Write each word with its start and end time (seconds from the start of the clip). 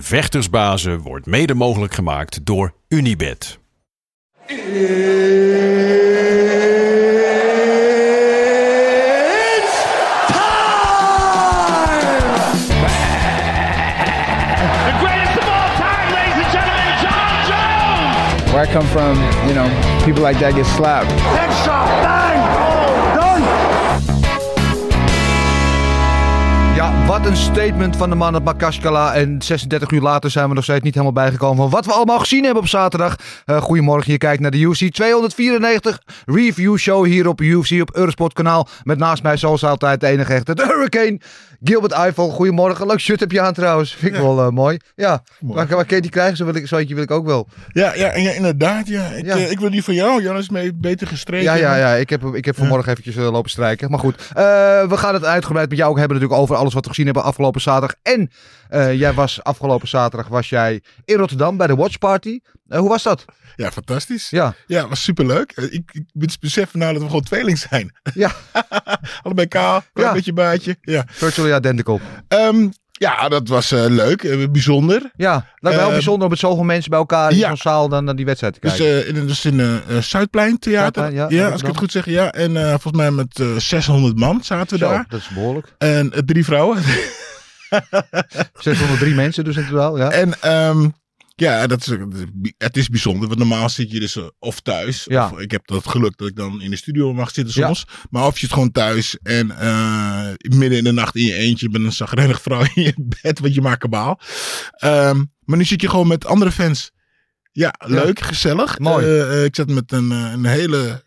Vechtersbazen 0.00 1.00
wordt 1.00 1.26
mede 1.26 1.54
mogelijk 1.54 1.94
gemaakt 1.94 2.46
door 2.46 2.74
Unibed. 2.88 3.58
The 4.46 4.54
greatest 15.00 15.38
of 15.38 15.48
all 15.48 15.70
time, 15.76 16.10
ladies 16.12 16.44
and 16.44 16.50
gentlemen, 16.52 16.90
John 17.02 17.34
Jones. 17.48 18.52
Where 18.52 18.62
I 18.62 18.72
come 18.72 18.86
from, 18.88 19.14
you 19.46 19.54
know, 19.54 19.68
people 20.04 20.22
like 20.22 20.38
that 20.38 20.54
get 20.54 20.66
slapped. 20.66 21.43
Wat 27.18 27.26
een 27.26 27.36
statement 27.36 27.96
van 27.96 28.10
de 28.10 28.16
man 28.16 28.34
op 28.34 28.44
Makaskala. 28.44 29.14
En 29.14 29.42
36 29.42 29.90
uur 29.90 30.00
later 30.00 30.30
zijn 30.30 30.48
we 30.48 30.54
nog 30.54 30.64
steeds 30.64 30.84
niet 30.84 30.94
helemaal 30.94 31.14
bijgekomen 31.14 31.56
van 31.56 31.70
wat 31.70 31.86
we 31.86 31.92
allemaal 31.92 32.18
gezien 32.18 32.44
hebben 32.44 32.62
op 32.62 32.68
zaterdag. 32.68 33.16
Eh, 33.44 33.56
goedemorgen, 33.56 34.12
je 34.12 34.18
kijkt 34.18 34.40
naar 34.40 34.50
de 34.50 34.58
UFC 34.58 34.92
294 34.92 36.00
review 36.26 36.76
show 36.76 37.04
hier 37.04 37.28
op 37.28 37.40
UFC 37.40 37.80
op 37.80 37.96
Eurosport 37.96 38.32
kanaal. 38.32 38.68
Met 38.82 38.98
naast 38.98 39.22
mij 39.22 39.36
zoals 39.36 39.64
altijd 39.64 40.00
de 40.00 40.06
enige 40.06 40.32
echte, 40.32 40.54
de 40.54 40.66
Hurricane, 40.66 41.20
Gilbert 41.62 41.92
Eiffel. 41.92 42.28
Goedemorgen, 42.30 42.86
leuk 42.86 43.00
shirt 43.00 43.20
heb 43.20 43.30
je 43.30 43.40
aan 43.40 43.52
trouwens. 43.52 43.94
Vind 43.94 44.14
ik 44.14 44.20
wel 44.20 44.40
eh, 44.40 44.48
mooi. 44.48 44.78
Ja, 44.94 45.22
waar, 45.40 45.66
waar 45.66 45.84
kan 45.84 45.96
je 45.96 46.02
die 46.02 46.10
krijgen? 46.10 46.36
Zo 46.36 46.44
wil 46.44 46.54
ik, 46.54 46.66
zo 46.66 46.76
eentje 46.76 46.94
wil 46.94 47.04
ik 47.04 47.10
ook 47.10 47.26
wel. 47.26 47.48
Ja, 47.72 47.94
ja, 47.94 48.10
inderdaad. 48.12 48.86
Ja. 48.88 49.06
Ik, 49.06 49.24
Ja. 49.24 49.34
eh, 49.36 49.50
ik 49.50 49.60
wil 49.60 49.70
die 49.70 49.84
van 49.84 49.94
jou. 49.94 50.22
Jan 50.22 50.36
is 50.36 50.48
mee 50.48 50.74
beter 50.74 51.06
gestreken. 51.06 51.44
Ja, 51.44 51.54
ja, 51.54 51.76
ja. 51.76 51.94
Ik 51.94 52.10
heb, 52.10 52.24
ik 52.24 52.44
heb 52.44 52.56
vanmorgen 52.56 52.90
eventjes 52.90 53.16
eh, 53.16 53.30
lopen 53.30 53.50
strijken. 53.50 53.90
Maar 53.90 53.98
goed, 53.98 54.28
we 54.34 54.96
gaan 54.96 55.14
het 55.14 55.24
uitgebreid 55.24 55.68
met 55.68 55.78
jou 55.78 55.90
ook 55.90 55.98
hebben 55.98 56.16
natuurlijk 56.16 56.42
over 56.42 56.56
alles 56.56 56.74
wat 56.74 56.82
we 56.82 56.88
gezien 56.88 57.04
hebben 57.04 57.22
afgelopen 57.22 57.60
zaterdag. 57.60 57.96
En 58.02 58.30
jij 58.96 59.12
was 59.12 59.42
afgelopen 59.42 59.88
zaterdag 59.88 60.28
was 60.28 60.48
jij 60.48 60.82
in 61.04 61.16
Rotterdam 61.16 61.56
bij 61.56 61.66
de 61.66 61.74
Watch 61.74 61.98
Party. 61.98 62.38
Hoe 62.68 62.88
was 62.88 63.02
dat? 63.02 63.24
Ja, 63.56 63.70
fantastisch. 63.70 64.30
Ja, 64.30 64.54
Ja, 64.66 64.88
was 64.88 65.02
superleuk. 65.02 65.52
Eh, 65.52 65.64
Ik, 65.72 65.90
ik 66.12 66.36
beseffen 66.40 66.78
nou 66.78 66.92
dat 66.92 67.02
we 67.02 67.08
gewoon 67.08 67.22
tweeling 67.22 67.58
zijn. 67.58 67.92
ja. 68.14 68.32
Allebei 69.22 69.48
kaal, 69.48 69.82
klein 69.92 70.08
Ja. 70.08 70.14
beetje 70.14 70.32
baardje. 70.32 70.76
Ja, 70.80 71.04
Virtually 71.08 71.54
identical. 71.56 72.00
Ehm, 72.28 72.68
ja 72.92 73.28
dat 73.28 73.48
was 73.48 73.72
eh, 73.72 73.84
leuk. 73.88 74.22
eh, 74.22 74.48
bijzonder. 74.50 75.10
Ja, 75.16 75.46
lijkt 75.58 75.78
wel 75.78 75.88
Eh, 75.88 75.92
bijzonder 75.94 76.24
om 76.24 76.30
met 76.30 76.38
zoveel 76.38 76.64
mensen 76.64 76.90
bij 76.90 76.98
elkaar 76.98 77.30
in 77.30 77.36
ja. 77.36 77.48
zo'n 77.48 77.56
zaal 77.56 77.88
dan, 77.88 78.06
dan 78.06 78.16
die 78.16 78.24
wedstrijd 78.24 78.54
te 78.54 78.60
Dus, 78.60 78.76
kijken. 78.76 79.06
in, 79.14 79.26
dus 79.26 79.44
in 79.44 79.60
eh, 79.60 79.98
Zuidplein 79.98 80.58
Theater. 80.58 81.02
Zuidplein, 81.02 81.30
ja, 81.30 81.42
ja, 81.44 81.50
als 81.50 81.60
ik 81.60 81.66
het 81.66 81.76
goed 81.76 81.92
zeg. 81.92 82.04
Ja, 82.04 82.32
en 82.32 82.52
volgens 82.56 82.92
mij 82.96 83.10
met 83.10 83.40
eh, 83.40 83.56
600 83.56 84.18
man 84.18 84.44
zaten 84.44 84.78
we 84.78 84.84
Zo, 84.84 84.90
daar. 84.90 85.04
dat 85.08 85.20
is 85.20 85.28
behoorlijk. 85.28 85.74
En 85.78 86.12
drie 86.26 86.44
vrouwen. 86.44 86.78
603 88.58 89.14
mensen 89.14 89.44
dus 89.44 89.56
in 89.56 89.66
totaal, 89.68 89.98
ja. 89.98 90.10
En 90.10 90.40
ehm, 90.40 90.88
ja, 91.36 91.66
dat 91.66 91.80
is, 91.86 91.96
het 92.56 92.76
is 92.76 92.88
bijzonder. 92.88 93.26
Want 93.28 93.38
normaal 93.38 93.68
zit 93.68 93.90
je 93.90 94.00
dus 94.00 94.16
eh, 94.16 94.24
of 94.38 94.60
thuis. 94.60 95.04
Ja. 95.08 95.30
Of 95.30 95.38
ik 95.38 95.50
heb 95.50 95.66
dat 95.66 95.88
geluk 95.88 96.16
dat 96.16 96.28
ik 96.28 96.36
dan 96.36 96.62
in 96.62 96.70
de 96.70 96.76
studio 96.76 97.12
mag 97.14 97.30
zitten 97.30 97.60
Ja. 97.60 97.66
soms. 97.66 97.86
Maar 98.10 98.26
of 98.26 98.32
je 98.34 98.38
zit 98.40 98.52
gewoon 98.52 98.70
thuis 98.72 99.18
en 99.22 99.50
eh, 99.50 100.28
midden 100.38 100.78
in 100.78 100.84
de 100.84 100.92
nacht 100.92 101.16
in 101.16 101.24
je 101.24 101.34
eentje 101.34 101.68
met 101.70 101.82
een 101.82 101.92
zagrijnig 101.92 102.42
vrouw 102.42 102.62
in 102.74 102.82
je 102.82 102.94
bed. 103.22 103.38
Want 103.38 103.54
je 103.54 103.60
maakt 103.60 103.80
kabaal. 103.80 104.20
Ehm, 104.70 105.24
maar 105.44 105.58
nu 105.58 105.64
zit 105.64 105.80
je 105.80 105.88
gewoon 105.88 106.06
met 106.06 106.26
andere 106.26 106.50
fans. 106.52 106.90
Ja, 107.52 107.74
leuk, 107.86 108.20
gezellig. 108.20 108.78
Mooi. 108.78 109.06
Eh, 109.20 109.44
ik 109.44 109.54
zat 109.54 109.68
met 109.70 109.92
een, 109.92 110.10
een 110.10 110.44
hele... 110.44 111.02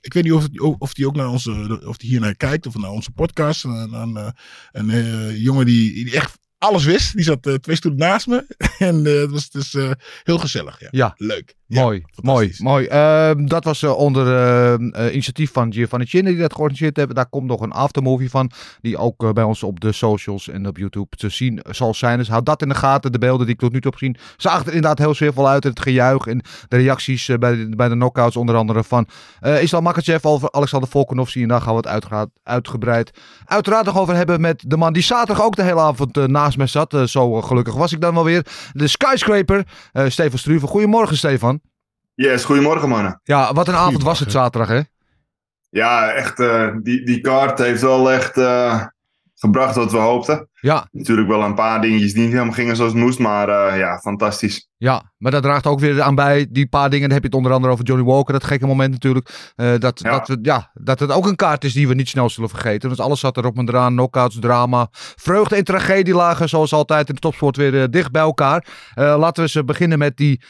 ik 0.00 0.12
weet 0.12 0.22
niet 0.24 0.32
of, 0.32 0.46
of 0.78 0.94
die 0.94 1.06
ook 1.06 1.16
naar 1.16 1.28
onze, 1.28 1.80
of 1.86 1.96
die 1.96 2.08
hier 2.10 2.20
naar 2.20 2.34
kijkt 2.36 2.66
of 2.66 2.74
naar 2.76 2.90
onze 2.90 3.10
podcast. 3.10 3.64
Een, 3.64 3.92
een, 3.92 4.34
een 4.72 5.38
jongen 5.40 5.66
die, 5.66 6.04
die 6.04 6.14
echt 6.14 6.38
alles 6.64 6.84
wist. 6.84 7.14
Die 7.14 7.24
zat 7.24 7.46
eh, 7.46 7.54
twee 7.54 7.76
stoelen 7.76 8.00
naast 8.00 8.26
me. 8.26 8.46
en 8.78 9.06
eh, 9.06 9.20
het 9.20 9.30
was 9.30 9.50
dus 9.50 9.74
eh, 9.74 9.90
heel 10.22 10.38
gezellig. 10.38 10.80
Ja. 10.80 10.88
Ja. 10.90 11.14
Leuk. 11.16 11.54
Ja, 11.66 11.82
mooi, 11.82 12.04
mooi, 12.22 12.54
mooi. 12.58 12.86
Ehm, 12.86 13.46
dat 13.46 13.64
was 13.64 13.82
onder 13.82 14.80
initiatief 15.12 15.52
van 15.52 15.72
Giovanni 15.72 16.06
Chinne 16.06 16.30
die 16.30 16.38
dat 16.38 16.52
georganiseerd 16.52 16.96
hebben. 16.96 17.16
Daar 17.16 17.28
komt 17.28 17.46
nog 17.46 17.60
een 17.60 17.72
aftermovie 17.72 18.30
van, 18.30 18.50
die 18.80 18.96
ook 18.96 19.34
bij 19.34 19.44
ons 19.44 19.62
op 19.62 19.80
de 19.80 19.92
socials 19.92 20.48
en 20.48 20.66
op 20.66 20.76
YouTube 20.76 21.16
te 21.16 21.28
zien 21.28 21.60
zal 21.70 21.94
zijn. 21.94 22.18
Dus 22.18 22.28
houd 22.28 22.46
dat 22.46 22.62
in 22.62 22.68
de 22.68 22.74
gaten. 22.74 23.12
De 23.12 23.18
beelden 23.18 23.46
die 23.46 23.54
ik 23.54 23.60
tot 23.60 23.72
nu 23.72 23.80
toe 23.80 23.90
heb 23.90 24.00
gezien 24.00 24.16
zagen 24.36 24.66
er 24.66 24.72
inderdaad 24.72 24.98
heel 24.98 25.14
sfeervol 25.14 25.48
uit. 25.48 25.64
Het 25.64 25.80
gejuich 25.80 26.26
en 26.26 26.42
de 26.68 26.76
reacties 26.76 27.30
bij, 27.38 27.56
de, 27.56 27.76
bij 27.76 27.88
de 27.88 27.94
knockouts 27.94 28.36
onder 28.36 28.56
andere 28.56 28.84
van 28.84 29.06
eh 29.40 29.62
Islam 29.62 29.82
Makachev 29.82 30.24
over 30.24 30.52
Alexander 30.52 30.88
Volkanovski. 30.88 31.42
En 31.42 31.48
daar 31.48 31.60
gaan 31.60 31.76
we 31.76 31.88
het 31.88 32.28
uitgebreid, 32.42 33.10
uiteraard 33.44 33.86
nog 33.86 33.98
over 33.98 34.14
hebben 34.14 34.40
met 34.40 34.64
de 34.66 34.76
man 34.76 34.92
die 34.92 35.02
zaterdag 35.02 35.44
ook 35.44 35.56
de 35.56 35.62
hele 35.62 35.80
avond 35.80 36.16
eh, 36.16 36.24
naast 36.56 36.74
me 36.74 36.80
zat. 36.80 36.94
Eh, 36.94 37.02
zo 37.06 37.40
gelukkig 37.40 37.74
was 37.74 37.92
ik 37.92 38.00
dan 38.00 38.14
wel 38.14 38.24
weer. 38.24 38.46
De 38.72 38.88
skyscraper, 38.88 39.64
eh 39.92 40.04
Stefan 40.08 40.38
Struve. 40.38 40.66
Goedemorgen 40.66 41.16
Stefan. 41.16 41.60
Yes, 42.14 42.44
goedemorgen 42.44 42.88
mannen. 42.88 43.20
Ja, 43.24 43.52
wat 43.52 43.68
een 43.68 43.74
avond 43.74 44.02
was 44.02 44.18
het 44.18 44.30
zaterdag, 44.30 44.68
hè? 44.68 44.80
Ja, 45.70 46.12
echt, 46.12 46.40
eh, 46.40 46.68
die, 46.82 47.04
die 47.04 47.20
kaart 47.20 47.58
heeft 47.58 47.82
wel 47.82 48.12
echt 48.12 48.36
eh, 48.36 48.86
gebracht 49.44 49.74
wat 49.74 49.92
we 49.92 49.98
hoopten. 49.98 50.48
Ja, 50.60 50.88
Natuurlijk 50.90 51.28
wel 51.28 51.42
een 51.42 51.54
paar 51.54 51.80
dingetjes 51.80 52.12
die 52.12 52.22
niet 52.22 52.32
helemaal 52.32 52.54
gingen 52.54 52.76
zoals 52.76 52.92
het 52.92 53.00
moest, 53.00 53.18
maar 53.18 53.48
eh, 53.48 53.78
ja, 53.78 53.98
fantastisch. 53.98 54.68
ja, 54.76 55.12
maar 55.18 55.30
dat 55.32 55.42
draagt 55.42 55.66
ook 55.66 55.80
weer 55.80 56.02
aan 56.02 56.14
bij. 56.14 56.46
Die 56.50 56.66
paar 56.68 56.90
dingen, 56.90 57.08
dan 57.08 57.12
heb 57.12 57.20
je 57.22 57.26
het 57.28 57.36
onder 57.36 57.52
andere 57.52 57.72
over 57.72 57.84
Johnny 57.84 58.04
Walker, 58.06 58.32
dat 58.32 58.44
gekke 58.44 58.66
moment 58.66 58.90
natuurlijk. 58.92 59.52
Eh, 59.56 59.72
dat, 59.78 60.00
Ja. 60.00 60.10
dat, 60.10 60.28
we, 60.28 60.38
ja, 60.42 60.70
dat 60.74 61.00
het 61.00 61.12
ook 61.12 61.26
een 61.26 61.36
kaart 61.36 61.64
is 61.64 61.72
die 61.72 61.88
we 61.88 61.94
niet 61.94 62.08
snel 62.08 62.30
zullen 62.30 62.48
vergeten. 62.50 62.88
Want 62.88 63.00
alles 63.00 63.20
zat 63.20 63.36
erop 63.36 63.56
en 63.58 63.68
eraan, 63.68 63.92
knockouts, 63.92 64.38
drama, 64.40 64.88
vreugde 65.16 65.56
en 65.56 65.64
tragedie 65.64 66.14
lagen 66.14 66.48
zoals 66.48 66.72
altijd 66.72 67.08
in 67.08 67.14
de 67.14 67.20
topsport 67.20 67.56
weer 67.56 67.80
eh, 67.82 67.88
dicht 67.90 68.10
bij 68.12 68.22
elkaar. 68.22 68.66
Laten 68.94 69.34
we 69.34 69.42
eens 69.42 69.54
eh, 69.54 69.62
beginnen 69.64 69.98
met 69.98 70.16
die... 70.16 70.40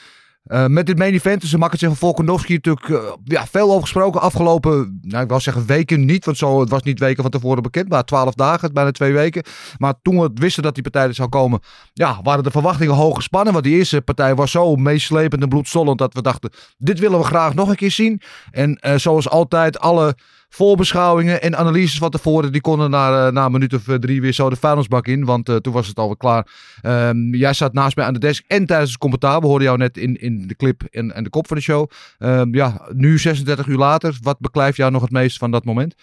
eh, 0.45 0.67
met 0.67 0.87
dit 0.87 0.99
main 0.99 1.13
event 1.13 1.41
tussen 1.41 1.59
Makachev 1.59 1.91
en 1.91 1.97
Volkanovski 1.97 2.55
natuurlijk 2.55 2.89
eh, 2.89 3.13
ja, 3.25 3.47
veel 3.47 3.69
over 3.69 3.81
gesproken. 3.81 4.21
Afgelopen, 4.21 4.99
nou, 5.03 5.23
ik 5.23 5.29
wil 5.29 5.41
zeggen 5.41 5.67
weken 5.67 6.05
niet. 6.05 6.25
Want 6.25 6.37
zo, 6.37 6.61
het 6.61 6.71
was 6.71 6.83
niet 6.83 6.99
weken 6.99 7.23
van 7.23 7.31
tevoren 7.31 7.63
bekend. 7.63 7.89
Maar 7.89 8.05
twaalf 8.05 8.35
dagen, 8.35 8.73
bijna 8.73 8.91
twee 8.91 9.13
weken. 9.13 9.43
Maar 9.79 9.95
toen 10.03 10.21
we 10.21 10.31
wisten 10.35 10.63
dat 10.63 10.75
die 10.75 10.83
partij 10.83 11.07
er 11.07 11.15
zou 11.15 11.29
komen. 11.29 11.61
Ja, 11.93 12.21
waren 12.23 12.45
de 12.45 12.51
verwachtingen 12.51 12.95
hoog 12.95 13.17
gespannen. 13.17 13.53
Want 13.53 13.65
die 13.65 13.77
eerste 13.77 14.01
partij 14.01 14.35
was 14.35 14.51
zo 14.51 14.77
meeslepend 14.77 15.43
en 15.43 15.49
bloedstollend. 15.49 15.99
Dat 15.99 16.15
we 16.15 16.23
dachten, 16.23 16.51
dit 16.79 16.99
willen 16.99 17.19
we 17.19 17.25
graag 17.25 17.55
nog 17.55 17.69
een 17.69 17.77
keer 17.77 17.91
zien. 17.91 18.21
En 18.51 18.77
eh, 18.77 18.95
zoals 18.97 19.29
altijd, 19.29 19.79
alle 19.79 20.17
voorbeschouwingen 20.55 21.43
en 21.43 21.57
analyses 21.57 21.99
van 21.99 22.11
tevoren. 22.11 22.53
Die 22.53 22.61
konden 22.61 22.91
na, 22.91 23.27
eh, 23.27 23.33
na 23.33 23.45
een 23.45 23.53
minuut 23.53 23.75
of 23.75 23.89
eh, 23.89 23.95
drie 23.95 24.21
weer 24.21 24.33
zo 24.33 24.51
de 24.51 24.57
vuilnisbak 24.57 25.07
in. 25.07 25.25
Want 25.25 25.49
eh, 25.49 25.57
toen 25.57 25.73
was 25.73 25.87
het 25.87 25.99
alweer 25.99 26.17
klaar. 26.17 26.47
Ehm, 26.81 27.35
jij 27.35 27.53
zat 27.53 27.73
naast 27.73 27.97
mij 27.97 28.05
aan 28.05 28.13
de 28.13 28.19
desk 28.19 28.45
en 28.47 28.67
tijdens 28.67 28.91
het 28.91 28.99
commentaar. 28.99 29.41
We 29.41 29.47
hoorden 29.47 29.67
jou 29.67 29.79
net 29.79 29.97
in, 29.97 30.21
in 30.21 30.47
de 30.47 30.57
clip 30.57 30.83
en, 30.83 31.15
en 31.15 31.25
de 31.25 31.31
kop 31.31 31.47
van 31.47 31.57
de 31.57 31.63
show. 31.63 31.91
Ehm, 32.19 32.55
ja, 32.55 32.89
nu 32.93 33.19
36 33.19 33.67
uur 33.67 33.77
later. 33.77 34.19
Wat 34.21 34.39
beklijft 34.39 34.77
jou 34.77 34.91
nog 34.91 35.03
het 35.03 35.11
meest 35.11 35.39
van 35.39 35.51
dat 35.51 35.65
moment? 35.65 35.95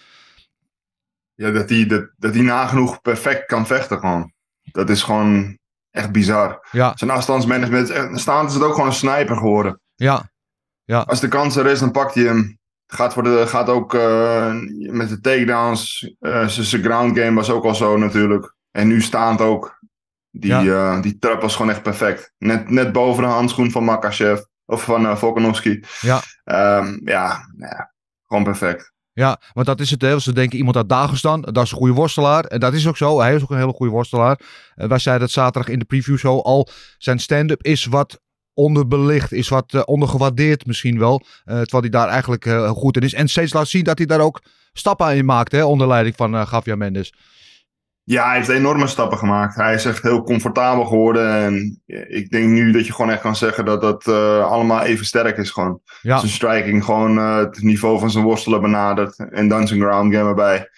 Ja, 1.34 1.50
dat 1.50 1.68
hij 1.68 1.86
dat, 1.86 2.10
dat 2.16 2.32
die 2.32 2.42
nagenoeg 2.42 3.00
perfect 3.00 3.46
kan 3.46 3.66
vechten 3.66 3.98
gewoon. 3.98 4.32
Dat 4.62 4.90
is 4.90 5.02
gewoon 5.02 5.58
echt 5.90 6.12
bizar. 6.12 6.68
Ja, 6.70 6.92
Zijn 6.96 7.10
afstandsmanagement, 7.10 8.18
staan 8.20 8.46
is 8.46 8.54
het 8.54 8.62
ook 8.62 8.72
gewoon 8.72 8.86
een 8.86 8.92
sniper 8.92 9.36
geworden. 9.36 9.80
ja, 10.84 10.98
Als 10.98 11.20
de 11.20 11.28
kans 11.28 11.56
er 11.56 11.66
is, 11.66 11.78
dan 11.78 11.90
pakt 11.90 12.14
hij 12.14 12.24
hem. 12.24 12.60
Gaat, 12.94 13.12
voor 13.12 13.22
de, 13.22 13.44
gaat 13.46 13.68
ook 13.68 13.94
eh, 13.94 14.54
met 14.90 15.08
de 15.08 15.20
takedowns. 15.20 16.14
eh, 16.18 16.46
zijn 16.48 16.82
ground 16.82 17.18
game 17.18 17.34
was 17.34 17.50
ook 17.50 17.64
al 17.64 17.74
zo 17.74 17.96
natuurlijk. 17.96 18.54
En 18.70 18.88
nu 18.88 19.00
staand 19.02 19.40
ook. 19.40 19.80
Die, 20.30 20.50
Ja. 20.50 20.94
eh, 20.96 21.02
die 21.02 21.18
trap 21.18 21.40
was 21.42 21.56
gewoon 21.56 21.70
echt 21.70 21.82
perfect. 21.82 22.32
Net, 22.38 22.70
net 22.70 22.92
boven 22.92 23.22
de 23.22 23.28
handschoen 23.28 23.70
van 23.70 23.84
Makachev. 23.84 24.40
Of 24.66 24.82
van 24.84 25.02
uh, 25.04 25.16
Volkanovski. 25.16 25.84
ja. 26.00 26.20
Ehm, 26.44 26.98
ja, 27.04 27.40
ja, 27.56 27.92
gewoon 28.26 28.44
perfect. 28.44 28.92
Ja, 29.12 29.40
want 29.52 29.66
dat 29.66 29.80
is 29.80 29.90
het. 29.90 30.02
Hè. 30.02 30.18
Ze 30.18 30.32
denken 30.32 30.58
iemand 30.58 30.76
uit 30.76 30.88
Dagestan, 30.88 31.40
dat 31.40 31.64
is 31.64 31.70
een 31.70 31.76
goede 31.76 31.92
worstelaar. 31.94 32.44
En 32.44 32.60
dat 32.60 32.72
is 32.72 32.86
ook 32.88 32.96
zo. 32.96 33.20
Hij 33.20 33.34
is 33.34 33.42
ook 33.42 33.50
een 33.50 33.56
hele 33.58 33.72
goede 33.72 33.92
worstelaar. 33.92 34.40
Eh, 34.74 34.88
wij 34.88 34.98
zeiden 34.98 35.24
het 35.24 35.34
zaterdag 35.34 35.72
in 35.72 35.78
de 35.78 35.84
preview 35.84 36.16
show 36.18 36.40
al. 36.40 36.68
Zijn 36.98 37.18
stand-up 37.18 37.62
is 37.62 37.84
wat 37.84 38.20
onderbelicht, 38.54 39.32
is 39.32 39.48
wat 39.48 39.74
eh, 39.74 39.82
ondergewaardeerd 39.84 40.66
misschien 40.66 40.98
wel. 40.98 41.22
Eh, 41.44 41.54
terwijl 41.54 41.82
hij 41.82 41.90
daar 41.90 42.08
eigenlijk 42.08 42.46
eh, 42.46 42.52
heel 42.52 42.74
goed 42.74 42.96
in 42.96 43.02
is. 43.02 43.14
En 43.14 43.28
steeds 43.28 43.52
laat 43.52 43.68
zien 43.68 43.84
dat 43.84 43.98
hij 43.98 44.06
daar 44.06 44.20
ook 44.20 44.42
stappen 44.72 45.16
in 45.16 45.24
maakt, 45.24 45.52
hè, 45.52 45.64
onder 45.64 45.86
leiding 45.86 46.16
van 46.16 46.30
Javier 46.30 46.78
Mendes. 46.78 47.14
Ja, 48.04 48.26
hij 48.26 48.36
heeft 48.36 48.48
enorme 48.48 48.86
stappen 48.86 49.18
gemaakt. 49.18 49.54
Hij 49.54 49.74
is 49.74 49.84
echt 49.84 50.02
heel 50.02 50.22
comfortabel 50.22 50.84
geworden. 50.84 51.30
En 51.30 51.82
ik 52.08 52.30
denk 52.30 52.48
nu 52.48 52.72
dat 52.72 52.86
je 52.86 52.92
gewoon 52.92 53.10
echt 53.10 53.20
kan 53.20 53.36
zeggen 53.36 53.64
dat 53.64 53.80
dat 53.80 54.08
allemaal 54.42 54.80
even 54.80 55.06
sterk 55.06 55.36
is. 55.36 55.50
Gewoon. 55.50 55.80
Ja. 56.00 56.18
Zijn 56.18 56.30
striking 56.30 56.84
gewoon 56.84 57.16
het 57.16 57.62
niveau 57.62 57.98
van 57.98 58.10
zijn 58.10 58.24
worstelen 58.24 58.60
benadert. 58.60 59.16
En 59.30 59.48
dan 59.48 59.66
zijn 59.66 59.80
ground 59.80 60.14
game 60.14 60.28
erbij. 60.28 60.68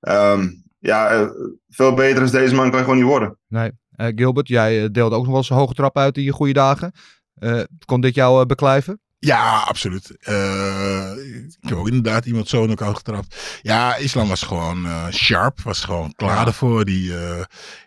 Ehm, 0.00 0.48
ja, 0.78 1.30
veel 1.68 1.94
beter 1.94 2.22
als 2.22 2.30
deze 2.30 2.54
man 2.54 2.68
kan 2.70 2.78
je 2.78 2.84
gewoon 2.84 2.98
niet 2.98 3.08
worden. 3.08 3.38
Nee. 3.48 3.70
Gilbert, 3.96 4.48
jij 4.48 4.90
deelde 4.90 5.14
ook 5.14 5.22
nog 5.22 5.30
wel 5.30 5.36
eens 5.36 5.50
een 5.50 5.56
hoge 5.56 5.74
trap 5.74 5.98
uit 5.98 6.16
in 6.16 6.22
je 6.22 6.32
goede 6.32 6.52
dagen. 6.52 6.92
Eh, 7.40 7.60
kon 7.84 8.00
dit 8.00 8.14
jou 8.14 8.40
eh, 8.40 8.46
beklijven? 8.46 9.00
Ja, 9.18 9.60
absoluut. 9.60 10.16
Eh, 10.20 11.12
ik 11.60 11.68
heb 11.68 11.78
ook 11.78 11.86
inderdaad 11.86 12.26
iemand 12.26 12.48
zo 12.48 12.62
in 12.62 12.68
elkaar 12.68 12.94
getrapt. 12.94 13.60
Ja, 13.62 13.96
Islam 13.96 14.28
was 14.28 14.42
gewoon 14.42 14.86
eh, 14.86 15.06
sharp, 15.10 15.60
was 15.60 15.84
gewoon 15.84 16.14
klaar 16.14 16.46
ervoor. 16.46 16.84
Die, 16.84 17.12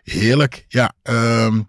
heerlijk. 0.02 0.64
Ja, 0.68 0.92
ehm, 1.02 1.60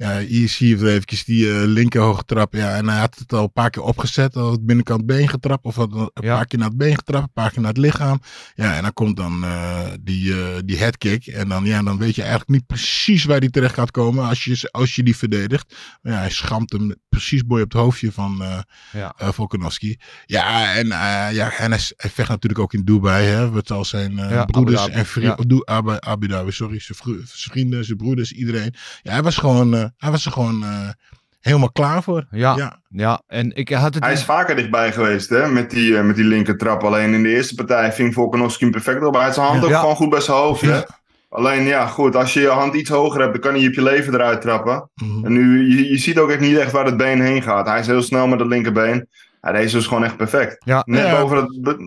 ja, 0.00 0.18
hier 0.18 0.48
zie 0.48 0.68
je 0.78 0.90
even 0.90 1.24
die 1.24 1.50
eh, 1.50 1.62
linker 1.64 2.00
hoge 2.00 2.24
trap. 2.24 2.54
Ja, 2.54 2.74
en 2.76 2.88
hij 2.88 2.98
had 2.98 3.18
het 3.18 3.32
al 3.32 3.42
een 3.42 3.52
paar 3.52 3.70
keer 3.70 3.82
opgezet. 3.82 4.36
Al 4.36 4.50
het 4.50 4.66
binnenkant 4.66 5.06
been 5.06 5.28
getrapt. 5.28 5.64
Of 5.64 5.74
had 5.74 5.92
een 5.92 6.10
Ja. 6.14 6.34
paar 6.36 6.46
keer 6.46 6.58
naar 6.58 6.68
het 6.68 6.76
been 6.76 6.94
getrapt. 6.94 7.24
Een 7.24 7.32
paar 7.32 7.50
keer 7.50 7.60
naar 7.60 7.70
het 7.72 7.80
lichaam. 7.80 8.20
Ja, 8.54 8.76
en 8.76 8.82
dan 8.82 8.92
komt 8.92 9.16
dan 9.16 9.44
eh, 9.44 9.80
die, 10.00 10.32
eh 10.42 10.58
die 10.64 10.76
headkick. 10.78 11.26
En 11.26 11.48
dan, 11.48 11.64
ja, 11.64 11.82
dan 11.82 11.98
weet 11.98 12.14
je 12.14 12.20
eigenlijk 12.20 12.50
niet 12.50 12.66
precies 12.66 13.24
waar 13.24 13.40
die 13.40 13.50
terecht 13.50 13.74
gaat 13.74 13.90
komen. 13.90 14.24
Als 14.28 14.44
je, 14.44 14.68
als 14.70 14.94
je 14.94 15.02
die 15.02 15.16
verdedigt. 15.16 15.74
Maar 16.02 16.12
ja, 16.12 16.18
hij 16.18 16.30
schamt 16.30 16.72
hem 16.72 16.94
precies 17.08 17.44
boy 17.44 17.60
op 17.60 17.72
het 17.72 17.80
hoofdje 17.80 18.12
van... 18.12 18.42
eh, 18.42 18.58
Ja. 18.92 19.14
eh 19.18 19.28
Volkanovski. 19.32 19.96
Ja, 20.26 20.74
en, 20.74 20.84
eh, 20.92 21.34
ja, 21.34 21.52
en 21.58 21.70
hij, 21.72 21.80
hij 21.96 22.10
vecht 22.10 22.28
natuurlijk 22.28 22.60
ook 22.60 22.72
in 22.72 22.84
Dubai. 22.84 23.26
Hè, 23.26 23.50
met 23.50 23.70
al 23.70 23.84
zijn 23.84 24.18
eh, 24.18 24.30
Ja, 24.30 24.44
broeders 24.44 24.88
en 24.88 25.06
vrienden. 25.06 25.66
Abu, 26.00 26.26
Dhabi, 26.28 26.52
sorry. 26.52 26.80
Zijn, 26.80 26.98
vrienden, 27.26 27.84
zijn 27.84 27.96
broeders, 27.96 28.32
iedereen. 28.32 28.74
Ja, 29.02 29.12
hij 29.12 29.22
was, 29.22 29.36
gewoon, 29.36 29.74
eh, 29.74 29.84
hij 29.96 30.10
was 30.10 30.24
er 30.26 30.32
gewoon 30.32 30.62
eh, 30.62 30.88
helemaal 31.40 31.72
klaar 31.72 32.02
voor. 32.02 32.26
Ja. 32.30 32.56
Ja. 32.56 32.78
Ja. 32.88 33.22
en 33.26 33.56
ik 33.56 33.68
had 33.68 33.94
het... 33.94 34.04
Hij 34.04 34.12
is 34.12 34.24
vaker 34.24 34.56
dichtbij 34.56 34.92
geweest 34.92 35.28
hè, 35.28 35.48
met 35.48 35.70
die, 35.70 35.96
eh, 35.96 36.04
met 36.04 36.16
die 36.16 36.24
linker 36.24 36.56
trap. 36.58 36.84
Alleen 36.84 37.14
in 37.14 37.22
de 37.22 37.28
eerste 37.28 37.54
partij 37.54 37.92
ving 37.92 38.14
Volkanovski 38.14 38.64
hem 38.64 38.72
perfect 38.72 39.04
op. 39.04 39.14
Hij 39.14 39.24
had 39.24 39.34
zijn 39.34 39.46
hand 39.46 39.64
ook 39.64 39.70
Ja. 39.70 39.80
gewoon 39.80 39.96
goed 39.96 40.10
bij 40.10 40.20
zijn 40.20 40.36
hoofd. 40.36 40.60
Hè? 40.60 40.74
Ja. 40.76 40.86
Alleen 41.28 41.62
ja, 41.62 41.86
goed, 41.86 42.16
als 42.16 42.32
je 42.32 42.40
je 42.40 42.48
hand 42.48 42.74
iets 42.74 42.90
hoger 42.90 43.20
hebt, 43.20 43.32
dan 43.32 43.40
kan 43.42 43.54
hij 43.54 43.66
op 43.68 43.74
je 43.74 43.82
leven 43.82 44.14
eruit 44.14 44.40
trappen. 44.40 44.90
Mhm. 44.94 45.24
En 45.24 45.32
nu, 45.32 45.68
je, 45.76 45.90
je 45.90 45.98
ziet 45.98 46.18
ook 46.18 46.30
echt 46.30 46.40
niet 46.40 46.56
echt 46.58 46.72
waar 46.72 46.84
het 46.84 46.96
been 46.96 47.20
heen 47.20 47.42
gaat. 47.42 47.66
Hij 47.66 47.80
is 47.80 47.86
heel 47.86 48.02
snel 48.02 48.26
met 48.26 48.38
het 48.38 48.48
linkerbeen. 48.48 49.08
Ja, 49.40 49.52
deze 49.52 49.78
is 49.78 49.86
gewoon 49.86 50.04
echt 50.04 50.16
perfect. 50.16 50.56
Ja. 50.64 50.82
Net 50.86 51.06
Ja. 51.06 51.20
boven 51.20 51.36
het... 51.36 51.78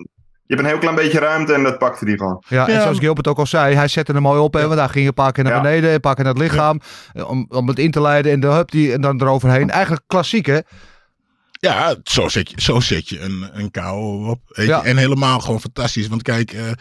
Je 0.45 0.53
hebt 0.55 0.61
een 0.61 0.71
heel 0.71 0.77
klein 0.81 0.95
beetje 0.95 1.19
ruimte 1.19 1.53
en 1.53 1.63
dat 1.63 1.77
pakte 1.77 2.05
hij 2.05 2.17
gewoon. 2.17 2.43
Ja, 2.47 2.67
en 2.67 2.81
zoals 2.81 2.99
Gilbert 2.99 3.27
ook 3.27 3.37
al 3.37 3.45
zei, 3.45 3.75
hij 3.75 3.87
zette 3.87 4.11
hem 4.11 4.21
mooi 4.21 4.39
op. 4.39 4.53
Hè, 4.53 4.67
want 4.67 4.79
hij 4.79 4.89
ging 4.89 5.07
een 5.07 5.13
paar 5.13 5.31
keer 5.31 5.43
naar 5.43 5.53
Ja. 5.53 5.61
beneden, 5.61 5.93
een 5.93 5.99
paar 5.99 6.15
keer 6.15 6.23
naar 6.23 6.33
het 6.33 6.41
lichaam. 6.43 6.79
eh, 7.13 7.29
Om, 7.29 7.45
om 7.49 7.67
het 7.67 7.79
in 7.79 7.91
te 7.91 8.01
leiden 8.01 8.31
en, 8.31 8.39
de 8.39 8.47
hup 8.47 8.71
die, 8.71 8.93
en 8.93 9.01
dan 9.01 9.21
eroverheen. 9.21 9.69
Eigenlijk 9.69 10.03
klassiek, 10.07 10.45
hè? 10.45 10.59
Ja, 11.59 11.95
zo 12.03 12.27
zet 12.29 12.49
je, 12.49 12.61
zo 12.61 12.79
zet 12.79 13.09
je 13.09 13.19
een, 13.19 13.49
een 13.53 13.71
KO 13.71 14.27
op. 14.29 14.39
Je. 14.47 14.61
Ja. 14.65 14.83
En 14.83 14.97
helemaal 14.97 15.39
gewoon 15.39 15.59
fantastisch. 15.61 16.07
Want 16.07 16.21
kijk, 16.21 16.51
eh 16.51 16.69
eh, 16.69 16.75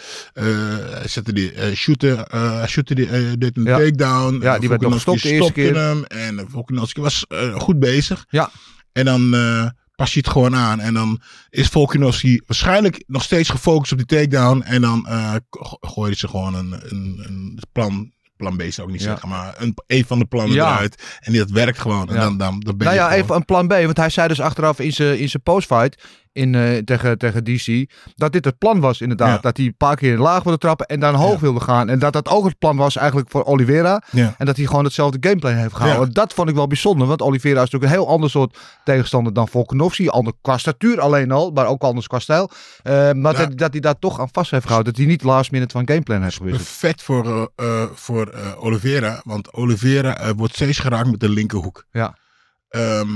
hij 0.91 1.09
zette 1.09 1.33
die 1.33 1.53
eh, 1.53 1.73
shooter, 1.75 2.19
eh, 2.19 2.59
hij 2.59 2.67
shootte 2.69 2.95
die, 2.95 3.09
eh, 3.09 3.21
deed 3.39 3.57
een 3.57 3.65
Ja. 3.65 3.77
takedown. 3.79 4.39
Ja, 4.43 4.55
En 4.55 4.61
die 4.61 4.69
werd 4.69 4.81
nog 4.81 4.93
gestopt 4.93 5.23
de 5.23 5.29
eerste 5.29 5.43
stopte 5.45 5.61
keer. 5.61 5.77
Hem, 5.77 6.05
en 6.05 6.47
Volkanovski 6.51 7.01
was 7.01 7.27
goed 7.55 7.79
bezig. 7.79 8.25
Ja. 8.29 8.51
En 8.93 9.05
dan 9.05 9.35
eh 9.35 9.67
pas 10.03 10.13
je 10.13 10.19
het 10.21 10.29
gewoon 10.29 10.57
aan. 10.57 10.81
En 10.81 10.95
dan 10.95 11.21
is 11.51 11.69
Volkanovski 11.69 12.41
waarschijnlijk 12.47 13.05
nog 13.07 13.23
steeds 13.23 13.49
gefocust 13.49 13.93
op 13.93 13.99
die 13.99 14.07
takedown. 14.07 14.61
En 14.63 14.81
dan 14.83 15.07
eh 15.07 15.35
go- 15.51 15.77
gooide 15.81 16.17
ze 16.17 16.29
gewoon 16.29 16.55
een, 16.55 16.73
een, 16.73 17.23
een 17.27 17.63
plan... 17.73 18.13
Plan 18.37 18.57
B 18.57 18.63
zou 18.69 18.87
ik 18.87 18.93
niet 18.93 19.03
Ja. 19.03 19.09
zeggen, 19.11 19.29
maar 19.29 19.55
een, 19.59 19.75
een 19.87 20.05
van 20.05 20.19
de 20.19 20.25
plannen 20.25 20.55
Ja. 20.55 20.73
eruit. 20.75 21.19
En 21.21 21.33
dat 21.33 21.51
werkt 21.51 21.79
gewoon. 21.79 22.09
En 22.09 22.15
Ja. 22.15 22.21
dan, 22.21 22.37
dan, 22.37 22.61
dan 22.61 22.77
ben 22.77 22.87
Nou 22.87 22.99
je 22.99 23.03
ja, 23.03 23.09
gewoon- 23.09 23.23
even 23.25 23.37
een 23.37 23.45
plan 23.45 23.67
B. 23.67 23.71
Want 23.71 23.97
hij 23.97 24.11
zei 24.11 24.29
dus 24.29 24.41
achteraf 24.41 24.79
in 24.79 24.93
zijn 24.93 25.19
in 25.19 25.29
zijn 25.29 25.43
postfight 25.43 26.03
in, 26.33 26.55
eh, 26.55 26.79
tegen, 26.79 27.19
tegen 27.19 27.45
DC... 27.45 27.91
dat 28.15 28.33
dit 28.33 28.45
het 28.45 28.59
plan 28.59 28.81
was 28.81 29.01
inderdaad. 29.01 29.35
Ja. 29.35 29.41
Dat 29.41 29.57
hij 29.57 29.67
een 29.67 29.77
paar 29.77 29.97
keer 29.97 30.19
laag 30.19 30.43
wilde 30.43 30.59
trappen 30.59 30.87
en 30.87 31.01
dan 31.01 31.15
hoog 31.15 31.33
Ja. 31.33 31.39
wilde 31.41 31.61
gaan. 31.61 31.89
En 31.89 31.99
dat 31.99 32.13
dat 32.13 32.29
ook 32.29 32.45
het 32.45 32.59
plan 32.59 32.77
was 32.77 32.97
eigenlijk 32.97 33.31
voor 33.31 33.45
Oliveira. 33.45 34.03
Ja. 34.11 34.35
En 34.39 34.47
dat 34.47 34.57
hij 34.57 34.67
gewoon 34.67 34.85
hetzelfde 34.85 35.29
gameplay 35.29 35.55
heeft 35.55 35.75
gehouden. 35.75 36.15
Dat 36.15 36.33
vond 36.35 36.49
ik 36.49 36.55
wel 36.55 36.67
bijzonder. 36.67 37.07
Want 37.07 37.23
Oliveira 37.23 37.63
is 37.63 37.71
natuurlijk 37.71 37.93
een 37.93 37.99
heel 37.99 38.09
ander 38.15 38.31
soort 38.31 38.59
tegenstander 38.85 39.33
dan 39.33 39.49
Volkanovski. 39.49 40.09
Ander 40.09 40.33
qua 40.41 40.59
statuur 40.59 41.01
alleen 41.01 41.31
al, 41.31 41.51
maar 41.51 41.67
ook 41.67 41.83
anders 41.83 42.07
qua 42.07 42.19
stijl. 42.19 42.51
Eh, 42.83 43.13
maar 43.13 43.37
dat, 43.37 43.59
dat 43.59 43.73
hij 43.73 43.81
daar 43.81 43.99
toch 43.99 44.21
aan 44.21 44.29
vast 44.33 44.51
heeft 44.51 44.65
gehouden. 44.67 44.93
Dat 44.93 45.01
hij 45.03 45.11
niet 45.11 45.23
last 45.23 45.51
minute 45.51 45.73
van 45.73 45.89
gameplan 45.89 46.23
heeft 46.23 46.37
gewisseld. 46.37 46.65
Perfect 46.67 47.03
voor, 47.03 47.51
eh, 47.57 47.85
voor 47.95 48.35
Oliveira. 48.59 49.21
Want 49.25 49.53
Oliveira 49.53 50.35
wordt 50.35 50.55
steeds 50.55 50.79
geraakt 50.79 51.11
met 51.11 51.21
de 51.21 51.29
linkerhoek. 51.29 51.87
Ja. 51.91 52.17
Ehm, 52.69 53.09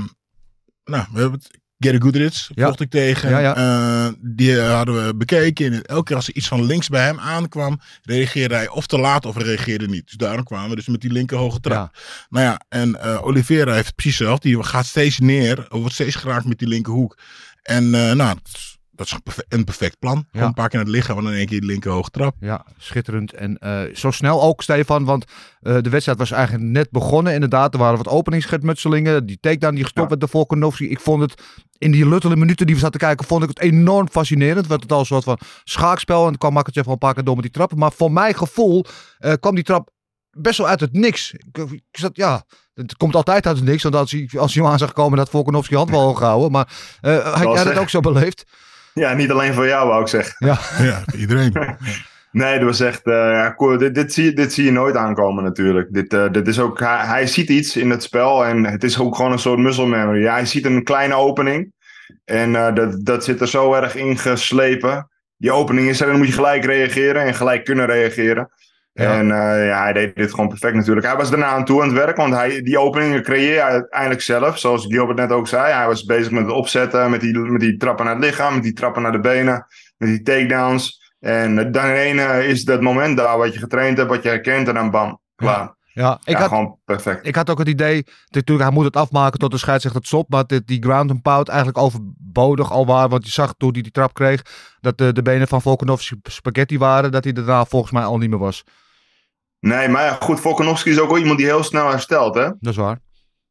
nou, 0.85 1.05
we 1.13 1.19
hebben 1.19 1.39
het. 1.39 1.65
Gary 1.79 1.99
Goodrich 2.01 2.49
Ja. 2.53 2.65
vocht 2.67 2.79
ik 2.79 2.89
tegen. 2.89 3.29
Ja, 3.29 3.39
ja. 3.39 3.55
Eh, 3.55 4.13
die 4.19 4.59
hadden 4.59 5.05
we 5.05 5.15
bekeken. 5.15 5.73
En 5.73 5.81
elke 5.81 6.03
keer 6.03 6.15
als 6.15 6.27
er 6.27 6.35
iets 6.35 6.47
van 6.47 6.65
links 6.65 6.89
bij 6.89 7.05
hem 7.05 7.19
aankwam, 7.19 7.79
reageerde 8.03 8.55
hij 8.55 8.69
of 8.69 8.87
te 8.87 8.97
laat 8.99 9.25
of 9.25 9.37
reageerde 9.37 9.87
niet. 9.87 10.05
Dus 10.05 10.15
daarom 10.15 10.43
kwamen 10.43 10.69
we 10.69 10.75
dus 10.75 10.87
met 10.87 11.01
die 11.01 11.11
linker 11.11 11.37
hoge 11.37 11.59
trap. 11.59 11.97
Nou 12.29 12.45
ja, 12.45 12.61
en 12.69 13.01
eh 13.01 13.25
Oliveira 13.25 13.73
heeft 13.73 13.95
precies 13.95 14.17
hetzelfde. 14.17 14.47
Die 14.49 14.63
gaat 14.63 14.85
steeds 14.85 15.19
neer, 15.19 15.65
wordt 15.69 15.93
steeds 15.93 16.15
geraakt 16.15 16.45
met 16.45 16.59
die 16.59 16.67
linkerhoek. 16.67 17.17
En 17.63 17.93
eh, 17.95 18.11
nou, 18.13 18.37
dat 18.97 19.05
is, 19.05 19.17
een 19.47 19.63
perfect, 19.63 19.99
plan. 19.99 20.25
Gewoon 20.31 20.47
een 20.47 20.53
paar 20.53 20.69
keer 20.69 20.77
naar 20.79 20.87
het 20.87 20.95
lichaam 20.95 21.17
en 21.17 21.23
dan 21.23 21.31
in 21.31 21.37
één 21.37 21.47
keer 21.47 21.59
die 21.59 21.69
linker 21.69 21.91
hoge 21.91 22.09
trap. 22.09 22.35
Ja, 22.39 22.65
schitterend. 22.77 23.33
En 23.33 23.57
eh, 23.57 23.81
zo 23.95 24.11
snel 24.11 24.41
ook, 24.41 24.61
Stefan, 24.61 25.05
want 25.05 25.25
eh, 25.59 25.77
de 25.81 25.89
wedstrijd 25.89 26.17
was 26.17 26.31
eigenlijk 26.31 26.63
net 26.63 26.91
begonnen. 26.91 27.33
Inderdaad, 27.33 27.73
er 27.73 27.79
waren 27.79 27.97
wat 27.97 28.07
openingsgetmutselingen. 28.07 29.25
Die 29.25 29.37
takedown 29.39 29.73
die 29.73 29.83
gestopt 29.83 30.01
Ja. 30.01 30.07
werd 30.07 30.19
door 30.19 30.29
Volkanovski. 30.29 30.89
Ik 30.89 30.99
vond 30.99 31.21
het, 31.21 31.41
in 31.77 31.91
die 31.91 32.07
luttele 32.07 32.35
minuten 32.35 32.65
die 32.65 32.75
we 32.75 32.81
zaten 32.81 32.99
te 32.99 33.05
kijken, 33.05 33.25
vond 33.25 33.43
ik 33.43 33.49
het 33.49 33.59
enorm 33.59 34.09
fascinerend. 34.09 34.57
Het 34.57 34.67
werd 34.67 34.81
het 34.81 34.91
al 34.91 34.99
een 34.99 35.05
soort 35.05 35.23
van 35.23 35.39
schaakspel. 35.63 36.19
En 36.19 36.27
dan 36.27 36.37
kwam 36.37 36.53
Makachev 36.53 36.83
wel 36.85 36.93
een 36.93 36.99
paar 36.99 37.13
keer 37.13 37.23
door 37.23 37.35
met 37.35 37.43
die 37.43 37.53
trappen. 37.53 37.77
Maar 37.77 37.91
voor 37.91 38.11
mijn 38.11 38.35
gevoel 38.35 38.85
eh, 39.17 39.33
kwam 39.39 39.55
die 39.55 39.63
trap 39.63 39.89
best 40.31 40.57
wel 40.57 40.67
uit 40.67 40.79
het 40.79 40.93
niks. 40.93 41.31
Ik, 41.31 41.57
ik 41.71 41.83
zat, 41.91 42.15
ja... 42.15 42.43
Het 42.73 42.97
komt 42.97 43.15
altijd 43.15 43.45
uit 43.47 43.55
het 43.57 43.65
niks, 43.65 43.83
want 43.83 43.95
als 43.95 44.11
hij, 44.11 44.29
als 44.37 44.53
hij 44.53 44.63
hem 44.63 44.71
aan 44.71 44.77
zag 44.77 44.93
komen, 44.93 45.17
dat 45.17 45.29
Volkanovski 45.29 45.75
hand 45.75 45.89
wel 45.89 46.01
hoog 46.01 46.17
gehouden. 46.17 46.51
Maar 46.51 46.67
eh 47.01 47.33
had 47.33 47.53
jij 47.53 47.63
dat 47.63 47.77
ook 47.77 47.89
zo 47.89 47.99
beleefd? 47.99 48.43
Ja, 49.03 49.13
niet 49.13 49.31
alleen 49.31 49.53
voor 49.53 49.67
jou, 49.67 49.87
wou 49.87 50.01
ik 50.01 50.07
zeggen. 50.07 50.47
Ja, 50.47 50.57
Ja, 50.89 51.01
voor 51.05 51.19
iedereen. 51.19 51.53
Nee, 52.31 52.55
dat 52.57 52.63
was 52.67 52.79
echt. 52.79 53.05
eh, 53.05 53.13
ja, 53.13 53.53
cool. 53.55 53.77
dit, 53.77 53.95
dit, 53.95 54.13
zie, 54.13 54.25
je- 54.25 54.33
dit 54.33 54.53
zie 54.53 54.65
je 54.65 54.71
nooit 54.71 54.95
aankomen, 54.95 55.43
natuurlijk. 55.43 55.93
Dit, 55.93 56.13
eh, 56.13 56.31
dit 56.31 56.47
is 56.47 56.59
ook, 56.59 56.79
hij, 56.79 56.97
hij 57.05 57.27
ziet 57.27 57.49
iets 57.49 57.75
in 57.75 57.89
het 57.89 58.03
spel 58.03 58.45
en 58.45 58.63
het 58.65 58.83
is 58.83 58.99
ook 58.99 59.15
gewoon 59.15 59.31
een 59.31 59.39
soort 59.39 59.59
muscle 59.59 59.87
memory. 59.87 60.21
Ja, 60.21 60.33
hij 60.33 60.45
ziet 60.45 60.65
een 60.65 60.83
kleine 60.83 61.15
opening 61.15 61.71
en 62.25 62.55
eh, 62.55 62.73
dat, 62.75 63.05
dat 63.05 63.23
zit 63.23 63.41
er 63.41 63.47
zo 63.47 63.73
erg 63.73 63.95
ingeslepen. 63.95 65.09
Die 65.37 65.51
opening 65.51 65.87
is 65.89 65.99
er 65.99 66.03
en 66.05 66.09
dan 66.11 66.17
moet 66.19 66.27
je 66.27 66.33
gelijk 66.33 66.65
reageren 66.65 67.21
en 67.21 67.33
gelijk 67.35 67.65
kunnen 67.65 67.85
reageren. 67.85 68.49
Ja. 68.97 69.17
En 69.17 69.31
eh, 69.31 69.67
ja, 69.67 69.81
hij 69.81 69.93
deed 69.93 70.15
dit 70.15 70.29
gewoon 70.29 70.47
perfect 70.47 70.75
natuurlijk. 70.75 71.05
Hij 71.05 71.15
was 71.15 71.29
daarna 71.29 71.45
aan 71.45 71.65
toe 71.65 71.81
aan 71.81 71.87
het 71.87 71.97
werk, 71.97 72.17
want 72.17 72.33
hij, 72.33 72.61
die 72.61 72.79
openingen 72.79 73.23
creëer 73.23 73.61
hij 73.61 73.71
uiteindelijk 73.71 74.21
zelf. 74.21 74.59
Zoals 74.59 74.85
Gilbert 74.85 75.17
net 75.17 75.31
ook 75.31 75.47
zei. 75.47 75.73
Hij 75.73 75.87
was 75.87 76.03
bezig 76.03 76.31
met 76.31 76.43
het 76.43 76.51
opzetten, 76.51 77.11
met 77.11 77.21
die, 77.21 77.39
met 77.39 77.61
die 77.61 77.77
trappen 77.77 78.05
naar 78.05 78.15
het 78.15 78.23
lichaam, 78.23 78.53
met 78.53 78.63
die 78.63 78.73
trappen 78.73 79.01
naar 79.01 79.11
de 79.11 79.19
benen, 79.19 79.65
met 79.97 80.09
die 80.09 80.21
takedowns. 80.21 81.13
En 81.19 81.57
eh, 81.57 81.71
dan 81.71 81.83
eh, 81.83 82.49
is 82.49 82.63
dat 82.63 82.81
moment 82.81 83.17
daar 83.17 83.37
wat 83.37 83.53
je 83.53 83.59
getraind 83.59 83.97
hebt, 83.97 84.09
wat 84.09 84.23
je 84.23 84.29
herkent 84.29 84.67
en 84.67 84.73
dan 84.73 84.91
bam, 84.91 85.19
klaar. 85.35 85.75
ja. 85.93 86.19
ik 86.23 86.33
ja, 86.33 86.39
had, 86.39 86.47
gewoon 86.47 86.77
perfect. 86.85 87.27
Ik 87.27 87.35
had 87.35 87.49
ook 87.49 87.59
het 87.59 87.67
idee, 87.67 88.05
natuurlijk, 88.29 88.67
hij 88.67 88.77
moet 88.77 88.85
het 88.85 88.95
afmaken 88.95 89.39
tot 89.39 89.51
de 89.51 89.57
scheidsrechter 89.57 90.01
het 90.01 90.09
stopt. 90.09 90.29
Maar 90.29 90.47
dit, 90.47 90.67
die 90.67 90.83
ground 90.83 91.11
and 91.11 91.21
pound 91.21 91.47
eigenlijk 91.47 91.77
overbodig 91.77 92.71
al 92.71 92.85
waar. 92.85 93.09
Want 93.09 93.25
je 93.25 93.31
zag 93.31 93.53
toen 93.57 93.71
hij 93.71 93.81
die 93.81 93.91
trap 93.91 94.13
kreeg, 94.13 94.41
dat 94.81 94.97
de, 94.97 95.13
de 95.13 95.21
benen 95.21 95.47
van 95.47 95.61
Volkanovski 95.61 96.19
spaghetti 96.23 96.77
waren. 96.77 97.11
Dat 97.11 97.23
hij 97.23 97.33
daarna 97.33 97.65
volgens 97.65 97.91
mij 97.91 98.03
al 98.03 98.17
niet 98.17 98.29
meer 98.29 98.39
was. 98.39 98.63
Nee, 99.59 99.87
maar 99.87 100.03
ja, 100.03 100.17
goed, 100.21 100.39
Volkanovski 100.39 100.89
is 100.89 100.99
ook 100.99 101.09
wel 101.09 101.17
iemand 101.17 101.37
die 101.37 101.47
heel 101.47 101.63
snel 101.63 101.89
herstelt, 101.89 102.35
hè. 102.35 102.41
Dat 102.43 102.71
is 102.71 102.75
waar. 102.75 102.99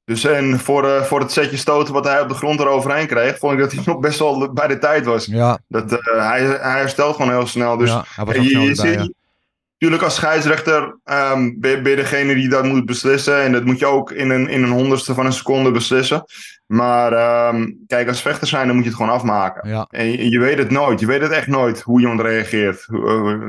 Dus 0.05 0.25
en 0.25 0.59
voor, 0.61 0.89
eh, 0.89 1.03
voor 1.03 1.21
het 1.21 1.33
setje 1.33 1.57
stoten 1.57 1.95
wat 1.95 2.05
hij 2.05 2.21
op 2.21 2.29
de 2.29 2.35
grond 2.35 2.61
eroverheen 2.61 3.07
kreeg, 3.07 3.39
vond 3.39 3.53
ik 3.53 3.59
dat 3.59 3.73
hij 3.73 3.83
nog 3.93 3.99
best 3.99 4.19
wel 4.19 4.53
bij 4.53 4.67
de 4.67 4.79
tijd 4.79 5.05
was. 5.05 5.27
Ja, 5.27 5.59
Dat, 5.69 5.93
eh, 5.93 6.29
hij, 6.29 6.41
hij 6.45 6.79
herstelt 6.79 7.17
gewoon 7.17 7.31
heel 7.31 7.47
snel. 7.47 7.77
Dus 7.77 7.91
ja 7.91 8.05
je, 8.43 8.59
je 8.63 8.75
ziet-. 8.75 9.15
Natuurlijk 9.73 10.03
als 10.03 10.15
scheidsrechter 10.15 10.99
ben, 11.05 11.71
je- 11.71 11.81
ben 11.83 11.91
je 11.91 11.97
degene 11.97 12.35
die 12.35 12.49
dat 12.49 12.65
moet 12.65 12.87
beslissen. 12.87 13.41
En 13.43 13.53
dat 13.53 13.65
moet 13.65 13.79
je 13.79 13.87
ook 13.87 14.11
in 14.11 14.31
een, 14.31 14.49
in 14.49 14.63
een 14.63 14.71
honderdste 14.71 15.15
van 15.15 15.27
een 15.27 15.33
seconde 15.33 15.71
beslissen. 15.71 16.25
Maar 16.67 17.13
ehm, 17.13 17.73
kijk, 17.87 18.09
als 18.09 18.21
vechter 18.21 18.47
zijn, 18.47 18.67
dan 18.67 18.75
moet 18.75 18.85
je 18.85 18.91
het 18.91 18.99
gewoon 18.99 19.15
afmaken. 19.15 19.69
Ja, 19.69 19.87
En 19.91 20.11
je, 20.11 20.31
je 20.31 20.39
weet 20.39 20.59
het 20.59 20.71
nooit. 20.71 21.01
Je 21.01 21.07
weet 21.07 21.21
het 21.21 21.31
echt 21.31 21.47
nooit 21.47 21.81
hoe 21.81 22.01
iemand 22.01 22.21
reageert. 22.21 22.87
Eh, 22.91 22.99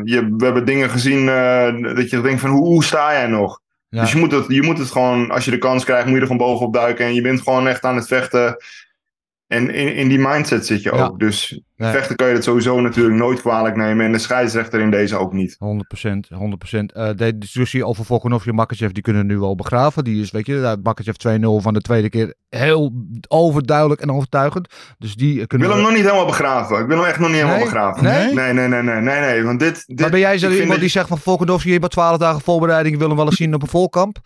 je, 0.04 0.34
we 0.38 0.46
hebben 0.46 0.66
dingen 0.66 0.90
gezien 0.90 1.30
eh, 1.30 1.96
dat 1.96 2.10
je 2.10 2.22
denkt 2.22 2.42
van 2.42 2.50
hoe, 2.50 2.66
hoe 2.66 2.84
sta 2.84 3.12
jij 3.12 3.28
nog? 3.28 3.60
Ja. 3.90 4.02
Dus 4.02 4.12
je 4.12 4.18
moet, 4.18 4.32
het, 4.32 4.46
je 4.48 4.64
moet 4.64 4.78
het 4.78 4.92
gewoon, 4.92 5.32
als 5.32 5.46
je 5.46 5.52
de 5.52 5.58
kans 5.58 5.84
krijgt, 5.84 6.06
moet 6.06 6.14
je 6.16 6.22
er 6.22 6.28
gewoon 6.28 6.48
bovenop 6.48 6.74
duiken. 6.74 7.06
En 7.06 7.14
je 7.14 7.22
bent 7.22 7.42
gewoon 7.42 7.68
echt 7.68 7.84
aan 7.84 7.96
het 7.96 8.08
vechten. 8.08 8.58
En 9.48 9.74
in, 9.74 9.96
in 9.96 10.08
die 10.08 10.20
mindset 10.20 10.66
zit 10.66 10.84
je 10.84 10.96
Ja. 10.96 11.06
ook. 11.06 11.20
Dus 11.20 11.62
Nee. 11.76 11.92
vechten 11.92 12.16
kan 12.16 12.28
je 12.28 12.34
dat 12.34 12.44
sowieso 12.44 12.82
natuurlijk 12.82 13.16
nooit 13.16 13.42
kwalijk 13.42 13.76
nemen. 13.76 14.06
En 14.06 14.12
de 14.12 14.18
scheidsrechter 14.18 14.80
in 14.80 14.92
deze 14.92 15.18
ook 15.18 15.34
niet. 15.34 15.56
100%, 15.60 16.28
100%. 16.34 16.92
Eh 16.94 17.10
de 17.16 17.38
discussie 17.38 17.86
over 17.86 18.06
Volkanovski 18.06 18.50
en 18.50 18.56
Makachev, 18.56 18.92
die 18.92 19.04
kunnen 19.04 19.26
nu 19.26 19.38
wel 19.40 19.56
begraven. 19.56 20.04
Die 20.04 20.22
is, 20.22 20.32
weet 20.32 20.46
je, 20.46 20.62
daar 20.62 20.80
Makachev 20.84 21.16
2-0 21.16 21.62
van 21.62 21.74
de 21.74 21.82
tweede 21.82 22.10
keer 22.10 22.34
heel 22.50 22.92
overduidelijk 23.28 24.02
en 24.02 24.12
overtuigend. 24.12 24.74
Dus 24.98 25.16
die 25.16 25.42
Ik 25.42 25.48
kunnen 25.48 25.68
wil 25.68 25.76
hem 25.76 25.86
nog 25.86 25.96
niet 25.96 26.04
helemaal 26.06 26.26
begraven. 26.26 26.80
Ik 26.80 26.88
wil 26.88 26.98
hem 26.98 27.06
echt 27.06 27.20
nog 27.20 27.28
niet 27.28 27.38
helemaal 27.38 27.56
Nee? 27.56 27.66
begraven. 27.66 28.04
Nee? 28.04 28.34
Nee, 28.34 28.54
nee, 28.54 28.68
nee, 28.68 28.82
nee, 28.82 29.02
nee, 29.02 29.20
nee. 29.20 29.44
Want 29.44 29.60
dit, 29.60 29.84
dit 29.88 30.00
Maar 30.00 30.10
ben 30.10 30.20
jij 30.20 30.38
zo 30.38 30.50
ik 30.50 30.60
iemand 30.62 30.80
die 30.80 30.90
zegt 30.90 31.08
van 31.08 31.18
Volkanovski, 31.18 31.72
je 31.72 31.80
hebt 31.80 31.92
12 31.92 32.18
dagen 32.18 32.42
voorbereiding, 32.42 32.94
ik 32.94 33.00
wil 33.00 33.10
hem 33.10 33.18
wel 33.18 33.26
eens 33.28 33.36
zien 33.36 33.54
op 33.54 33.62
een 33.62 33.68
volkamp? 33.68 34.18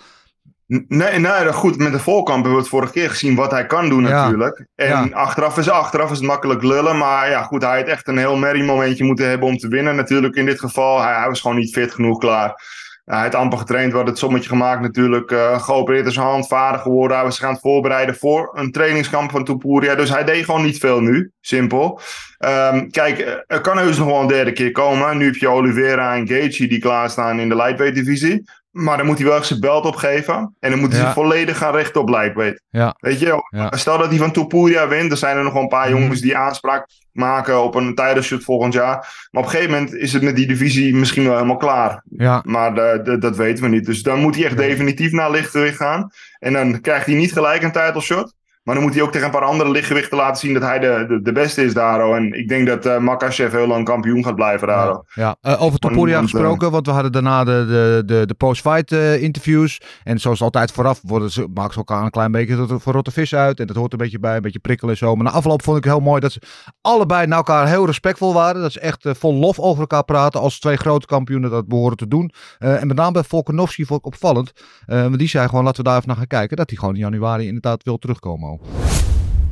Nee, 0.87 1.19
nee, 1.19 1.43
dat 1.43 1.53
goed. 1.55 1.77
Met 1.77 1.91
de 1.91 1.99
Volkamp 1.99 2.35
hebben 2.35 2.51
we 2.51 2.59
het 2.59 2.67
vorige 2.69 2.91
keer 2.91 3.09
gezien 3.09 3.35
wat 3.35 3.51
hij 3.51 3.65
kan 3.65 3.89
doen 3.89 4.03
Ja. 4.07 4.09
natuurlijk. 4.23 4.65
En 4.75 4.87
Ja. 4.87 5.07
achteraf 5.11 5.57
is 5.57 5.69
achteraf 5.69 6.11
is 6.11 6.17
het 6.17 6.27
makkelijk 6.27 6.63
lullen. 6.63 6.97
Maar 6.97 7.29
ja, 7.29 7.43
goed, 7.43 7.63
hij 7.63 7.77
had 7.77 7.87
echt 7.87 8.07
een 8.07 8.17
heel 8.17 8.35
merrie 8.37 8.63
momentje 8.63 9.03
moeten 9.03 9.27
hebben 9.29 9.47
om 9.47 9.57
te 9.57 9.67
winnen 9.67 9.95
natuurlijk 9.95 10.35
in 10.35 10.45
dit 10.45 10.59
geval. 10.59 11.01
Hij, 11.01 11.13
hij 11.13 11.27
was 11.27 11.41
gewoon 11.41 11.57
niet 11.57 11.73
fit 11.73 11.93
genoeg 11.93 12.17
klaar. 12.19 12.79
hij 13.05 13.19
had 13.21 13.35
amper 13.35 13.57
getraind, 13.57 13.91
hadden 13.91 14.09
het 14.09 14.19
sommetje 14.19 14.49
gemaakt 14.49 14.81
natuurlijk. 14.81 15.31
eh 15.31 15.61
geopereerd 15.63 16.05
in 16.05 16.11
zijn 16.11 16.25
hand, 16.25 16.47
vader 16.47 16.79
geworden. 16.81 17.17
Hij 17.17 17.25
was 17.25 17.35
zich 17.35 17.45
aan 17.45 17.51
het 17.53 17.61
voorbereiden 17.61 18.15
voor 18.15 18.49
een 18.53 18.71
trainingskamp 18.71 19.31
van 19.31 19.43
Topuria. 19.43 19.95
Dus 19.95 20.09
hij 20.09 20.23
deed 20.23 20.45
gewoon 20.45 20.63
niet 20.63 20.77
veel 20.77 20.99
nu, 21.01 21.31
simpel. 21.41 21.99
Ehm, 22.37 22.89
kijk, 22.89 23.19
eh, 23.19 23.33
er 23.47 23.61
kan 23.61 23.77
heus 23.77 23.97
nog 23.97 24.07
wel 24.07 24.21
een 24.21 24.27
derde 24.27 24.51
keer 24.51 24.71
komen. 24.71 25.17
Nu 25.17 25.25
heb 25.25 25.35
je 25.35 25.47
Oliveira 25.49 26.15
en 26.15 26.27
Gaethje 26.27 26.67
die 26.67 26.79
klaarstaan 26.79 27.39
in 27.39 27.49
de 27.49 27.55
lightweight 27.55 27.95
divisie. 27.95 28.43
Maar 28.71 28.97
dan 28.97 29.05
moet 29.05 29.17
hij 29.17 29.27
wel 29.27 29.35
echt 29.37 29.45
zijn 29.45 29.59
belt 29.59 29.85
opgeven. 29.85 30.55
En 30.59 30.69
dan 30.71 30.79
moet 30.79 30.91
hij 30.91 31.01
Ja. 31.01 31.13
volledig 31.13 31.57
gaan 31.57 31.75
richten 31.75 32.01
op 32.01 32.09
lightweight. 32.09 32.61
Ja. 32.69 32.95
Weet 32.99 33.19
je, 33.19 33.43
Ja. 33.49 33.71
stel 33.77 33.97
dat 33.97 34.09
hij 34.09 34.17
van 34.17 34.31
Topuria 34.31 34.87
wint. 34.87 35.09
Dan 35.09 35.17
zijn 35.17 35.37
er 35.37 35.43
nog 35.43 35.53
wel 35.53 35.61
een 35.61 35.67
paar 35.67 35.89
Mhm. 35.89 35.99
jongens 35.99 36.21
die 36.21 36.37
aanspraak 36.37 36.87
maken 37.11 37.63
op 37.63 37.75
een 37.75 37.95
titleshot 37.95 38.43
volgend 38.43 38.73
jaar. 38.73 39.27
Maar 39.31 39.43
op 39.43 39.43
een 39.43 39.49
gegeven 39.49 39.71
moment 39.71 39.93
is 39.93 40.13
het 40.13 40.21
met 40.21 40.35
die 40.35 40.47
divisie 40.47 40.95
misschien 40.95 41.23
wel 41.23 41.33
helemaal 41.33 41.57
klaar. 41.57 42.03
Ja, 42.17 42.41
Maar 42.45 42.77
eh, 42.77 43.19
dat 43.19 43.35
weten 43.37 43.63
we 43.63 43.69
niet. 43.69 43.85
Dus 43.85 44.03
dan 44.03 44.19
moet 44.19 44.35
hij 44.35 44.45
echt 44.45 44.57
definitief 44.57 45.11
naar 45.11 45.31
lichtgewicht 45.31 45.77
gaan. 45.77 46.09
En 46.39 46.53
dan 46.53 46.81
krijgt 46.81 47.05
hij 47.05 47.15
niet 47.15 47.33
gelijk 47.33 47.63
een 47.63 47.71
title 47.71 48.01
shot. 48.01 48.33
Maar 48.63 48.75
dan 48.75 48.83
moet 48.83 48.93
hij 48.93 49.03
ook 49.03 49.11
tegen 49.11 49.25
een 49.27 49.33
paar 49.33 49.43
andere 49.43 49.69
lichtgewichten 49.71 50.17
laten 50.17 50.39
zien 50.39 50.53
dat 50.53 50.63
hij 50.63 50.79
de, 50.79 51.05
de, 51.07 51.21
de 51.21 51.31
beste 51.31 51.63
is 51.63 51.73
daar. 51.73 52.05
oh. 52.07 52.15
En 52.15 52.33
ik 52.39 52.47
denk 52.47 52.67
dat 52.67 52.85
eh 52.85 52.97
Makachev 52.97 53.51
heel 53.51 53.67
lang 53.67 53.85
kampioen 53.85 54.23
gaat 54.23 54.35
blijven 54.35 54.67
daar. 54.67 54.89
oh. 54.91 54.99
ja. 55.13 55.35
Eh, 55.41 55.61
over 55.61 55.79
Topuria 55.79 56.15
eh, 56.15 56.21
gesproken, 56.21 56.71
want 56.71 56.85
we 56.85 56.91
hadden 56.91 57.11
daarna 57.11 57.43
de, 57.43 57.65
de, 57.67 58.03
de, 58.05 58.25
de 58.25 58.33
post-fight 58.33 58.91
interviews. 59.21 59.81
En 60.03 60.19
zoals 60.19 60.41
altijd 60.41 60.71
vooraf 60.71 60.99
worden 61.03 61.31
ze, 61.31 61.47
maken 61.53 61.71
ze 61.73 61.77
elkaar 61.77 62.03
een 62.03 62.09
klein 62.09 62.31
beetje 62.31 62.55
tot- 62.67 62.81
voor 62.81 62.93
rotte 62.93 63.11
vis 63.11 63.35
uit. 63.35 63.59
En 63.59 63.67
dat 63.67 63.75
hoort 63.75 63.91
een 63.91 63.97
beetje 63.97 64.19
bij, 64.19 64.35
een 64.35 64.41
beetje 64.41 64.59
prikkelen 64.59 64.91
en 64.91 64.97
zo. 64.97 65.15
Maar 65.15 65.25
na 65.25 65.31
afloop 65.31 65.63
vond 65.63 65.77
ik 65.77 65.83
heel 65.83 65.99
mooi 65.99 66.19
dat 66.19 66.31
ze 66.31 66.41
allebei 66.81 67.27
naar 67.27 67.37
elkaar 67.37 67.67
heel 67.67 67.85
respectvol 67.85 68.33
waren. 68.33 68.61
Dat 68.61 68.71
ze 68.71 68.79
echt 68.79 69.07
vol 69.11 69.33
lof 69.33 69.59
over 69.59 69.81
elkaar 69.81 70.03
praten 70.03 70.39
als 70.39 70.59
twee 70.59 70.77
grote 70.77 71.05
kampioenen 71.05 71.49
dat 71.49 71.67
behoren 71.67 71.97
te 71.97 72.07
doen. 72.07 72.31
En 72.59 72.87
met 72.87 72.97
name 72.97 73.11
bij 73.11 73.23
Volkanovski 73.23 73.85
vond 73.85 73.99
ik 73.99 74.05
opvallend. 74.05 74.51
Want 74.85 75.17
die 75.17 75.27
zei 75.29 75.47
gewoon, 75.47 75.63
laten 75.63 75.83
we 75.83 75.87
daar 75.89 75.95
even 75.97 76.07
naar 76.07 76.17
gaan 76.17 76.27
kijken. 76.27 76.57
Dat 76.57 76.69
hij 76.69 76.77
gewoon 76.79 76.93
in 76.93 76.99
januari 76.99 77.45
inderdaad 77.47 77.83
wil 77.83 77.97
terugkomen. 77.97 78.49
Ook. 78.51 78.61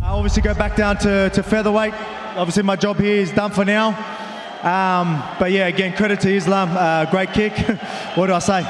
I 0.01 0.11
obviously 0.11 0.41
go 0.41 0.53
back 0.53 0.75
down 0.75 0.97
to, 0.97 1.29
to 1.29 1.43
featherweight. 1.43 1.93
Obviously, 2.35 2.63
my 2.63 2.75
job 2.75 2.97
here 2.97 3.21
is 3.21 3.31
done 3.31 3.51
for 3.51 3.65
now. 3.65 3.87
Um, 4.63 5.23
but 5.39 5.51
yeah, 5.51 5.67
again, 5.67 5.93
credit 5.93 6.19
to 6.21 6.29
Islam. 6.29 6.69
Uh, 6.69 7.05
great 7.09 7.31
kick. 7.31 7.53
what 8.15 8.27
do 8.27 8.33
I 8.33 8.39
say? 8.39 8.65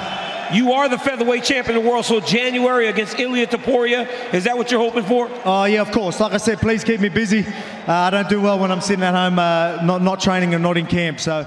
You 0.51 0.73
are 0.73 0.89
the 0.89 0.97
featherweight 0.97 1.43
champion 1.43 1.77
of 1.77 1.83
the 1.83 1.89
world, 1.89 2.05
so 2.05 2.19
January 2.19 2.87
against 2.87 3.19
Ilya 3.19 3.47
Taporia, 3.47 4.07
is 4.33 4.43
that 4.45 4.57
what 4.57 4.71
you're 4.71 4.81
hoping 4.81 5.03
for? 5.03 5.29
Oh 5.45 5.65
yeah, 5.65 5.81
of 5.81 5.91
course. 5.91 6.19
Like 6.19 6.33
I 6.33 6.37
said, 6.37 6.59
please 6.59 6.83
keep 6.83 6.99
me 6.99 7.09
busy. 7.09 7.45
Uh, 7.87 7.93
I 7.93 8.09
don't 8.09 8.29
do 8.29 8.41
well 8.41 8.57
when 8.57 8.71
I'm 8.71 8.81
sitting 8.81 9.03
at 9.03 9.13
home, 9.13 9.37
uh, 9.37 9.83
not 9.83 10.01
not 10.01 10.19
training 10.19 10.53
and 10.55 10.63
not 10.63 10.77
in 10.77 10.87
camp. 10.87 11.19
So. 11.19 11.45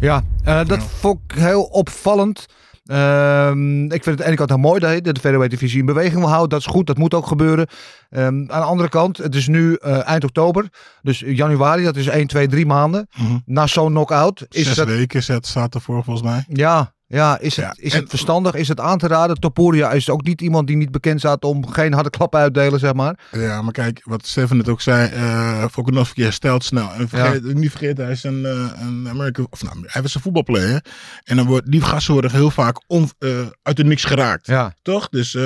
Ja, 0.00 0.22
eh, 0.44 0.64
dat 0.66 0.82
vond 0.82 1.18
ik 1.26 1.38
heel 1.38 1.62
opvallend. 1.62 2.46
Ehm, 2.86 3.84
ik 3.84 4.02
vind 4.02 4.04
het 4.04 4.08
aan 4.08 4.16
de 4.16 4.24
ene 4.24 4.46
kant 4.46 4.60
mooi 4.60 4.80
dat 4.80 5.04
de 5.04 5.20
featherweight 5.20 5.50
divisie 5.50 5.80
in 5.80 5.86
beweging 5.86 6.18
wil 6.18 6.28
houden. 6.28 6.48
Dat 6.48 6.60
is 6.60 6.66
goed, 6.66 6.86
dat 6.86 6.98
moet 6.98 7.14
ook 7.14 7.26
gebeuren. 7.26 7.66
Ehm, 8.10 8.24
aan 8.26 8.46
de 8.46 8.66
andere 8.66 8.88
kant, 8.88 9.16
het 9.16 9.34
is 9.34 9.48
nu 9.48 9.74
eh, 9.74 10.08
eind 10.08 10.24
oktober. 10.24 10.68
Dus 11.02 11.20
januari, 11.26 11.84
dat 11.84 11.96
is 11.96 12.06
1, 12.06 12.26
2, 12.26 12.46
3 12.48 12.66
maanden. 12.66 13.08
Mhm. 13.16 13.38
Na 13.44 13.66
zo'n 13.66 13.90
knockout. 13.90 14.46
Is 14.48 14.64
Zes 14.64 14.74
dat, 14.74 14.86
weken 14.86 15.22
zet, 15.22 15.46
staat 15.46 15.74
ervoor 15.74 16.04
volgens 16.04 16.26
mij. 16.28 16.44
ja, 16.48 16.94
ja, 17.08 17.38
is, 17.38 17.56
het, 17.56 17.78
is 17.78 17.92
en- 17.92 18.00
het 18.00 18.08
verstandig? 18.08 18.54
Is 18.54 18.68
het 18.68 18.80
aan 18.80 18.98
te 18.98 19.06
raden? 19.06 19.40
Topuria 19.40 19.90
is 19.92 20.10
ook 20.10 20.24
niet 20.24 20.40
iemand 20.40 20.66
die 20.66 20.76
niet 20.76 20.90
bekend 20.90 21.18
staat 21.18 21.44
om 21.44 21.68
geen 21.68 21.92
harde 21.92 22.10
klappen 22.10 22.40
uit 22.40 22.54
te 22.54 22.60
delen, 22.60 22.78
zeg 22.78 22.94
maar. 22.94 23.18
Ja, 23.32 23.62
maar 23.62 23.72
kijk, 23.72 24.00
wat 24.04 24.26
Stefan 24.26 24.56
net 24.56 24.68
ook 24.68 24.80
zei, 24.80 25.10
eh 25.10 25.64
Volkanovski 25.70 26.22
herstelt 26.22 26.64
snel. 26.64 26.90
En 26.92 27.08
vergeet, 27.08 27.54
niet 27.54 27.70
vergeten, 27.70 28.04
hij 28.04 28.12
is 28.12 28.24
een, 28.24 28.44
eh, 28.44 28.70
een 28.80 29.08
American, 29.08 29.46
of 29.50 29.62
nou, 29.62 29.76
hij 29.86 30.02
was 30.02 30.14
een 30.14 30.20
voetbalplayer. 30.20 30.84
En 31.24 31.36
dan 31.36 31.46
wordt, 31.46 31.70
die 31.70 31.80
gasten 31.80 32.12
worden 32.12 32.30
heel 32.30 32.50
vaak 32.50 32.82
on, 32.86 33.10
eh, 33.18 33.46
uit 33.62 33.76
de 33.76 33.84
niks 33.84 34.04
geraakt. 34.04 34.46
Ja. 34.46 34.74
Toch? 34.82 35.08
Dus 35.08 35.36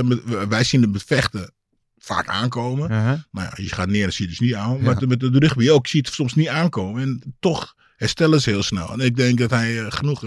wij 0.48 0.64
zien 0.64 0.82
het 0.82 0.92
met 0.92 1.02
vechten 1.02 1.52
vaak 1.98 2.28
aankomen. 2.28 2.88
Nou 2.88 3.20
ja, 3.32 3.52
je 3.54 3.74
gaat 3.74 3.88
neer 3.88 4.04
en 4.04 4.12
zie 4.12 4.24
je 4.24 4.30
dus 4.30 4.40
niet 4.40 4.54
aan. 4.54 4.76
Ja. 4.76 4.82
Maar 4.82 5.08
met 5.08 5.20
de 5.20 5.30
rugby 5.32 5.70
ook, 5.70 5.86
zie 5.86 6.00
je 6.00 6.06
het 6.06 6.16
soms 6.16 6.34
niet 6.34 6.48
aankomen. 6.48 7.02
En 7.02 7.34
toch 7.40 7.74
herstellen 7.96 8.40
ze 8.40 8.50
heel 8.50 8.62
snel. 8.62 8.92
En 8.92 9.00
ik 9.00 9.16
denk 9.16 9.38
dat 9.38 9.50
hij 9.50 9.90
genoeg 9.90 10.22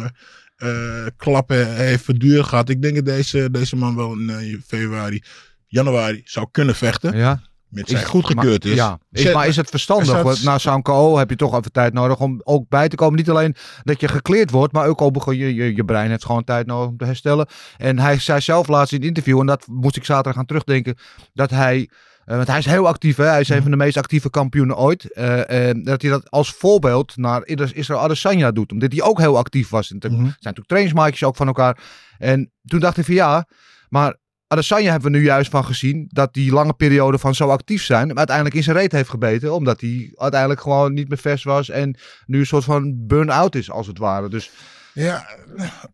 eh, 0.56 1.06
klappen 1.18 1.76
heeft 1.76 2.04
verduurd 2.04 2.46
gehad. 2.46 2.70
Ik 2.70 2.82
denk 2.82 2.96
dat 2.96 3.06
deze, 3.06 3.52
deze 3.52 3.76
man 3.76 3.96
wel 3.96 4.14
in 4.14 4.30
eh, 4.30 4.58
februari, 4.68 5.24
januari 5.68 6.22
zou 6.26 6.48
kunnen 6.52 6.76
vechten. 6.76 7.18
Ja. 7.18 7.42
Mits 7.74 7.92
hij 7.92 8.02
Is- 8.02 8.08
goedgekeurd 8.08 8.64
maar, 8.64 8.72
is. 8.72 8.78
Ja, 8.78 9.00
is, 9.12 9.34
maar 9.34 9.48
is 9.48 9.56
het 9.56 9.70
verstandig? 9.70 10.24
er 10.24 10.44
na 10.44 10.58
zo'n 10.58 10.82
KO 10.82 11.18
heb 11.18 11.30
je 11.30 11.36
toch 11.36 11.58
even 11.58 11.72
tijd 11.72 11.94
nodig 11.94 12.20
om 12.20 12.42
ook 12.44 12.70
bij 12.70 12.88
te 12.88 12.96
komen. 12.96 13.16
Niet 13.18 13.30
alleen 13.30 13.56
dat 13.84 14.00
je 14.00 14.08
gekleerd 14.08 14.52
wordt, 14.52 14.74
maar 14.74 14.88
ook 14.88 15.02
ook 15.02 15.34
je, 15.34 15.56
je, 15.56 15.76
je 15.76 15.86
brein 15.86 16.10
heeft 16.10 16.26
gewoon 16.26 16.44
tijd 16.44 16.66
nodig 16.66 16.90
om 16.90 16.98
te 16.98 17.06
herstellen. 17.06 17.48
En 17.78 18.00
hij 18.00 18.20
zei 18.20 18.42
zelf 18.42 18.68
laatst 18.68 18.94
in 18.94 18.98
het 18.98 19.08
interview, 19.08 19.40
en 19.40 19.46
dat 19.46 19.68
moest 19.68 19.96
ik 19.96 20.06
zaterdag 20.06 20.40
aan 20.40 20.46
terugdenken, 20.46 20.98
dat 21.34 21.50
hij... 21.50 21.90
eh, 22.26 22.36
want 22.36 22.48
hij 22.48 22.58
is 22.58 22.66
heel 22.66 22.88
actief, 22.88 23.16
hè? 23.16 23.26
hij 23.26 23.40
is 23.40 23.50
een 23.50 23.62
van 23.62 23.72
de 23.72 23.78
meest 23.78 23.98
actieve 23.98 24.30
kampioenen 24.30 24.78
ooit. 24.78 25.14
en 25.14 25.84
dat 25.84 26.02
hij 26.02 26.12
dat 26.12 26.30
als 26.32 26.52
voorbeeld 26.54 27.18
naar 27.18 27.42
Is- 27.46 27.72
Israël 27.72 28.00
Adesanya 28.02 28.52
doet. 28.52 28.72
Omdat 28.72 28.92
hij 28.92 29.02
ook 29.02 29.20
heel 29.20 29.38
actief 29.38 29.70
was. 29.70 29.92
En 29.92 30.00
er 30.00 30.10
Mhm. 30.12 30.18
zijn 30.20 30.30
natuurlijk 30.40 30.68
trainingsmaatjes 30.68 31.24
ook 31.24 31.36
van 31.36 31.48
elkaar. 31.48 31.78
En 32.18 32.52
toen 32.66 32.80
dacht 32.80 32.98
ik 32.98 33.06
van 33.06 33.14
ja, 33.14 33.48
maar 33.90 34.16
Adesanya 34.48 34.92
hebben 34.92 35.12
we 35.12 35.18
nu 35.18 35.24
juist 35.24 35.50
van 35.52 35.66
gezien 35.66 36.06
dat 36.10 36.34
die 36.34 36.52
lange 36.52 36.74
periode 36.74 37.18
van 37.18 37.36
zo 37.36 37.50
actief 37.50 37.84
zijn, 37.84 38.08
maar 38.08 38.18
uiteindelijk 38.18 38.56
in 38.56 38.64
zijn 38.64 38.78
reet 38.78 38.92
heeft 38.92 39.10
gebeten, 39.10 39.54
omdat 39.54 39.82
hij 39.82 40.12
uiteindelijk 40.16 40.62
gewoon 40.62 40.94
niet 40.94 41.10
meer 41.10 41.18
vers 41.18 41.44
was 41.44 41.70
en 41.70 41.98
nu 42.26 42.40
een 42.40 42.46
soort 42.46 42.64
van 42.64 42.94
burn-out 43.08 43.56
is, 43.56 43.72
als 43.72 43.88
het 43.88 43.98
ware. 43.98 44.30
Dus 44.30 44.52
Ja, 44.94 45.28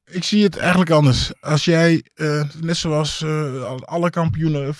ik 0.06 0.24
zie 0.24 0.44
het 0.44 0.58
eigenlijk 0.58 0.90
anders. 0.90 1.32
Als 1.42 1.66
jij, 1.66 2.04
eh, 2.14 2.44
net 2.62 2.78
zoals 2.78 3.22
eh, 3.22 3.64
al- 3.64 3.86
alle 3.86 4.10
kampioenen, 4.10 4.74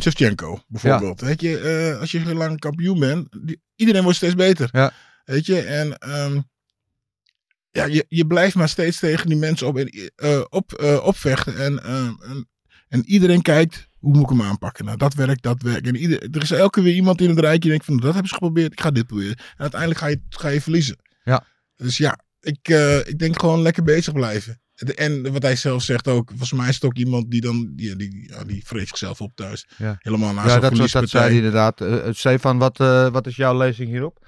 Shevchenko 0.00 0.62
bijvoorbeeld. 0.68 1.20
Weet 1.20 1.40
je, 1.40 1.58
eh, 1.58 2.00
als 2.00 2.10
je 2.10 2.18
heel 2.18 2.34
lang 2.34 2.58
kampioen 2.58 2.98
bent, 2.98 3.28
die- 3.46 3.60
iedereen 3.76 4.02
wordt 4.02 4.16
steeds 4.16 4.34
beter. 4.34 4.68
Ja. 4.72 4.92
Weet 5.24 5.46
je, 5.46 5.60
en 5.60 5.98
ehm, 5.98 6.40
ja, 7.70 7.84
je, 7.84 8.04
je 8.08 8.26
blijft 8.26 8.54
maar 8.54 8.68
steeds 8.68 8.98
tegen 8.98 9.26
die 9.26 9.36
mensen 9.36 9.66
op, 9.66 9.78
eh, 9.78 10.40
op, 10.48 10.72
eh, 10.72 11.04
opvechten. 11.04 11.56
En, 11.58 11.82
en, 11.84 12.48
en 12.88 13.04
iedereen 13.06 13.42
kijkt, 13.42 13.88
hoe 13.98 14.12
moet 14.12 14.22
ik 14.22 14.28
hem 14.38 14.42
aanpakken? 14.42 14.84
Nou, 14.84 14.96
dat 14.96 15.14
werkt, 15.14 15.42
dat 15.42 15.62
werkt. 15.62 15.86
En 15.86 15.96
ieder, 15.96 16.28
er 16.30 16.42
is 16.42 16.50
elke 16.50 16.82
weer 16.82 16.94
iemand 16.94 17.20
in 17.20 17.28
het 17.28 17.38
rijtje 17.38 17.60
die 17.60 17.70
denkt 17.70 17.84
van, 17.84 17.96
dat 17.96 18.04
hebben 18.12 18.28
ze 18.28 18.34
geprobeerd, 18.34 18.72
ik 18.72 18.80
ga 18.80 18.90
dit 18.90 19.06
proberen. 19.06 19.36
En 19.36 19.44
uiteindelijk 19.56 20.00
ga 20.00 20.06
je, 20.06 20.20
ga 20.28 20.48
je 20.48 20.60
verliezen. 20.60 20.96
Ja. 21.24 21.44
Dus 21.76 21.96
ja, 21.96 22.18
ik, 22.40 22.68
eh, 22.68 22.98
ik 22.98 23.18
denk 23.18 23.40
gewoon 23.40 23.62
lekker 23.62 23.82
bezig 23.82 24.12
blijven. 24.12 24.60
En- 24.94 25.32
wat 25.32 25.42
hij 25.42 25.56
zelf 25.56 25.82
zegt 25.82 26.08
ook, 26.08 26.28
volgens 26.28 26.52
mij 26.52 26.68
is 26.68 26.74
het 26.74 26.84
ook 26.84 26.96
iemand 26.96 27.30
die 27.30 27.40
dan, 27.40 27.72
die, 27.76 27.96
die, 27.96 28.28
ja, 28.32 28.44
die 28.44 28.62
vreet 28.66 28.88
zichzelf 28.88 29.20
op 29.20 29.30
thuis. 29.34 29.68
Ja. 29.76 29.96
Helemaal 29.98 30.32
na 30.32 30.46
ja, 30.46 30.58
dat, 30.58 30.76
dat, 30.76 30.90
dat 30.90 31.08
zei 31.08 31.24
hij 31.24 31.34
inderdaad. 31.34 31.80
Eh, 31.80 32.08
Stefan, 32.10 32.58
wat, 32.58 32.80
eh, 32.80 33.08
wat 33.08 33.26
is 33.26 33.36
jouw 33.36 33.56
lezing 33.56 33.88
hierop? 33.88 34.26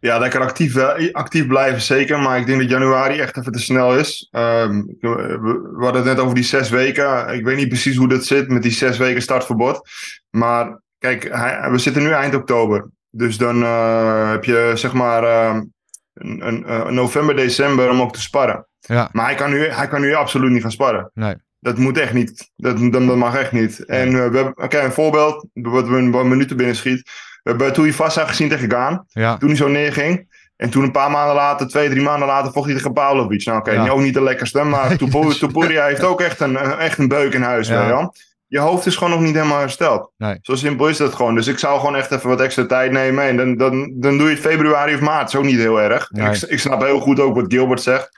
Ja, 0.00 0.18
lekker 0.18 0.40
actief, 0.40 0.76
actief 1.12 1.46
blijven, 1.46 1.82
zeker. 1.82 2.18
Maar 2.18 2.38
ik 2.38 2.46
denk 2.46 2.60
dat 2.60 2.70
januari 2.70 3.18
echt 3.18 3.36
even 3.36 3.52
te 3.52 3.58
snel 3.58 3.98
is. 3.98 4.28
Ehm, 4.30 4.82
we, 5.00 5.76
hadden 5.78 6.02
het 6.02 6.14
net 6.14 6.18
over 6.18 6.34
die 6.34 6.44
zes 6.44 6.70
weken. 6.70 7.34
Ik 7.34 7.44
weet 7.44 7.56
niet 7.56 7.68
precies 7.68 7.96
hoe 7.96 8.08
dat 8.08 8.24
zit 8.24 8.48
met 8.48 8.62
die 8.62 8.72
zes 8.72 8.98
weken 8.98 9.22
startverbod. 9.22 9.88
Maar 10.30 10.80
kijk, 10.98 11.28
hij, 11.30 11.70
we 11.70 11.78
zitten 11.78 12.02
nu 12.02 12.10
eind 12.10 12.34
oktober. 12.34 12.90
Dus 13.10 13.36
dan 13.36 13.62
eh, 13.62 14.30
heb 14.30 14.44
je 14.44 14.72
zeg 14.74 14.92
maar 14.92 15.22
een, 16.14 16.46
een, 16.46 16.64
eh, 16.66 16.86
november, 16.86 17.36
december 17.36 17.90
om 17.90 18.00
ook 18.00 18.12
te 18.12 18.20
sparren. 18.20 18.66
Ja, 18.80 19.08
Maar 19.12 19.24
hij 19.26 19.34
kan, 19.34 19.50
nu, 19.50 19.66
hij 19.68 19.88
kan 19.88 20.00
nu 20.00 20.14
absoluut 20.14 20.50
niet 20.50 20.62
gaan 20.62 20.70
sparren. 20.70 21.10
nee. 21.14 21.34
Dat 21.60 21.78
moet 21.78 21.98
echt 21.98 22.12
niet. 22.12 22.50
Dat, 22.56 22.78
dat, 22.78 22.92
dat 22.92 23.16
mag 23.16 23.36
echt 23.36 23.52
niet. 23.52 23.84
En 23.84 24.06
eh, 24.08 24.12
we 24.14 24.20
hebben, 24.36 24.52
oké, 24.64 24.78
een 24.80 24.92
voorbeeld, 24.92 25.46
wat 25.52 25.88
we 25.88 25.96
een 25.96 26.10
paar 26.10 26.26
minuten 26.26 26.56
binnen 26.56 26.76
schiet. 26.76 27.10
We 27.42 27.50
hebben 27.50 27.72
Toei 27.72 27.92
Vassa 27.92 28.26
gezien 28.26 28.48
tegen 28.48 28.70
Gaan. 28.70 29.04
Ja, 29.08 29.36
Toen 29.36 29.48
hij 29.48 29.56
zo 29.56 29.68
neerging. 29.68 30.28
En 30.56 30.70
toen 30.70 30.82
een 30.82 30.90
paar 30.90 31.10
maanden 31.10 31.34
later, 31.34 31.68
twee, 31.68 31.88
drie 31.88 32.02
maanden 32.02 32.28
later, 32.28 32.52
vocht 32.52 32.66
hij 32.66 32.74
tegen 32.74 32.92
Pavlovic. 32.92 33.44
Nou 33.44 33.58
oké, 33.58 33.70
Ja. 33.72 33.88
ook 33.88 34.00
niet 34.00 34.14
de 34.14 34.22
lekkerste. 34.22 34.62
Maar 34.62 34.96
Tupuria 35.38 35.84
heeft 35.86 36.04
ook 36.04 36.20
echt 36.20 36.40
een, 36.40 36.64
een- 36.64 36.78
echt 36.78 36.98
een 36.98 37.08
beuk 37.08 37.34
in 37.34 37.42
huis. 37.42 37.68
Ja. 37.68 37.86
weet 37.86 38.08
je 38.54 38.60
hoofd 38.60 38.86
is 38.86 38.96
gewoon 38.96 39.12
nog 39.12 39.20
niet 39.22 39.34
helemaal 39.34 39.58
hersteld. 39.58 40.10
Nee. 40.16 40.38
Zo 40.42 40.54
simpel 40.54 40.88
is 40.88 40.96
dat 40.96 41.14
gewoon. 41.14 41.34
Dus 41.34 41.46
ik 41.46 41.58
zou 41.58 41.78
gewoon 41.78 41.96
echt 41.96 42.10
even 42.10 42.28
wat 42.28 42.40
extra 42.40 42.66
tijd 42.66 42.92
nemen. 42.92 43.24
En 43.24 43.36
dan, 43.36 43.56
dan, 43.56 43.92
dan 43.94 44.18
doe 44.18 44.28
je 44.28 44.34
het 44.34 44.44
februari 44.44 44.94
of 44.94 45.00
maart. 45.00 45.20
Dat 45.20 45.28
is 45.28 45.36
ook 45.36 45.44
niet 45.44 45.58
heel 45.58 45.80
erg. 45.80 46.10
Nee. 46.10 46.28
Ik, 46.28 46.42
ik 46.42 46.58
snap 46.58 46.82
heel 46.82 47.00
goed 47.00 47.20
ook 47.20 47.34
wat 47.34 47.52
Gilbert 47.52 47.82
zegt. 47.82 48.08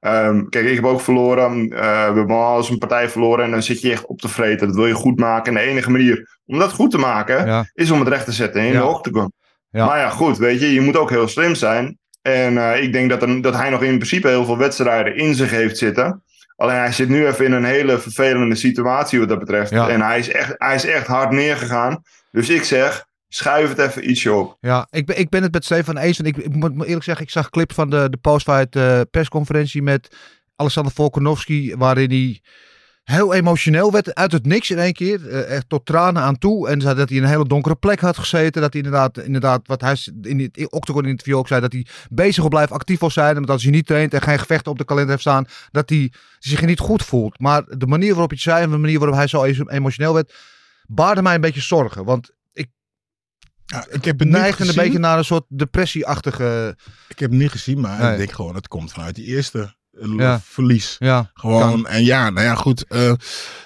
Ehm, 0.00 0.48
kijk, 0.48 0.66
ik 0.66 0.74
heb 0.74 0.84
ook 0.84 1.00
verloren. 1.00 1.70
Eh, 1.70 1.80
we 1.80 2.16
hebben 2.18 2.36
al 2.36 2.56
eens 2.56 2.68
een 2.68 2.78
partij 2.78 3.08
verloren. 3.08 3.44
En 3.44 3.50
dan 3.50 3.62
zit 3.62 3.80
je 3.80 3.90
echt 3.90 4.06
op 4.06 4.20
te 4.20 4.28
vreten. 4.28 4.66
Dat 4.66 4.76
wil 4.76 4.86
je 4.86 4.94
goed 4.94 5.18
maken. 5.18 5.56
En 5.56 5.62
de 5.64 5.70
enige 5.70 5.90
manier 5.90 6.38
om 6.46 6.58
dat 6.58 6.72
goed 6.72 6.90
te 6.90 6.98
maken... 6.98 7.46
Ja. 7.46 7.70
is 7.74 7.90
om 7.90 7.98
het 7.98 8.08
recht 8.08 8.24
te 8.24 8.32
zetten 8.32 8.60
in 8.62 8.72
Ja. 8.72 8.80
de 8.80 8.86
octagon. 8.86 9.32
Ja. 9.70 9.86
Maar 9.86 9.98
ja, 9.98 10.08
goed. 10.10 10.38
Weet 10.38 10.60
je, 10.60 10.72
je 10.72 10.80
moet 10.80 10.96
ook 10.96 11.10
heel 11.10 11.28
slim 11.28 11.54
zijn. 11.54 11.98
En 12.22 12.58
eh, 12.58 12.82
ik 12.82 12.92
denk 12.92 13.10
dat, 13.10 13.22
er, 13.22 13.42
dat 13.42 13.54
hij 13.56 13.70
nog 13.70 13.82
in 13.82 13.96
principe 13.96 14.28
heel 14.28 14.44
veel 14.44 14.58
wedstrijden 14.58 15.16
in 15.16 15.34
zich 15.34 15.50
heeft 15.50 15.78
zitten. 15.78 16.22
Alleen 16.58 16.76
hij 16.76 16.92
zit 16.92 17.08
nu 17.08 17.26
even 17.26 17.44
in 17.44 17.52
een 17.52 17.64
hele 17.64 17.98
vervelende 17.98 18.54
situatie 18.54 19.18
wat 19.18 19.28
dat 19.28 19.38
betreft. 19.38 19.70
Ja. 19.70 19.88
En 19.88 20.00
hij 20.00 20.18
is, 20.18 20.28
echt, 20.28 20.54
hij 20.56 20.74
is 20.74 20.84
echt 20.84 21.06
hard 21.06 21.30
neergegaan. 21.30 22.02
Dus 22.30 22.48
ik 22.48 22.64
zeg, 22.64 23.06
schuif 23.28 23.68
het 23.68 23.78
even 23.78 24.10
ietsje 24.10 24.32
op. 24.32 24.56
Ja, 24.60 24.86
ik 24.90 25.06
ben, 25.06 25.18
ik 25.18 25.28
ben 25.28 25.42
het 25.42 25.52
met 25.52 25.64
Stefan 25.64 25.96
eens. 25.96 26.18
Want 26.18 26.36
ik, 26.36 26.44
ik 26.44 26.54
moet 26.54 26.84
eerlijk 26.84 27.04
zeggen, 27.04 27.24
ik 27.24 27.30
zag 27.30 27.50
clips 27.50 27.74
van 27.74 27.90
de, 27.90 28.10
de 28.10 28.16
postfight 28.16 28.70
persconferentie 29.10 29.82
met 29.82 30.16
Alexander 30.56 30.92
Volkanovski. 30.92 31.74
Waarin 31.76 32.10
hij 32.10 32.40
heel 33.08 33.34
emotioneel 33.34 33.92
werd 33.92 34.14
uit 34.14 34.32
het 34.32 34.46
niks 34.46 34.70
in 34.70 34.78
één 34.78 34.92
keer. 34.92 35.28
eh, 35.28 35.56
echt 35.56 35.68
tot 35.68 35.86
tranen 35.86 36.22
aan 36.22 36.38
toe. 36.38 36.68
En 36.68 36.80
zei 36.80 36.94
dat 36.94 37.08
hij 37.08 37.18
in 37.18 37.24
een 37.24 37.28
hele 37.28 37.46
donkere 37.46 37.74
plek 37.74 38.00
had 38.00 38.18
gezeten. 38.18 38.62
Dat 38.62 38.72
hij 38.72 38.82
inderdaad, 38.82 39.18
inderdaad 39.18 39.66
wat 39.66 39.80
hij 39.80 39.96
in 40.22 40.40
het 40.40 40.70
Octagon 40.70 41.04
interview 41.04 41.36
ook 41.36 41.48
zei. 41.48 41.60
Dat 41.60 41.72
hij 41.72 41.86
bezig 42.10 42.36
wil 42.40 42.48
blijven, 42.48 42.74
actief 42.76 43.00
wil 43.00 43.10
zijn. 43.10 43.34
Want 43.34 43.50
als 43.50 43.62
hij 43.62 43.72
niet 43.72 43.86
traint 43.86 44.14
en 44.14 44.22
geen 44.22 44.38
gevechten 44.38 44.72
op 44.72 44.78
de 44.78 44.84
kalender 44.84 45.10
heeft 45.10 45.20
staan. 45.20 45.46
Dat 45.70 45.88
hij 45.88 46.12
zich 46.38 46.62
niet 46.62 46.78
goed 46.78 47.02
voelt. 47.04 47.38
Maar 47.40 47.64
de 47.78 47.86
manier 47.86 48.10
waarop 48.10 48.30
hij 48.30 48.38
het 48.42 48.52
zei 48.52 48.62
en 48.64 48.70
de 48.70 48.76
manier 48.76 48.98
waarop 48.98 49.16
hij 49.16 49.26
zo 49.26 49.44
emotioneel 49.44 50.14
werd. 50.14 50.34
Baarde 50.86 51.22
mij 51.22 51.34
een 51.34 51.40
beetje 51.40 51.60
zorgen. 51.60 52.04
Want 52.04 52.30
ik 52.52 52.68
Ja, 53.64 53.86
ik 53.90 54.04
heb 54.04 54.18
het 54.18 54.28
neigt 54.28 54.60
een 54.60 54.74
beetje 54.74 54.98
naar 54.98 55.18
een 55.18 55.24
soort 55.24 55.44
depressieachtige. 55.48 56.76
Ik 57.08 57.18
heb 57.18 57.30
het 57.30 57.38
niet 57.38 57.50
gezien, 57.50 57.80
maar 57.80 58.00
Nee. 58.00 58.10
ik 58.12 58.18
denk 58.18 58.32
gewoon, 58.32 58.54
het 58.54 58.68
komt 58.68 58.92
vanuit 58.92 59.14
die 59.14 59.26
eerste 59.26 59.76
Ja. 60.16 60.40
verlies. 60.44 60.96
Ja, 60.98 61.30
Gewoon, 61.34 61.86
en 61.86 62.04
ja, 62.04 62.30
nou 62.30 62.46
ja, 62.46 62.54
goed. 62.54 62.84
eh, 62.86 63.00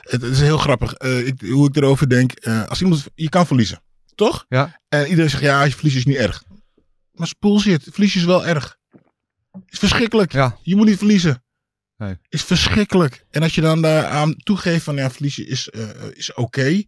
het, 0.01 0.23
het 0.23 0.23
is 0.23 0.41
heel 0.41 0.59
grappig 0.59 0.93
eh, 0.93 1.27
ik, 1.27 1.41
hoe 1.41 1.69
ik 1.69 1.77
erover 1.77 2.09
denk. 2.09 2.33
eh, 2.33 2.67
als 2.69 2.81
iemand, 2.83 3.05
je 3.15 3.29
kan 3.29 3.47
verliezen, 3.47 3.83
toch? 4.15 4.45
Ja. 4.49 4.81
En 4.89 5.07
iedereen 5.07 5.31
zegt, 5.31 5.43
ja, 5.43 5.61
als 5.61 5.69
je 5.69 5.75
verliest 5.75 5.97
is 5.97 6.05
niet 6.05 6.17
erg. 6.17 6.43
Maar 7.12 7.33
bullshit. 7.39 7.87
Verlies 7.91 8.17
is 8.17 8.25
wel 8.25 8.47
erg. 8.47 8.77
Is 9.69 9.79
verschrikkelijk. 9.79 10.33
Ja. 10.33 10.57
Je 10.62 10.77
moet 10.77 10.87
niet 10.87 10.99
verliezen. 10.99 11.43
Nee. 12.02 12.18
Is 12.28 12.42
verschrikkelijk. 12.42 13.25
En 13.30 13.42
als 13.42 13.54
je 13.54 13.61
dan 13.61 13.82
daaraan 13.82 14.35
toegeeft 14.37 14.85
van 14.85 14.97
ja, 14.97 15.11
verliezen 15.11 15.49
is, 15.49 15.68
eh, 15.68 15.88
is 16.14 16.35
oké. 16.35 16.82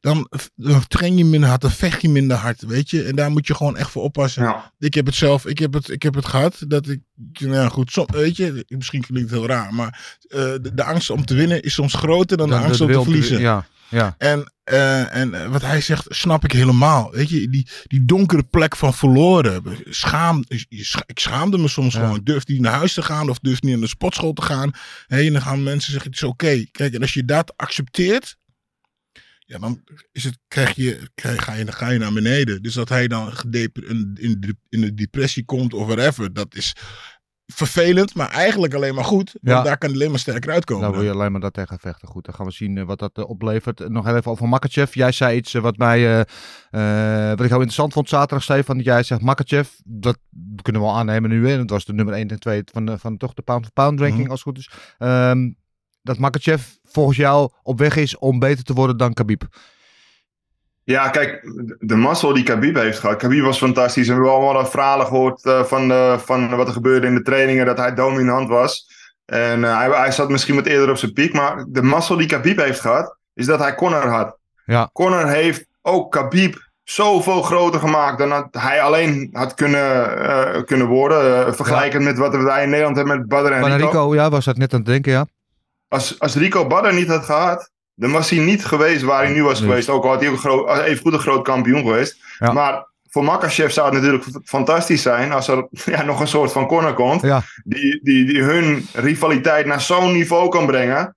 dan, 0.00 0.30
dan 0.54 0.86
train 0.86 1.16
je 1.16 1.24
minder 1.24 1.48
hard, 1.48 1.60
dan 1.60 1.70
vecht 1.70 2.02
je 2.02 2.08
minder 2.08 2.36
hard, 2.36 2.62
weet 2.62 2.90
je. 2.90 3.02
En 3.02 3.16
daar 3.16 3.30
moet 3.30 3.46
je 3.46 3.54
gewoon 3.54 3.76
echt 3.76 3.90
voor 3.90 4.02
oppassen. 4.02 4.42
Ja. 4.42 4.72
Ik 4.78 4.94
heb 4.94 5.06
het 5.06 5.14
zelf, 5.14 5.46
ik 5.46 5.58
heb 5.58 5.72
het, 5.72 5.90
ik 5.90 6.02
heb 6.02 6.14
het 6.14 6.26
gehad. 6.26 6.64
Dat 6.66 6.88
ik, 6.88 7.00
nou 7.38 7.54
ja, 7.54 7.68
goed, 7.68 7.90
som, 7.92 8.06
weet 8.06 8.36
je, 8.36 8.64
misschien 8.68 9.00
klinkt 9.00 9.30
het 9.30 9.38
heel 9.38 9.48
raar. 9.48 9.74
Maar 9.74 10.18
eh, 10.28 10.38
de, 10.38 10.74
de 10.74 10.84
angst 10.84 11.10
om 11.10 11.24
te 11.24 11.34
winnen 11.34 11.62
is 11.62 11.74
soms 11.74 11.94
groter 11.94 12.36
dan 12.36 12.48
de, 12.48 12.54
Dan 12.54 12.64
angst 12.64 12.80
om 12.80 12.92
te 12.92 13.02
verliezen. 13.02 13.40
Ja, 13.40 13.66
ja. 13.90 14.14
En, 14.18 14.52
eh, 14.64 15.14
en 15.14 15.34
eh, 15.34 15.50
wat 15.50 15.62
hij 15.62 15.80
zegt, 15.80 16.06
snap 16.08 16.44
ik 16.44 16.52
helemaal. 16.52 17.10
Weet 17.10 17.28
je, 17.28 17.48
die, 17.48 17.68
die 17.86 18.04
donkere 18.04 18.42
plek 18.42 18.76
van 18.76 18.94
verloren. 18.94 19.62
Schaam, 19.88 20.44
ik 21.06 21.18
schaamde 21.18 21.58
me 21.58 21.68
soms 21.68 21.94
Ja. 21.94 22.00
gewoon. 22.00 22.20
Durfde 22.24 22.52
niet 22.52 22.62
naar 22.62 22.72
huis 22.72 22.94
te 22.94 23.02
gaan 23.02 23.28
of 23.30 23.38
durfde 23.38 23.66
niet 23.66 23.74
naar 23.74 23.84
de 23.84 23.90
sportschool 23.90 24.32
te 24.32 24.42
gaan. 24.42 24.70
Hey, 25.06 25.26
en 25.26 25.32
dan 25.32 25.42
gaan 25.42 25.62
mensen 25.62 25.92
zeggen, 25.92 26.10
het 26.10 26.20
is 26.22 26.28
oké. 26.28 26.64
Kijk, 26.70 26.94
en 26.94 27.00
als 27.00 27.14
je 27.14 27.24
dat 27.24 27.52
accepteert, 27.56 28.36
ja, 29.38 29.58
dan 29.58 29.84
is 30.12 30.24
het, 30.24 30.38
krijg 30.48 30.74
je, 30.74 31.10
krijg, 31.14 31.44
ga, 31.44 31.54
je, 31.54 31.72
ga 31.72 31.88
je 31.90 31.98
naar 31.98 32.12
beneden. 32.12 32.62
Dus 32.62 32.74
dat 32.74 32.88
hij 32.88 33.08
dan 33.08 33.32
in, 33.50 34.36
de, 34.40 34.56
in 34.68 34.80
de 34.80 34.94
depressie 34.94 35.44
komt 35.44 35.74
of 35.74 35.86
whatever, 35.86 36.32
dat 36.32 36.54
is 36.54 36.72
vervelend, 37.54 38.14
maar 38.14 38.30
eigenlijk 38.30 38.74
alleen 38.74 38.94
maar 38.94 39.04
goed. 39.04 39.32
Want 39.40 39.56
Ja. 39.56 39.62
daar 39.62 39.78
kan 39.78 39.88
hij 39.88 39.98
alleen 39.98 40.10
maar 40.10 40.20
sterker 40.20 40.50
uitkomen. 40.52 40.82
Nou 40.82 40.94
wil 40.96 41.04
je 41.04 41.12
alleen 41.12 41.32
maar 41.32 41.40
dat 41.40 41.52
tegen 41.54 41.78
vechten. 41.78 42.08
Goed, 42.08 42.24
dan 42.24 42.34
gaan 42.34 42.46
we 42.46 42.52
zien 42.52 42.78
eh, 42.78 42.84
wat 42.84 42.98
dat 42.98 43.10
eh, 43.18 43.28
oplevert. 43.28 43.88
Nog 43.88 44.04
heel 44.04 44.16
even 44.16 44.30
over 44.30 44.48
Makachev. 44.48 44.94
Jij 44.94 45.12
zei 45.12 45.36
iets 45.36 45.54
eh, 45.54 45.62
wat 45.62 45.76
mij, 45.76 46.16
wat 47.30 47.40
ik 47.40 47.48
heel 47.48 47.50
interessant 47.50 47.92
vond 47.92 48.08
zaterdag, 48.08 48.42
Stefan. 48.42 48.76
Dat 48.76 48.84
jij 48.84 49.02
zegt 49.02 49.20
Makachev, 49.22 49.68
dat 49.84 50.18
kunnen 50.62 50.82
we 50.82 50.88
wel 50.88 50.96
aannemen 50.96 51.30
nu. 51.30 51.48
Hè. 51.48 51.56
Dat 51.56 51.70
was 51.70 51.84
de 51.84 51.92
nummer 51.92 52.14
1 52.14 52.28
en 52.28 52.38
2 52.40 52.62
van, 52.72 52.86
de, 52.86 52.98
van 52.98 53.16
toch 53.16 53.34
de 53.34 53.42
pound 53.42 53.64
for 53.64 53.72
pound 53.72 53.98
ranking, 54.00 54.22
Mhm. 54.22 54.30
als 54.30 54.44
het 54.44 54.48
goed 54.48 54.58
is. 54.58 54.70
Ehm, 54.98 55.50
dat 56.02 56.18
Makachev 56.18 56.62
volgens 56.84 57.16
jou 57.16 57.50
op 57.62 57.78
weg 57.78 57.96
is 57.96 58.18
om 58.18 58.38
beter 58.38 58.64
te 58.64 58.72
worden 58.72 58.96
dan 58.96 59.12
Khabib. 59.12 59.42
Ja, 60.88 61.08
kijk, 61.08 61.42
de 61.78 61.96
mazzel 61.96 62.32
die 62.32 62.42
Khabib 62.42 62.76
heeft 62.76 62.98
gehad. 62.98 63.16
Khabib 63.16 63.42
was 63.42 63.58
fantastisch. 63.58 64.08
En 64.08 64.14
we 64.14 64.20
hebben 64.22 64.46
allemaal 64.46 64.66
verhalen 64.66 65.06
gehoord 65.06 65.44
eh, 65.44 65.64
van, 65.64 65.88
de, 65.88 66.16
van 66.24 66.56
wat 66.56 66.66
er 66.66 66.72
gebeurde 66.72 67.06
in 67.06 67.14
de 67.14 67.22
trainingen. 67.22 67.66
Dat 67.66 67.78
hij 67.78 67.94
dominant 67.94 68.48
was. 68.48 68.86
En 69.24 69.64
eh, 69.64 69.78
hij, 69.78 69.88
hij 69.88 70.12
zat 70.12 70.28
misschien 70.28 70.54
wat 70.54 70.66
eerder 70.66 70.90
op 70.90 70.96
zijn 70.96 71.12
piek. 71.12 71.32
Maar 71.32 71.64
de 71.68 71.82
mazzel 71.82 72.16
die 72.16 72.26
Khabib 72.26 72.58
heeft 72.58 72.80
gehad, 72.80 73.16
is 73.34 73.46
dat 73.46 73.58
hij 73.58 73.74
Conor 73.74 74.06
had. 74.06 74.36
Ja. 74.64 74.90
Conor 74.92 75.26
heeft 75.26 75.66
ook 75.82 76.12
Khabib 76.12 76.68
zoveel 76.84 77.42
groter 77.42 77.80
gemaakt 77.80 78.18
dan 78.18 78.48
hij 78.50 78.82
alleen 78.82 79.28
had 79.32 79.54
kunnen, 79.54 80.18
eh, 80.28 80.62
kunnen 80.64 80.86
worden. 80.86 81.46
Eh, 81.46 81.52
vergelijkend 81.52 82.04
met 82.04 82.18
wat 82.18 82.36
wij 82.36 82.62
in 82.62 82.70
Nederland 82.70 82.96
hebben 82.96 83.18
met 83.18 83.28
Badr 83.28 83.52
en 83.52 83.64
Rico. 83.64 83.86
Rico, 83.86 84.14
ja, 84.14 84.30
was 84.30 84.44
dat 84.44 84.56
net 84.56 84.72
aan 84.72 84.78
het 84.78 84.88
denken, 84.88 85.12
ja. 85.12 85.26
Als, 85.88 86.18
als 86.18 86.34
Rico 86.34 86.66
Badr 86.66 86.94
niet 86.94 87.08
had 87.08 87.24
gehad, 87.24 87.70
dan 87.98 88.10
was 88.10 88.30
hij 88.30 88.38
niet 88.38 88.64
geweest 88.64 89.02
waar 89.02 89.22
hij 89.24 89.32
nu 89.32 89.42
was 89.42 89.60
Nee. 89.60 89.68
geweest. 89.68 89.88
Ook 89.88 90.04
al 90.04 90.10
had 90.10 90.20
hij 90.20 90.28
ook 90.28 90.34
een 90.34 90.40
groot, 90.40 90.80
even 90.80 91.02
goed 91.02 91.12
een 91.12 91.18
groot 91.18 91.44
kampioen 91.44 91.82
geweest. 91.82 92.16
Ja. 92.38 92.52
Maar 92.52 92.86
voor 93.10 93.24
Makachev 93.24 93.70
zou 93.70 93.86
het 93.86 93.94
natuurlijk 94.02 94.24
fantastisch 94.44 95.02
zijn 95.02 95.32
als 95.32 95.48
er 95.48 95.68
ja, 95.94 96.02
nog 96.02 96.20
een 96.20 96.28
soort 96.28 96.52
van 96.52 96.66
corner 96.66 96.94
komt. 96.94 97.22
Ja. 97.22 97.42
Die, 97.64 98.00
die, 98.02 98.24
die 98.24 98.42
hun 98.42 98.86
rivaliteit 98.92 99.66
naar 99.66 99.80
zo'n 99.80 100.12
niveau 100.12 100.48
kan 100.48 100.66
brengen. 100.66 101.14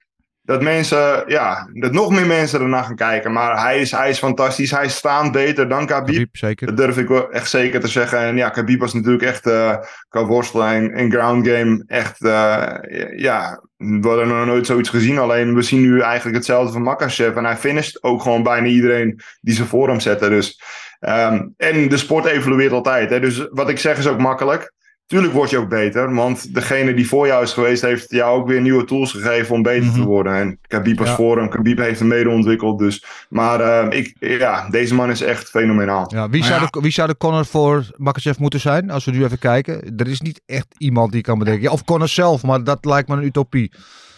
Dat 0.51 0.61
mensen, 0.61 1.23
ja, 1.27 1.69
dat 1.73 1.91
nog 1.91 2.11
meer 2.11 2.27
mensen 2.27 2.61
ernaar 2.61 2.83
gaan 2.83 2.95
kijken. 2.95 3.31
Maar 3.31 3.61
hij 3.61 3.79
is, 3.79 3.91
hij 3.91 4.09
is 4.09 4.17
fantastisch. 4.17 4.71
Hij 4.71 4.89
staat 4.89 5.31
beter 5.31 5.69
dan 5.69 5.85
Khabib. 5.85 6.13
Khabib, 6.13 6.37
zeker. 6.37 6.67
Dat 6.67 6.77
durf 6.77 6.97
ik 6.97 7.07
wel 7.07 7.31
echt 7.31 7.49
zeker 7.49 7.79
te 7.79 7.87
zeggen. 7.87 8.19
En 8.19 8.35
ja, 8.35 8.49
Khabib 8.49 8.79
was 8.79 8.93
natuurlijk 8.93 9.23
echt 9.23 9.45
eh 9.45 9.77
qua 10.09 10.25
worstelen 10.25 10.93
en, 10.93 11.11
ground 11.11 11.47
game 11.47 11.83
echt, 11.87 12.23
eh, 12.23 12.73
ja, 13.15 13.61
we 13.77 14.07
hadden 14.07 14.27
nog 14.27 14.45
nooit 14.45 14.65
zoiets 14.65 14.89
gezien. 14.89 15.17
Alleen 15.17 15.55
we 15.55 15.61
zien 15.61 15.81
nu 15.81 16.01
eigenlijk 16.01 16.35
hetzelfde 16.35 16.71
van 16.71 16.81
Makachev. 16.81 17.35
En 17.35 17.45
hij 17.45 17.57
finisht 17.57 18.03
ook 18.03 18.21
gewoon 18.21 18.43
bijna 18.43 18.67
iedereen 18.67 19.19
die 19.41 19.55
ze 19.55 19.65
voor 19.65 19.87
hem 19.87 19.99
zetten. 19.99 20.29
Dus, 20.29 20.61
ehm, 20.99 21.47
en 21.57 21.89
de 21.89 21.97
sport 21.97 22.25
evolueert 22.25 22.71
altijd. 22.71 23.09
Hè. 23.09 23.19
Dus 23.19 23.47
wat 23.51 23.69
ik 23.69 23.79
zeg 23.79 23.97
is 23.97 24.07
ook 24.07 24.19
makkelijk. 24.19 24.73
Tuurlijk 25.11 25.33
word 25.33 25.49
je 25.49 25.57
ook 25.57 25.69
beter, 25.69 26.13
want 26.15 26.53
degene 26.53 26.93
die 26.93 27.07
voor 27.07 27.27
jou 27.27 27.43
is 27.43 27.53
geweest, 27.53 27.81
heeft 27.81 28.05
jou 28.11 28.39
ook 28.39 28.47
weer 28.47 28.61
nieuwe 28.61 28.83
tools 28.83 29.11
gegeven 29.11 29.55
om 29.55 29.61
beter 29.61 29.91
te 29.91 29.97
Mhm. 29.99 30.07
worden. 30.07 30.35
En 30.35 30.59
Khabib 30.67 30.97
was 30.99 31.07
Ja. 31.07 31.15
voor 31.15 31.37
hem, 31.37 31.49
Khabib 31.49 31.77
heeft 31.77 31.99
hem 31.99 32.07
mede 32.07 32.29
ontwikkeld. 32.29 32.79
Dus, 32.79 33.05
maar 33.29 33.59
ehm, 33.59 33.89
ik, 33.91 34.13
ja, 34.19 34.69
deze 34.69 34.93
man 34.95 35.09
is 35.09 35.21
echt 35.21 35.49
fenomenaal. 35.49 36.05
Ja, 36.15 36.29
wie, 36.29 36.43
zou 36.43 36.61
ja. 36.61 36.67
de, 36.71 36.81
wie 36.81 36.91
zou 36.91 37.07
de 37.07 37.17
Conor 37.17 37.45
voor 37.45 37.85
Makachev 37.97 38.37
moeten 38.37 38.59
zijn? 38.59 38.89
Als 38.91 39.05
we 39.05 39.11
nu 39.11 39.23
even 39.23 39.39
kijken. 39.39 39.93
Er 39.97 40.07
is 40.07 40.21
niet 40.21 40.41
echt 40.45 40.67
iemand 40.77 41.11
die 41.11 41.21
kan 41.21 41.39
bedenken. 41.39 41.63
Ja, 41.63 41.71
of 41.71 41.83
Conor 41.83 42.07
zelf, 42.07 42.43
maar 42.43 42.63
dat 42.63 42.85
lijkt 42.85 43.07
me 43.07 43.15
een 43.15 43.23
utopie. 43.23 43.71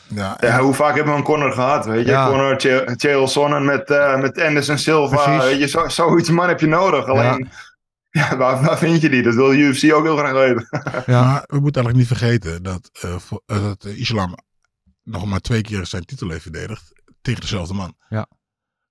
Ja, 0.08 0.38
Ja, 0.40 0.60
hoe 0.60 0.74
vaak 0.74 0.96
hebben 0.96 1.14
we 1.14 1.20
een 1.20 1.26
corner 1.26 1.52
gehad? 1.52 1.86
Weet 1.86 2.06
je, 2.06 2.12
Ja. 2.12 2.28
corner, 2.28 2.56
Ch- 2.60 2.84
Chael 3.02 3.28
Sonnen 3.28 3.66
met, 3.66 3.90
eh, 3.90 4.20
met 4.22 4.42
Anderson 4.42 4.78
Silva. 4.78 5.16
Precies. 5.24 5.44
Weet 5.44 5.60
je, 5.60 5.68
zo, 5.68 5.88
zoiets 5.88 6.30
man 6.30 6.48
heb 6.48 6.60
je 6.60 6.68
nodig. 6.68 7.06
Alleen, 7.08 7.50
ja. 8.20 8.38
waar, 8.38 8.64
waar 8.64 8.78
vind 8.78 9.02
je 9.02 9.10
die? 9.10 9.22
Dat 9.24 9.36
wil 9.36 9.48
de 9.48 9.58
UFC 9.58 9.94
ook 9.94 10.04
heel 10.04 10.18
graag 10.18 10.34
weten. 10.34 10.68
Ja. 11.14 11.44
We 11.48 11.60
moeten 11.60 11.84
eigenlijk 11.84 11.96
niet 11.96 12.08
vergeten 12.20 12.64
dat, 12.64 12.90
eh, 13.02 13.18
voor- 13.20 13.42
eh, 13.46 13.64
dat 13.64 13.82
de 13.82 13.98
islam 13.98 14.36
nog 15.04 15.26
maar 15.26 15.40
twee 15.40 15.62
keer 15.62 15.86
zijn 15.86 16.06
titel 16.06 16.30
heeft 16.30 16.42
verdedigd 16.42 16.94
tegen 17.22 17.42
dezelfde 17.42 17.74
man. 17.74 17.96
Ja. 18.10 18.28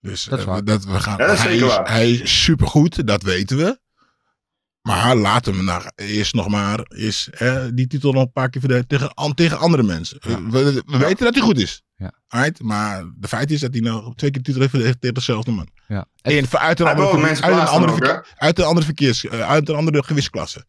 Dus 0.01 0.25
Dat 0.25 0.39
is 0.39 0.45
eh, 0.45 0.51
waar. 0.51 0.65
dat 0.65 0.85
we 0.85 1.01
gaan. 1.01 1.17
Ja, 1.19 1.27
dat 1.27 1.37
is 1.37 1.43
hij, 1.43 1.53
zeker 1.53 1.67
is, 1.67 1.89
hij 1.91 2.11
is 2.11 2.43
supergoed, 2.43 3.07
dat 3.07 3.23
weten 3.23 3.57
we. 3.57 3.81
Maar 4.83 5.17
laat 5.17 5.45
hem 5.47 5.65
nou 5.65 5.83
eerst 5.97 6.35
nog 6.35 6.49
maar 6.49 6.81
is, 6.89 7.29
hè, 7.31 7.75
die 7.75 7.87
titel 7.87 8.13
nog 8.13 8.23
een 8.23 8.33
paar 8.33 8.51
keer 8.51 8.61
verdedigen 8.61 8.89
tegen, 8.89 9.15
an- 9.15 9.35
tegen 9.35 9.59
andere 9.59 9.83
mensen. 9.83 10.19
Ja. 10.21 10.43
We, 10.51 10.83
we 10.87 10.99
weten 10.99 11.25
dat 11.25 11.35
hij 11.35 11.43
goed 11.43 11.59
is. 11.59 11.83
Ja. 11.97 12.13
Alright? 12.29 12.63
Maar 12.63 13.05
de 13.17 13.29
feit 13.29 13.51
is 13.51 13.61
dat 13.61 13.73
hij 13.73 13.81
nou 13.81 14.15
twee 14.15 14.31
keer 14.31 14.31
de 14.31 14.41
titel 14.43 14.61
heeft 14.61 14.71
verdedigd 14.73 15.01
tegen 15.01 15.15
dezelfde 15.17 15.51
man. 15.51 15.69
Ja. 15.89 16.05
En 16.23 16.47
uit 16.51 16.81
een 16.81 16.87
andere, 16.87 17.27
uit 17.29 17.41
een 17.43 17.67
andere, 17.67 17.93
ook, 17.93 18.27
uit 18.37 18.59
een 18.59 18.65
andere 18.65 18.85
verkeers, 18.87 19.27
eh, 19.27 19.49
uit 19.49 19.69
een 19.69 19.75
andere 19.75 20.03
gewichtsklasse. 20.05 20.65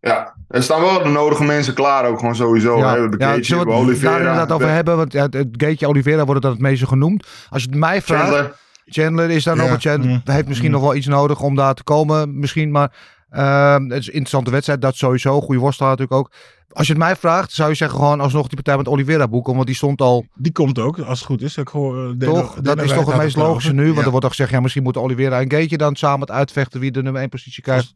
Ja, 0.00 0.36
er 0.48 0.62
staan 0.62 0.80
wel 0.80 1.02
de 1.02 1.08
nodige 1.08 1.44
mensen 1.44 1.74
klaar 1.74 2.04
ook 2.04 2.18
gewoon 2.18 2.36
sowieso. 2.36 2.78
Ja, 2.78 2.88
hè. 2.88 2.94
We 2.94 3.00
hebben 3.00 3.18
ja, 3.18 3.26
Gaethje, 3.26 3.44
zullen 3.44 3.64
we 3.66 3.70
we 3.70 3.76
hebben 3.76 3.94
het 3.94 4.02
daar 4.02 4.18
inderdaad 4.18 4.52
over 4.52 4.66
de- 4.66 4.72
hebben? 4.72 4.96
Want 4.96 5.12
ja, 5.12 5.26
het, 5.30 5.46
Gaetje 5.52 5.86
Oliveira 5.86 6.24
wordt 6.24 6.42
dan 6.42 6.50
het 6.50 6.60
meeste 6.60 6.86
genoemd. 6.86 7.26
Als 7.48 7.62
je 7.62 7.68
het 7.68 7.78
mij 7.78 8.02
vraagt, 8.02 8.28
Chandler. 8.28 8.56
Chandler 8.84 9.30
is 9.30 9.44
daar 9.44 9.56
nog 9.56 9.66
Ja, 9.66 9.72
een 9.72 9.80
Chandler. 9.80 10.10
mm, 10.10 10.20
heeft 10.24 10.46
misschien 10.48 10.68
mm. 10.68 10.74
nog 10.74 10.82
wel 10.82 10.94
iets 10.94 11.06
nodig 11.06 11.40
om 11.40 11.54
daar 11.54 11.74
te 11.74 11.82
komen. 11.84 12.38
Misschien, 12.38 12.70
maar 12.70 12.92
Ehm, 13.30 13.82
het 13.82 13.98
is 14.00 14.06
een 14.06 14.12
interessante 14.12 14.50
wedstrijd, 14.50 14.80
dat 14.80 14.96
sowieso. 14.96 15.40
Goede 15.40 15.60
worstel 15.60 15.86
natuurlijk 15.86 16.12
ook. 16.18 16.30
Als 16.68 16.86
je 16.86 16.92
het 16.92 17.02
mij 17.02 17.16
vraagt, 17.16 17.52
zou 17.52 17.68
je 17.68 17.74
zeggen 17.74 17.98
gewoon 17.98 18.20
alsnog 18.20 18.46
die 18.46 18.54
partij 18.54 18.76
met 18.76 18.88
Oliveira 18.88 19.28
boeken. 19.28 19.54
Want 19.54 19.66
die 19.66 19.74
stond 19.76 20.00
al, 20.00 20.26
Die 20.34 20.52
komt 20.52 20.78
ook, 20.78 20.98
als 20.98 21.18
het 21.18 21.26
goed 21.28 21.42
is. 21.42 21.56
Ik 21.56 21.68
hoor, 21.68 21.96
uh, 22.08 22.12
Dana- 22.18 22.32
toch? 22.40 22.54
Dat 22.54 22.82
is 22.82 22.92
toch 22.92 23.06
het 23.06 23.16
meest 23.16 23.36
logische 23.36 23.72
nu. 23.72 23.84
Want 23.84 23.96
Ja. 23.98 24.02
er 24.04 24.10
wordt 24.10 24.24
al 24.24 24.30
gezegd, 24.30 24.50
ja, 24.50 24.60
misschien 24.60 24.82
moeten 24.82 25.02
Oliveira 25.02 25.40
en 25.40 25.50
Gaetje 25.50 25.76
dan 25.76 25.96
samen 25.96 26.20
het 26.20 26.30
uitvechten 26.30 26.80
wie 26.80 26.90
de 26.90 27.02
nummer 27.02 27.20
1 27.22 27.28
positie 27.28 27.62
krijgt. 27.62 27.94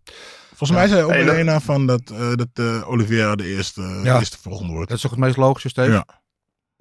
Volgens 0.49 0.71
mij 0.79 0.89
zei 0.89 1.03
ook 1.03 1.11
Hey, 1.11 1.25
dat- 1.25 1.35
Elena 1.35 1.61
van 1.61 1.87
dat, 1.87 2.03
eh, 2.11 2.33
dat 2.35 2.49
eh, 2.55 2.89
Oliveira 2.91 3.35
de 3.35 3.47
eerste, 3.57 4.01
Ja. 4.03 4.19
eerste 4.19 4.39
volgende 4.41 4.73
wordt. 4.73 4.89
Dat 4.89 4.97
is 4.97 5.03
toch 5.03 5.11
het 5.13 5.21
meest 5.21 5.37
logische, 5.37 5.69
Steve? 5.69 5.91
Ja. 5.93 6.07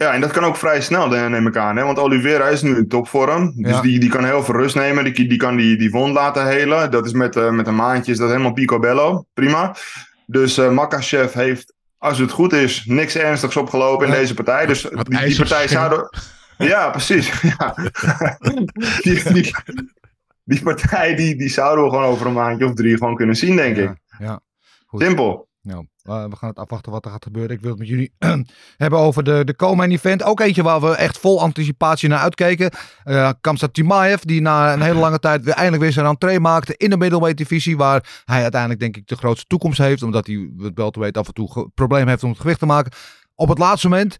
Ja, 0.02 0.14
en 0.14 0.22
dat 0.22 0.32
kan 0.32 0.44
ook 0.44 0.56
vrij 0.58 0.82
snel, 0.82 1.08
neem 1.08 1.48
ik 1.48 1.58
aan. 1.58 1.78
Hè? 1.78 1.84
Want 1.84 1.98
Oliveira 2.00 2.48
is 2.48 2.62
nu 2.62 2.76
in 2.78 2.88
topvorm. 2.88 3.54
Dus 3.56 3.72
Ja. 3.72 3.82
die, 3.82 4.00
die 4.00 4.10
kan 4.10 4.26
heel 4.26 4.44
veel 4.44 4.54
rust 4.56 4.76
nemen. 4.76 5.04
Die, 5.04 5.28
die 5.28 5.38
kan 5.38 5.56
die, 5.56 5.78
die 5.78 5.92
wond 5.92 6.14
laten 6.14 6.48
helen. 6.48 6.92
Dat 6.92 7.06
is 7.06 7.12
met, 7.14 7.36
eh, 7.36 7.50
met 7.50 7.68
een 7.68 7.76
maandje 7.76 8.12
is 8.12 8.18
dat 8.18 8.30
helemaal 8.30 8.54
picobello. 8.54 9.26
Prima. 9.34 9.76
Dus 10.26 10.58
eh 10.58 10.70
Makachev 10.70 11.34
heeft, 11.34 11.74
als 11.98 12.18
het 12.18 12.32
goed 12.32 12.54
is, 12.54 12.86
niks 12.86 13.16
ernstigs 13.16 13.56
opgelopen 13.58 14.08
in 14.08 14.14
Ja. 14.14 14.20
deze 14.20 14.34
partij. 14.34 14.66
Dus 14.66 14.84
Wat 14.84 15.06
die, 15.06 15.36
partij 15.36 15.68
zouden... 15.68 16.10
Ja, 16.58 16.90
precies. 16.90 17.32
Ja. 17.58 17.76
die, 19.02 19.34
die, 19.34 19.56
die 20.44 20.62
partij 20.64 21.16
die, 21.16 21.36
die 21.36 21.50
zouden 21.50 21.84
we 21.84 21.90
gewoon 21.90 22.06
over 22.06 22.26
een 22.26 22.34
maandje 22.34 22.66
of 22.66 22.74
drie 22.74 22.98
gewoon 22.98 23.16
kunnen 23.16 23.36
zien, 23.36 23.56
denk 23.56 23.78
ik. 23.78 23.92
Ja. 24.20 24.40
Simpel. 24.92 25.50
Nou, 25.63 25.86
eh, 26.04 26.26
we 26.26 26.36
gaan 26.36 26.50
het 26.50 26.58
afwachten 26.58 26.91
wat 26.91 27.06
er 27.06 27.12
gaat 27.12 27.24
gebeuren. 27.24 27.56
Ik 27.56 27.62
wil 27.62 27.69
het 27.69 27.80
met 27.80 27.88
jullie 27.88 28.13
hebben 28.78 29.00
over 29.00 29.24
de, 29.24 29.43
de 29.43 29.56
Komen 29.56 29.91
event. 29.91 30.24
Ook 30.24 30.39
eentje 30.39 30.63
waar 30.63 30.82
we 30.82 30.95
echt 30.95 31.17
vol 31.17 31.41
anticipatie 31.41 32.10
naar 32.10 32.19
uitkeken. 32.19 32.71
Eh 33.04 33.30
Kamsat 33.41 33.74
Timaev, 33.74 34.21
die 34.21 34.41
na 34.41 34.74
een 34.74 34.82
hele 34.82 35.00
lange 35.00 35.19
tijd 35.19 35.43
weer 35.43 35.54
eindelijk 35.54 35.84
weer 35.84 35.91
zijn 35.91 36.06
entree 36.06 36.39
maakte 36.39 36.78
in 36.78 36.89
de 36.89 36.97
middleweight 36.97 37.38
divisie. 37.38 37.78
Waar 37.78 38.21
hij 38.26 38.41
uiteindelijk 38.41 38.82
denk 38.82 38.97
ik 38.97 39.08
de 39.08 39.15
grootste 39.15 39.47
toekomst 39.47 39.78
heeft. 39.78 40.04
Omdat 40.04 40.28
hij 40.28 40.52
het 40.58 40.76
welterweight 40.76 41.17
af 41.17 41.28
en 41.28 41.34
toe 41.34 41.69
probleem 41.74 42.08
heeft 42.08 42.24
om 42.24 42.30
het 42.30 42.39
gewicht 42.39 42.60
te 42.60 42.65
maken. 42.65 42.91
Op 43.36 43.50
het 43.50 43.58
laatste 43.58 43.89
moment 43.89 44.17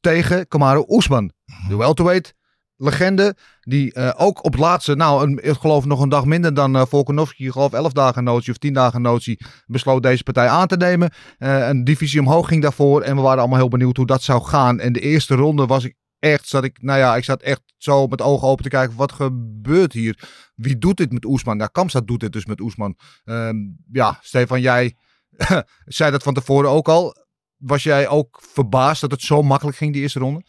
tegen 0.00 0.48
Kamaru 0.48 0.84
Oesman. 0.88 1.32
De 1.68 1.76
welterweight 1.76 2.34
legende. 2.76 3.36
Die 3.60 3.92
eh, 3.92 4.10
ook 4.16 4.44
op 4.44 4.56
laatste, 4.56 4.94
nou 4.94 5.22
een, 5.22 5.38
ik 5.42 5.54
geloof 5.54 5.84
nog 5.84 6.00
een 6.00 6.08
dag 6.08 6.24
minder 6.24 6.54
dan 6.54 6.86
Volkanovski. 6.88 7.46
Ik 7.46 7.52
geloof 7.52 7.72
11 7.72 7.92
dagen 7.92 8.24
notie 8.24 8.52
of 8.52 8.58
10 8.58 8.72
dagen 8.72 9.02
notie. 9.02 9.40
Besloot 9.66 10.02
deze 10.02 10.22
partij 10.22 10.48
aan 10.48 10.66
te 10.66 10.76
nemen. 10.76 11.12
Eh, 11.38 11.68
een 11.68 11.84
divisie 11.84 12.20
omhoog 12.20 12.48
ging 12.48 12.62
daarvoor. 12.62 13.02
En 13.02 13.16
we 13.16 13.22
waren 13.22 13.38
allemaal 13.38 13.58
heel 13.58 13.68
benieuwd 13.68 13.96
hoe 13.96 14.06
dat 14.06 14.22
zou 14.22 14.42
gaan. 14.42 14.80
En 14.80 14.92
de 14.92 15.00
eerste 15.00 15.34
ronde 15.34 15.66
was 15.66 15.84
ik 15.84 15.94
echt, 16.18 16.48
zat 16.48 16.64
ik, 16.64 16.82
nou 16.82 16.98
ja, 16.98 17.16
ik 17.16 17.24
zat 17.24 17.42
echt 17.42 17.62
zo 17.76 18.06
met 18.06 18.22
ogen 18.22 18.48
open 18.48 18.62
te 18.62 18.70
kijken. 18.70 18.96
Wat 18.96 19.12
gebeurt 19.12 19.92
hier? 19.92 20.28
Wie 20.54 20.78
doet 20.78 20.96
dit 20.96 21.12
met 21.12 21.24
Oesman? 21.24 21.56
Nou, 21.56 21.70
Kamstad 21.72 22.06
doet 22.06 22.20
dit 22.20 22.32
dus 22.32 22.46
met 22.46 22.60
Oesman. 22.60 22.96
Ehm, 23.24 23.56
ja, 23.92 24.18
Stefan, 24.22 24.60
jij 24.60 24.96
zei 25.84 26.10
dat 26.10 26.22
van 26.22 26.34
tevoren 26.34 26.70
ook 26.70 26.88
al. 26.88 27.16
Was 27.56 27.82
jij 27.82 28.08
ook 28.08 28.42
verbaasd 28.52 29.00
dat 29.00 29.10
het 29.10 29.20
zo 29.20 29.42
makkelijk 29.42 29.76
ging, 29.76 29.92
die 29.92 30.02
eerste 30.02 30.18
ronde? 30.18 30.44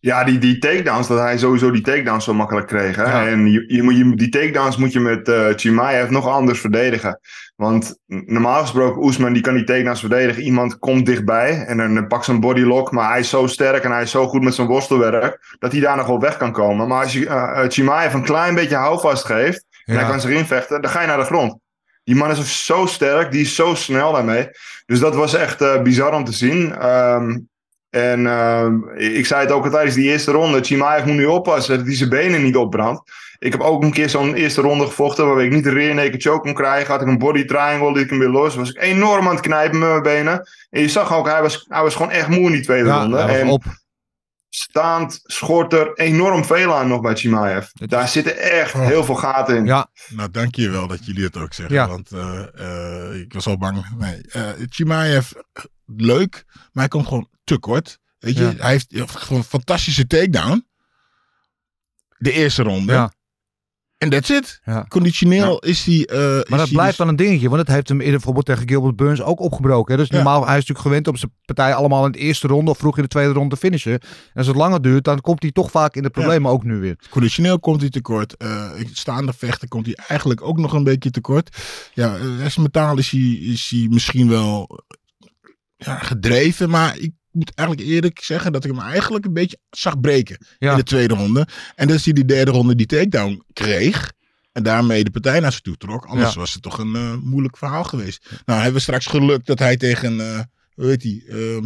Ja, 0.00 0.24
die, 0.24 0.38
die 0.38 0.58
takedowns, 0.58 1.06
dat 1.06 1.18
hij 1.18 1.38
sowieso 1.38 1.70
die 1.70 1.82
takedowns 1.82 2.24
zo 2.24 2.34
makkelijk 2.34 2.66
kreeg. 2.66 2.96
Hè? 2.96 3.02
Ja. 3.02 3.26
En 3.26 3.50
je, 3.50 3.64
je, 3.66 4.14
die 4.14 4.28
takedowns 4.28 4.76
moet 4.76 4.92
je 4.92 5.00
met 5.00 5.28
eh 5.28 5.46
Chimaev 5.56 6.10
nog 6.10 6.28
anders 6.28 6.60
verdedigen. 6.60 7.20
Want 7.56 7.98
normaal 8.06 8.60
gesproken, 8.60 9.02
Oesman 9.02 9.32
die 9.32 9.42
kan 9.42 9.54
die 9.54 9.64
takedowns 9.64 10.00
verdedigen. 10.00 10.42
Iemand 10.42 10.78
komt 10.78 11.06
dichtbij 11.06 11.64
en 11.64 11.76
dan 11.76 12.06
pakt 12.06 12.24
zijn 12.24 12.40
bodylock. 12.40 12.92
Maar 12.92 13.10
hij 13.10 13.20
is 13.20 13.28
zo 13.28 13.46
sterk 13.46 13.84
en 13.84 13.90
hij 13.90 14.02
is 14.02 14.10
zo 14.10 14.26
goed 14.26 14.42
met 14.42 14.54
zijn 14.54 14.66
worstelwerk... 14.66 15.56
dat 15.58 15.72
hij 15.72 15.80
daar 15.80 15.96
nog 15.96 16.06
wel 16.06 16.20
weg 16.20 16.36
kan 16.36 16.52
komen. 16.52 16.88
Maar 16.88 17.02
als 17.02 17.12
je 17.12 17.26
eh 17.26 17.62
eh, 17.62 17.70
Chimaev 17.70 18.14
een 18.14 18.24
klein 18.24 18.54
beetje 18.54 18.76
houvast 18.76 19.24
geeft... 19.24 19.64
en 19.84 19.94
Ja. 19.94 20.00
hij 20.00 20.10
kan 20.10 20.20
zich 20.20 20.30
invechten, 20.30 20.82
dan 20.82 20.90
ga 20.90 21.00
je 21.00 21.06
naar 21.06 21.18
de 21.18 21.24
grond. 21.24 21.58
Die 22.04 22.16
man 22.16 22.30
is 22.30 22.64
zo 22.64 22.86
sterk, 22.86 23.30
die 23.32 23.40
is 23.40 23.54
zo 23.54 23.74
snel 23.74 24.12
daarmee. 24.12 24.48
Dus 24.86 25.00
dat 25.00 25.14
was 25.14 25.34
echt 25.34 25.82
bizar 25.82 26.14
om 26.14 26.24
te 26.24 26.32
zien. 26.32 26.76
Ehm, 26.76 27.38
en 27.90 28.26
ehm, 28.26 28.88
ik 28.96 29.26
zei 29.26 29.40
het 29.40 29.50
ook 29.52 29.64
al 29.64 29.70
tijdens 29.70 29.94
die 29.94 30.08
eerste 30.10 30.30
ronde. 30.32 30.64
Chimaev 30.64 31.04
moet 31.04 31.14
nu 31.16 31.24
oppassen 31.24 31.76
dat 31.76 31.86
hij 31.86 31.96
zijn 31.96 32.08
benen 32.08 32.42
niet 32.42 32.56
opbrandt. 32.56 33.10
Ik 33.38 33.52
heb 33.52 33.60
ook 33.60 33.82
een 33.82 33.92
keer 33.92 34.08
zo'n 34.08 34.34
eerste 34.34 34.60
ronde 34.60 34.86
gevochten 34.86 35.26
waarbij 35.26 35.44
ik 35.44 35.52
niet 35.52 35.64
de 35.64 35.70
rear 35.70 35.94
naked 35.94 36.22
choke 36.22 36.40
kon 36.40 36.54
krijgen. 36.54 36.92
Had 36.92 37.00
ik 37.02 37.08
een 37.08 37.18
body 37.18 37.44
triangle, 37.44 37.92
liet 37.92 38.02
ik 38.04 38.10
hem 38.10 38.18
weer 38.18 38.28
los. 38.28 38.54
Was 38.54 38.70
ik 38.70 38.82
enorm 38.82 39.26
aan 39.28 39.34
het 39.34 39.44
knijpen 39.44 39.78
met 39.78 39.88
mijn 39.88 40.02
benen. 40.02 40.48
En 40.70 40.80
je 40.80 40.88
zag 40.88 41.14
ook, 41.14 41.26
hij 41.26 41.42
was, 41.42 41.64
hij 41.68 41.82
was 41.82 41.94
gewoon 41.94 42.10
echt 42.10 42.28
moe 42.28 42.38
in 42.46 42.52
die 42.52 42.62
tweede 42.62 42.88
Ja, 42.88 43.00
ronde. 43.00 43.18
En 43.18 43.48
op. 43.48 43.64
staand 44.48 45.20
schort 45.22 45.72
er 45.72 45.92
enorm 45.94 46.44
veel 46.44 46.74
aan 46.74 46.88
nog 46.88 47.00
bij 47.00 47.14
Chimaev. 47.16 47.66
Daar 47.72 48.02
is- 48.02 48.12
zitten 48.12 48.38
echt 48.38 48.74
Oh. 48.74 48.86
heel 48.86 49.04
veel 49.04 49.14
gaten 49.14 49.56
in. 49.56 49.66
Ja, 49.66 49.86
Nou, 50.08 50.30
dank 50.30 50.54
je 50.54 50.70
wel 50.70 50.86
dat 50.86 51.06
jullie 51.06 51.24
het 51.24 51.36
ook 51.36 51.52
zeggen. 51.52 51.74
Ja. 51.74 51.88
Want 51.88 52.10
eh, 52.12 52.42
eh, 52.54 53.20
ik 53.20 53.32
was 53.32 53.46
al 53.46 53.58
bang. 53.58 53.84
Nee, 53.98 54.20
eh 54.30 54.42
Chimaev, 54.68 55.30
leuk, 55.86 56.44
maar 56.46 56.70
hij 56.72 56.88
komt 56.88 57.06
gewoon 57.06 57.28
te 57.46 57.58
kort. 57.58 57.98
Weet 58.18 58.36
je, 58.36 58.42
Ja. 58.44 58.52
hij 58.56 58.70
heeft 58.70 58.86
ja, 58.88 59.06
gewoon 59.06 59.38
een 59.38 59.44
fantastische 59.44 60.06
takedown. 60.06 60.66
De 62.18 62.32
eerste 62.32 62.62
ronde. 62.62 62.92
ja. 62.92 63.14
En 63.98 64.10
that's 64.10 64.30
it. 64.30 64.60
Ja. 64.64 64.84
Conditioneel 64.88 65.58
is 65.58 65.84
hij... 65.84 66.06
eh, 66.06 66.36
is 66.38 66.44
Maar 66.48 66.58
dat 66.58 66.68
blijft 66.68 66.88
dus- 66.88 66.96
dan 66.96 67.08
een 67.08 67.16
dingetje, 67.16 67.48
want 67.48 67.60
het 67.60 67.70
heeft 67.70 67.88
hem 67.88 67.98
eerder 67.98 68.14
bijvoorbeeld 68.14 68.46
tegen 68.46 68.68
Gilbert 68.68 68.96
Burns 68.96 69.22
ook 69.22 69.40
opgebroken. 69.40 69.92
Hè? 69.94 70.00
Dus 70.00 70.08
Ja. 70.08 70.14
normaal, 70.14 70.40
hij 70.40 70.48
is 70.58 70.66
natuurlijk 70.66 70.86
gewend 70.86 71.08
om 71.08 71.16
zijn 71.16 71.32
partij 71.44 71.74
allemaal 71.74 72.06
in 72.06 72.12
de 72.12 72.18
eerste 72.18 72.46
ronde 72.46 72.70
of 72.70 72.78
vroeg 72.78 72.96
in 72.96 73.02
de 73.02 73.08
tweede 73.08 73.32
ronde 73.32 73.54
te 73.54 73.60
finishen. 73.60 73.92
En 73.92 74.00
als 74.34 74.46
het 74.46 74.56
langer 74.56 74.82
duurt, 74.82 75.04
dan 75.04 75.20
komt 75.20 75.42
hij 75.42 75.52
toch 75.52 75.70
vaak 75.70 75.94
in 75.96 76.02
de 76.02 76.10
problemen 76.10 76.50
ook 76.50 76.64
nu 76.64 76.76
weer. 76.78 76.98
Conditioneel 77.10 77.60
komt 77.60 77.80
hij 77.80 77.90
tekort. 77.90 78.36
Eh 78.36 78.70
staande 78.92 79.32
vechten 79.32 79.68
komt 79.68 79.86
hij 79.86 79.94
eigenlijk 79.94 80.42
ook 80.42 80.58
nog 80.58 80.72
een 80.72 80.84
beetje 80.84 81.10
tekort. 81.10 81.56
Ja, 81.94 82.16
eh, 82.16 82.38
rest 82.38 82.58
metaal 82.58 82.98
is 82.98 83.10
hij, 83.10 83.20
is 83.30 83.68
hij 83.70 83.86
misschien 83.90 84.28
wel 84.28 84.84
ja, 85.76 85.98
gedreven. 85.98 86.70
Maar 86.70 86.98
ik 86.98 87.12
moet 87.36 87.54
eigenlijk 87.54 87.88
eerlijk 87.88 88.20
zeggen 88.22 88.52
dat 88.52 88.64
ik 88.64 88.70
hem 88.70 88.80
eigenlijk 88.80 89.24
een 89.24 89.32
beetje 89.32 89.58
zag 89.70 90.00
breken 90.00 90.46
Ja. 90.58 90.70
in 90.70 90.76
de 90.76 90.82
tweede 90.82 91.14
ronde. 91.14 91.46
En 91.74 91.88
dat 91.88 92.04
hij 92.04 92.12
die 92.12 92.24
derde 92.24 92.50
ronde 92.50 92.74
die 92.74 92.86
takedown 92.86 93.42
kreeg. 93.52 94.12
En 94.52 94.62
daarmee 94.62 95.04
de 95.04 95.10
partij 95.10 95.40
naar 95.40 95.52
zich 95.52 95.60
toe 95.60 95.76
trok. 95.76 96.04
Anders 96.04 96.32
Ja. 96.34 96.38
was 96.40 96.52
het 96.52 96.62
toch 96.62 96.78
een 96.78 96.94
eh, 96.94 97.14
moeilijk 97.16 97.56
verhaal 97.56 97.84
geweest. 97.84 98.28
Nou, 98.44 98.58
hebben 98.58 98.76
we 98.76 98.80
straks 98.82 99.06
gelukt 99.06 99.46
dat 99.46 99.58
hij 99.58 99.76
tegen, 99.76 100.20
eh 100.20 100.40
hoe 100.74 100.86
heet 100.86 101.00
die? 101.00 101.24
Ehm 101.28 101.64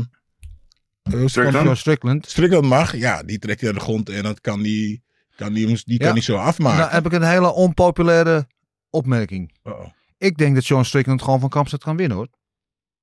eh, 1.02 1.12
hoe 1.12 1.14
is 1.14 1.20
het 1.20 1.30
Strickland? 1.30 1.78
Strickland. 1.78 2.28
Strickland 2.28 2.64
mag. 2.66 2.96
Ja, 2.96 3.22
die 3.22 3.38
trekt 3.38 3.60
hij 3.60 3.70
naar 3.70 3.78
de 3.78 3.84
grond 3.84 4.08
en 4.08 4.22
dat 4.22 4.40
kan 4.40 4.62
die, 4.62 5.02
kan 5.36 5.52
die, 5.52 5.66
die 5.66 5.82
Ja. 5.84 5.96
kan 6.04 6.12
hij 6.12 6.22
zo 6.22 6.36
afmaken. 6.36 6.78
Nou 6.78 6.90
heb 6.90 7.06
ik 7.06 7.12
een 7.12 7.22
hele 7.22 7.52
onpopulaire 7.52 8.46
opmerking. 8.90 9.52
Uh-oh. 9.64 9.86
Ik 10.18 10.36
denk 10.36 10.54
dat 10.54 10.66
John 10.66 10.82
Strickland 10.82 11.22
gewoon 11.22 11.40
van 11.40 11.48
Kampstad 11.48 11.82
kan 11.82 11.96
winnen 11.96 12.16
hoor. 12.16 12.28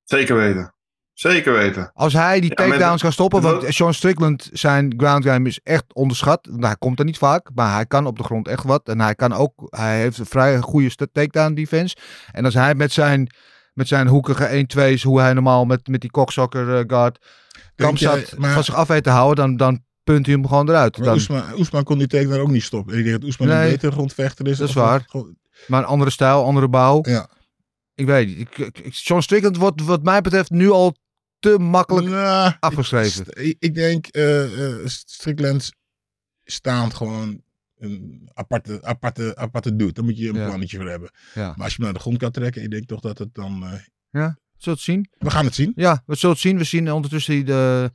Zeker 0.04 0.36
weten. 0.36 0.74
Zeker 1.20 1.54
weten. 1.54 1.92
Als 1.94 2.14
hij 2.14 2.40
die 2.40 2.54
takedowns 2.54 3.02
kan 3.02 3.12
stoppen, 3.12 3.42
dat- 3.42 3.62
want 3.62 3.76
John 3.76 3.92
Strickland 3.92 4.50
zijn 4.54 4.94
ground 4.98 5.26
game 5.26 5.48
is 5.48 5.60
echt 5.64 5.84
onderschat. 5.94 6.46
Nou, 6.52 6.66
hij 6.66 6.76
komt 6.80 7.00
er 7.00 7.06
niet 7.06 7.18
vaak, 7.18 7.50
maar 7.56 7.74
hij 7.74 7.86
kan 7.86 8.06
op 8.06 8.18
de 8.18 8.24
grond 8.24 8.48
echt 8.48 8.64
wat. 8.64 8.88
En 8.90 9.02
hij 9.02 9.16
kan 9.16 9.34
ook, 9.34 9.54
hij 9.70 10.00
heeft 10.00 10.18
een 10.18 10.26
vrij 10.26 10.60
goede 10.60 10.96
takedown 11.12 11.54
defense. 11.54 11.96
En 12.32 12.46
als 12.46 12.54
hij 12.54 12.76
met 12.76 12.92
zijn, 12.92 13.30
met 13.74 13.88
zijn 13.88 14.08
hoekige 14.08 14.48
1-2's, 14.50 15.04
hoe 15.04 15.20
hij 15.20 15.34
normaal 15.34 15.66
met, 15.66 15.88
met 15.88 16.02
die 16.02 16.12
cocksucker 16.12 16.78
eh, 16.78 16.84
guard 16.88 17.26
Kamstad 17.76 18.38
maar- 18.38 18.54
van 18.54 18.64
zich 18.64 18.76
af 18.76 18.88
weet 18.88 19.04
te 19.04 19.10
houden, 19.10 19.36
dan, 19.36 19.58
dan 19.58 19.84
punt 20.04 20.26
hij 20.26 20.36
hem 20.36 20.48
gewoon 20.48 20.70
eruit. 20.70 21.04
Dan, 21.04 21.14
Oesman, 21.14 21.44
Oesman 21.58 21.84
kon 21.84 21.98
die 21.98 22.08
takedown 22.08 22.40
ook 22.42 22.52
niet 22.52 22.64
stoppen. 22.64 22.98
Ik 22.98 23.04
denk 23.04 23.16
dat 23.16 23.26
Oesman 23.30 23.48
Nee. 23.48 23.66
een 23.66 23.72
betere 23.72 23.92
grondvechter 23.92 24.48
is. 24.48 24.58
Dat 24.58 24.68
is 24.70 24.74
waar. 24.76 25.04
gewoon- 25.08 25.36
maar 25.68 25.80
een 25.80 25.86
andere 25.88 26.12
stijl, 26.12 26.44
andere 26.46 26.68
bouw. 26.68 27.00
Ja. 27.04 27.28
Ik 27.96 28.06
weet 28.06 28.28
niet. 28.28 28.40
Ik, 28.40 28.58
ik- 28.58 28.80
ik- 28.80 28.94
John 28.94 29.22
Strickland 29.22 29.58
wordt 29.58 29.84
wat 29.84 30.04
mij 30.04 30.22
betreft 30.22 30.50
nu 30.50 30.70
al 30.72 30.96
te 31.54 31.60
makkelijk 31.60 32.08
Nou, 32.08 32.54
afgeschreven. 32.60 33.26
ik, 33.46 33.56
ik- 33.60 33.74
denk 33.76 34.08
eh, 34.08 34.46
Strickland 34.86 35.70
staand 36.44 36.94
gewoon 36.94 37.42
een 37.78 38.30
aparte, 38.34 38.84
aparte, 38.84 39.36
aparte 39.36 39.76
dude. 39.76 39.92
Daar 39.94 40.04
moet 40.04 40.18
je 40.18 40.30
een 40.30 40.36
Ja. 40.36 40.46
plannetje 40.46 40.78
voor 40.78 40.90
hebben. 40.90 41.10
Ja. 41.34 41.48
Maar 41.56 41.64
als 41.64 41.70
je 41.70 41.76
hem 41.76 41.84
naar 41.84 41.94
de 41.94 42.00
grond 42.00 42.18
kan 42.18 42.32
trekken, 42.32 42.64
ik 42.64 42.72
denk 42.72 42.86
toch 42.88 43.00
dat 43.02 43.18
het 43.18 43.34
dan... 43.34 43.64
eh, 43.64 43.70
Zullen 44.12 44.38
we 44.60 44.70
het 44.70 44.80
zien? 44.80 45.10
we 45.18 45.30
gaan 45.30 45.46
het 45.46 45.56
zien. 45.56 45.72
Ja, 45.76 46.04
we 46.06 46.16
zullen 46.16 46.36
het 46.36 46.44
zien. 46.46 46.58
We 46.58 46.64
zien 46.64 46.92
ondertussen 46.92 47.46
de, 47.46 47.92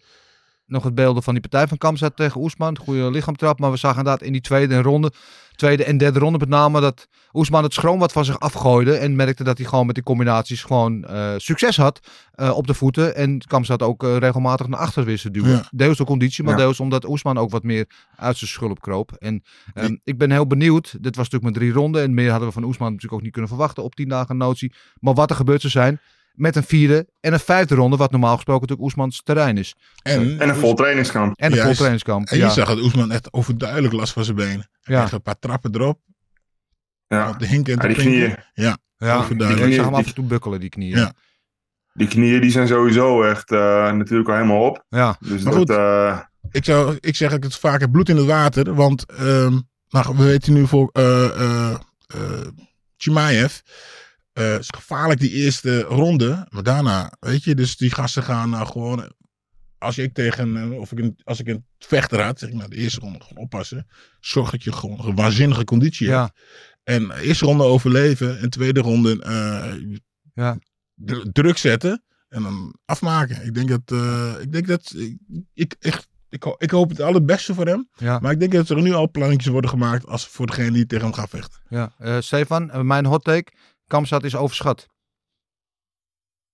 nog 0.66 0.84
het 0.84 0.94
beelden 0.94 1.22
van 1.22 1.32
die 1.32 1.42
partij 1.42 1.68
van 1.68 1.78
Kamzat 1.78 2.16
tegen 2.16 2.40
Oesman. 2.40 2.78
Goede 2.78 3.10
lichaamtrap. 3.10 3.58
Maar 3.58 3.70
we 3.70 3.76
zagen 3.76 3.98
inderdaad 3.98 4.22
in 4.26 4.32
die 4.32 4.40
tweede 4.40 4.82
ronde, 4.82 5.12
tweede 5.56 5.84
en 5.84 5.96
derde 5.98 6.18
ronde 6.18 6.38
met 6.38 6.48
name, 6.48 6.80
dat 6.80 7.08
Oesman 7.32 7.62
het 7.62 7.74
schroom 7.74 7.98
wat 7.98 8.12
van 8.12 8.24
zich 8.24 8.40
afgooide. 8.40 8.94
En 8.94 9.16
merkte 9.16 9.44
dat 9.44 9.58
hij 9.58 9.66
gewoon 9.66 9.86
met 9.86 9.94
die 9.94 10.04
combinaties 10.04 10.62
gewoon 10.62 11.04
eh, 11.04 11.34
succes 11.36 11.76
had 11.76 12.00
eh, 12.32 12.56
op 12.56 12.66
de 12.66 12.74
voeten. 12.74 13.14
En 13.16 13.38
Kamzat 13.46 13.82
ook 13.82 14.04
eh, 14.04 14.16
regelmatig 14.16 14.66
naar 14.66 14.78
achter 14.78 15.04
wist 15.04 15.22
te 15.22 15.30
duwen. 15.30 15.50
Ja. 15.50 15.68
Deels 15.70 15.96
door 15.96 16.06
conditie, 16.06 16.44
maar 16.44 16.52
Ja. 16.52 16.58
deels 16.58 16.80
omdat 16.80 17.08
Oesman 17.08 17.38
ook 17.38 17.50
wat 17.50 17.62
meer 17.62 17.86
uit 18.16 18.36
zijn 18.36 18.50
schulp 18.50 18.80
kroop. 18.80 19.12
En 19.18 19.42
ehm, 19.74 19.96
ik 20.04 20.18
ben 20.18 20.30
heel 20.30 20.46
benieuwd. 20.46 20.84
Dit 21.00 21.16
was 21.16 21.28
natuurlijk 21.30 21.44
met 21.44 21.54
drie 21.54 21.72
ronden. 21.72 22.02
En 22.02 22.14
meer 22.14 22.30
hadden 22.30 22.48
we 22.48 22.54
van 22.54 22.64
Oesman 22.64 22.86
natuurlijk 22.88 23.14
ook 23.14 23.22
niet 23.22 23.32
kunnen 23.32 23.50
verwachten 23.50 23.82
op 23.82 23.94
tien 23.94 24.08
dagen 24.08 24.36
notie. 24.36 24.74
Maar 25.00 25.14
wat 25.14 25.30
er 25.30 25.36
gebeurd 25.36 25.60
zou 25.60 25.72
zijn 25.72 26.00
met 26.32 26.56
een 26.56 26.62
vierde 26.64 27.06
en 27.20 27.32
een 27.32 27.40
vijfde 27.40 27.74
ronde, 27.74 27.96
wat 27.96 28.10
normaal 28.10 28.34
gesproken 28.34 28.60
natuurlijk 28.60 28.88
Oesmans 28.88 29.22
terrein 29.22 29.58
is. 29.58 29.74
En, 30.02 30.40
En 30.40 30.48
een 30.48 30.54
vol 30.56 30.74
trainingskamp. 30.74 31.36
En 31.36 31.46
een 31.46 31.50
Juist. 31.52 31.64
vol 31.66 31.74
trainingskamp. 31.74 32.28
en 32.28 32.36
je 32.36 32.42
ja. 32.42 32.50
zag 32.50 32.68
dat 32.68 32.78
Oesman 32.80 33.10
echt 33.12 33.32
overduidelijk 33.32 33.94
last 33.94 34.12
van 34.12 34.24
zijn 34.24 34.36
benen. 34.36 34.68
Hij 34.80 34.94
Ja. 34.94 35.00
kreeg 35.00 35.12
een 35.12 35.22
paar 35.22 35.38
trappen 35.38 35.74
erop. 35.74 36.00
Ja. 37.06 37.28
Op 37.28 37.38
de 37.38 37.46
hinken 37.46 37.72
en 37.72 37.88
Ja, 37.88 37.94
te 37.94 38.00
die 38.00 38.10
pinken. 38.10 38.34
knieën. 38.54 38.68
Ja, 38.68 38.78
Ja, 38.96 39.16
overduidelijk. 39.16 39.66
ik 39.68 39.74
zag 39.74 39.84
hem 39.84 39.94
af 39.94 40.06
en 40.06 40.14
toe 40.14 40.24
bukkelen, 40.24 40.60
die 40.60 40.68
knieën. 40.68 40.98
Ja. 40.98 41.12
Die 41.94 42.08
knieën 42.08 42.40
die 42.40 42.50
zijn 42.50 42.68
sowieso 42.68 43.22
echt 43.22 43.50
eh, 43.52 43.92
natuurlijk 43.92 44.28
al 44.28 44.34
helemaal 44.34 44.62
op. 44.66 44.84
Ja. 44.88 45.16
Dus 45.20 45.42
Maar 45.42 45.52
dat, 45.52 45.54
goed. 45.54 45.70
eh, 45.70 46.18
ik, 46.50 46.64
zou, 46.64 46.96
ik 47.00 47.16
zeg 47.16 47.32
ook 47.32 47.42
het 47.42 47.56
vaker 47.56 47.90
bloed 47.90 48.08
in 48.08 48.16
het 48.16 48.26
water. 48.26 48.74
Want 48.74 49.06
ehm, 49.12 49.58
nou, 49.88 50.16
we 50.16 50.24
weten 50.24 50.52
nu 50.52 50.66
voor 50.66 50.88
eh 50.92 51.24
eh 51.40 51.74
eh, 52.06 52.46
Chimaev. 52.96 53.58
Eh, 54.32 54.58
is 54.58 54.68
gevaarlijk 54.74 55.20
die 55.20 55.30
eerste 55.30 55.80
ronde. 55.80 56.46
Maar 56.50 56.62
daarna, 56.62 57.12
weet 57.20 57.44
je, 57.44 57.54
dus 57.54 57.76
die 57.76 57.90
gasten 57.94 58.22
gaan 58.22 58.50
nou 58.50 58.66
gewoon. 58.66 59.12
Als 59.78 59.98
ik 59.98 60.14
tegen, 60.14 60.56
eh, 60.56 60.78
of 60.78 60.92
ik 60.92 60.98
een, 60.98 61.18
als 61.24 61.40
ik 61.40 61.46
een 61.48 61.66
vechter 61.78 62.20
had, 62.22 62.38
zeg 62.38 62.48
ik 62.48 62.54
nou 62.54 62.70
de 62.70 62.76
eerste 62.76 63.00
ronde 63.00 63.20
gewoon 63.20 63.42
oppassen. 63.42 63.86
Zorg 64.20 64.50
dat 64.50 64.62
je 64.64 64.72
gewoon 64.72 65.06
een 65.06 65.14
waanzinnige 65.14 65.64
conditie 65.64 66.06
Ja. 66.06 66.20
hebt. 66.22 66.40
En 66.84 67.10
eerste 67.20 67.44
ronde 67.44 67.64
overleven 67.64 68.40
en 68.40 68.50
tweede 68.50 68.80
ronde 68.80 69.22
eh, 69.22 69.74
Ja. 70.34 70.58
druk 71.32 71.58
zetten 71.58 72.02
en 72.28 72.42
dan 72.42 72.74
afmaken. 72.84 73.44
Ik 73.46 73.54
denk 73.54 73.68
dat, 73.68 73.80
eh, 73.84 74.34
ik 74.40 74.52
denk 74.52 74.66
dat, 74.66 74.94
ik, 74.96 75.16
ik, 75.54 75.74
echt, 75.78 76.08
ik, 76.28 76.42
ho- 76.42 76.54
ik 76.58 76.70
hoop 76.70 76.88
het 76.88 77.00
allerbeste 77.00 77.54
voor 77.54 77.66
hem. 77.66 77.88
Ja. 77.96 78.18
Maar 78.18 78.32
ik 78.32 78.40
denk 78.40 78.52
dat 78.52 78.68
er 78.68 78.82
nu 78.82 78.92
al 78.92 79.10
plannetjes 79.10 79.52
worden 79.52 79.70
gemaakt 79.70 80.06
als 80.06 80.26
voor 80.26 80.46
degene 80.46 80.70
die 80.72 80.86
tegen 80.86 81.04
hem 81.04 81.14
gaat 81.14 81.28
vechten. 81.30 81.60
Ja. 81.68 81.92
Eh, 81.98 82.16
Stefan, 82.20 82.70
eh, 82.70 82.80
mijn 82.80 83.06
hot 83.06 83.24
take. 83.24 83.52
Kamzat 83.92 84.24
is 84.24 84.36
overschat. 84.36 84.88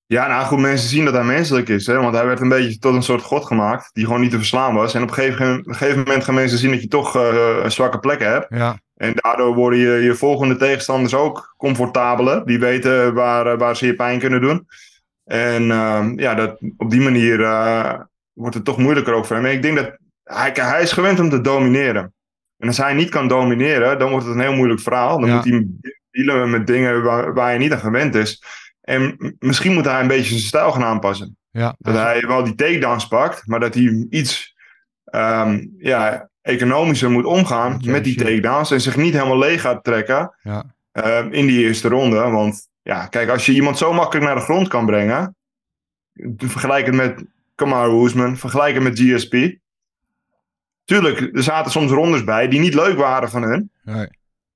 Ja, 0.07 0.27
nou 0.29 0.44
goed, 0.44 0.59
mensen 0.59 0.88
zien 0.88 1.05
dat 1.05 1.14
hij 1.14 1.24
menselijk 1.24 1.68
is. 1.68 1.87
Hè? 1.87 1.94
Want 1.96 2.14
hij 2.14 2.27
werd 2.27 2.40
een 2.40 2.48
beetje 2.48 2.79
tot 2.79 2.94
een 2.94 3.03
soort 3.03 3.22
god 3.22 3.44
gemaakt. 3.46 3.90
Die 3.92 4.05
gewoon 4.05 4.20
niet 4.20 4.31
te 4.31 4.37
verslaan 4.37 4.74
was. 4.74 4.94
En 4.94 5.03
op 5.03 5.09
een 5.09 5.14
gegeven, 5.14 5.59
op 5.59 5.66
een 5.66 5.74
gegeven 5.74 5.98
moment 5.98 6.24
gaan 6.24 6.35
mensen 6.35 6.59
zien 6.59 6.70
dat 6.70 6.83
je 6.83 6.88
toch 6.88 7.16
eh, 7.16 7.61
een 7.62 7.72
zwakke 7.72 7.98
plekken 7.98 8.31
hebt. 8.31 8.46
Ja. 8.48 8.79
En 8.96 9.12
daardoor 9.14 9.55
worden 9.55 9.79
je, 9.79 9.90
je 9.92 10.14
volgende 10.14 10.57
tegenstanders 10.57 11.14
ook 11.14 11.55
comfortabeler. 11.57 12.44
Die 12.46 12.59
weten 12.59 13.14
waar, 13.14 13.46
eh, 13.46 13.59
waar 13.59 13.77
ze 13.77 13.87
je 13.87 13.94
pijn 13.94 14.18
kunnen 14.18 14.40
doen. 14.40 14.66
En 15.24 15.70
ehm, 15.70 16.18
ja, 16.18 16.35
dat, 16.35 16.61
op 16.77 16.90
die 16.90 17.01
manier 17.01 17.42
eh, 17.42 18.01
wordt 18.33 18.55
het 18.55 18.64
toch 18.64 18.79
moeilijker 18.79 19.14
ook 19.14 19.27
voor 19.27 19.37
hem. 19.37 19.44
En 19.44 19.53
ik 19.53 19.62
denk 19.62 19.77
dat 19.77 19.96
hij, 20.24 20.51
hij 20.55 20.83
is 20.83 20.92
gewend 20.92 21.20
om 21.20 21.31
te 21.31 21.40
domineren. 21.40 22.12
En 22.57 22.66
als 22.68 22.77
hij 22.77 22.94
niet 22.94 23.11
kan 23.11 23.29
domineren, 23.29 23.98
dan 23.98 24.11
wordt 24.11 24.27
het 24.27 24.35
een 24.35 24.40
heel 24.40 24.55
moeilijk 24.55 24.81
verhaal. 24.81 25.20
Dan 25.20 25.29
Ja. 25.29 25.35
moet 25.35 25.44
hij 25.44 25.66
dealen 26.24 26.50
met 26.50 26.66
dingen 26.66 27.02
waar, 27.02 27.35
waar 27.35 27.46
hij 27.46 27.59
niet 27.59 27.72
aan 27.72 27.78
gewend 27.78 28.14
is. 28.14 28.42
En 28.81 29.35
misschien 29.38 29.72
moet 29.72 29.85
hij 29.85 30.00
een 30.00 30.07
beetje 30.07 30.28
zijn 30.31 30.40
stijl 30.40 30.72
gaan 30.72 30.85
aanpassen. 30.85 31.37
Ja. 31.50 31.74
Dat 31.78 31.94
hij 31.94 32.20
wel 32.26 32.44
die 32.44 32.54
takedowns 32.54 33.09
pakt, 33.09 33.46
maar 33.46 33.61
dat 33.61 33.74
hij 33.74 34.07
iets 34.11 34.57
ehm, 35.04 35.66
ja, 35.78 36.28
economischer 36.42 37.11
moet 37.11 37.24
omgaan 37.24 37.81
met 37.85 38.04
die 38.04 38.16
takedowns. 38.16 38.70
En 38.70 38.81
zich 38.81 38.96
niet 38.96 39.12
helemaal 39.12 39.38
leeg 39.38 39.61
gaat 39.61 39.85
trekken 39.85 40.35
Ja. 40.42 40.74
ehm, 40.92 41.28
in 41.33 41.46
die 41.46 41.64
eerste 41.66 41.88
ronde. 41.88 42.16
Want 42.31 42.68
ja, 42.83 43.07
kijk, 43.07 43.28
als 43.28 43.46
je 43.46 43.52
iemand 43.52 43.78
zo 43.78 43.92
makkelijk 43.92 44.26
naar 44.26 44.35
de 44.35 44.40
grond 44.40 44.68
kan 44.68 44.87
brengen. 44.87 45.37
Vergelijk 46.37 46.87
het 46.87 46.94
met 46.94 47.24
Kamaru 47.54 48.04
Usman, 48.04 48.37
vergelijk 48.37 48.74
het 48.74 48.83
met 48.83 48.98
GSP. 48.98 49.57
Tuurlijk, 50.85 51.20
er 51.37 51.42
zaten 51.42 51.70
soms 51.72 51.90
rondes 51.90 52.24
bij 52.24 52.48
die 52.48 52.61
niet 52.61 52.74
leuk 52.74 52.96
waren 52.96 53.31
van 53.31 53.42
hun. 53.42 53.70
Nee. 53.83 54.09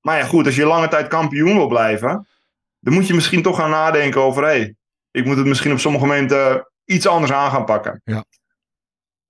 Maar 0.03 0.17
ja, 0.17 0.25
goed, 0.25 0.45
als 0.45 0.55
je 0.55 0.65
lange 0.65 0.87
tijd 0.87 1.07
kampioen 1.07 1.55
wil 1.55 1.67
blijven, 1.67 2.27
dan 2.79 2.93
moet 2.93 3.07
je 3.07 3.13
misschien 3.13 3.41
toch 3.41 3.55
gaan 3.55 3.69
nadenken 3.69 4.21
over: 4.21 4.43
hé, 4.43 4.49
hey, 4.49 4.75
ik 5.11 5.25
moet 5.25 5.37
het 5.37 5.45
misschien 5.45 5.71
op 5.71 5.79
sommige 5.79 6.05
momenten 6.05 6.67
iets 6.85 7.07
anders 7.07 7.31
aan 7.31 7.51
gaan 7.51 7.65
pakken. 7.65 8.01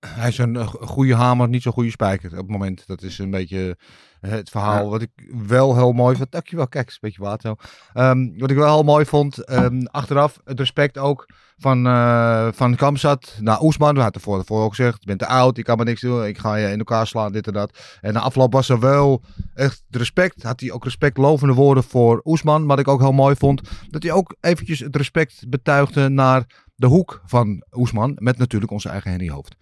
Hij 0.06 0.28
is 0.28 0.38
een 0.38 0.56
eh, 0.56 0.66
goede 0.66 1.14
hamer, 1.14 1.48
niet 1.48 1.62
zo'n 1.62 1.72
goede 1.72 1.90
spijker 1.90 2.30
op 2.30 2.36
het 2.36 2.48
moment. 2.48 2.86
Dat 2.86 3.02
is 3.02 3.18
een 3.18 3.30
beetje 3.30 3.78
eh, 4.20 4.30
het 4.30 4.50
verhaal. 4.50 4.90
Wat 4.90 5.02
ik 5.02 5.10
wel 5.46 5.76
heel 5.76 5.92
mooi 5.92 6.16
vond. 6.16 6.30
Dankjewel, 6.30 6.68
kijk, 6.68 6.88
een 6.88 6.96
beetje 7.00 7.22
water. 7.22 7.56
Ehm, 7.92 8.38
wat 8.38 8.50
ik 8.50 8.56
wel 8.56 8.74
heel 8.74 8.82
mooi 8.82 9.04
vond, 9.04 9.44
ehm, 9.44 9.84
achteraf 9.84 10.40
het 10.44 10.58
respect 10.58 10.98
ook 10.98 11.26
van, 11.58 11.86
eh 11.86 12.48
van 12.52 12.76
Kamzat 12.76 13.36
naar 13.40 13.60
Oesman. 13.62 13.94
We 13.94 14.00
hadden 14.00 14.20
ervoor, 14.20 14.38
ervoor 14.38 14.62
ook 14.64 14.74
gezegd, 14.74 14.96
je 15.00 15.06
bent 15.06 15.18
te 15.18 15.26
oud, 15.26 15.58
ik 15.58 15.64
kan 15.64 15.76
maar 15.76 15.86
niks 15.86 16.00
doen. 16.00 16.24
Ik 16.26 16.38
ga 16.38 16.54
je 16.54 16.70
in 16.70 16.78
elkaar 16.78 17.06
slaan, 17.06 17.32
dit 17.32 17.46
en 17.46 17.52
dat. 17.52 17.78
En 18.00 18.12
na 18.12 18.20
afloop 18.20 18.52
was 18.52 18.68
er 18.68 18.80
wel 18.80 19.22
echt 19.54 19.82
respect. 19.90 20.42
Had 20.42 20.60
hij 20.60 20.70
ook 20.72 20.84
respectlovende 20.84 21.54
woorden 21.54 21.84
voor 21.84 22.20
Oesman. 22.24 22.66
Wat 22.66 22.78
ik 22.78 22.88
ook 22.88 23.00
heel 23.00 23.12
mooi 23.12 23.34
vond, 23.36 23.60
dat 23.90 24.02
hij 24.02 24.12
ook 24.12 24.34
eventjes 24.40 24.78
het 24.80 24.96
respect 24.96 25.44
betuigde 25.48 26.08
naar 26.08 26.44
de 26.76 26.86
hoek 26.86 27.22
van 27.26 27.64
Oesman. 27.72 28.12
Met 28.18 28.38
natuurlijk 28.38 28.72
onze 28.72 28.88
eigen 28.88 29.10
Henny 29.10 29.28
Hoofd. 29.30 29.54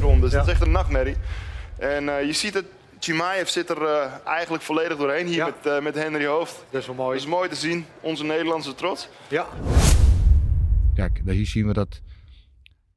rondes. 0.00 0.30
Dat 0.30 0.46
is 0.46 0.52
echt 0.52 0.62
een 0.62 0.70
nachtmerrie. 0.70 1.16
En 1.78 2.18
eh, 2.18 2.24
je 2.26 2.32
ziet 2.32 2.54
het, 2.54 2.64
Chimaev 2.98 3.48
zit 3.48 3.70
er 3.70 3.82
eh, 3.82 4.04
eigenlijk 4.24 4.62
volledig 4.62 4.96
doorheen 4.96 5.26
hier 5.26 5.44
met, 5.62 5.82
met 5.82 5.94
Henry 5.94 6.26
Hoofd. 6.26 6.64
Dat 6.70 6.80
is 6.80 6.86
wel 6.86 6.96
mooi. 6.96 7.12
Dat 7.18 7.26
is 7.26 7.32
mooi 7.32 7.48
te 7.48 7.54
zien, 7.54 7.86
onze 8.00 8.24
Nederlandse 8.24 8.74
trots. 8.74 9.08
Ja. 9.28 9.46
Kijk, 10.94 11.20
daar- 11.26 11.34
hier 11.34 11.46
zien 11.46 11.66
we 11.66 11.72
dat, 11.72 12.00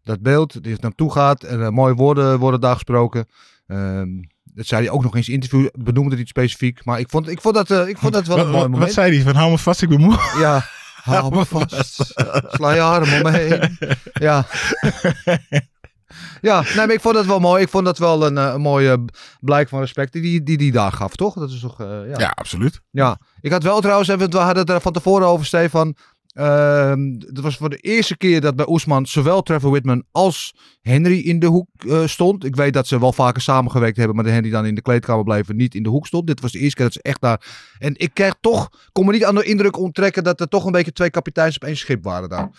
dat 0.03 0.21
beeld. 0.21 0.63
Die 0.63 0.75
naartoe 0.79 1.11
gaat. 1.11 1.43
En 1.43 1.61
eh, 1.63 1.69
mooie 1.69 1.93
woorden 1.93 2.39
worden 2.39 2.59
daar 2.59 2.73
gesproken. 2.73 3.25
Ehm, 3.67 4.07
dat 4.43 4.65
zei 4.65 4.83
hij 4.83 4.91
ook 4.91 5.03
nog 5.03 5.11
zijn 5.11 5.25
interview. 5.25 5.67
Benoemde 5.73 6.09
hij 6.09 6.19
niet 6.19 6.27
specifiek. 6.27 6.85
Maar 6.85 6.99
ik 6.99 7.09
vond, 7.09 7.27
ik 7.29 7.41
vond, 7.41 7.55
dat, 7.55 7.71
eh, 7.71 7.87
ik 7.87 7.97
vond 7.97 8.13
dat 8.13 8.27
wel 8.27 8.37
een 8.37 8.43
wat, 8.43 8.51
mooi 8.51 8.63
moment. 8.67 8.83
wat 8.83 8.93
zei 8.93 9.15
hij? 9.15 9.23
Van 9.23 9.35
hou 9.35 9.51
me 9.51 9.57
vast, 9.57 9.81
ik 9.81 9.89
ben 9.89 9.99
moe. 9.99 10.17
Ja, 10.39 10.65
hou 11.03 11.35
me 11.35 11.45
vast. 11.45 12.13
Sla 12.55 12.73
je 12.73 12.81
arm 12.81 13.13
om 13.13 13.21
me 13.21 13.31
heen. 13.31 13.77
Ja. 14.13 14.45
Ja, 16.41 16.61
nee, 16.61 16.75
maar 16.75 16.91
ik 16.91 17.01
vond 17.01 17.15
dat 17.15 17.25
wel 17.25 17.39
mooi. 17.39 17.61
Ik 17.63 17.69
vond 17.69 17.85
dat 17.85 17.97
wel 17.97 18.25
een, 18.25 18.37
eh, 18.37 18.51
een 18.53 18.61
mooie 18.61 19.05
blijk 19.39 19.69
van 19.69 19.79
respect 19.79 20.13
die 20.13 20.21
die, 20.21 20.43
die 20.43 20.57
die 20.57 20.71
daar 20.71 20.91
gaf, 20.91 21.15
toch? 21.15 21.33
Dat 21.33 21.49
is 21.51 21.59
toch, 21.59 21.77
ja. 21.79 22.03
Ja, 22.17 22.31
absoluut. 22.35 22.81
Ja, 22.91 23.19
ik 23.41 23.51
had 23.51 23.63
wel 23.63 23.81
trouwens 23.81 24.09
even, 24.09 24.29
we 24.31 24.37
hadden 24.37 24.57
het 24.57 24.69
er 24.69 24.81
van 24.81 24.91
tevoren 24.91 25.27
over, 25.27 25.45
Stefan. 25.45 25.95
Ehm 26.33 27.17
dat 27.17 27.43
was 27.43 27.57
voor 27.57 27.69
de 27.69 27.77
eerste 27.77 28.17
keer 28.17 28.41
dat 28.41 28.55
bij 28.55 28.65
Oesman 28.69 29.05
zowel 29.05 29.41
Trevor 29.41 29.69
Whitman 29.71 30.03
als 30.11 30.55
Henry 30.81 31.19
in 31.19 31.39
de 31.39 31.45
hoek 31.45 31.67
eh, 31.87 32.05
stond. 32.05 32.45
Ik 32.45 32.55
weet 32.55 32.73
dat 32.73 32.87
ze 32.87 32.99
wel 32.99 33.13
vaker 33.13 33.41
samengewerkt 33.41 33.97
hebben, 33.97 34.15
maar 34.15 34.25
de 34.25 34.31
Henry 34.31 34.49
dan 34.49 34.65
in 34.65 34.75
de 34.75 34.81
kleedkamer 34.81 35.23
bleef 35.23 35.49
en 35.49 35.55
niet 35.55 35.75
in 35.75 35.83
de 35.83 35.89
hoek 35.89 36.07
stond. 36.07 36.27
Dit 36.27 36.41
was 36.41 36.51
de 36.51 36.59
eerste 36.59 36.75
keer 36.75 36.85
dat 36.85 36.93
ze 36.93 37.01
echt 37.01 37.21
daar... 37.21 37.41
En 37.79 37.93
ik 37.97 38.13
kreeg 38.13 38.35
toch, 38.41 38.69
kon 38.91 39.05
me 39.05 39.11
niet 39.11 39.25
aan 39.25 39.35
de 39.35 39.43
indruk 39.43 39.77
onttrekken 39.77 40.23
dat 40.23 40.39
er 40.39 40.47
toch 40.47 40.65
een 40.65 40.71
beetje 40.71 40.91
twee 40.91 41.09
kapiteins 41.09 41.55
op 41.55 41.63
één 41.63 41.77
schip 41.77 42.03
waren 42.03 42.29
daar. 42.29 42.49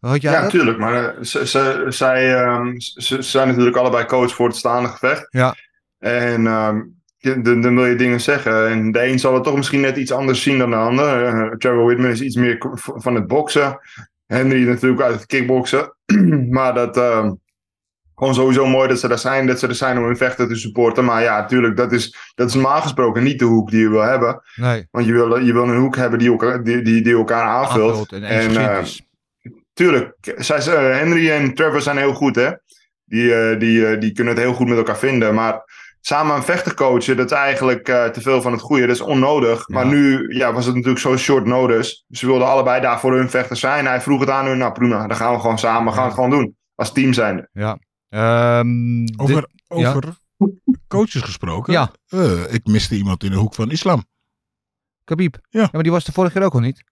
Had 0.00 0.22
jij 0.22 0.32
Ja, 0.32 0.40
dat? 0.40 0.50
tuurlijk. 0.50 0.78
Maar 0.78 1.14
eh, 1.14 1.22
ze, 1.24 1.46
ze, 1.46 1.84
zij, 1.88 2.34
ehm, 2.42 2.78
ze, 2.78 3.02
ze 3.02 3.22
zijn 3.22 3.48
natuurlijk 3.48 3.76
allebei 3.76 4.04
coach 4.04 4.34
voor 4.34 4.46
het 4.48 4.56
staande 4.56 4.88
gevecht. 4.88 5.26
Ja. 5.30 5.54
En 5.98 6.46
ehm, 6.46 6.80
dan, 7.20 7.60
dan 7.60 7.74
wil 7.74 7.86
je 7.86 7.94
dingen 7.94 8.20
zeggen. 8.20 8.68
En 8.68 8.92
de 8.92 9.06
een 9.06 9.18
zal 9.18 9.34
het 9.34 9.44
toch 9.44 9.56
misschien 9.56 9.80
net 9.80 9.96
iets 9.96 10.12
anders 10.12 10.42
zien 10.42 10.58
dan 10.58 10.70
de 10.70 10.76
ander. 10.76 11.24
Eh, 11.24 11.50
Trevor 11.56 11.84
Whitman 11.84 12.10
is 12.10 12.20
iets 12.20 12.36
meer 12.36 12.58
van 12.76 13.14
het 13.14 13.26
boksen. 13.26 13.78
Henry 14.26 14.68
natuurlijk 14.68 15.02
uit 15.02 15.14
het 15.14 15.26
kickboksen. 15.26 15.94
maar 16.56 16.74
dat... 16.74 16.96
ehm, 16.96 17.30
gewoon 18.20 18.34
sowieso 18.34 18.66
mooi 18.66 18.88
dat 18.88 19.00
ze 19.00 19.08
daar 19.08 19.18
zijn. 19.18 19.46
Dat 19.46 19.58
ze 19.58 19.66
er 19.66 19.74
zijn 19.74 19.98
om 19.98 20.04
hun 20.04 20.16
vechter 20.16 20.48
te 20.48 20.54
supporten. 20.54 21.04
Maar 21.04 21.22
ja, 21.22 21.40
natuurlijk, 21.40 21.76
dat 21.76 21.92
is, 21.92 22.32
dat 22.34 22.48
is 22.48 22.54
normaal 22.54 22.80
gesproken 22.80 23.22
niet 23.22 23.38
de 23.38 23.44
hoek 23.44 23.70
die 23.70 23.80
je 23.80 23.88
wil 23.88 24.02
hebben. 24.02 24.42
Nee, 24.54 24.86
Want 24.90 25.06
je 25.06 25.12
wil, 25.12 25.38
je 25.38 25.52
wil 25.52 25.68
een 25.68 25.80
hoek 25.80 25.96
hebben 25.96 26.18
die 26.18 26.30
elkaar, 26.30 26.62
die, 26.62 26.82
die, 26.82 27.02
die 27.02 27.14
elkaar 27.14 27.42
aanvult. 27.42 27.90
aanvult 27.90 28.12
en 28.12 28.56
eh, 28.56 28.80
is. 28.80 29.02
tuurlijk, 29.72 30.14
zij, 30.36 30.58
eh, 30.58 30.98
Henry 30.98 31.30
en 31.30 31.54
Trevor 31.54 31.82
zijn 31.82 31.96
heel 31.96 32.14
goed, 32.14 32.36
hè. 32.36 32.50
Die, 33.04 33.56
die, 33.56 33.98
die 33.98 34.12
kunnen 34.12 34.34
het 34.34 34.42
heel 34.42 34.52
goed 34.54 34.68
met 34.68 34.78
elkaar 34.78 34.98
vinden. 34.98 35.34
Maar 35.34 35.62
samen 36.00 36.36
een 36.36 36.42
vechter 36.42 36.74
coachen, 36.74 37.16
dat 37.16 37.30
is 37.30 37.36
eigenlijk 37.36 37.88
eh, 37.88 38.04
te 38.06 38.20
veel 38.20 38.42
van 38.42 38.52
het 38.52 38.60
goede. 38.60 38.86
Dat 38.86 38.94
is 38.96 39.00
onnodig. 39.02 39.68
Maar 39.68 39.84
Ja. 39.84 39.90
nu 39.90 40.34
ja, 40.36 40.52
was 40.52 40.64
het 40.66 40.74
natuurlijk 40.74 41.00
zo 41.00 41.16
short 41.16 41.46
notice. 41.46 42.04
Ze 42.08 42.26
wilden 42.26 42.46
allebei 42.48 42.80
daar 42.80 43.00
voor 43.00 43.16
hun 43.16 43.30
vechter 43.30 43.56
zijn. 43.56 43.86
Hij 43.86 44.00
vroeg 44.00 44.20
het 44.20 44.30
aan 44.30 44.46
hun, 44.46 44.58
nou 44.58 44.72
prima, 44.72 45.06
dan 45.06 45.16
gaan 45.16 45.34
we 45.34 45.40
gewoon 45.40 45.58
samen, 45.58 45.92
gaan 45.92 46.02
we 46.02 46.08
het 46.08 46.14
gewoon 46.14 46.30
doen. 46.30 46.56
Als 46.74 46.92
team 46.92 47.12
zijn. 47.12 47.48
Ja. 47.52 47.78
Ehm, 48.08 49.04
dit- 49.04 49.18
Over, 49.20 49.48
ja. 49.66 49.88
over 49.88 50.16
coaches 50.88 51.22
gesproken. 51.22 51.72
Ja. 51.72 51.90
Eh, 52.08 52.52
ik 52.52 52.66
miste 52.66 52.96
iemand 52.96 53.24
in 53.24 53.30
de 53.30 53.36
hoek 53.36 53.54
van 53.54 53.70
islam. 53.70 54.04
Khabib. 55.04 55.36
Ja. 55.48 55.68
maar 55.72 55.82
die 55.82 55.92
was 55.92 56.04
de 56.04 56.12
vorige 56.12 56.32
keer 56.34 56.42
ook 56.44 56.54
al 56.54 56.60
niet. 56.60 56.84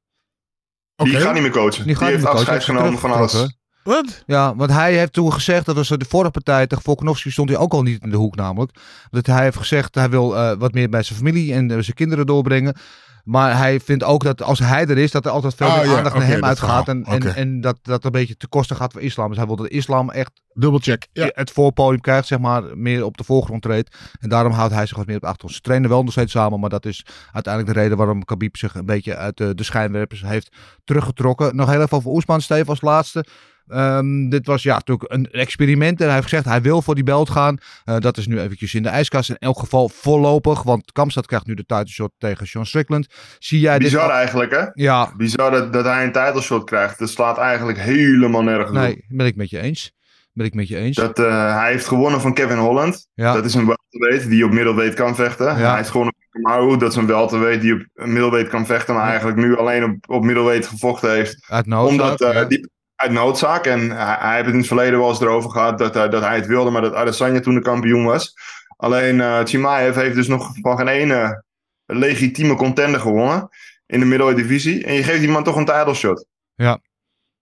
Oké. 0.97 1.11
Die 1.11 1.18
gaat 1.21 1.33
niet 1.33 1.42
meer 1.42 1.51
coachen. 1.51 1.87
Die 1.87 1.99
Die, 1.99 2.07
heeft 2.07 2.25
afscheid 2.25 2.64
genomen 2.64 2.99
van 2.99 3.12
alles. 3.12 3.58
Wat? 3.88 4.22
Ja, 4.27 4.57
want 4.57 4.70
hij 4.70 4.94
heeft 4.94 5.12
toen 5.12 5.33
gezegd, 5.33 5.66
dat 5.66 5.74
was 5.74 5.88
de 5.88 6.05
vorige 6.09 6.31
partij 6.31 6.66
tegen 6.66 6.85
Volkanovski, 6.85 7.31
stond 7.31 7.48
hij 7.48 7.59
ook 7.59 7.72
al 7.72 7.83
niet 7.83 8.03
in 8.03 8.11
de 8.11 8.16
hoek 8.16 8.37
namelijk. 8.37 8.72
Dat 9.11 9.27
hij 9.27 9.42
heeft 9.42 9.57
gezegd, 9.57 9.94
hij 9.94 10.11
wil 10.11 10.37
eh, 10.37 10.59
wat 10.59 10.72
meer 10.72 10.88
bij 10.88 11.03
zijn 11.03 11.18
familie 11.18 11.53
en 11.55 11.70
eh, 11.70 11.79
zijn 11.79 11.96
kinderen 11.96 12.27
doorbrengen. 12.27 12.77
Maar 13.24 13.57
hij 13.57 13.81
vindt 13.81 14.05
ook 14.05 14.22
dat 14.22 14.42
als 14.42 14.59
hij 14.59 14.87
er 14.87 14.98
is, 14.98 15.11
dat 15.11 15.24
er 15.24 15.31
altijd 15.31 15.55
veel 15.55 15.66
Ah, 15.66 15.77
meer 15.77 15.90
ja, 15.90 15.96
aandacht 15.96 16.16
naar 16.16 16.27
hem 16.27 16.44
uitgaat. 16.44 16.88
En, 16.88 17.05
en, 17.35 17.61
dat 17.61 17.79
dat 17.83 18.05
een 18.05 18.11
beetje 18.11 18.37
te 18.37 18.46
kosten 18.46 18.77
gaat 18.77 18.92
voor 18.92 19.01
islam. 19.01 19.29
Dus 19.29 19.37
hij 19.37 19.46
wil 19.46 19.57
dat 19.57 19.66
de 19.66 19.77
islam 19.77 20.11
echt 20.11 20.31
Dubbelcheck. 20.53 21.07
Ja. 21.12 21.31
het 21.33 21.51
voorpodium 21.51 22.01
krijgt, 22.01 22.27
zeg 22.27 22.38
maar, 22.38 22.62
meer 22.79 23.05
op 23.05 23.16
de 23.16 23.24
voorgrond 23.24 23.62
treedt. 23.62 23.96
En 24.20 24.29
daarom 24.29 24.53
houdt 24.53 24.74
hij 24.74 24.87
zich 24.87 24.96
wat 24.96 25.07
meer 25.07 25.16
op 25.16 25.20
de 25.20 25.27
achtergrond. 25.27 25.57
Ze 25.57 25.62
trainen 25.62 25.90
wel 25.90 26.03
nog 26.03 26.12
steeds 26.12 26.33
samen, 26.33 26.61
maar 26.61 26.70
dat 26.70 26.87
is 26.87 27.07
uiteindelijk 27.33 27.74
de 27.74 27.81
reden 27.81 27.96
waarom 27.96 28.24
Khabib 28.24 28.57
zich 28.57 28.74
een 28.74 28.87
beetje 28.87 29.16
uit 29.16 29.37
de, 29.37 29.55
de 29.55 29.64
schijnwerpers 29.64 30.22
heeft 30.22 30.57
teruggetrokken. 30.85 31.57
Nog 31.57 31.70
heel 31.70 31.83
even 31.83 31.96
over 31.96 32.11
Oesman, 32.11 32.40
Steve, 32.40 32.70
als 32.70 32.81
laatste. 32.81 33.24
Ehm, 33.68 34.28
dit 34.28 34.46
was 34.46 34.62
ja, 34.62 34.74
natuurlijk 34.74 35.12
een 35.12 35.31
experiment. 35.31 36.00
En 36.00 36.04
hij 36.04 36.14
heeft 36.14 36.28
gezegd, 36.28 36.44
hij 36.44 36.62
wil 36.62 36.83
voor 36.83 36.94
die 36.94 37.04
belt 37.04 37.31
gaan. 37.31 37.59
Eh, 37.85 37.98
dat 37.98 38.16
is 38.16 38.26
nu 38.26 38.40
eventjes 38.40 38.74
in 38.74 38.83
de 38.83 38.88
ijskast. 38.88 39.31
In 39.31 39.37
elk 39.38 39.59
geval 39.59 39.88
voorlopig. 39.88 40.62
Want 40.62 40.92
Kamstad 40.92 41.26
krijgt 41.26 41.46
nu 41.46 41.54
de 41.54 41.64
title 41.66 41.88
shot 41.88 42.12
tegen 42.18 42.46
Sean 42.46 42.66
Strickland. 42.66 43.07
Zie 43.38 43.61
jij 43.61 43.78
dit... 43.78 43.90
Bizar 43.90 44.11
eigenlijk, 44.11 44.50
hè? 44.50 44.64
Ja, 44.72 45.12
Bizar 45.16 45.50
dat, 45.50 45.72
dat 45.72 45.85
hij 45.85 46.04
een 46.04 46.12
title 46.12 46.40
shot 46.40 46.64
krijgt. 46.64 46.98
Dat 46.98 47.09
slaat 47.09 47.38
eigenlijk 47.38 47.78
helemaal 47.78 48.42
nergens 48.42 48.70
op. 48.70 48.76
nee, 48.76 49.04
ben 49.09 49.26
ik 49.26 49.37
met 49.37 49.50
je 49.50 49.61
eens. 49.61 49.96
Ben 50.33 50.46
ik 50.46 50.54
met 50.54 50.68
je 50.68 50.76
eens. 50.76 50.96
Dat, 50.96 51.18
eh, 51.18 51.57
hij 51.57 51.70
heeft 51.70 51.87
gewonnen 51.87 52.20
van 52.20 52.35
Kevin 52.35 52.59
Holland. 52.59 53.07
Ja. 53.14 53.33
Dat 53.33 53.44
is 53.44 53.54
een 53.54 53.66
welterweight 53.66 54.31
die 54.31 54.44
op 54.44 54.52
middelweight 54.52 54.94
kan 54.94 55.14
vechten. 55.14 55.46
Ja. 55.46 55.54
Hij 55.54 55.76
heeft 55.76 55.90
gewonnen 55.90 56.14
van 56.31 56.42
Kamaru. 56.42 56.76
Dat 56.76 56.90
is 56.90 56.96
een 56.96 57.07
welterweight 57.07 57.61
die 57.61 57.74
op 57.74 58.07
middelweight 58.07 58.50
kan 58.50 58.66
vechten. 58.66 58.94
Maar 58.94 59.09
eigenlijk 59.09 59.38
nu 59.38 59.57
alleen 59.57 59.85
op, 59.85 59.96
op 60.07 60.24
middelweight 60.24 60.66
gevochten 60.66 61.12
heeft. 61.12 61.44
Uit 61.48 61.66
noodzaak. 61.66 62.00
Omdat 62.00 62.20
eh, 62.20 62.48
die, 62.48 62.70
uit 62.98 63.11
noodzaak. 63.11 63.66
En 63.66 63.90
hij, 63.90 64.16
hij 64.18 64.32
heeft 64.32 64.44
het 64.44 64.52
in 64.54 64.58
het 64.58 64.66
verleden 64.68 64.98
wel 64.98 65.08
eens 65.08 65.20
erover 65.20 65.50
gehad 65.50 65.78
dat, 65.78 65.94
hij- 65.94 66.08
dat 66.08 66.22
hij 66.22 66.37
het 66.37 66.46
wilde. 66.46 66.70
Maar 66.70 66.82
dat 66.82 66.94
Adesanya 66.94 67.40
toen 67.40 67.54
de 67.54 67.61
kampioen 67.61 68.04
was. 68.04 68.34
Alleen 68.76 69.20
eh 69.20 69.40
Chimaev 69.44 69.94
heeft 69.96 70.14
dus 70.14 70.28
nog 70.28 70.50
van 70.61 70.76
geen 70.76 70.88
ene 70.88 71.42
legitieme 71.87 72.54
contender 72.54 73.00
gewonnen. 73.00 73.48
In 73.87 74.00
de 74.00 74.06
middleweight 74.06 74.42
divisie. 74.48 74.84
En 74.84 74.94
je 74.94 75.02
geeft 75.02 75.20
die 75.20 75.28
man 75.30 75.44
toch 75.44 75.56
een 75.56 75.64
title 75.64 75.94
shot. 75.94 76.26
Ja. 76.54 76.78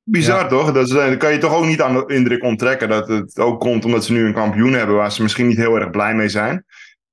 Bizar 0.03 0.41
Ja. 0.43 0.47
toch? 0.49 0.73
Dat 0.73 0.87
is, 0.89 0.95
eh, 0.95 1.19
kan 1.19 1.33
je 1.33 1.39
toch 1.39 1.55
ook 1.55 1.65
niet 1.65 1.83
aan 1.83 1.95
de 1.95 2.15
indruk 2.15 2.43
onttrekken 2.43 2.89
dat 2.89 3.09
het 3.09 3.39
ook 3.39 3.61
komt 3.61 3.85
omdat 3.85 4.05
ze 4.05 4.13
nu 4.13 4.27
een 4.27 4.33
kampioen 4.35 4.73
hebben 4.73 4.97
waar 4.97 5.13
ze 5.13 5.23
misschien 5.23 5.47
niet 5.47 5.57
heel 5.57 5.77
erg 5.77 5.91
blij 5.91 6.15
mee 6.15 6.29
zijn. 6.29 6.65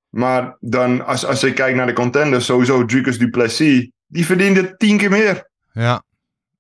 Maar 0.10 0.58
dan, 0.60 1.06
als, 1.06 1.26
als 1.26 1.42
je 1.42 1.54
kijkt 1.54 1.78
naar 1.78 1.86
de 1.88 1.94
contenders, 1.94 2.46
sowieso 2.46 2.86
Dricus 2.86 3.18
Duplessis, 3.18 3.90
die 4.08 4.26
verdiende 4.26 4.78
tien 4.78 4.98
keer 4.98 5.10
meer. 5.10 5.50
Ja. 5.72 6.04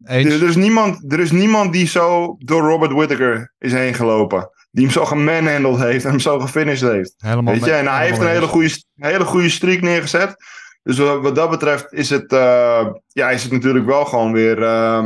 Eens. 0.05 0.33
Er, 0.33 0.47
is 0.47 0.55
niemand, 0.55 1.13
er 1.13 1.19
is 1.19 1.31
niemand 1.31 1.73
die 1.73 1.87
zo 1.87 2.35
door 2.39 2.61
Robert 2.61 2.91
Whittaker 2.91 3.53
is 3.59 3.71
heen 3.71 3.93
gelopen. 3.93 4.49
Die 4.71 4.83
hem 4.83 4.93
zo 4.93 5.05
gemanhandled 5.05 5.79
heeft 5.79 6.03
en 6.03 6.09
hem 6.09 6.19
zo 6.19 6.39
gefinished 6.39 6.91
heeft. 6.91 7.13
Helemaal 7.17 7.53
Weet 7.53 7.65
je, 7.65 7.71
en 7.71 7.87
hij 7.87 8.05
heeft 8.05 8.19
een 8.19 8.27
hele 8.27 8.47
goede, 8.47 8.83
hele 8.95 9.25
goede 9.25 9.49
streak 9.49 9.81
neergezet. 9.81 10.35
Dus 10.83 10.97
wat, 10.97 11.35
dat 11.35 11.49
betreft 11.49 11.93
is 11.93 12.09
het, 12.09 12.31
eh, 12.31 12.87
ja, 13.07 13.29
is 13.29 13.43
het 13.43 13.51
natuurlijk 13.51 13.85
wel 13.85 14.05
gewoon 14.05 14.33
weer 14.33 14.63
eh, 14.63 15.03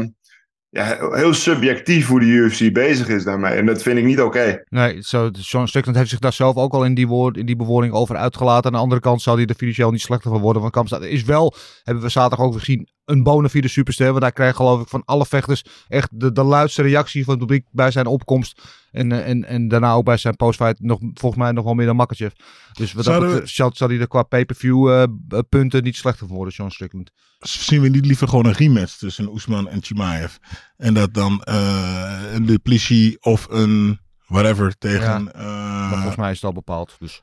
ja, 0.69 1.09
heel 1.11 1.33
subjectief 1.33 2.07
hoe 2.07 2.19
de 2.19 2.25
UFC 2.25 2.73
bezig 2.73 3.07
is 3.07 3.23
daarmee. 3.23 3.53
En 3.53 3.65
dat 3.65 3.81
vind 3.81 3.97
ik 3.97 4.03
niet 4.03 4.21
oké. 4.21 4.63
Nee, 4.69 5.01
zo, 5.01 5.29
Sean 5.31 5.67
Strickland 5.67 5.97
heeft 5.97 6.09
zich 6.09 6.19
daar 6.19 6.33
zelf 6.33 6.55
ook 6.55 6.73
al 6.73 6.85
in 6.85 6.93
die, 6.93 7.07
woord, 7.07 7.37
in 7.37 7.45
die 7.45 7.55
bewoording 7.55 7.93
over 7.93 8.15
uitgelaten. 8.15 8.65
Aan 8.65 8.71
de 8.71 8.83
andere 8.83 9.01
kant 9.01 9.21
zal 9.21 9.35
hij 9.35 9.45
er 9.45 9.55
financieel 9.55 9.91
niet 9.91 10.01
slechter 10.01 10.31
van 10.31 10.41
worden. 10.41 10.61
Want 10.61 10.73
Kamstad 10.73 11.03
is 11.03 11.23
wel, 11.23 11.53
hebben 11.83 12.03
we 12.03 12.09
zaterdag 12.09 12.45
ook 12.45 12.53
gezien, 12.53 12.89
een 13.07 13.23
bona 13.23 13.49
fide 13.49 13.67
superster. 13.67 14.07
Want 14.09 14.21
hij 14.21 14.31
kreeg 14.31 14.55
geloof 14.55 14.81
ik 14.81 14.87
van 14.87 15.01
alle 15.05 15.25
vechters 15.25 15.63
echt 15.87 16.19
de, 16.19 16.31
de 16.31 16.43
luidste 16.43 16.81
reactie 16.81 17.23
van 17.23 17.33
het 17.33 17.39
publiek 17.47 17.65
bij 17.71 17.91
zijn 17.91 18.05
opkomst. 18.05 18.61
En, 18.91 19.11
eh, 19.11 19.29
en, 19.29 19.45
en 19.45 19.67
daarna 19.67 19.93
ook 19.93 20.05
bij 20.05 20.17
zijn 20.17 20.35
postfight 20.35 20.79
nog, 20.81 20.99
volgens 21.13 21.41
mij 21.41 21.51
nog 21.51 21.63
wel 21.63 21.73
meer 21.73 21.85
dan 21.85 21.95
Makachev. 21.95 22.31
Dus 22.73 22.93
wat 22.93 22.95
dat 22.95 23.03
Zouden 23.05 23.29
we- 23.29 23.33
betreft 23.41 23.77
zal, 23.77 23.87
hij 23.87 23.99
er 23.99 24.07
qua 24.07 24.23
pay-per-view 24.23 24.89
eh, 24.91 25.39
punten 25.49 25.83
niet 25.83 25.95
slechter 25.95 26.27
worden, 26.27 26.53
Sean 26.53 26.71
Strickland. 26.71 27.11
Zien 27.39 27.81
we 27.81 27.89
niet 27.89 28.05
liever 28.05 28.27
gewoon 28.27 28.45
een 28.45 28.53
rematch 28.53 28.97
tussen 28.97 29.27
Oesman 29.31 29.69
en 29.69 29.83
Chimaev? 29.83 30.35
En 30.77 30.93
dat 30.93 31.13
dan 31.13 31.41
eh 31.43 32.21
een 32.33 32.45
Duplessis 32.45 33.17
of 33.19 33.47
een 33.49 33.99
whatever 34.27 34.77
tegen... 34.77 35.23
Maar 35.23 35.89
volgens 35.89 36.15
mij 36.15 36.29
is 36.29 36.35
het 36.35 36.45
al 36.45 36.53
bepaald. 36.53 36.95
Dus. 36.99 37.21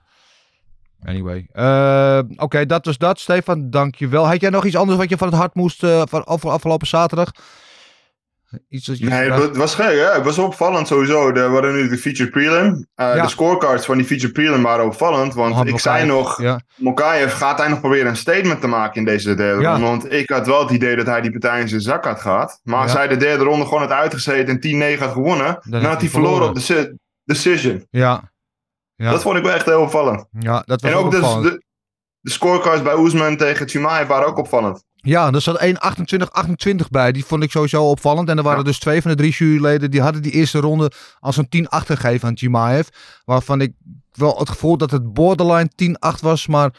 Anyway. 1.04 1.46
Eh, 1.52 2.18
Oké, 2.36 2.66
dat 2.66 2.84
was 2.86 2.98
dat. 2.98 3.20
Stefan, 3.20 3.70
dankjewel. 3.70 4.26
Had 4.28 4.40
jij 4.40 4.50
nog 4.50 4.64
iets 4.64 4.76
anders 4.76 4.98
wat 4.98 5.08
je 5.10 5.16
van 5.16 5.28
het 5.28 5.36
hart 5.36 5.54
moest 5.54 5.82
eh, 5.82 6.02
van 6.08 6.24
af- 6.24 6.44
afgelopen 6.46 6.86
zaterdag? 6.86 7.30
Iets 8.68 8.86
je... 8.86 9.06
Nee, 9.08 9.30
het 9.30 9.38
wa- 9.38 9.46
het 9.46 9.56
was 9.56 9.74
gek, 9.74 9.86
hè? 9.98 10.12
Het 10.12 10.24
was 10.24 10.38
opvallend 10.38 10.86
sowieso. 10.86 11.30
Er 11.32 11.50
waren 11.50 11.74
nu 11.74 11.88
de 11.88 11.98
feature 11.98 12.30
prelim. 12.30 12.86
Eh, 12.94 13.14
Ja. 13.14 13.22
De 13.22 13.28
scorecards 13.28 13.86
van 13.86 13.96
die 13.96 14.06
feature 14.06 14.32
prelim 14.32 14.62
waren 14.62 14.84
opvallend. 14.84 15.34
Want 15.34 15.48
Mohamed 15.50 15.72
ik 15.72 15.80
zei 15.80 16.06
nog, 16.06 16.42
Ja, 16.42 16.60
Mokaev 16.76 17.32
gaat 17.36 17.58
hij 17.58 17.68
nog 17.68 17.80
proberen 17.80 18.06
een 18.06 18.16
statement 18.16 18.60
te 18.60 18.66
maken 18.66 18.94
in 18.94 19.04
deze 19.04 19.34
derde 19.34 19.62
Ja. 19.62 19.70
ronde. 19.70 19.86
Want 19.86 20.12
ik 20.12 20.30
had 20.30 20.46
wel 20.46 20.60
het 20.62 20.70
idee 20.70 20.96
dat 20.96 21.06
hij 21.06 21.20
die 21.20 21.30
partij 21.30 21.60
in 21.60 21.68
zijn 21.68 21.80
zak 21.80 22.04
had 22.04 22.20
gehad. 22.20 22.60
Maar 22.62 22.82
als 22.82 22.92
hij 22.92 23.08
de 23.08 23.16
derde 23.16 23.44
ronde 23.44 23.64
gewoon 23.64 23.80
had 23.80 23.90
uitgezeten 23.90 24.60
en 24.60 24.96
10-9 24.96 24.98
had 25.02 25.12
gewonnen, 25.12 25.58
dan, 25.62 25.72
heeft 25.80 25.86
had 25.92 26.00
hij 26.00 26.10
verloren 26.10 26.48
op 26.48 26.54
de 26.54 26.60
deci- 26.60 26.96
decision. 27.24 27.86
ja. 27.90 28.32
Ja, 28.96 29.10
Dat 29.10 29.22
vond 29.22 29.36
ik 29.36 29.42
wel 29.42 29.52
echt 29.52 29.64
heel 29.66 29.80
opvallend. 29.80 30.26
ja 30.38 30.62
dat 30.66 30.80
was 30.80 30.90
En 30.90 30.96
ook 30.96 31.10
dus 31.10 31.20
opvallend. 31.20 31.44
de, 31.52 31.64
de 32.20 32.30
scorecards 32.30 32.82
bij 32.82 32.94
Oesman 32.94 33.36
tegen 33.36 33.68
Chimaev 33.68 34.08
waren 34.08 34.26
ook 34.26 34.38
opvallend. 34.38 34.84
Ja, 34.94 35.32
er 35.32 35.40
zat 35.40 35.64
1.28.28 35.64 36.86
bij. 36.90 37.12
Die 37.12 37.24
vond 37.24 37.42
ik 37.42 37.50
sowieso 37.50 37.88
opvallend. 37.90 38.28
En 38.28 38.36
er 38.36 38.42
waren 38.42 38.58
Ja. 38.58 38.64
dus 38.64 38.78
twee 38.78 39.02
van 39.02 39.10
de 39.10 39.16
drie 39.16 39.32
juryleden 39.32 39.90
die 39.90 40.00
hadden 40.02 40.22
die 40.22 40.32
eerste 40.32 40.58
ronde 40.60 40.90
als 41.18 41.36
een 41.36 41.48
10-8 41.48 41.86
gegeven 41.86 42.28
aan 42.28 42.36
Chimaev. 42.36 42.88
Waarvan 43.24 43.60
ik 43.60 43.72
wel 44.12 44.38
het 44.38 44.48
gevoel 44.48 44.76
dat 44.76 44.90
het 44.90 45.12
borderline 45.12 45.70
10-8 45.76 46.20
was, 46.20 46.46
maar 46.46 46.70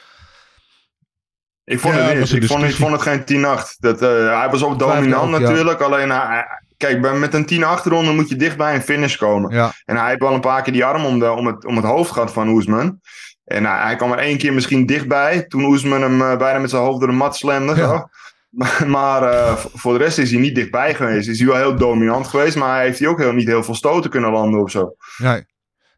Ik 1.64 1.80
vond 1.80 1.94
Ja, 1.96 2.00
het 2.02 2.18
niet. 2.18 2.22
Ik 2.22 2.28
vond, 2.30 2.42
ik 2.44 2.48
discussie. 2.50 2.76
vond 2.86 2.92
het 2.92 3.02
geen 3.02 3.26
10-8. 3.26 3.76
Dat, 3.80 4.02
eh, 4.02 4.40
hij 4.40 4.50
was 4.50 4.64
ook 4.64 4.80
dominant 4.80 5.34
ook, 5.34 5.40
natuurlijk. 5.40 5.82
Alleen, 5.82 6.10
hij- 6.12 6.46
kijk, 6.78 7.02
bij- 7.02 7.18
met 7.18 7.34
een 7.34 7.46
10-8 7.46 7.86
ronde 7.86 8.12
moet 8.12 8.30
je 8.30 8.36
dicht 8.36 8.58
bij 8.58 8.76
een 8.76 8.82
finish 8.82 9.16
komen. 9.16 9.54
ja. 9.56 9.72
En 9.86 9.98
hij 9.98 10.08
heeft 10.08 10.20
wel 10.22 10.34
een 10.34 10.40
paar 10.40 10.62
keer 10.62 10.74
die 10.74 10.86
arm 10.86 11.06
om, 11.06 11.20
de, 11.20 11.32
om, 11.32 11.48
het, 11.48 11.66
om 11.66 11.76
het 11.76 11.86
hoofd 11.86 12.12
gehad 12.12 12.34
van 12.34 12.48
Oesman. 12.50 13.00
En 13.46 13.66
hij, 13.66 13.82
hij 13.82 13.96
kwam 13.96 14.12
er 14.12 14.18
één 14.18 14.38
keer 14.38 14.54
misschien 14.54 14.86
dichtbij. 14.86 15.44
Toen 15.48 15.64
Oesman 15.66 16.02
hem 16.02 16.22
eh, 16.22 16.38
bijna 16.38 16.60
met 16.60 16.70
zijn 16.70 16.82
hoofd 16.82 17.00
door 17.00 17.10
de 17.10 17.16
mat 17.16 17.36
slamde. 17.36 17.76
Ja. 17.76 18.10
Maar, 18.56 18.84
maar 18.88 19.24
eh, 19.24 19.56
voor 19.74 19.98
de 19.98 20.04
rest 20.04 20.18
is 20.18 20.32
hij 20.32 20.40
niet 20.40 20.56
dichtbij 20.56 20.96
geweest. 20.96 21.28
Is 21.28 21.38
hij 21.40 21.48
wel 21.48 21.56
heel 21.58 21.76
dominant 21.76 22.28
geweest. 22.28 22.56
Maar 22.56 22.76
hij 22.76 22.86
heeft 22.86 23.00
hij 23.00 23.08
ook 23.08 23.20
heel, 23.20 23.32
niet 23.34 23.48
heel 23.48 23.64
veel 23.64 23.76
stoten 23.76 24.10
kunnen 24.10 24.32
landen 24.32 24.62
of 24.62 24.72
zo. 24.72 24.96
Nee. 25.18 25.46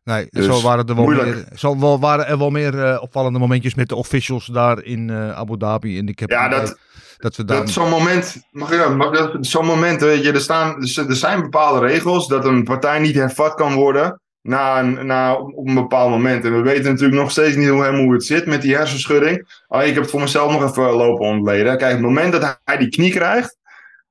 Nee, 0.04 0.28
Dus, 0.30 0.46
zo 0.46 0.62
waren 0.62 0.88
er 0.88 0.96
wel 0.96 1.04
moeilijk. 1.04 1.36
meer, 1.36 1.46
zo 1.56 1.80
wel, 1.80 2.00
waren 2.00 2.28
er 2.28 2.38
wel 2.38 2.50
meer 2.50 2.84
eh, 2.84 3.02
opvallende 3.02 3.40
momentjes 3.40 3.76
met 3.76 3.90
de 3.90 3.96
officials 3.96 4.46
daar 4.46 4.84
in 4.84 5.12
Abu 5.12 5.58
Dhabi. 5.58 5.98
En 5.98 6.08
ik 6.08 6.20
heb 6.20 6.30
Ja, 6.30 6.48
dat- 6.50 6.78
dat 7.18 7.36
daar... 7.36 7.58
Dat 7.58 7.70
zo'n 7.70 7.90
moment, 7.90 8.38
mag 8.52 8.72
ik, 8.72 9.38
zo'n 9.42 9.66
moment, 9.66 10.02
weet 10.02 10.24
je, 10.24 10.32
er, 10.32 10.42
staan, 10.42 10.76
er 11.08 11.16
zijn 11.16 11.42
bepaalde 11.42 11.88
regels 11.88 12.28
dat 12.28 12.46
een 12.46 12.64
partij 12.64 13.00
niet 13.00 13.16
hervat 13.16 13.54
kan 13.54 13.74
worden 13.74 14.22
na 14.42 14.80
een, 14.80 15.06
na, 15.06 15.36
op 15.36 15.68
een 15.68 15.74
bepaald 15.74 16.10
moment. 16.10 16.46
En 16.46 16.56
we 16.56 16.62
weten 16.62 16.92
natuurlijk 16.92 17.20
nog 17.22 17.32
steeds 17.32 17.56
niet 17.56 17.68
hoe, 17.68 17.84
helemaal 17.84 18.04
hoe 18.04 18.14
het 18.14 18.26
zit 18.26 18.46
met 18.46 18.62
die 18.62 18.76
hersenschudding. 18.76 19.64
Oh, 19.68 19.84
ik 19.84 19.94
heb 19.94 20.02
het 20.02 20.12
voor 20.12 20.22
mezelf 20.22 20.52
nog 20.52 20.70
even 20.70 20.84
lopen 20.84 21.26
ontleden. 21.26 21.78
Kijk, 21.78 21.92
het 21.92 22.02
moment 22.02 22.32
dat 22.32 22.60
hij 22.64 22.78
die 22.78 22.90
knie 22.90 23.12
krijgt, 23.12 23.58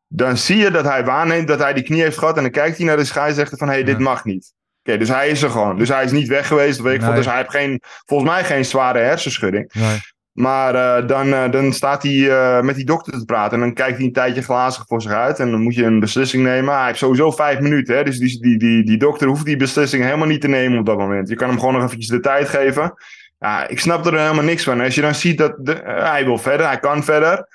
dan 0.08 0.36
zie 0.36 0.56
je 0.56 0.70
dat 0.70 0.84
hij 0.84 1.04
waarneemt 1.04 1.48
dat 1.48 1.58
hij 1.58 1.72
die 1.72 1.82
knie 1.82 2.02
heeft 2.02 2.18
gehad. 2.18 2.36
En 2.36 2.42
dan 2.42 2.50
kijkt 2.50 2.76
hij 2.76 2.86
naar 2.86 2.96
de 2.96 3.04
scheidsrechter 3.04 3.58
van, 3.58 3.68
hé, 3.68 3.74
hey, 3.74 3.84
dit 3.84 3.98
mag 3.98 4.24
niet. 4.24 4.52
Oké, 4.82 4.98
dus 4.98 5.08
hij 5.08 5.28
is 5.28 5.42
er 5.42 5.50
gewoon. 5.50 5.78
Dus 5.78 5.88
hij 5.88 6.04
is 6.04 6.12
niet 6.12 6.28
weg 6.28 6.46
geweest, 6.46 6.80
weet 6.80 6.94
ik. 6.94 7.00
Nee. 7.00 7.14
Dus 7.14 7.26
hij 7.26 7.36
heeft 7.36 7.50
geen, 7.50 7.80
volgens 8.06 8.30
mij 8.30 8.44
geen 8.44 8.64
zware 8.64 8.98
hersenschudding. 8.98 9.72
Nee. 9.72 10.00
Maar 10.36 10.74
eh, 10.74 11.08
dan, 11.08 11.32
eh, 11.32 11.50
dan 11.50 11.72
staat 11.72 12.02
hij 12.02 12.30
eh, 12.30 12.62
met 12.62 12.74
die 12.74 12.84
dokter 12.84 13.12
te 13.12 13.24
praten. 13.24 13.52
En 13.52 13.60
dan 13.60 13.74
kijkt 13.74 13.96
hij 13.96 14.06
een 14.06 14.12
tijdje 14.12 14.42
glazig 14.42 14.84
voor 14.86 15.02
zich 15.02 15.12
uit. 15.12 15.38
En 15.38 15.50
dan 15.50 15.60
moet 15.60 15.74
je 15.74 15.84
een 15.84 16.00
beslissing 16.00 16.42
nemen. 16.42 16.74
Hij 16.74 16.86
heeft 16.86 16.98
sowieso 16.98 17.30
vijf 17.30 17.60
minuten. 17.60 17.96
Hè? 17.96 18.04
Dus 18.04 18.18
die, 18.18 18.40
die, 18.40 18.58
die, 18.58 18.84
die 18.84 18.98
dokter 18.98 19.28
hoeft 19.28 19.44
die 19.44 19.56
beslissing 19.56 20.04
helemaal 20.04 20.26
niet 20.26 20.40
te 20.40 20.48
nemen 20.48 20.78
op 20.78 20.86
dat 20.86 20.98
moment. 20.98 21.28
Je 21.28 21.34
kan 21.34 21.48
hem 21.48 21.58
gewoon 21.58 21.74
nog 21.74 21.82
eventjes 21.82 22.08
de 22.08 22.20
tijd 22.20 22.48
geven. 22.48 22.94
Ja, 23.38 23.68
ik 23.68 23.80
snap 23.80 24.06
er 24.06 24.18
helemaal 24.18 24.44
niks 24.44 24.64
van. 24.64 24.80
Als 24.80 24.94
je 24.94 25.00
dan 25.00 25.14
ziet 25.14 25.38
dat 25.38 25.54
de, 25.58 25.80
hij 25.84 26.24
wil 26.24 26.38
verder, 26.38 26.66
hij 26.66 26.78
kan 26.78 27.04
verder. 27.04 27.48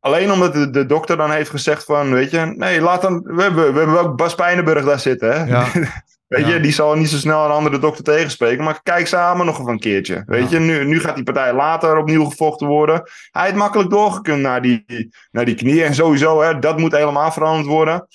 Alleen 0.00 0.32
omdat 0.32 0.52
de, 0.52 0.70
de 0.70 0.86
dokter 0.86 1.16
dan 1.16 1.30
heeft 1.30 1.50
gezegd 1.50 1.84
van, 1.84 2.12
weet 2.12 2.30
je, 2.30 2.52
nee, 2.56 2.80
laat 2.80 3.02
dan, 3.02 3.22
we 3.24 3.42
hebben, 3.42 3.72
we 3.72 3.78
hebben 3.78 4.00
ook 4.00 4.16
Bas 4.16 4.34
Pijnenburg 4.34 4.84
daar 4.84 5.00
zitten, 5.00 5.32
hè. 5.32 5.44
Ja. 5.44 5.66
Weet 6.28 6.46
Ja. 6.46 6.54
je, 6.54 6.60
die 6.60 6.72
zal 6.72 6.94
niet 6.94 7.08
zo 7.08 7.16
snel 7.16 7.44
een 7.44 7.50
andere 7.50 7.78
dokter 7.78 8.04
tegenspreken. 8.04 8.64
Maar 8.64 8.80
kijk 8.82 9.06
samen 9.06 9.46
nog 9.46 9.58
even 9.60 9.72
een 9.72 9.78
keertje. 9.78 10.22
Weet 10.26 10.50
Ja. 10.50 10.58
je, 10.58 10.64
nu, 10.64 10.84
nu 10.84 11.00
gaat 11.00 11.14
die 11.14 11.24
partij 11.24 11.54
later 11.54 11.96
opnieuw 11.96 12.24
gevochten 12.24 12.66
worden. 12.66 13.02
Hij 13.30 13.42
heeft 13.44 13.54
makkelijk 13.56 13.90
doorgekund 13.90 14.40
naar 14.42 14.62
die, 14.62 14.84
naar 15.30 15.44
die 15.44 15.54
knieën. 15.54 15.84
En 15.84 15.94
sowieso, 15.94 16.42
hè, 16.42 16.58
dat 16.58 16.78
moet 16.78 16.92
helemaal 16.92 17.32
veranderd 17.32 17.66
worden. 17.66 18.06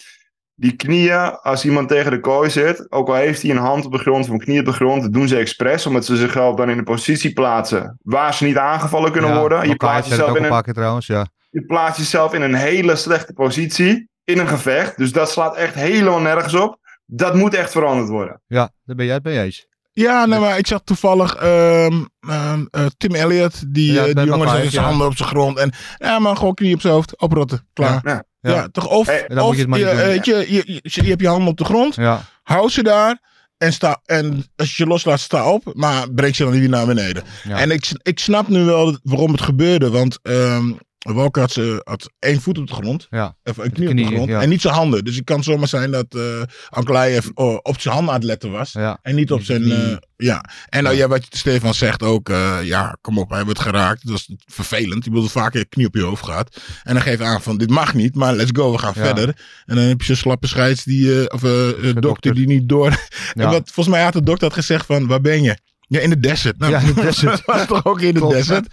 Die 0.55 0.75
knieën, 0.75 1.37
als 1.41 1.65
iemand 1.65 1.87
tegen 1.87 2.11
de 2.11 2.19
kooi 2.19 2.49
zit, 2.49 2.91
ook 2.91 3.07
al 3.07 3.13
heeft 3.15 3.41
hij 3.41 3.51
een 3.51 3.57
hand 3.57 3.85
op 3.85 3.91
de 3.91 3.97
grond 3.97 4.25
of 4.25 4.29
een 4.31 4.39
knie 4.39 4.59
op 4.59 4.65
de 4.65 4.71
grond, 4.71 5.01
dat 5.01 5.13
doen 5.13 5.27
ze 5.27 5.37
expres, 5.37 5.85
omdat 5.85 6.05
ze 6.05 6.15
zichzelf 6.15 6.55
dan 6.55 6.69
in 6.69 6.77
een 6.77 6.83
positie 6.83 7.33
plaatsen 7.33 7.97
waar 8.01 8.33
ze 8.33 8.43
niet 8.43 8.57
aangevallen 8.57 9.11
kunnen 9.11 9.29
Ja, 9.29 9.39
worden. 9.39 9.67
Je 9.67 9.75
plaatst, 9.75 10.09
jezelf 10.09 10.37
in 10.37 10.43
een 10.43 10.63
keer 10.63 10.73
trouwens, 10.73 11.07
ja. 11.07 11.25
je 11.49 11.65
plaatst 11.65 11.97
jezelf 11.97 12.33
in 12.33 12.41
een 12.41 12.53
hele 12.53 12.95
slechte 12.95 13.33
positie 13.33 14.07
in 14.23 14.39
een 14.39 14.47
gevecht. 14.47 14.97
Dus 14.97 15.11
dat 15.11 15.31
slaat 15.31 15.55
echt 15.55 15.73
helemaal 15.75 16.19
nergens 16.19 16.53
op. 16.53 16.77
Dat 17.15 17.35
moet 17.35 17.53
echt 17.53 17.71
veranderd 17.71 18.09
worden. 18.09 18.41
Ja, 18.47 18.71
daar 18.85 18.95
ben 18.95 19.05
jij 19.05 19.15
het 19.15 19.23
mee 19.23 19.39
eens. 19.41 19.65
Ja, 19.91 20.25
nee, 20.25 20.39
maar 20.39 20.57
ik 20.57 20.67
zag 20.67 20.81
toevallig 20.83 21.35
ehm, 21.35 22.03
ehm, 22.19 22.65
eh, 22.71 22.85
Tim 22.97 23.15
Elliott, 23.15 23.73
die, 23.73 23.91
Ja, 23.93 24.05
eh, 24.05 24.15
die 24.15 24.25
jongen 24.25 24.49
zet 24.49 24.57
zijn 24.71 24.71
ja. 24.71 24.89
handen 24.89 25.07
op 25.07 25.17
zijn 25.17 25.29
grond. 25.29 25.57
En 25.57 25.71
ja, 25.97 26.19
maar 26.19 26.35
gewoon 26.37 26.53
knie 26.53 26.73
op 26.73 26.81
zijn 26.81 26.93
hoofd, 26.93 27.19
oprotten, 27.19 27.67
klaar. 27.73 28.01
Ja. 28.03 28.23
Ja, 28.39 28.51
Ja. 28.51 28.67
toch? 28.71 28.87
Of, 28.87 29.05
Hey, 29.07 29.23
dan 29.27 29.37
moet 29.37 29.45
of 29.45 29.53
je 29.53 29.59
het 29.59 29.69
maar 29.69 29.79
je, 29.79 29.95
weet 29.95 30.25
je, 30.25 30.35
je, 30.47 30.63
je, 30.65 30.79
je 31.03 31.09
hebt 31.09 31.21
je 31.21 31.27
handen 31.27 31.47
op 31.47 31.57
de 31.57 31.65
grond, 31.65 31.95
Ja, 31.95 32.21
hou 32.43 32.69
ze 32.69 32.83
daar. 32.83 33.31
En, 33.57 33.73
sta, 33.73 33.99
en 34.05 34.45
als 34.55 34.75
je 34.77 34.83
je 34.83 34.89
loslaat, 34.89 35.19
sta 35.19 35.49
op. 35.51 35.71
Maar 35.73 36.11
breek 36.11 36.35
ze 36.35 36.43
dan 36.43 36.51
niet 36.51 36.61
weer 36.61 36.69
naar 36.69 36.85
beneden. 36.85 37.23
Ja. 37.43 37.57
En 37.57 37.71
ik, 37.71 37.91
ik 38.01 38.19
snap 38.19 38.47
nu 38.47 38.63
wel 38.63 38.97
waarom 39.03 39.31
het 39.31 39.41
gebeurde. 39.41 39.89
Want 39.89 40.19
ehm, 40.21 40.71
Walker 41.03 41.41
had, 41.41 41.51
ze, 41.51 41.81
had 41.83 42.09
één 42.19 42.41
voet 42.41 42.57
op 42.57 42.67
de 42.67 42.73
grond. 42.73 43.07
Ja. 43.09 43.35
Of 43.43 43.57
een 43.57 43.71
knie, 43.71 43.89
op 43.89 43.97
de 43.97 44.05
grond. 44.05 44.29
ja. 44.29 44.41
En 44.41 44.49
niet 44.49 44.61
zijn 44.61 44.73
handen. 44.73 45.05
Dus 45.05 45.15
het 45.15 45.23
kan 45.23 45.43
zomaar 45.43 45.67
zijn 45.67 45.91
dat 45.91 46.15
oh, 47.33 47.57
op 47.61 47.79
zijn 47.79 47.93
handen 47.93 48.13
aan 48.13 48.19
het 48.19 48.29
letten 48.29 48.51
was. 48.51 48.71
Ja. 48.71 48.99
En 49.01 49.15
niet 49.15 49.31
op 49.31 49.41
zijn... 49.41 49.71
eh, 49.71 49.97
ja. 50.17 50.43
En 50.69 50.83
nou, 50.83 50.95
ja, 50.95 51.07
wat 51.07 51.25
Stefan 51.29 51.73
zegt 51.73 52.03
ook. 52.03 52.27
ja, 52.63 52.97
kom 53.01 53.17
op, 53.17 53.29
hij 53.29 53.43
wordt 53.43 53.59
geraakt. 53.59 54.07
Dat 54.07 54.15
is 54.15 54.29
vervelend. 54.45 55.03
Je 55.05 55.11
bedoelt 55.11 55.31
vaak 55.31 55.53
je 55.53 55.65
knie 55.65 55.87
op 55.87 55.95
je 55.95 56.01
hoofd 56.01 56.25
gaat. 56.25 56.61
En 56.83 56.93
dan 56.93 57.03
geef 57.03 57.17
je 57.17 57.23
aan 57.23 57.41
van, 57.41 57.57
dit 57.57 57.69
mag 57.69 57.93
niet. 57.93 58.15
Maar 58.15 58.33
let's 58.33 58.51
go, 58.53 58.71
we 58.71 58.77
gaan 58.77 58.93
verder. 58.93 59.27
En 59.65 59.75
dan 59.75 59.85
heb 59.85 59.99
je 59.99 60.05
zo'n 60.05 60.15
slappe 60.15 60.47
scheids 60.47 60.83
die... 60.83 61.31
of 61.31 61.41
dokter, 61.41 62.01
dokter. 62.01 62.33
die 62.33 62.47
niet 62.47 62.69
door... 62.69 63.01
En 63.33 63.49
wat, 63.49 63.71
volgens 63.71 63.95
mij 63.95 64.03
had 64.03 64.13
de 64.13 64.23
dokter 64.23 64.47
had 64.47 64.57
gezegd 64.57 64.85
van, 64.85 65.07
waar 65.07 65.21
ben 65.21 65.41
je? 65.41 65.57
Ja, 65.93 65.99
in 65.99 66.09
de 66.09 66.19
desert. 66.19 66.57
Nou, 66.57 66.71
Ja, 66.71 66.79
in 66.79 66.85
de 66.93 67.01
desert. 67.07 67.41
was 67.45 67.65
toch 67.65 67.85
ook 67.85 68.01
in 68.01 68.13
de 68.13 68.19
Klopt. 68.19 68.33
desert? 68.35 68.67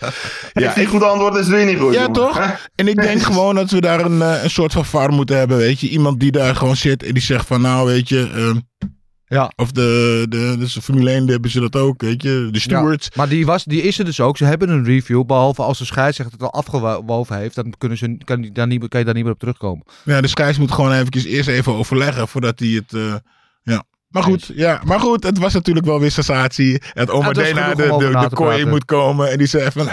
Ja, 0.52 0.76
ik 0.76 0.88
goed 0.88 1.02
antwoord 1.02 1.34
is 1.36 1.48
weer 1.48 1.64
niet 1.66 1.78
goed. 1.78 1.92
Ja, 1.94 2.00
jongen. 2.00 2.12
toch? 2.14 2.58
En 2.74 2.88
ik 2.88 2.96
denk 3.02 3.22
gewoon 3.30 3.54
dat 3.54 3.70
we 3.70 3.80
daar 3.80 4.04
een, 4.04 4.22
eh, 4.22 4.42
een 4.42 4.50
soort 4.50 4.72
van 4.72 4.84
VAR 4.84 5.12
moeten 5.12 5.36
hebben, 5.38 5.56
weet 5.56 5.80
je. 5.80 5.88
Iemand 5.88 6.20
die 6.20 6.30
daar 6.30 6.56
gewoon 6.56 6.76
zit 6.76 7.02
en 7.02 7.12
die 7.14 7.22
zegt 7.22 7.46
van, 7.46 7.60
nou, 7.60 7.86
weet 7.86 8.08
je... 8.08 8.30
ehm, 8.34 8.88
Ja. 9.26 9.52
Of 9.56 9.70
de, 9.72 10.26
de, 10.28 10.54
dus 10.58 10.72
de 10.72 10.82
Formule 10.82 11.10
1 11.10 11.28
hebben 11.28 11.50
ze 11.50 11.60
dat 11.60 11.76
ook, 11.76 12.00
weet 12.02 12.22
je. 12.22 12.48
De 12.50 12.60
stewards. 12.60 13.04
Ja, 13.06 13.12
maar 13.16 13.28
die, 13.28 13.46
was, 13.46 13.64
die 13.64 13.82
is 13.82 13.98
er 13.98 14.04
dus 14.04 14.20
ook. 14.20 14.36
Ze 14.36 14.44
hebben 14.44 14.68
een 14.68 14.84
review. 14.84 15.24
Behalve 15.24 15.62
als 15.62 15.78
de 15.78 15.84
scheidsrechter 15.84 16.38
het 16.38 16.52
al 16.52 16.52
afgewoven 16.52 17.36
heeft. 17.38 17.54
Dan 17.54 17.74
kunnen 17.78 17.98
ze, 17.98 18.16
kan, 18.24 18.40
die 18.40 18.52
daar 18.52 18.66
niet, 18.66 18.88
kan 18.88 18.98
je 18.98 19.04
daar 19.06 19.14
niet 19.14 19.24
meer 19.24 19.32
op 19.32 19.38
terugkomen. 19.38 19.84
Ja, 20.04 20.20
de 20.20 20.28
scheids 20.28 20.58
moet 20.58 20.72
gewoon 20.72 20.92
eventjes 20.92 21.24
eerst 21.24 21.48
even 21.48 21.74
overleggen 21.74 22.28
voordat 22.28 22.58
hij 22.58 22.68
het... 22.68 22.92
eh, 22.92 23.14
ja. 23.62 23.84
Maar 24.10 24.22
goed, 24.22 24.50
ja, 24.54 24.80
maar 24.84 25.00
goed, 25.00 25.22
het 25.22 25.38
was 25.38 25.52
natuurlijk 25.52 25.86
wel 25.86 26.00
weer 26.00 26.10
sensatie. 26.10 26.72
Het 26.72 26.82
het 26.92 27.10
Omadena 27.10 27.68
genoeg 27.68 27.98
de, 27.98 28.06
de, 28.06 28.10
na 28.10 28.28
de 28.28 28.34
kooi 28.34 28.50
praten. 28.50 28.68
moet 28.68 28.84
komen. 28.84 29.30
En 29.30 29.38
die 29.38 29.46
zei 29.46 29.70
van... 29.70 29.88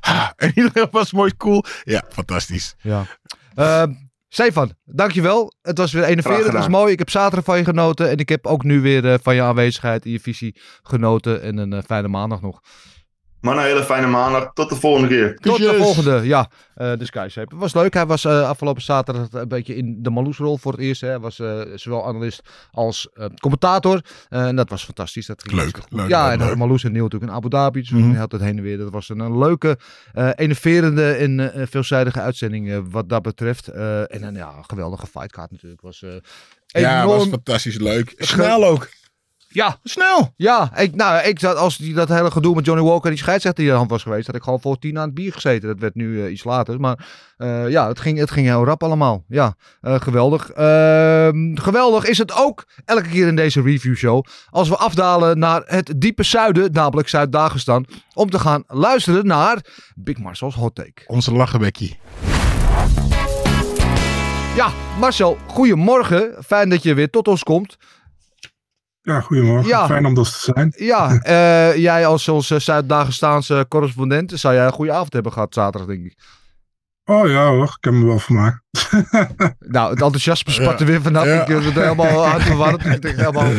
"Ha." 0.00 0.32
En 0.36 0.52
iedereen 0.54 0.88
was 1.00 1.12
mooi 1.12 1.36
cool. 1.36 1.64
Ja, 1.84 2.04
fantastisch. 2.08 2.74
Ja. 2.78 3.06
Eh, 3.54 3.82
Stefan, 4.28 4.72
dankjewel. 4.84 5.52
Het 5.62 5.78
was 5.78 5.92
weer 5.92 6.04
enerverend. 6.04 6.44
Het 6.44 6.52
was 6.52 6.68
mooi. 6.68 6.92
Ik 6.92 6.98
heb 6.98 7.10
zaterdag 7.10 7.44
van 7.44 7.58
je 7.58 7.64
genoten. 7.64 8.10
En 8.10 8.16
ik 8.16 8.28
heb 8.28 8.46
ook 8.46 8.62
nu 8.62 8.80
weer 8.80 9.12
eh, 9.12 9.18
van 9.22 9.34
je 9.34 9.42
aanwezigheid 9.42 10.04
en 10.04 10.10
je 10.10 10.20
visie 10.20 10.60
genoten. 10.82 11.42
En 11.42 11.56
een 11.56 11.72
eh, 11.72 11.82
fijne 11.86 12.08
maandag 12.08 12.40
nog. 12.40 12.60
Maar 13.40 13.56
een 13.56 13.62
hele 13.62 13.84
fijne 13.84 14.06
maandag. 14.06 14.50
Tot 14.54 14.68
de 14.68 14.74
volgende 14.76 15.08
keer. 15.08 15.36
Tot 15.36 15.58
de 15.58 15.74
volgende. 15.74 16.20
Ja, 16.26 16.48
eh, 16.74 16.92
de 16.98 17.04
Skyshape. 17.04 17.48
Het 17.54 17.58
was 17.60 17.74
leuk. 17.74 17.94
Hij 17.94 18.06
was 18.06 18.24
eh, 18.24 18.48
afgelopen 18.48 18.82
zaterdag 18.82 19.26
een 19.30 19.48
beetje 19.48 19.76
in 19.76 20.02
de 20.02 20.10
Marloes-rol 20.10 20.56
voor 20.58 20.72
het 20.72 20.80
eerst. 20.80 21.00
Hè. 21.00 21.08
Hij 21.08 21.18
was 21.18 21.38
eh, 21.38 21.60
zowel 21.74 22.06
analist 22.06 22.40
als 22.72 23.08
eh, 23.14 23.26
commentator. 23.40 24.00
Eh, 24.28 24.46
en 24.46 24.56
dat 24.56 24.70
was 24.70 24.84
fantastisch. 24.84 25.26
Dat 25.26 25.42
ging 25.42 25.62
Leuk, 25.62 25.78
leuk, 25.88 26.08
Ja, 26.08 26.28
leuk, 26.28 26.40
en 26.40 26.46
leuk. 26.46 26.56
Marloes 26.56 26.84
en 26.84 26.92
Neil 26.92 27.02
natuurlijk 27.04 27.30
in 27.32 27.36
Abu 27.38 27.48
Dhabi. 27.48 27.80
Dus 27.80 27.90
Mhm. 27.90 28.10
hij 28.10 28.18
had 28.18 28.32
het 28.32 28.40
heen 28.40 28.56
en 28.56 28.62
weer. 28.62 28.78
Dat 28.78 28.90
was 28.92 29.08
een, 29.08 29.18
een 29.20 29.38
leuke, 29.38 29.78
eh 30.12 30.30
enerverende 30.34 31.12
en 31.12 31.52
eh, 31.52 31.66
veelzijdige 31.70 32.20
uitzending 32.20 32.70
eh, 32.70 32.78
wat 32.90 33.08
dat 33.08 33.22
betreft. 33.22 33.68
Eh, 33.68 34.00
en 34.14 34.22
een 34.22 34.34
ja, 34.34 34.52
geweldige 34.66 35.06
fightcard 35.06 35.50
natuurlijk. 35.50 35.80
Was, 35.80 36.02
eh 36.02 36.10
Ja, 36.66 37.02
enorm. 37.02 37.18
was 37.18 37.28
fantastisch 37.28 37.78
leuk. 37.78 38.14
Snel 38.16 38.64
ook. 38.64 38.88
Ja, 39.50 39.76
Snel. 39.84 40.32
ja, 40.36 40.76
ik, 40.76 40.94
nou, 40.94 41.22
ik 41.22 41.38
zat, 41.38 41.56
als 41.56 41.76
die, 41.76 41.94
dat 41.94 42.08
hele 42.08 42.30
gedoe 42.30 42.54
met 42.54 42.64
Johnny 42.64 42.84
Walker, 42.84 43.10
die 43.10 43.18
scheidsrechter 43.18 43.62
die 43.62 43.72
aan 43.72 43.72
de 43.72 43.78
hand 43.78 43.90
was 43.90 44.02
geweest, 44.02 44.26
had 44.26 44.36
ik 44.36 44.42
gewoon 44.42 44.60
voor 44.60 44.78
tien 44.78 44.98
aan 44.98 45.04
het 45.04 45.14
bier 45.14 45.32
gezeten. 45.32 45.68
Dat 45.68 45.78
werd 45.78 45.94
nu 45.94 46.24
eh, 46.24 46.32
iets 46.32 46.44
later. 46.44 46.80
Maar 46.80 47.06
eh, 47.36 47.68
ja, 47.68 47.88
het 47.88 48.00
ging, 48.00 48.18
het 48.18 48.30
ging 48.30 48.46
heel 48.46 48.64
rap 48.64 48.82
allemaal. 48.82 49.24
Ja, 49.28 49.54
eh, 49.80 50.00
geweldig. 50.00 50.50
Ehm, 50.50 51.56
geweldig 51.56 52.04
is 52.04 52.18
het 52.18 52.32
ook 52.34 52.66
elke 52.84 53.08
keer 53.08 53.26
in 53.26 53.36
deze 53.36 53.62
reviewshow. 53.62 54.24
Als 54.50 54.68
we 54.68 54.76
afdalen 54.76 55.38
naar 55.38 55.62
het 55.66 55.92
diepe 55.96 56.22
zuiden, 56.22 56.72
namelijk 56.72 57.08
Zuid-Dagestan, 57.08 57.86
om 58.14 58.30
te 58.30 58.38
gaan 58.38 58.64
luisteren 58.66 59.26
naar 59.26 59.64
Big 59.94 60.18
Marcel's 60.18 60.54
Hot 60.54 60.74
Take. 60.74 61.02
Onze 61.06 61.32
lachenbekkie. 61.32 61.98
Ja, 64.56 64.72
Marcel, 65.00 65.38
goedemorgen. 65.46 66.34
Fijn 66.46 66.68
dat 66.68 66.82
je 66.82 66.94
weer 66.94 67.10
tot 67.10 67.28
ons 67.28 67.42
komt. 67.42 67.76
Ja, 69.08 69.20
goedemorgen. 69.20 69.68
Ja. 69.68 69.86
Fijn 69.86 70.06
om 70.06 70.14
dat 70.14 70.24
te 70.24 70.52
zijn. 70.52 70.72
Ja, 70.76 71.18
eh, 71.22 71.76
jij 71.76 72.06
als 72.06 72.28
onze 72.28 72.58
Zuid-Dagestaanse 72.58 73.66
correspondent, 73.68 74.32
zou 74.34 74.54
jij 74.54 74.66
een 74.66 74.72
goede 74.72 74.92
avond 74.92 75.12
hebben 75.12 75.32
gehad 75.32 75.54
zaterdag, 75.54 75.88
denk 75.88 76.04
ik. 76.04 76.14
Oh 77.04 77.28
ja 77.28 77.48
hoor, 77.48 77.64
ik 77.64 77.84
heb 77.84 77.92
me 77.92 78.06
wel 78.06 78.18
vermaakt. 78.18 78.62
Nou, 79.58 79.90
het 79.90 80.02
enthousiasme 80.02 80.52
spat 80.52 80.80
er 80.80 80.86
weer 80.86 81.02
vanaf. 81.02 81.24
Ja. 81.24 81.42
Ik 81.42 81.48
heb 81.48 81.64
het 81.64 81.74
helemaal 81.74 82.26
hard 82.28 82.42
verwarmd. 82.42 82.84
Ik 82.84 83.02
denk 83.02 83.16
helemaal... 83.16 83.52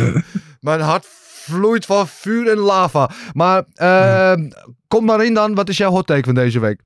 Mijn 0.59 0.81
hart 0.81 1.05
vloeit 1.45 1.85
van 1.85 2.07
vuur 2.07 2.51
en 2.51 2.57
lava. 2.57 3.09
Maar 3.33 3.63
ehm, 3.73 4.49
kom 4.87 5.05
maar 5.05 5.25
in 5.25 5.33
dan. 5.33 5.55
Wat 5.55 5.69
is 5.69 5.77
jouw 5.77 5.91
hot 5.91 6.07
take 6.07 6.23
van 6.23 6.35
deze 6.35 6.59
week? 6.59 6.81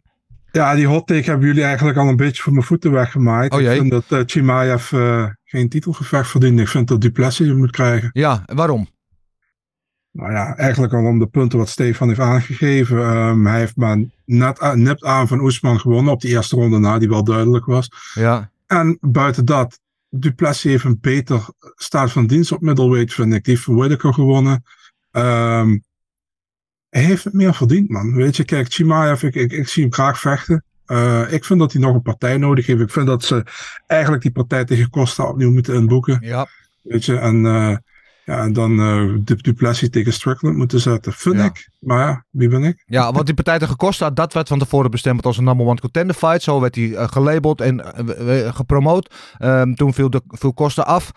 Ja, 0.55 0.75
die 0.75 0.87
hot 0.87 1.07
take 1.07 1.29
hebben 1.29 1.47
jullie 1.47 1.63
eigenlijk 1.63 1.97
al 1.97 2.07
een 2.07 2.15
beetje 2.15 2.41
voor 2.41 2.53
mijn 2.53 2.65
voeten 2.65 2.91
weggemaaid. 2.91 3.53
Oh. 3.53 3.61
Ik 3.61 3.69
vind 3.69 3.91
dat 3.91 4.03
eh, 4.07 4.19
Chimaev 4.25 4.91
eh, 4.91 5.25
geen 5.43 5.69
titelgevecht 5.69 6.29
verdient. 6.29 6.59
Ik 6.59 6.67
vind 6.67 6.87
dat 6.87 7.01
Duplessis 7.01 7.47
hem 7.47 7.57
moet 7.57 7.71
krijgen. 7.71 8.09
Ja, 8.13 8.43
en 8.45 8.55
waarom? 8.55 8.87
Nou 10.11 10.31
ja, 10.31 10.55
eigenlijk 10.55 10.93
al 10.93 11.05
om 11.05 11.19
de 11.19 11.27
punten 11.27 11.59
wat 11.59 11.69
Stefan 11.69 12.07
heeft 12.07 12.19
aangegeven. 12.19 12.97
Ehm, 12.97 13.45
hij 13.45 13.59
heeft 13.59 13.75
maar 13.75 14.03
net, 14.25 15.03
aan 15.03 15.27
van 15.27 15.39
Oesman 15.39 15.79
gewonnen 15.79 16.13
op 16.13 16.21
die 16.21 16.31
eerste 16.31 16.55
ronde 16.55 16.79
na, 16.79 16.97
die 16.97 17.09
wel 17.09 17.23
duidelijk 17.23 17.65
was. 17.65 17.89
Ja, 18.13 18.51
En 18.67 18.97
buiten 19.01 19.45
dat, 19.45 19.79
Duplessis 20.09 20.71
heeft 20.71 20.83
een 20.83 20.97
beter 21.01 21.45
staat 21.75 22.11
van 22.11 22.27
dienst 22.27 22.51
op 22.51 22.61
middleweight, 22.61 23.13
vind 23.13 23.33
ik. 23.33 23.43
Die 23.43 23.59
heeft 23.65 24.01
gewonnen. 24.01 24.63
Ehm, 25.11 25.77
hij 26.93 27.03
heeft 27.03 27.23
het 27.23 27.33
meer 27.33 27.53
verdiend, 27.53 27.89
man. 27.89 28.13
Weet 28.15 28.35
je, 28.37 28.43
kijk, 28.43 28.73
Chimaev, 28.73 29.23
ik, 29.23 29.35
ik, 29.35 29.51
ik 29.51 29.67
zie 29.67 29.83
hem 29.83 29.93
graag 29.93 30.19
vechten. 30.19 30.63
Eh, 30.85 31.21
ik 31.33 31.45
vind 31.45 31.59
dat 31.59 31.71
hij 31.71 31.81
nog 31.81 31.93
een 31.95 32.01
partij 32.01 32.37
nodig 32.37 32.65
heeft. 32.65 32.81
Ik 32.81 32.89
vind 32.91 33.07
dat 33.07 33.23
ze 33.23 33.45
eigenlijk 33.87 34.21
die 34.21 34.31
partij 34.31 34.65
tegen 34.65 34.89
Costa 34.89 35.23
opnieuw 35.23 35.51
moeten 35.51 35.73
inboeken. 35.75 36.17
ja. 36.21 36.47
Weet 36.81 37.05
je, 37.05 37.17
en, 37.17 37.45
eh, 37.45 37.75
ja, 38.25 38.41
en 38.43 38.53
dan 38.53 38.79
eh 38.79 39.13
Du- 39.23 39.35
Duplessis 39.35 39.89
tegen 39.89 40.13
Strickland 40.13 40.55
moeten 40.57 40.79
zetten. 40.79 41.13
Vind 41.13 41.35
Ja. 41.35 41.45
ik. 41.45 41.69
Maar 41.79 42.07
ja, 42.07 42.25
wie 42.29 42.47
ben 42.47 42.63
ik? 42.63 42.83
ja 42.85 43.11
want 43.11 43.25
die 43.25 43.35
partij 43.35 43.59
tegen 43.59 43.75
Costa, 43.75 44.09
dat 44.09 44.33
werd 44.33 44.47
van 44.47 44.59
tevoren 44.59 44.91
bestemd 44.91 45.25
als 45.25 45.37
een 45.37 45.43
number 45.43 45.65
one 45.65 45.79
contender 45.79 46.15
fight. 46.15 46.41
Zo 46.43 46.59
werd 46.59 46.75
hij 46.75 47.07
gelabeld 47.07 47.61
en 47.61 47.81
gepromoot. 48.55 49.13
Ehm, 49.37 49.73
toen 49.73 49.93
viel, 49.93 50.09
de, 50.09 50.21
viel 50.27 50.53
Costa 50.53 50.81
af. 50.81 51.11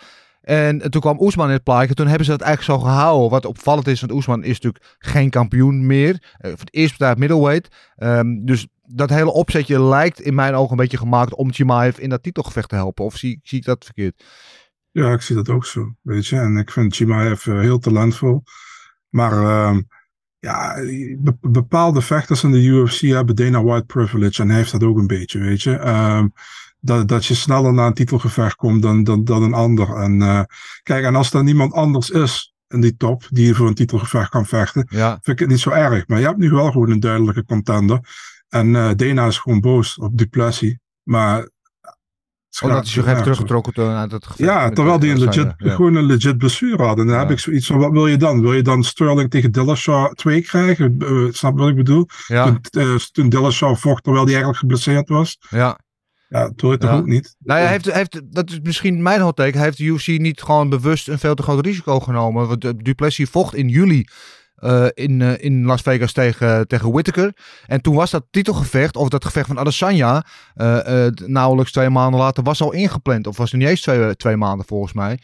En 0.46 0.90
toen 0.90 1.00
kwam 1.00 1.20
Oesman 1.20 1.46
in 1.46 1.52
het 1.52 1.62
plaatje. 1.62 1.94
Toen 1.94 2.06
hebben 2.06 2.24
ze 2.24 2.30
dat 2.30 2.40
eigenlijk 2.40 2.80
zo 2.80 2.86
gehouden. 2.86 3.30
Wat 3.30 3.44
opvallend 3.44 3.86
is, 3.86 4.00
want 4.00 4.12
Oesman 4.12 4.44
is 4.44 4.60
natuurlijk 4.60 4.96
geen 4.98 5.30
kampioen 5.30 5.86
meer. 5.86 6.34
Eh, 6.38 6.50
voor 6.50 6.58
het 6.58 6.74
eerst 6.74 6.96
partij 6.96 7.16
middleweight. 7.18 7.74
Ehm, 7.96 8.44
dus 8.44 8.66
dat 8.82 9.10
hele 9.10 9.32
opzetje 9.32 9.82
lijkt 9.82 10.20
in 10.20 10.34
mijn 10.34 10.54
ogen 10.54 10.70
een 10.70 10.76
beetje 10.76 10.98
gemaakt 10.98 11.34
om 11.34 11.52
Chimaev 11.52 11.98
in 11.98 12.08
dat 12.08 12.22
titelgevecht 12.22 12.68
te 12.68 12.74
helpen. 12.74 13.04
Of 13.04 13.16
zie, 13.16 13.40
zie 13.42 13.58
ik 13.58 13.64
dat 13.64 13.84
verkeerd? 13.84 14.24
Ja, 14.90 15.12
ik 15.12 15.20
zie 15.20 15.36
dat 15.36 15.48
ook 15.48 15.66
zo. 15.66 15.94
Weet 16.02 16.26
je, 16.26 16.36
en 16.36 16.56
ik 16.56 16.70
vind 16.70 16.94
Chimaev 16.94 17.46
eh, 17.46 17.60
heel 17.60 17.78
talentvol. 17.78 18.42
Maar 19.08 19.32
ehm, 19.32 19.82
ja, 20.38 20.74
be- 21.18 21.38
bepaalde 21.40 22.00
vechters 22.00 22.42
in 22.42 22.52
de 22.52 22.64
UFC 22.64 23.00
hebben 23.00 23.36
Dana 23.36 23.62
White 23.62 23.86
privilege. 23.86 24.42
En 24.42 24.48
hij 24.48 24.56
heeft 24.56 24.72
dat 24.72 24.82
ook 24.82 24.98
een 24.98 25.06
beetje, 25.06 25.38
weet 25.38 25.62
je. 25.62 25.76
Ehm, 25.76 26.26
dat, 26.86 27.08
dat 27.08 27.26
je 27.26 27.34
sneller 27.34 27.72
naar 27.72 27.86
een 27.86 27.94
titelgevecht 27.94 28.54
komt 28.54 28.82
dan, 28.82 29.04
dan, 29.04 29.24
dan 29.24 29.42
een 29.42 29.54
ander. 29.54 29.96
En 29.96 30.22
eh, 30.22 30.40
kijk, 30.82 31.04
en 31.04 31.14
als 31.16 31.32
er 31.32 31.42
niemand 31.44 31.72
anders 31.72 32.10
is 32.10 32.54
in 32.68 32.80
die 32.80 32.96
top 32.96 33.26
die 33.30 33.54
voor 33.54 33.66
een 33.66 33.74
titelgevecht 33.74 34.28
kan 34.30 34.46
vechten, 34.46 34.86
Ja, 34.90 35.08
vind 35.10 35.26
ik 35.26 35.38
het 35.38 35.48
niet 35.48 35.60
zo 35.60 35.70
erg. 35.70 36.06
Maar 36.08 36.18
je 36.18 36.26
hebt 36.26 36.38
nu 36.38 36.50
wel 36.50 36.70
gewoon 36.70 36.90
een 36.90 37.00
duidelijke 37.00 37.44
contender. 37.44 37.98
En 38.48 38.76
eh 38.76 38.90
Dana 38.96 39.26
is 39.26 39.38
gewoon 39.38 39.60
boos 39.60 39.98
op 39.98 40.18
Duplessis. 40.18 40.76
Maar... 41.02 41.48
omdat 42.62 42.76
hij 42.82 42.86
zich 42.86 43.04
heeft 43.04 43.22
teruggetrokken 43.22 43.72
toen 43.72 43.88
uit 43.88 44.12
het 44.12 44.26
gevecht. 44.26 44.48
ja, 44.50 44.70
terwijl 44.70 44.94
eh, 44.94 45.00
die 45.00 45.10
een 45.10 45.18
legit, 45.18 45.38
Adesanya. 45.44 45.70
Ja. 45.70 45.74
gewoon 45.74 45.94
een 45.94 46.04
legit 46.06 46.38
blessure 46.38 46.82
had. 46.82 46.98
En 46.98 47.06
dan 47.06 47.14
Ja. 47.14 47.20
heb 47.20 47.30
ik 47.30 47.38
zoiets 47.38 47.66
van, 47.66 47.78
wat 47.78 47.90
wil 47.92 48.06
je 48.06 48.16
dan? 48.16 48.40
Wil 48.40 48.52
je 48.52 48.62
dan 48.62 48.84
Sterling 48.84 49.30
tegen 49.30 49.52
Dillashaw 49.52 50.12
2 50.14 50.42
krijgen? 50.42 50.96
Eh, 50.98 51.32
snap 51.32 51.52
je 51.52 51.58
wat 51.60 51.68
ik 51.68 51.76
bedoel? 51.76 52.06
Ja, 52.26 52.44
Toen, 52.44 52.82
eh, 52.82 52.94
toen 52.94 53.28
Dillashaw 53.28 53.76
vocht 53.76 54.02
terwijl 54.02 54.24
hij 54.24 54.32
eigenlijk 54.34 54.62
geblesseerd 54.62 55.08
was. 55.08 55.36
ja. 55.50 55.78
Ja, 56.28 56.42
dat 56.56 56.60
je 56.70 56.78
toch 56.78 56.90
Ja. 56.90 56.96
ook 56.96 57.06
niet? 57.06 57.36
Nou 57.38 57.60
ja, 57.60 57.66
heeft, 57.66 57.92
heeft, 57.92 58.20
dat 58.34 58.50
is 58.50 58.60
misschien 58.62 59.02
mijn 59.02 59.20
hot 59.20 59.36
take. 59.36 59.58
Heeft 59.58 59.78
de 59.78 59.84
UFC 59.84 60.06
niet 60.06 60.42
gewoon 60.42 60.68
bewust 60.68 61.08
een 61.08 61.18
veel 61.18 61.34
te 61.34 61.42
groot 61.42 61.64
risico 61.66 62.00
genomen. 62.00 62.48
Want 62.48 62.64
eh, 62.64 62.70
Duplessis 62.76 63.28
vocht 63.30 63.54
in 63.54 63.68
juli 63.68 64.06
eh, 64.56 64.86
in, 64.94 65.22
eh, 65.22 65.44
in 65.44 65.64
Las 65.64 65.82
Vegas 65.82 66.12
tegen, 66.12 66.66
tegen 66.68 66.92
Whittaker. 66.92 67.32
En 67.66 67.80
toen 67.80 67.94
was 67.94 68.10
dat 68.10 68.26
titelgevecht, 68.30 68.96
of 68.96 69.08
dat 69.08 69.24
gevecht 69.24 69.46
van 69.46 69.58
Adesanya, 69.58 70.24
eh, 70.54 71.06
nauwelijks 71.26 71.72
twee 71.72 71.90
maanden 71.90 72.20
later, 72.20 72.42
was 72.42 72.60
al 72.62 72.72
ingepland. 72.72 73.26
Of 73.26 73.36
was 73.36 73.50
het 73.50 73.60
niet 73.60 73.68
eens 73.68 73.80
twee, 73.80 74.16
twee 74.16 74.36
maanden 74.36 74.66
volgens 74.66 74.92
mij. 74.92 75.18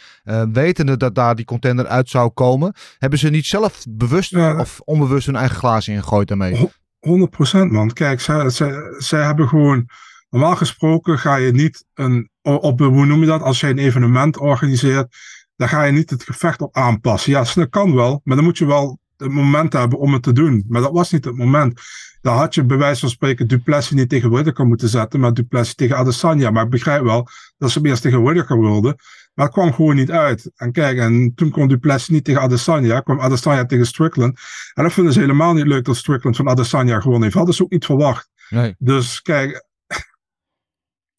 Wetende 0.53 0.97
dat 0.97 1.15
daar 1.15 1.35
die 1.35 1.45
contender 1.45 1.87
uit 1.87 2.09
zou 2.09 2.31
komen, 2.31 2.75
hebben 2.99 3.19
ze 3.19 3.29
niet 3.31 3.47
zelf 3.47 3.85
bewust 3.89 4.31
Ja. 4.31 4.59
of 4.61 4.81
onbewust 4.85 5.27
hun 5.27 5.37
eigen 5.37 5.57
glazen 5.57 5.93
ingegooid 5.93 6.29
daarmee. 6.29 6.71
100% 7.01 7.71
man. 7.71 7.93
Kijk, 7.93 8.21
zij, 8.21 8.51
zij, 8.51 8.73
zij 8.99 9.23
hebben 9.25 9.49
gewoon... 9.49 9.89
Normaal 10.33 10.57
gesproken 10.57 11.19
ga 11.19 11.37
je 11.37 11.53
niet 11.53 11.85
een, 11.95 12.31
op, 12.43 12.79
hoe 12.79 13.07
noem 13.07 13.21
je 13.21 13.27
dat, 13.27 13.43
als 13.43 13.61
je 13.61 13.69
een 13.69 13.79
evenement 13.79 14.39
organiseert, 14.39 15.17
dan 15.57 15.69
ga 15.69 15.83
je 15.83 15.93
niet 15.93 16.11
het 16.11 16.23
gevecht 16.23 16.61
op 16.61 16.77
aanpassen. 16.77 17.33
Ja, 17.33 17.45
dat 17.55 17.69
kan 17.69 17.95
wel, 17.95 18.21
maar 18.25 18.37
dan 18.37 18.45
moet 18.45 18.59
je 18.59 18.67
wel 18.67 18.99
het 19.17 19.33
moment 19.33 19.73
hebben 19.73 19.99
om 19.99 20.13
het 20.13 20.23
te 20.23 20.33
doen. 20.33 20.65
Maar 20.69 20.81
dat 20.81 20.93
was 20.93 21.11
niet 21.11 21.25
het 21.25 21.37
moment. 21.37 21.81
Dan 22.21 22.37
had 22.37 22.55
je 22.55 22.65
bij 22.65 22.77
wijze 22.77 23.01
van 23.01 23.09
spreken 23.09 23.49
Duplessis 23.49 23.97
niet 23.97 24.09
tegen 24.09 24.31
Whittaker 24.31 24.67
moeten 24.67 24.89
zetten, 24.89 25.21
maar 25.21 25.35
Duplessis 25.35 25.75
tegen 25.75 25.97
Adesanya. 25.97 26.51
Maar 26.51 26.65
ik 26.65 26.71
begrijp 26.71 27.03
wel 27.03 27.29
dat 27.59 27.71
ze 27.71 27.81
eerst 27.83 28.03
tegen 28.03 28.23
Whittaker 28.23 28.61
wilden. 28.61 28.97
Maar 29.35 29.45
het 29.45 29.55
kwam 29.55 29.73
gewoon 29.73 29.97
niet 29.97 30.11
uit. 30.11 30.51
En 30.57 30.73
kijk, 30.73 30.99
en 30.99 31.33
toen 31.35 31.51
kwam 31.51 31.69
Duplessis 31.69 32.09
niet 32.09 32.25
tegen 32.25 32.41
Adesanya, 32.41 33.01
kwam 33.01 33.21
Adesanya 33.21 33.65
tegen 33.65 33.87
Strickland. 33.87 34.39
En 34.75 34.83
dat 34.83 34.93
vinden 34.93 35.13
ze 35.13 35.21
helemaal 35.21 35.53
niet 35.53 35.67
leuk 35.67 35.85
dat 35.85 35.97
Strickland 35.97 36.37
van 36.37 36.49
Adesanya 36.49 37.01
gewonnen 37.01 37.23
heeft. 37.23 37.35
Hadden 37.35 37.55
ze 37.55 37.63
ook 37.63 37.71
niet 37.71 37.85
verwacht. 37.85 38.31
Nee. 38.49 38.75
Dus 38.79 39.23
kijk, 39.23 39.71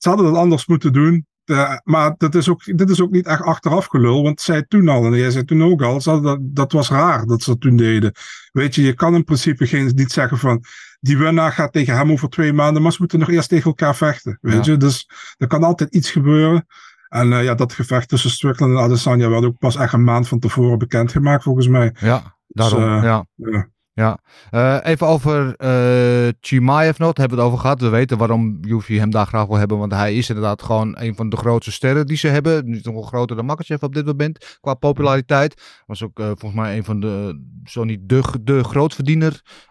ze 0.04 0.10
hadden 0.10 0.28
het 0.28 0.36
anders 0.36 0.66
moeten 0.66 0.94
doen. 0.94 1.26
Eh, 1.46 1.78
maar 1.84 2.16
dat 2.18 2.36
is 2.36 2.50
ook, 2.50 2.78
dit 2.78 2.90
is 2.90 3.02
ook 3.02 3.12
niet 3.12 3.26
echt 3.26 3.42
achteraf 3.42 3.86
gelul, 3.86 4.24
want 4.24 4.42
zij 4.42 4.64
toen 4.68 4.90
al, 4.90 5.06
en 5.06 5.14
jij 5.16 5.32
zei 5.32 5.46
toen 5.46 5.64
ook 5.64 5.82
al, 5.82 6.02
dat, 6.04 6.38
dat 6.42 6.72
was 6.72 6.90
raar 6.90 7.26
dat 7.26 7.44
ze 7.44 7.50
dat 7.50 7.62
toen 7.62 7.76
deden. 7.76 8.12
Weet 8.52 8.76
je, 8.76 8.82
je 8.82 8.94
kan 8.94 9.16
in 9.16 9.24
principe 9.24 9.68
geen, 9.68 9.92
niet 9.96 10.12
zeggen 10.12 10.38
van, 10.38 10.64
die 11.00 11.18
winnaar 11.18 11.52
gaat 11.52 11.74
tegen 11.74 11.96
hem 11.98 12.12
over 12.12 12.30
twee 12.30 12.54
maanden, 12.54 12.82
maar 12.82 12.92
ze 12.92 12.98
moeten 13.00 13.20
nog 13.20 13.30
eerst 13.30 13.50
tegen 13.50 13.66
elkaar 13.66 13.96
vechten. 13.96 14.38
Weet 14.42 14.66
Ja. 14.66 14.72
je, 14.72 14.78
dus 14.78 15.10
er 15.38 15.48
kan 15.48 15.64
altijd 15.64 15.96
iets 15.96 16.12
gebeuren. 16.12 16.66
En 17.10 17.34
eh, 17.34 17.44
ja, 17.44 17.56
dat 17.56 17.74
gevecht 17.74 18.10
tussen 18.10 18.30
Strickland 18.30 18.74
en 18.74 18.80
Adesanya 18.80 19.30
werd 19.30 19.44
ook 19.44 19.58
pas 19.58 19.76
echt 19.76 19.94
een 19.94 20.04
maand 20.04 20.28
van 20.28 20.40
tevoren 20.40 20.78
bekendgemaakt, 20.78 21.44
volgens 21.44 21.68
mij. 21.68 21.96
Ja, 22.00 22.36
daarom. 22.48 22.80
Dus, 22.80 22.90
eh, 22.90 23.04
ja. 23.04 23.26
ja. 23.36 23.68
Ja, 23.96 24.20
Eh, 24.50 24.78
even 24.84 25.08
over 25.08 25.56
eh 25.56 26.28
Chimaev 26.42 26.98
nog, 26.98 27.18
hebben 27.18 27.38
we 27.38 27.44
het 27.44 27.52
over 27.52 27.60
gehad. 27.60 27.82
We 27.82 27.90
weten 27.90 28.18
waarom 28.18 28.58
Yuffie 28.62 29.00
hem 29.00 29.10
daar 29.10 29.26
graag 29.26 29.46
wil 29.48 29.58
hebben, 29.58 29.78
want 29.78 29.92
hij 29.92 30.16
is 30.16 30.30
inderdaad 30.30 30.62
gewoon 30.62 30.96
een 31.00 31.16
van 31.16 31.30
de 31.30 31.38
grootste 31.38 31.72
sterren 31.72 32.08
die 32.08 32.18
ze 32.18 32.28
hebben. 32.28 32.70
Niet 32.70 32.86
nog 32.86 32.94
wel 32.94 33.04
groter 33.04 33.36
dan 33.36 33.46
Makachev 33.46 33.84
op 33.84 33.94
dit 33.94 34.06
moment, 34.06 34.58
qua 34.62 34.74
populariteit. 34.74 35.84
Was 35.86 36.04
ook 36.04 36.20
eh, 36.20 36.26
volgens 36.26 36.54
mij 36.54 36.78
een 36.78 36.84
van 36.84 37.00
de, 37.00 37.42
zo 37.64 37.84
niet 37.84 38.10
de, 38.10 38.24
de 38.42 38.64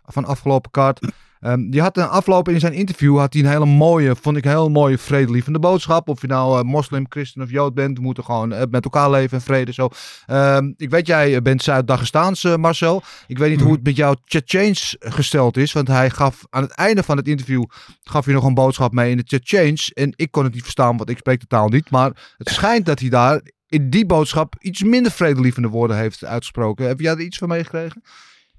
van 0.05 0.25
afgelopen 0.25 0.70
kaart. 0.70 1.01
Ehm, 1.43 1.70
die 1.70 1.80
had 1.80 1.97
een 1.97 2.09
afloop 2.09 2.49
in 2.49 2.61
zijn 2.61 2.72
interview, 2.72 3.18
had 3.18 3.32
hij 3.32 3.43
een 3.43 3.49
hele 3.49 3.66
mooie, 3.66 4.16
vond 4.16 4.36
ik 4.36 4.45
een 4.45 4.51
heel 4.51 4.70
mooie 4.70 4.99
vredelievende 4.99 5.59
boodschap. 5.59 6.09
Of 6.09 6.20
je 6.20 6.26
nou 6.26 6.59
eh, 6.59 6.64
moslim, 6.64 7.07
christen 7.09 7.43
of 7.43 7.51
jood 7.51 7.74
bent, 7.74 7.97
we 7.97 8.03
moeten 8.03 8.24
gewoon 8.24 8.53
eh, 8.53 8.62
met 8.70 8.84
elkaar 8.84 9.11
leven 9.11 9.38
en 9.38 9.45
vrede 9.45 9.72
zo. 9.72 9.88
Ehm, 10.26 10.72
ik 10.76 10.90
weet, 10.90 11.07
jij 11.07 11.43
bent 11.43 11.62
Zuid-Dagestaans, 11.62 12.45
eh, 12.45 12.57
Marcel. 12.57 13.03
Ik 13.26 13.38
weet 13.38 13.51
niet 13.51 13.61
hoe 13.61 13.72
het 13.72 13.82
met 13.82 13.97
jou 13.97 14.16
Tjetjeens 14.24 14.97
gesteld 14.99 15.57
is, 15.57 15.72
want 15.72 15.88
hij 15.88 16.11
gaf 16.11 16.47
aan 16.51 16.62
het 16.62 16.72
einde 16.72 17.03
van 17.03 17.16
het 17.16 17.28
interview, 17.28 17.64
gaf 18.03 18.24
hij 18.24 18.34
nog 18.34 18.45
een 18.45 18.55
boodschap 18.55 18.93
mee 18.93 19.11
in 19.11 19.16
de 19.16 19.24
Tjetjeens. 19.24 19.93
En 19.93 20.12
ik 20.16 20.30
kon 20.30 20.45
het 20.45 20.55
niet 20.55 20.62
verstaan, 20.62 20.97
want 20.97 21.11
ik 21.11 21.18
spreek 21.18 21.40
de 21.40 21.47
taal 21.47 21.68
niet. 21.68 21.90
Maar 21.90 22.34
het 22.38 22.49
schijnt 22.49 22.86
dat 22.86 22.99
hij 22.99 23.09
daar 23.09 23.40
in 23.68 23.90
die 23.90 24.07
boodschap 24.07 24.55
iets 24.59 24.82
minder 24.82 25.12
vredelievende 25.12 25.68
woorden 25.68 25.97
heeft 25.97 26.24
uitgesproken. 26.24 26.86
Heb 26.86 27.01
jij 27.01 27.12
er 27.12 27.20
iets 27.20 27.38
van 27.38 27.49
meegekregen? 27.49 28.03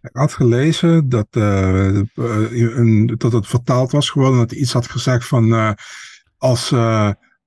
Ik 0.04 0.10
had 0.18 0.34
gelezen 0.34 1.10
dat, 1.10 1.28
eh, 1.32 1.98
eh, 1.98 2.06
een- 2.78 3.16
dat 3.18 3.32
het 3.32 3.48
vertaald 3.48 3.92
was 3.92 4.10
gewoon. 4.10 4.38
Dat 4.38 4.50
hij 4.50 4.60
iets 4.60 4.74
had 4.74 4.88
gezegd 4.88 5.28
van 5.28 5.54
eh, 5.54 5.72
als, 6.38 6.74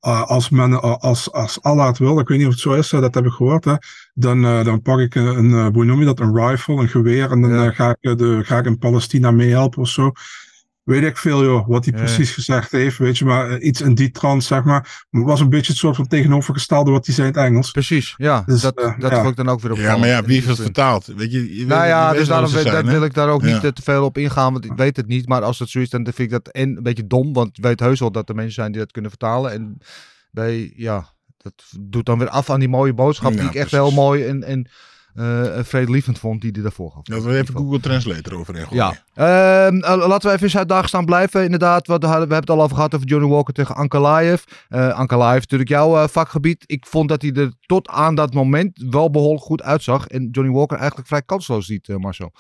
als, 0.01 0.51
men, 0.51 1.01
als, 1.01 1.33
als 1.33 1.63
Allah 1.63 1.87
het 1.87 1.99
wil, 1.99 2.19
ik 2.19 2.29
weet 2.29 2.39
niet 2.39 2.47
of 2.47 2.53
het 2.53 2.63
zo 2.63 2.73
is, 2.73 2.89
dat 2.89 3.15
heb 3.15 3.25
ik 3.27 3.33
gehoord. 3.33 3.65
Hè, 3.65 3.75
dan, 4.15 4.43
dan 4.43 4.83
pak 4.83 4.99
ik 4.99 5.15
een, 5.15 5.73
hoe 5.75 5.85
noem 5.85 5.99
je 5.99 6.05
dat, 6.05 6.21
een 6.21 6.37
rifle, 6.37 6.75
een 6.77 6.89
geweer. 6.89 7.31
En 7.31 7.41
dan 7.41 7.51
Ja. 7.51 7.71
ga, 7.71 7.97
ik, 8.01 8.19
de, 8.19 8.41
ga 8.45 8.59
ik 8.59 8.65
in 8.67 8.79
Palestina 8.79 9.31
meehelpen 9.31 9.81
of 9.83 9.89
zo. 9.89 10.13
Weet 10.87 11.03
ik 11.03 11.17
veel, 11.17 11.45
joh, 11.45 11.69
wat 11.69 11.85
hij 11.85 11.95
Ja. 11.99 12.05
precies 12.05 12.31
gezegd 12.31 12.71
heeft. 12.71 12.99
Weet 12.99 13.19
je, 13.19 13.25
maar 13.25 13.51
eh, 13.51 13.67
iets 13.67 13.81
in 13.81 13.95
die 13.95 14.11
trant, 14.11 14.45
zeg 14.45 14.65
maar. 14.65 15.05
Was 15.11 15.41
een 15.41 15.49
beetje 15.49 15.73
het 15.73 15.81
soort 15.81 15.97
van 15.97 16.07
tegenovergestelde 16.07 16.91
wat 16.91 17.07
hij 17.07 17.15
zei 17.15 17.29
in 17.29 17.35
het 17.35 17.43
Engels. 17.43 17.71
Precies, 17.71 18.15
ja. 18.17 18.43
Dus, 18.47 18.61
dat 18.61 18.75
eh, 18.81 18.99
dat 18.99 19.11
ja. 19.11 19.17
vond 19.17 19.29
ik 19.31 19.37
dan 19.37 19.49
ook 19.49 19.61
weer 19.61 19.71
op. 19.73 19.77
Ja, 19.79 19.97
maar 19.97 20.09
ja, 20.09 20.23
wie 20.23 20.35
heeft 20.35 20.47
het 20.47 20.61
vertaald? 20.61 21.07
Weet 21.07 21.33
je, 21.33 21.43
je 21.53 21.59
weet- 21.59 21.67
Nou 21.67 21.87
ja, 21.87 22.13
dus 22.13 22.29
daarom 22.29 22.51
wil- 22.51 22.63
zijn, 22.63 23.03
ik 23.03 23.15
daar 23.15 23.29
ook 23.29 23.43
Ja. 23.45 23.61
niet 23.63 23.75
te 23.77 23.83
veel 23.83 24.05
op 24.05 24.19
ingaan, 24.19 24.53
want 24.53 24.65
ik 24.65 24.73
weet 24.77 24.97
het 24.97 25.07
niet. 25.07 25.29
Maar 25.29 25.43
als 25.43 25.59
het 25.59 25.69
zo 25.69 25.79
is, 25.79 25.91
dan 25.91 26.05
vind 26.05 26.19
ik 26.19 26.31
dat 26.31 26.49
en 26.49 26.77
een 26.77 26.83
beetje 26.83 27.07
dom, 27.07 27.33
want 27.33 27.59
ik 27.59 27.63
weet 27.65 27.81
heus 27.81 28.01
wel 28.01 28.11
dat 28.13 28.29
er 28.29 28.35
mensen 28.35 28.55
zijn 28.55 28.73
die 28.73 28.81
dat 28.81 28.93
kunnen 28.93 29.11
vertalen. 29.11 29.53
En 29.53 29.79
bij, 30.31 30.73
ja, 30.77 31.09
dat 31.37 31.53
doet 31.81 32.07
dan 32.07 32.19
weer 32.19 32.29
af 32.29 32.51
aan 32.51 32.61
die 32.61 32.69
mooie 32.69 32.95
boodschap 32.95 33.33
Ja, 33.33 33.39
die 33.41 33.49
ik 33.49 33.55
echt 33.55 33.71
heel 33.71 33.91
mooi 33.91 34.25
en, 34.25 34.43
en 34.45 34.69
eh, 35.17 35.65
vredelievend 35.65 36.19
vond 36.19 36.41
die 36.41 36.51
hij 36.53 36.63
daarvoor 36.63 36.91
gaf. 36.91 37.03
Dat 37.03 37.23
we 37.23 37.37
even 37.37 37.55
Google 37.57 37.81
Translate 37.81 38.31
eroverheen 38.31 38.67
gooien. 38.67 38.85
Ja, 38.85 39.05
Ehm, 39.67 39.77
eh, 39.81 40.07
laten 40.09 40.29
we 40.29 40.35
even 40.35 40.45
in 40.47 40.51
Zuid-Dagestan 40.51 41.05
blijven. 41.05 41.45
Inderdaad, 41.45 41.87
wat, 41.87 42.01
we 42.03 42.07
hadden- 42.09 42.29
we 42.29 42.35
hebben 42.35 42.51
het 42.51 42.59
al 42.59 42.65
over 42.65 42.77
gehad 42.77 42.95
over 42.95 43.07
Johnny 43.07 43.29
Walker 43.29 43.55
tegen 43.55 43.75
Ankalaev. 43.75 44.43
Eh 44.69 44.93
Ankalaev 44.93 45.35
is 45.37 45.41
natuurlijk 45.43 45.71
jouw 45.71 45.97
eh, 45.97 46.09
vakgebied. 46.09 46.65
Ik 46.67 46.87
vond 46.87 47.09
dat 47.09 47.23
hij 47.23 47.33
er 47.33 47.53
tot 47.61 47.89
aan 47.89 48.15
dat 48.15 48.35
moment 48.35 48.85
wel 48.91 49.11
behoorlijk 49.11 49.45
goed 49.45 49.63
uitzag. 49.63 50.07
En 50.07 50.29
Johnny 50.31 50.53
Walker 50.53 50.77
eigenlijk 50.79 51.09
vrij 51.09 51.23
kansloos 51.23 51.67
ziet, 51.67 51.89
eh, 51.89 51.97
Marcel. 51.97 52.33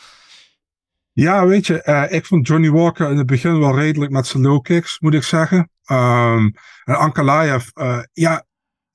Ja, 1.12 1.46
weet 1.46 1.66
je, 1.66 1.82
eh, 1.82 2.12
ik 2.16 2.26
vond 2.26 2.46
Johnny 2.46 2.70
Walker 2.70 3.10
in 3.10 3.16
het 3.16 3.26
begin 3.26 3.58
wel 3.58 3.74
redelijk 3.78 4.12
met 4.12 4.26
zijn 4.26 4.42
low 4.42 4.62
kicks, 4.62 5.00
moet 5.00 5.14
ik 5.14 5.22
zeggen. 5.22 5.70
Ehm 5.84 6.48
en 6.84 6.96
Ankalaev, 6.98 7.68
eh, 7.74 7.98
ja, 8.12 8.44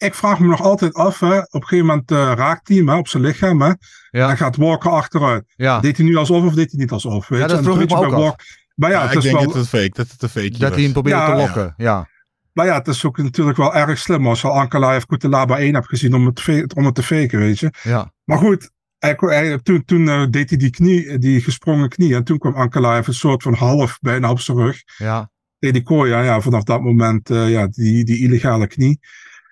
ik 0.02 0.16
vraag 0.16 0.40
me 0.40 0.48
nog 0.48 0.62
altijd 0.62 0.94
af, 0.94 1.20
hè, 1.20 1.38
op 1.38 1.54
een 1.54 1.62
gegeven 1.68 1.86
moment 1.86 2.12
eh, 2.12 2.32
raakt 2.36 2.68
hij 2.68 2.78
hem 2.78 2.90
hè, 2.90 2.96
op 2.96 3.08
zijn 3.08 3.24
lichaam, 3.24 3.62
hè, 3.62 3.72
Ja. 4.10 4.30
en 4.30 4.38
gaat 4.38 4.56
Walker 4.56 4.92
achteruit. 4.92 5.44
Ja, 5.56 5.80
Deed 5.80 5.98
hij 5.98 6.06
nu 6.06 6.16
alsof 6.16 6.46
of 6.46 6.54
deed 6.54 6.72
hij 6.72 6.80
niet 6.80 6.92
alsof? 6.92 7.28
Weet 7.28 7.40
Ja, 7.40 7.48
dat 7.48 7.64
vroeg 7.64 7.80
ik 7.82 7.90
me 7.90 8.00
bij 8.00 8.06
ook 8.08 8.14
af. 8.14 8.36
Maar 8.76 8.90
ja, 8.90 8.96
Ja, 8.96 9.02
het 9.02 9.12
ik 9.12 9.18
is 9.18 9.24
denk 9.24 9.36
wel, 9.36 9.46
dat 9.46 9.56
het 9.56 9.68
fake, 9.68 9.90
dat 9.94 10.08
het 10.12 10.22
een 10.22 10.30
fake 10.30 10.58
dat 10.58 10.74
hij 10.74 10.84
hem 10.84 10.92
probeerde 10.92 11.20
Ja, 11.20 11.26
te 11.32 11.36
lokken. 11.36 11.74
Ja, 11.78 12.10
maar 12.54 12.66
ja, 12.66 12.74
het 12.78 12.88
is 12.88 13.06
ook 13.06 13.18
natuurlijk 13.18 13.58
wel 13.58 13.76
erg 13.76 13.98
slim 13.98 14.28
als 14.28 14.42
je 14.42 14.48
al 14.48 14.60
Ankalaev 14.60 15.04
Kutelaba 15.04 15.58
1 15.58 15.74
hebt 15.74 15.88
gezien 15.88 16.14
om 16.14 16.26
het, 16.26 16.74
om 16.76 16.86
het 16.86 16.96
te 16.96 17.04
faken, 17.04 17.40
weet 17.40 17.60
je. 17.60 17.74
ja. 17.84 18.14
Maar 18.24 18.38
goed, 18.38 18.70
hij, 18.98 19.16
hij- 19.20 19.60
toen, 19.64 19.86
toen 19.86 20.10
eh, 20.10 20.26
deed 20.30 20.50
hij 20.50 20.58
die 20.60 20.70
knie, 20.70 21.18
die 21.18 21.42
gesprongen 21.42 21.90
knie. 21.90 22.16
En 22.16 22.24
toen 22.24 22.38
kwam 22.38 22.54
Ankalaev 22.56 23.08
een 23.08 23.14
soort 23.14 23.44
van 23.44 23.54
half 23.54 23.98
bijna 24.02 24.30
op 24.30 24.40
zijn 24.40 24.58
rug. 24.58 24.82
ja. 24.98 25.30
Deed 25.60 25.74
die 25.74 25.84
kooi, 25.84 26.12
ja, 26.12 26.22
ja, 26.22 26.42
vanaf 26.42 26.64
dat 26.64 26.82
moment, 26.82 27.30
eh, 27.30 27.50
ja, 27.52 27.68
die, 27.68 28.04
die 28.06 28.20
illegale 28.20 28.68
knie. 28.68 29.00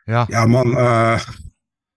Ja, 0.10 0.26
Ja, 0.28 0.46
man, 0.46 0.78
eh, 0.78 1.14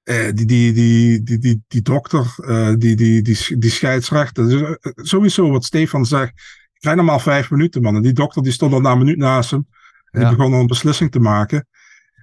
eh, 0.02 0.32
die, 0.34 0.46
die, 0.46 0.72
die, 0.72 1.22
die, 1.22 1.38
die, 1.38 1.62
die 1.68 1.82
dokter, 1.82 2.34
eh, 2.46 2.72
die, 2.78 2.96
die, 2.96 3.22
die, 3.22 3.58
die 3.58 3.70
scheidsrechter. 3.70 4.48
Dus, 4.48 4.76
sowieso 4.96 5.50
wat 5.50 5.64
Stefan 5.64 6.04
zegt. 6.06 6.30
Ik 6.72 6.80
krijg 6.80 6.96
nog 6.96 7.06
maar 7.06 7.20
vijf 7.20 7.50
minuten, 7.50 7.82
man. 7.82 7.96
En 7.96 8.02
die 8.02 8.12
dokter 8.12 8.42
die 8.42 8.52
stond 8.52 8.72
al 8.72 8.80
na 8.80 8.90
een 8.92 8.98
minuut 8.98 9.16
naast 9.18 9.50
hem. 9.50 9.66
En 10.10 10.20
Ja. 10.20 10.28
die 10.28 10.36
begon 10.36 10.54
al 10.54 10.60
een 10.60 10.66
beslissing 10.66 11.10
te 11.10 11.20
maken. 11.20 11.66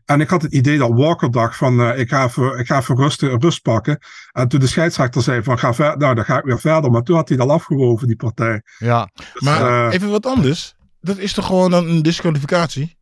En 0.05 0.21
ik 0.21 0.29
had 0.29 0.41
het 0.41 0.53
idee 0.53 0.77
dat 0.77 0.91
Walker 0.93 1.31
dacht 1.31 1.55
van, 1.57 1.79
eh, 1.81 1.99
ik 1.99 2.09
ga 2.09 2.23
even, 2.25 2.59
ik 2.59 2.65
ga 2.65 2.77
even 2.77 2.95
rust, 2.95 3.21
rust 3.21 3.61
pakken. 3.61 3.97
En 4.31 4.47
toen 4.47 4.59
de 4.59 4.67
scheidsrechter 4.67 5.21
zei 5.21 5.43
van, 5.43 5.59
ga 5.59 5.73
ver, 5.73 5.97
nou 5.97 6.15
dan 6.15 6.25
ga 6.25 6.37
ik 6.37 6.43
weer 6.43 6.59
verder. 6.59 6.91
Maar 6.91 7.01
toen 7.03 7.15
had 7.15 7.29
hij 7.29 7.37
al 7.37 7.51
afgewogen, 7.51 8.07
die 8.07 8.15
partij. 8.15 8.61
ja. 8.77 9.09
Maar 9.39 9.87
Eh, 9.87 9.93
even 9.93 10.09
wat 10.09 10.25
anders. 10.25 10.75
Dat 11.01 11.17
is 11.17 11.33
toch 11.33 11.45
gewoon 11.45 11.71
dan 11.71 11.87
een 11.87 12.01
disqualificatie? 12.01 12.97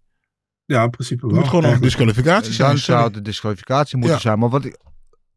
Ja, 0.68 0.84
in 0.84 0.90
principe 0.90 1.22
Het 1.22 1.32
wel. 1.32 1.42
moet 1.42 1.50
gewoon 1.50 1.64
een 1.66 1.82
disqualificatie 1.82 2.54
zijn. 2.54 2.70
Dan 2.70 2.78
sorry. 2.78 2.96
zou 3.00 3.08
het 3.08 3.18
een 3.18 3.24
disqualificatie 3.24 3.98
moeten 3.98 4.16
Ja. 4.16 4.22
zijn. 4.22 4.40
Maar 4.40 4.50
wat 4.50 4.66
ik 4.66 4.78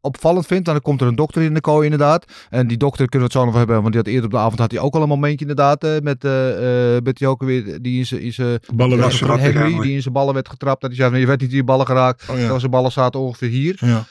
opvallend 0.01 0.45
vind, 0.45 0.65
dan 0.65 0.81
komt 0.81 1.01
er 1.01 1.07
een 1.07 1.15
dokter 1.15 1.41
in 1.41 1.53
de 1.53 1.61
kooi 1.61 1.83
inderdaad. 1.83 2.25
En 2.49 2.67
die 2.67 2.77
dokter 2.77 3.09
kunnen 3.09 3.27
we 3.29 3.33
het 3.33 3.43
zo 3.43 3.45
nog 3.45 3.55
hebben, 3.57 3.75
want 3.81 3.87
die 3.87 3.97
had 4.01 4.07
eerder 4.07 4.25
op 4.25 4.31
de 4.31 4.37
avond 4.37 4.59
had 4.59 4.71
hij 4.71 4.79
ook 4.79 4.95
al 4.95 5.01
een 5.01 5.07
momentje 5.07 5.39
inderdaad. 5.39 5.83
eh, 5.83 5.99
met, 5.99 6.23
eh 6.23 6.95
eh 6.95 7.03
met 7.03 7.17
die 7.17 7.27
ook 7.27 7.43
weer, 7.43 7.81
die 7.81 7.97
in 7.97 8.05
zijn... 8.05 8.21
in 8.21 8.33
zijn- 8.33 8.59
Ballen 8.73 8.99
Henry, 8.99 9.39
Henry. 9.39 9.81
die 9.81 9.93
in 9.95 10.01
zijn 10.01 10.13
ballen 10.13 10.33
werd 10.33 10.49
getrapt. 10.49 10.81
Dat 10.81 10.89
hij 10.95 10.99
zei, 11.09 11.19
je 11.19 11.25
werd 11.27 11.41
niet 11.41 11.49
in 11.49 11.55
je 11.55 11.63
ballen 11.63 11.85
geraakt. 11.85 12.29
Oh, 12.29 12.55
zijn 12.57 12.71
ballen 12.71 12.91
zaten 12.91 13.19
ongeveer 13.19 13.49
hier. 13.49 13.75
Ja. 13.85 14.03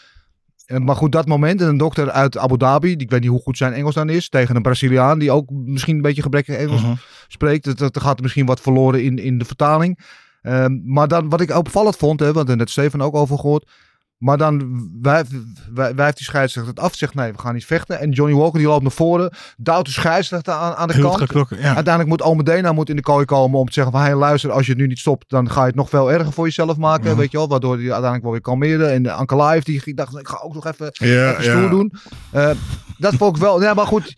Maar 0.79 0.97
goed, 0.97 1.13
dat 1.13 1.27
moment. 1.27 1.61
En 1.61 1.69
een 1.69 1.77
dokter 1.77 2.11
uit 2.11 2.39
Abu 2.39 2.57
Dhabi, 2.57 2.89
die, 2.97 3.05
ik 3.07 3.11
weet 3.11 3.21
niet 3.21 3.31
hoe 3.31 3.41
goed 3.43 3.57
zijn 3.57 3.73
Engels 3.73 3.95
dan 3.95 4.09
is. 4.09 4.29
Tegen 4.29 4.57
een 4.57 4.63
Braziliaan, 4.63 5.19
die 5.19 5.31
ook 5.31 5.51
misschien 5.51 5.97
een 5.97 6.03
beetje 6.03 6.23
gebrekkig 6.23 6.57
Engels 6.57 6.83
Mhm. 6.83 6.95
spreekt. 7.29 7.65
Dat, 7.65 7.79
dat 7.79 8.01
gaat 8.01 8.17
er 8.17 8.23
misschien 8.23 8.47
wat 8.47 8.61
verloren 8.61 9.03
in, 9.05 9.19
in 9.19 9.39
de 9.39 9.45
vertaling. 9.45 9.99
Ehm, 10.43 10.79
maar 10.85 11.09
dan, 11.09 11.29
wat 11.29 11.41
ik 11.41 11.51
opvallend 11.57 11.97
vond, 11.97 12.21
hè, 12.21 12.33
want 12.33 12.47
daar 12.47 12.57
net 12.57 12.71
Steven 12.71 13.01
ook 13.01 13.15
over 13.15 13.39
gehoord. 13.39 13.71
Maar 14.19 14.39
dan 14.39 14.81
wijft, 15.03 15.31
wij- 15.75 15.95
die 15.95 16.25
scheidsrechter 16.25 16.73
het 16.75 16.83
af. 16.83 16.95
Zegt 16.95 17.15
nee, 17.15 17.33
we 17.33 17.39
gaan 17.39 17.55
niet 17.55 17.65
vechten. 17.65 18.01
En 18.01 18.11
Johnny 18.11 18.37
Walker 18.37 18.59
die 18.59 18.69
loopt 18.69 18.83
naar 18.83 18.91
voren. 18.93 19.33
Duwt 19.57 19.85
de 19.85 19.91
scheidsrechter 19.91 20.53
aan, 20.55 20.75
aan 20.75 20.89
de 20.89 20.95
Heel 20.95 21.11
kant. 21.11 21.49
ja. 21.49 21.57
Uiteindelijk 21.65 22.07
moet 22.09 22.23
Almedena 22.23 22.73
moet 22.73 22.89
in 22.89 22.97
de 22.97 23.03
kooi 23.03 23.25
komen 23.25 23.59
om 23.59 23.67
te 23.67 23.73
zeggen 23.73 23.93
van... 23.93 24.01
Hey, 24.03 24.15
luister, 24.15 24.51
als 24.53 24.67
je 24.67 24.73
het 24.73 24.81
nu 24.81 24.87
niet 24.87 24.99
stopt, 24.99 25.25
dan 25.31 25.51
ga 25.51 25.61
je 25.61 25.67
het 25.67 25.75
nog 25.75 25.89
veel 25.89 26.13
erger 26.13 26.33
voor 26.33 26.45
jezelf 26.45 26.77
maken. 26.77 27.11
Mhm. 27.11 27.17
Weet 27.17 27.31
je 27.31 27.37
wel, 27.37 27.49
waardoor 27.49 27.73
hij 27.75 27.83
uiteindelijk 27.83 28.23
wel 28.23 28.33
weer 28.33 28.41
kalmeerde. 28.41 28.87
En 28.87 29.05
uh, 29.05 29.17
Ankalaev, 29.19 29.63
die 29.63 29.81
die 29.85 29.95
dacht, 29.95 30.19
ik 30.19 30.29
ga 30.29 30.41
ook 30.43 30.55
nog 30.55 30.67
even, 30.67 30.87
Ja, 30.93 31.31
even 31.31 31.45
stoer 31.45 31.71
doen. 31.71 31.93
Eh, 32.31 32.51
dat 32.99 33.15
vond 33.15 33.37
ik 33.37 33.43
wel... 33.43 33.63
Ja, 33.63 33.75
maar 33.75 33.87
goed... 33.87 34.15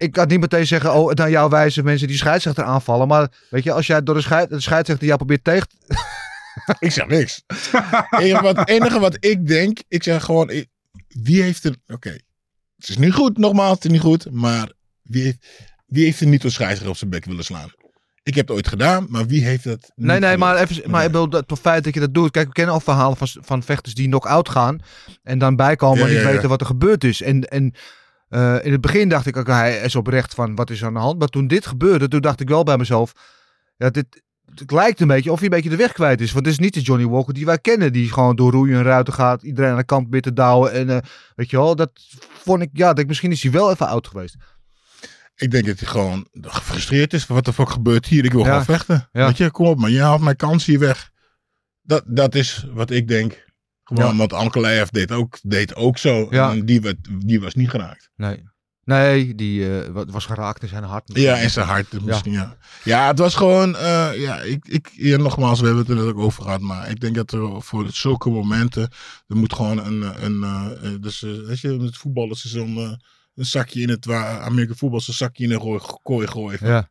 Ik 0.00 0.12
kan 0.12 0.28
niet 0.28 0.40
meteen 0.40 0.66
zeggen, 0.66 0.94
oh, 0.94 1.12
naar 1.12 1.30
jouw 1.30 1.48
wijze 1.48 1.82
mensen 1.82 2.08
die 2.08 2.16
scheidsrechter 2.16 2.64
aanvallen. 2.64 3.08
Maar 3.08 3.28
weet 3.50 3.62
je, 3.64 3.72
als 3.72 3.86
jij 3.86 4.02
door 4.02 4.14
de, 4.14 4.20
scheid, 4.20 4.50
de 4.50 4.60
scheidsrechter 4.60 5.06
jou 5.06 5.16
probeert 5.18 5.44
tegen... 5.44 5.66
Ik 6.78 6.92
zeg 6.92 7.06
niks. 7.06 7.42
enige, 8.10 8.42
wat, 8.42 8.68
enige 8.68 8.98
wat 8.98 9.16
ik 9.20 9.46
denk, 9.46 9.78
ik 9.88 10.02
zeg 10.02 10.24
gewoon, 10.24 10.50
ik- 10.50 10.68
wie 11.08 11.42
heeft 11.42 11.64
er... 11.64 11.74
Oké, 11.86 12.10
het 12.76 12.88
is 12.88 12.96
niet 12.96 13.12
goed, 13.12 13.38
nogmaals, 13.38 13.74
het 13.74 13.84
is 13.84 13.90
niet 13.90 14.00
goed. 14.00 14.30
Maar 14.30 14.72
wie 15.02 15.22
heeft, 15.22 15.46
wie 15.86 16.04
heeft 16.04 16.20
er 16.20 16.26
niet 16.26 16.42
door 16.42 16.50
scheidsrechter 16.50 16.90
op 16.90 16.96
zijn 16.96 17.10
bek 17.10 17.24
willen 17.24 17.44
slaan? 17.44 17.72
Ik 18.22 18.34
heb 18.34 18.48
het 18.48 18.56
ooit 18.56 18.68
gedaan, 18.68 19.06
maar 19.08 19.26
wie 19.26 19.44
heeft 19.44 19.64
dat 19.64 19.92
Nee, 19.94 20.18
nee, 20.18 20.36
maar, 20.36 20.56
even, 20.56 20.90
maar 20.90 21.04
ik 21.04 21.12
bedoel, 21.12 21.40
het 21.46 21.58
feit 21.60 21.84
dat 21.84 21.94
je 21.94 22.00
dat 22.00 22.14
doet. 22.14 22.30
Kijk, 22.30 22.46
we 22.46 22.52
kennen 22.52 22.74
al 22.74 22.80
verhalen 22.80 23.16
van, 23.16 23.28
van 23.40 23.62
vechters 23.62 23.94
die 23.94 24.06
knock-out 24.06 24.48
gaan. 24.48 24.78
En 25.22 25.38
dan 25.38 25.56
bijkomen 25.56 25.98
Ja, 25.98 26.04
en 26.04 26.10
niet 26.10 26.20
ja, 26.20 26.26
ja. 26.28 26.32
weten 26.34 26.48
wat 26.48 26.60
er 26.60 26.66
gebeurd 26.66 27.04
is. 27.04 27.22
En, 27.22 27.44
en 27.48 27.74
Eh, 28.30 28.64
in 28.64 28.72
het 28.72 28.80
begin 28.80 29.08
dacht 29.08 29.26
ik, 29.26 29.36
oké, 29.36 29.52
hij 29.52 29.80
is 29.80 29.94
oprecht 29.96 30.34
van 30.34 30.54
wat 30.54 30.70
is 30.70 30.84
aan 30.84 30.92
de 30.94 30.98
hand. 31.00 31.18
Maar 31.18 31.28
toen 31.28 31.46
dit 31.46 31.66
gebeurde, 31.66 32.08
toen 32.08 32.20
dacht 32.20 32.40
ik 32.40 32.48
wel 32.48 32.62
bij 32.64 32.76
mezelf, 32.76 33.12
ja, 33.76 33.90
dit, 33.90 34.22
het 34.54 34.70
lijkt 34.70 35.00
een 35.00 35.06
beetje 35.08 35.30
of 35.32 35.36
hij 35.36 35.44
een 35.44 35.54
beetje 35.54 35.70
de 35.70 35.76
weg 35.76 35.92
kwijt 35.92 36.20
is. 36.20 36.32
Want 36.32 36.44
het 36.46 36.54
is 36.54 36.60
niet 36.60 36.74
de 36.74 36.80
Johnny 36.80 37.06
Walker 37.06 37.34
die 37.34 37.46
wij 37.46 37.58
kennen, 37.58 37.92
die 37.92 38.12
gewoon 38.12 38.36
door 38.36 38.52
roeien 38.52 38.76
en 38.76 38.82
ruiten 38.82 39.12
gaat, 39.12 39.42
iedereen 39.42 39.70
aan 39.70 39.76
de 39.76 39.84
kant 39.84 40.22
te 40.22 40.32
douwen. 40.32 40.72
En 40.72 40.90
eh, 40.90 40.98
weet 41.34 41.50
je 41.50 41.56
wel, 41.56 41.76
dat 41.76 41.90
vond 42.32 42.62
ik, 42.62 42.70
ja, 42.72 42.92
denk, 42.92 43.08
misschien 43.08 43.30
is 43.32 43.42
hij 43.42 43.52
wel 43.52 43.70
even 43.70 43.86
oud 43.88 44.06
geweest. 44.06 44.36
Ik 45.34 45.50
denk 45.50 45.66
dat 45.66 45.78
hij 45.78 45.88
gewoon 45.88 46.28
gefrustreerd 46.40 47.12
is. 47.12 47.24
van 47.24 47.34
Wat 47.34 47.44
de 47.44 47.52
fuck 47.52 47.70
gebeurt 47.70 48.06
hier? 48.06 48.24
Ik 48.24 48.32
wil 48.32 48.40
Ja. 48.44 48.46
gewoon 48.46 48.64
vechten. 48.64 49.08
Ja. 49.12 49.26
Weet 49.26 49.36
je, 49.36 49.50
kom 49.50 49.66
op 49.66 49.78
man. 49.78 49.92
Je 49.92 50.00
haalt 50.00 50.20
mijn 50.20 50.36
kans 50.36 50.64
hier 50.66 50.78
weg. 50.78 51.10
Dat, 51.82 52.02
dat 52.06 52.34
is 52.34 52.66
wat 52.72 52.90
ik 52.90 53.08
denk. 53.08 53.44
Gewoon, 53.96 54.10
Ja. 54.10 54.16
want 54.16 54.32
Ankeleev 54.32 54.88
deed 54.88 55.12
ook, 55.12 55.38
deed 55.42 55.74
ook 55.74 55.98
zo. 55.98 56.26
Ja. 56.30 56.50
En 56.50 56.64
die, 56.66 56.80
werd, 56.80 56.96
die 57.26 57.40
was 57.40 57.54
niet 57.54 57.70
geraakt. 57.70 58.10
Nee. 58.16 58.48
Nee, 58.84 59.34
die 59.34 59.80
eh, 59.80 59.88
wa- 59.90 60.04
was 60.04 60.26
geraakt 60.26 60.62
in 60.62 60.68
zijn 60.68 60.82
hart. 60.84 61.10
Ja, 61.14 61.36
in 61.36 61.50
zijn 61.50 61.66
hart 61.66 62.04
misschien, 62.04 62.32
ja. 62.32 62.56
Ja, 62.84 63.06
het 63.06 63.18
was 63.18 63.34
gewoon, 63.34 63.76
eh, 63.76 64.10
ja, 64.16 64.40
ik, 64.40 64.64
ik, 64.68 64.90
ja, 64.92 65.16
nogmaals, 65.16 65.60
we 65.60 65.66
hebben 65.66 65.84
het 65.86 65.92
er 65.98 65.98
net 66.04 66.14
ook 66.14 66.18
over 66.18 66.42
gehad, 66.42 66.60
maar 66.60 66.90
ik 66.90 67.00
denk 67.00 67.14
dat 67.14 67.32
er 67.32 67.62
voor 67.62 67.86
zulke 67.90 68.30
momenten, 68.30 68.82
er 69.26 69.36
moet 69.36 69.52
gewoon 69.54 69.78
een, 69.78 70.24
een 70.24 70.42
eh, 70.42 70.92
eh, 70.92 71.00
dus, 71.00 71.20
weet 71.20 71.60
je, 71.60 71.68
met 71.68 71.96
voetbal 71.96 72.30
is 72.30 72.44
zo'n 72.44 72.76
eh, 72.76 72.92
een 73.34 73.44
zakje 73.46 73.80
in 73.80 73.88
het, 73.88 74.04
waar 74.04 74.40
Amerika 74.40 74.74
voetbal 74.74 74.98
is 74.98 75.08
een 75.08 75.14
zakje 75.14 75.44
in 75.44 75.50
een 75.52 75.60
gooi, 75.60 75.80
kooi 76.02 76.26
gooien. 76.26 76.58
Ja, 76.66 76.88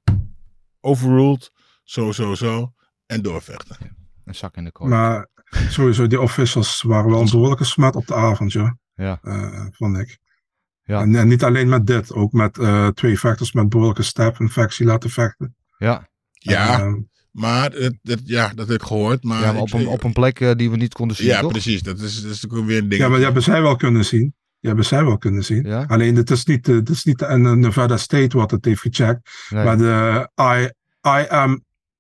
Overruled, 0.82 1.52
zo, 1.84 2.12
zo, 2.12 2.36
zo, 2.36 2.74
en 3.06 3.22
doorvechten. 3.22 3.78
een 4.26 4.36
zak 4.36 4.56
in 4.58 4.64
de 4.64 4.72
kooi. 4.72 4.90
Maar 4.90 5.28
sowieso, 5.70 6.08
die 6.08 6.22
officials 6.22 6.82
waren 6.82 7.10
wel 7.12 7.22
een 7.22 7.30
behoorlijke 7.30 7.64
smet 7.64 7.96
op 7.96 8.08
de 8.08 8.16
avond, 8.16 8.52
ja. 8.52 8.78
Ja. 8.96 9.20
Eh, 9.24 9.66
vond 9.72 9.98
ik. 9.98 10.18
Ja. 10.84 11.02
En, 11.02 11.16
en 11.16 11.28
niet 11.28 11.44
alleen 11.44 11.70
met 11.70 11.88
dit, 11.88 12.14
ook 12.14 12.32
met 12.32 12.58
eh, 12.58 12.88
twee 12.88 13.20
vechters 13.20 13.52
met 13.54 13.70
behoorlijke 13.70 14.04
step-infectie 14.04 14.86
laten 14.86 15.10
vechten. 15.10 15.56
Ja, 15.78 16.08
Ja, 16.32 16.80
Ehm, 16.80 16.96
maar, 17.32 17.72
het, 17.72 17.98
het- 18.02 18.22
ja, 18.24 18.52
dat 18.56 18.68
heb 18.68 18.82
ik 18.82 18.88
gehoord, 18.88 19.24
maar... 19.24 19.42
ja 19.42 19.52
maar 19.52 19.62
op 19.62 19.68
ik- 19.68 19.74
een, 19.74 19.88
op 19.88 20.04
een 20.04 20.14
plek 20.14 20.40
eh, 20.40 20.52
die 20.56 20.70
we 20.72 20.78
niet 20.78 20.94
konden 20.94 21.16
zien, 21.18 21.28
Ja, 21.28 21.40
toch? 21.42 21.52
precies, 21.52 21.82
dat 21.82 22.00
is, 22.00 22.22
dat 22.22 22.32
is 22.32 22.50
ook 22.50 22.66
weer 22.66 22.78
een 22.78 22.90
ding. 22.90 23.02
ja, 23.02 23.08
maar 23.08 23.16
die 23.16 23.26
hebben 23.26 23.44
zij 23.44 23.62
wel 23.62 23.76
kunnen 23.76 24.06
zien. 24.06 24.34
Die 24.60 24.70
hebben 24.70 24.86
zij 24.86 25.04
wel 25.06 25.18
kunnen 25.18 25.44
zien. 25.44 25.64
Ja? 25.66 25.84
Alleen, 25.88 26.16
het 26.16 26.32
is 26.32 26.46
niet, 26.46 26.68
het 26.68 26.90
is 26.90 27.04
niet 27.04 27.20
de 27.20 27.38
Nevada 27.38 27.98
State 27.98 28.38
wat 28.38 28.52
het 28.52 28.66
heeft 28.66 28.82
gecheckt. 28.82 29.30
Nee. 29.50 29.64
Maar 29.64 29.78
de 29.78 30.30
I, 30.42 30.70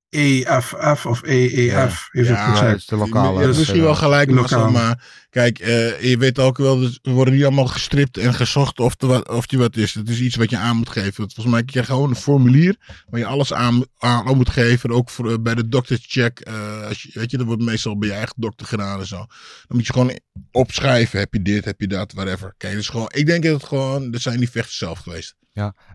IMAFF 0.10 1.06
of 1.06 1.22
EEF 1.24 2.10
Ja, 2.12 2.20
het 2.20 2.28
Ja, 2.28 2.66
het 2.66 2.78
is 2.78 2.86
de 2.86 2.96
lokale. 2.96 3.46
Dus, 3.46 3.58
misschien 3.58 3.82
wel 3.82 3.96
gelijk, 3.96 4.32
lokaal. 4.32 4.72
Maar 4.72 5.04
kijk, 5.30 5.60
eh, 5.60 6.02
je 6.02 6.18
weet 6.18 6.40
ook 6.40 6.58
wel, 6.58 6.80
dus 6.80 7.00
we 7.02 7.12
worden 7.12 7.34
niet 7.34 7.44
allemaal 7.44 7.68
gestript 7.68 8.18
en 8.18 8.34
gezocht 8.34 8.80
of, 8.80 9.02
er 9.02 9.08
wat, 9.08 9.30
of 9.30 9.48
die 9.48 9.60
wat 9.60 9.76
is. 9.76 9.94
Het 9.94 10.10
is 10.10 10.20
iets 10.20 10.36
wat 10.36 10.50
je 10.50 10.58
aan 10.58 10.76
moet 10.76 10.90
geven. 10.90 11.14
Volgens 11.14 11.46
mij 11.46 11.64
krijg 11.64 11.88
je 11.88 11.94
gewoon 11.94 12.10
een 12.10 12.16
formulier 12.16 12.76
waar 13.10 13.20
je 13.20 13.26
alles 13.26 13.54
aan, 13.54 13.86
aan 13.98 14.38
moet 14.38 14.50
geven. 14.50 14.92
Ook 14.92 15.10
voor, 15.10 15.32
eh, 15.32 15.38
bij 15.42 15.56
de 15.56 15.68
doktercheck. 15.68 16.40
eh 16.40 16.88
als 16.88 17.02
je, 17.02 17.10
weet 17.14 17.32
je, 17.32 17.38
dat 17.38 17.46
wordt 17.46 17.62
meestal 17.62 17.98
bij 17.98 18.08
je 18.08 18.14
eigen 18.14 18.36
dokter 18.38 18.66
gedaan 18.68 19.00
en 19.00 19.08
zo. 19.08 19.18
Dan 19.18 19.28
moet 19.68 19.88
je 19.88 19.94
gewoon 19.94 20.20
opschrijven, 20.52 21.20
heb 21.20 21.34
je 21.34 21.42
dit, 21.42 21.66
heb 21.66 21.80
je 21.80 21.88
dat, 21.88 22.14
whatever. 22.14 22.54
Kijk, 22.58 22.74
dus 22.74 22.90
gewoon, 22.90 23.12
ik 23.14 23.26
denk 23.26 23.44
dat 23.44 23.54
het 23.54 23.64
gewoon, 23.64 24.12
dat 24.12 24.22
zijn 24.22 24.40
die 24.40 24.50
vechters 24.50 24.78
zelf 24.78 25.00
geweest. 25.00 25.36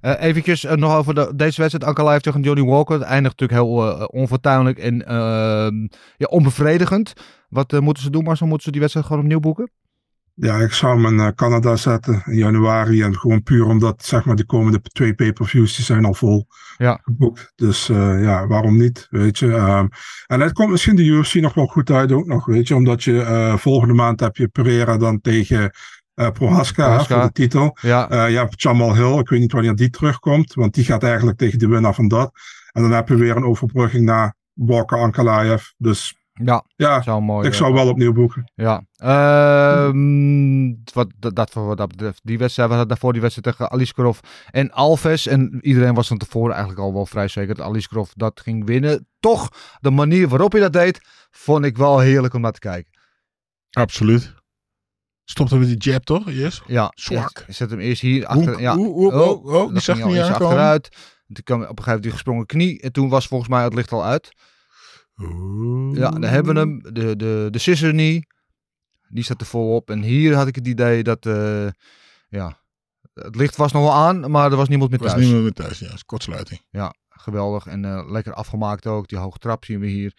Eh 0.01 0.13
eventjes 0.19 0.65
eh, 0.65 0.77
nog 0.77 0.97
over 0.97 1.15
de, 1.15 1.33
deze 1.37 1.61
wedstrijd. 1.61 1.85
Ankalaev 1.85 2.21
tegen 2.21 2.41
Johnny 2.43 2.65
Walker. 2.65 2.95
Het 2.95 3.05
eindigt 3.05 3.41
natuurlijk 3.41 3.69
heel 3.69 3.99
eh, 3.99 4.05
onfortuinlijk 4.11 4.79
en 4.79 5.07
ehm, 5.07 5.81
ja, 6.17 6.27
onbevredigend. 6.29 7.13
Wat 7.49 7.81
moeten 7.81 8.03
ze 8.03 8.11
doen, 8.11 8.25
Marcel? 8.25 8.47
Moeten 8.47 8.65
ze 8.65 8.71
die 8.71 8.81
wedstrijd 8.81 9.07
gewoon 9.07 9.23
opnieuw 9.23 9.41
boeken? 9.41 9.71
Ja, 10.35 10.57
ik 10.57 10.73
zou 10.73 11.03
hem 11.03 11.21
in 11.21 11.35
Canada 11.35 11.77
zetten 11.77 12.23
in 12.27 12.37
januari. 12.37 13.03
En 13.03 13.17
gewoon 13.17 13.43
puur 13.43 13.67
omdat, 13.67 14.05
zeg 14.05 14.25
maar, 14.25 14.37
de 14.37 14.47
komende 14.47 14.81
twee 14.81 15.15
pay-per-views, 15.15 15.77
die 15.77 15.85
zijn 15.85 16.05
al 16.05 16.15
vol 16.15 16.47
Ja. 16.77 16.99
geboekt. 17.03 17.53
Dus 17.55 17.87
ja, 17.87 18.47
waarom 18.47 18.77
niet, 18.77 19.07
weet 19.11 19.39
je. 19.39 19.55
Ehm, 19.55 19.87
en 20.27 20.41
het 20.41 20.53
komt 20.53 20.71
misschien 20.71 20.97
de 20.97 21.05
UFC 21.05 21.35
nog 21.35 21.55
wel 21.55 21.67
goed 21.67 21.91
uit 21.91 22.13
ook 22.13 22.27
nog, 22.27 22.47
weet 22.47 22.69
je. 22.69 22.75
Omdat 22.75 23.05
je 23.05 23.55
volgende 23.59 23.95
maand 23.95 24.21
heb 24.21 24.37
je 24.37 24.49
Pereira 24.49 24.97
dan 24.97 25.21
tegen 25.21 25.71
eh 26.15 26.31
Prohaska, 26.31 26.99
hè, 26.99 27.05
voor 27.05 27.23
de 27.23 27.33
titel. 27.33 27.77
Ja, 27.81 28.09
Eh, 28.11 28.31
je 28.31 28.37
hebt 28.37 28.63
Jamal 28.63 28.95
Hill, 28.95 29.19
ik 29.19 29.29
weet 29.29 29.41
niet 29.41 29.53
wanneer 29.53 29.75
die 29.75 29.91
terugkomt. 29.91 30.55
Want 30.55 30.75
die 30.75 30.85
gaat 30.85 31.03
eigenlijk 31.03 31.39
tegen 31.39 31.59
de 31.59 31.69
winnaar 31.69 31.95
van 31.95 32.09
dat. 32.09 32.31
En 32.73 32.83
dan 32.83 32.91
heb 32.91 33.09
je 33.09 33.15
weer 33.17 33.37
een 33.37 33.45
overbrugging 33.45 34.05
naar 34.05 34.35
Walker 34.53 34.99
Ankalaev. 34.99 35.63
Dus 35.77 36.15
ja, 36.45 36.65
ja, 36.77 37.03
zou 37.03 37.23
mooi. 37.23 37.47
ik 37.47 37.53
eh, 37.53 37.59
zou 37.59 37.73
wel 37.73 37.89
opnieuw 37.89 38.13
boeken. 38.13 38.51
Ja. 38.55 38.85
Ehm, 38.97 40.73
wat, 40.93 41.09
dat, 41.19 41.35
dat, 41.37 41.51
voor 41.51 41.67
wat 41.67 41.77
dat 41.77 41.89
betreft. 41.89 42.21
Die 42.23 42.39
wedstrijd, 42.39 42.69
we 42.69 42.75
hadden 42.75 42.93
daarvoor 42.95 43.13
die 43.13 43.23
wedstrijd 43.23 43.57
tegen 43.57 43.73
Aliskerov 43.73 44.19
en 44.51 44.71
Alves. 44.73 45.27
En 45.27 45.59
iedereen 45.61 45.95
was 45.95 46.09
van 46.09 46.19
tevoren 46.19 46.51
eigenlijk 46.55 46.83
al 46.83 46.93
wel 46.93 47.07
vrij 47.07 47.29
zeker 47.29 47.55
dat 47.55 47.67
Aliskerov 47.67 48.11
dat 48.15 48.41
ging 48.41 48.67
winnen. 48.67 49.07
Toch, 49.21 49.49
de 49.81 49.91
manier 49.91 50.29
waarop 50.29 50.53
hij 50.53 50.61
dat 50.61 50.73
deed, 50.73 51.01
vond 51.31 51.65
ik 51.65 51.77
wel 51.77 51.99
heerlijk 51.99 52.35
om 52.35 52.41
naar 52.41 52.53
te 52.53 52.59
kijken. 52.59 52.93
Absoluut. 53.71 54.35
Stopte 55.25 55.57
met 55.57 55.69
die 55.69 55.77
jab, 55.93 56.05
toch? 56.05 56.31
Yes. 56.31 56.63
Ja, 56.67 56.93
Zwak. 56.95 57.45
Je 57.47 57.53
zet 57.53 57.71
hem 57.71 57.79
eerst 57.79 58.03
hier 58.03 58.27
achter. 58.27 58.61
Ja. 58.61 58.77
oeh, 58.77 59.15
oh, 59.15 59.45
oh, 59.45 59.69
die 59.73 59.81
zag 59.81 60.05
niet 60.05 60.19
achteruit. 60.19 60.89
Toen 61.33 61.45
kwam 61.45 61.61
op 61.63 61.63
een 61.63 61.69
gegeven 61.69 61.85
moment 61.85 62.03
die 62.03 62.13
gesprongen 62.13 62.47
knie. 62.47 62.81
En 62.81 62.93
toen 62.93 63.09
was 63.09 63.27
volgens 63.27 63.51
mij 63.51 63.63
het 63.65 63.75
licht 63.75 63.93
al 63.93 64.05
uit. 64.05 64.33
Ja, 65.93 66.11
daar 66.11 66.31
hebben 66.31 66.55
we 66.55 66.61
hem. 66.61 66.83
De, 66.95 67.17
de, 67.17 67.49
de 67.51 67.59
scissor 67.59 67.91
knee. 67.91 68.27
Die 69.09 69.25
staat 69.25 69.41
er 69.41 69.47
volop. 69.47 69.91
En 69.91 70.03
hier 70.03 70.35
had 70.35 70.47
ik 70.47 70.55
het 70.55 70.67
idee 70.67 71.03
dat... 71.03 71.27
eh, 71.27 71.67
ja, 72.29 72.59
het 73.15 73.37
licht 73.37 73.57
was 73.57 73.73
nog 73.73 73.83
wel 73.83 73.93
aan, 73.95 74.31
maar 74.31 74.51
er 74.51 74.57
was 74.57 74.69
niemand 74.69 74.91
meer 74.91 75.01
Was 75.01 75.11
thuis. 75.11 75.23
niemand 75.23 75.43
meer 75.43 75.53
thuis, 75.53 75.79
ja. 75.79 75.91
kortsluiting. 76.07 76.61
Ja, 76.71 76.95
geweldig. 77.09 77.67
En 77.67 77.85
eh, 77.85 78.11
lekker 78.11 78.33
afgemaakt 78.35 78.87
ook. 78.87 79.09
Die 79.09 79.19
hoge 79.19 79.39
trap 79.39 79.65
zien 79.65 79.81
we 79.81 79.87
hier. 79.87 80.17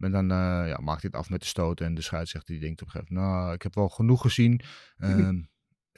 En 0.00 0.10
dan 0.10 0.30
eh, 0.30 0.68
ja, 0.68 0.78
maakt 0.80 1.02
het 1.02 1.14
af 1.14 1.30
met 1.30 1.40
de 1.40 1.46
stoot. 1.46 1.80
En 1.80 1.94
de 1.94 2.02
scheidsrechter 2.02 2.54
die 2.54 2.62
denkt 2.62 2.82
op 2.82 2.86
een 2.86 2.92
gegeven 2.92 3.14
moment... 3.14 3.34
Nou, 3.34 3.52
ik 3.52 3.62
heb 3.62 3.74
wel 3.74 3.88
genoeg 3.88 4.20
gezien. 4.20 4.60
Ehm, 4.98 5.40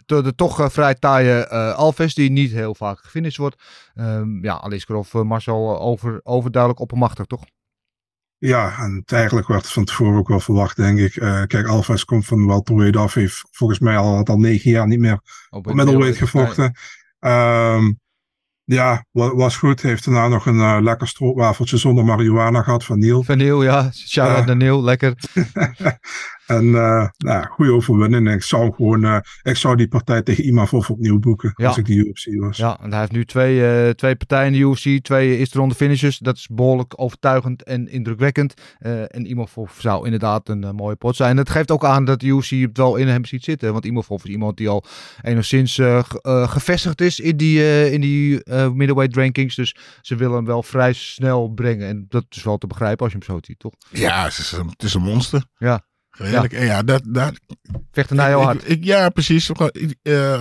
de, 0.07 0.22
de 0.22 0.34
toch 0.34 0.61
eh, 0.61 0.68
vrij 0.68 0.94
taaie 0.94 1.46
eh, 1.46 1.74
Alves, 1.74 2.14
die 2.14 2.30
niet 2.30 2.53
heel 2.53 2.74
vaak 2.74 2.98
gefinished 2.98 3.36
wordt. 3.36 3.62
Ehm 3.94 4.44
ja, 4.44 4.55
Aliskerov, 4.55 5.14
uh, 5.14 5.22
Marcel, 5.22 5.80
over, 5.80 6.20
overduidelijk 6.22 6.82
oppermachtig, 6.82 7.26
toch? 7.26 7.44
Ja, 8.38 8.78
en 8.78 8.94
het 8.94 9.12
eigenlijk 9.12 9.48
werd 9.48 9.66
van 9.66 9.84
tevoren 9.84 10.18
ook 10.18 10.28
wel 10.28 10.40
verwacht, 10.40 10.76
denk 10.76 10.98
ik. 10.98 11.12
Kijk, 11.46 11.66
Alves 11.66 12.05
komt 12.05 12.24
van 12.24 12.46
welterweight 12.46 12.96
af, 12.96 13.14
heeft 13.14 13.44
volgens 13.50 13.78
mij 13.78 13.96
al, 13.96 14.24
al 14.24 14.38
negen 14.38 14.70
jaar 14.70 14.86
niet 14.86 14.98
meer 14.98 15.20
Op 15.50 15.74
middleweight 15.74 16.16
gevochten. 16.16 16.76
Ehm, 17.18 17.92
ja, 18.65 19.05
wa- 19.11 19.35
was 19.35 19.57
goed. 19.57 19.83
Heeft 19.83 20.05
daarna 20.05 20.29
nog 20.29 20.47
een 20.47 20.61
eh, 20.61 20.79
lekker 20.81 21.09
stroopwafeltje 21.09 21.77
zonder 21.77 22.05
marihuana 22.05 22.63
gehad 22.63 22.85
van 22.85 22.99
Neil. 22.99 23.23
Van 23.23 23.37
Neil, 23.39 23.63
ja. 23.63 23.91
Shout-out 23.93 24.39
Ja. 24.39 24.45
naar 24.45 24.57
Neil, 24.57 24.83
lekker. 24.83 25.15
En 26.47 26.65
uh, 26.65 27.07
nou, 27.17 27.47
goede 27.47 27.73
overwinning. 27.73 28.27
En 28.29 28.35
ik 28.35 28.43
zou 28.43 28.73
gewoon, 28.75 29.05
uh, 29.05 29.17
ik 29.43 29.57
zou 29.57 29.77
die 29.77 29.89
partij 29.89 30.23
tegen 30.23 30.47
Imavov 30.47 30.91
opnieuw 30.91 31.19
boeken. 31.19 31.53
Ja. 31.57 31.67
Als 31.67 31.77
ik 31.79 31.87
de 31.87 31.95
UFC 31.95 32.27
was. 32.41 32.57
Ja, 32.57 32.79
en 32.83 32.91
hij 32.91 33.01
heeft 33.01 33.13
nu 33.13 33.25
twee, 33.25 33.85
uh, 33.85 33.91
twee 33.91 34.17
partijen 34.17 34.47
in 34.47 34.53
de 34.53 34.59
UFC, 34.69 35.03
twee 35.05 35.37
eerste 35.37 35.59
ronde 35.59 35.75
finishes. 35.75 36.19
Dat 36.19 36.37
is 36.37 36.49
behoorlijk 36.53 36.93
overtuigend 36.97 37.63
en 37.63 37.89
indrukwekkend. 37.89 38.55
Uh, 38.81 39.01
en 39.01 39.31
Imavov 39.31 39.71
zou 39.79 40.05
inderdaad 40.05 40.49
een 40.49 40.63
uh, 40.63 40.71
mooie 40.71 40.97
pot 40.97 41.17
zijn. 41.17 41.37
Het 41.37 41.51
geeft 41.51 41.71
ook 41.71 41.85
aan 41.85 42.05
dat 42.05 42.21
de 42.21 42.27
UFC 42.27 42.51
het 42.51 42.77
wel 42.77 42.97
in 42.97 43.09
hem 43.09 43.25
ziet 43.25 43.45
zitten. 43.45 43.73
Want 43.73 43.85
Imavov 43.85 44.25
is 44.25 44.31
iemand 44.31 44.57
die 44.57 44.69
al 44.69 44.85
enigszins 45.23 45.79
uh, 45.79 46.03
gevestigd 46.23 47.01
is 47.01 47.21
in 47.21 47.37
die, 47.37 47.91
in 47.91 48.01
die 48.01 48.43
middleweight 48.53 49.16
rankings. 49.16 49.55
Dus 49.55 49.76
ze 50.00 50.16
willen 50.16 50.36
hem 50.36 50.44
wel 50.44 50.62
vrij 50.62 50.92
snel 50.92 51.48
brengen. 51.48 51.88
En 51.88 52.07
dat 52.09 52.24
is 52.28 52.42
wel 52.42 52.59
te 52.59 52.66
begrijpen 52.66 53.05
als 53.05 53.12
je 53.12 53.18
hem 53.18 53.26
zo 53.26 53.38
ziet, 53.42 53.59
toch? 53.59 53.72
Ja, 53.90 54.24
het 54.24 54.38
is 54.38 54.53
een, 54.53 54.68
het 54.68 54.82
is 54.82 54.94
een 54.94 55.03
monster. 55.03 55.44
Ja. 55.59 55.84
Redelijk. 56.11 56.53
Ja, 56.53 56.62
ja 56.62 56.82
dat, 56.82 57.03
dat, 57.07 57.40
vechten 57.92 58.16
naar 58.16 58.28
jou 58.28 58.42
hard. 58.44 58.62
Ik, 58.62 58.68
ik, 58.68 58.84
ja, 58.84 59.09
precies. 59.09 59.50
Uh, 60.03 60.40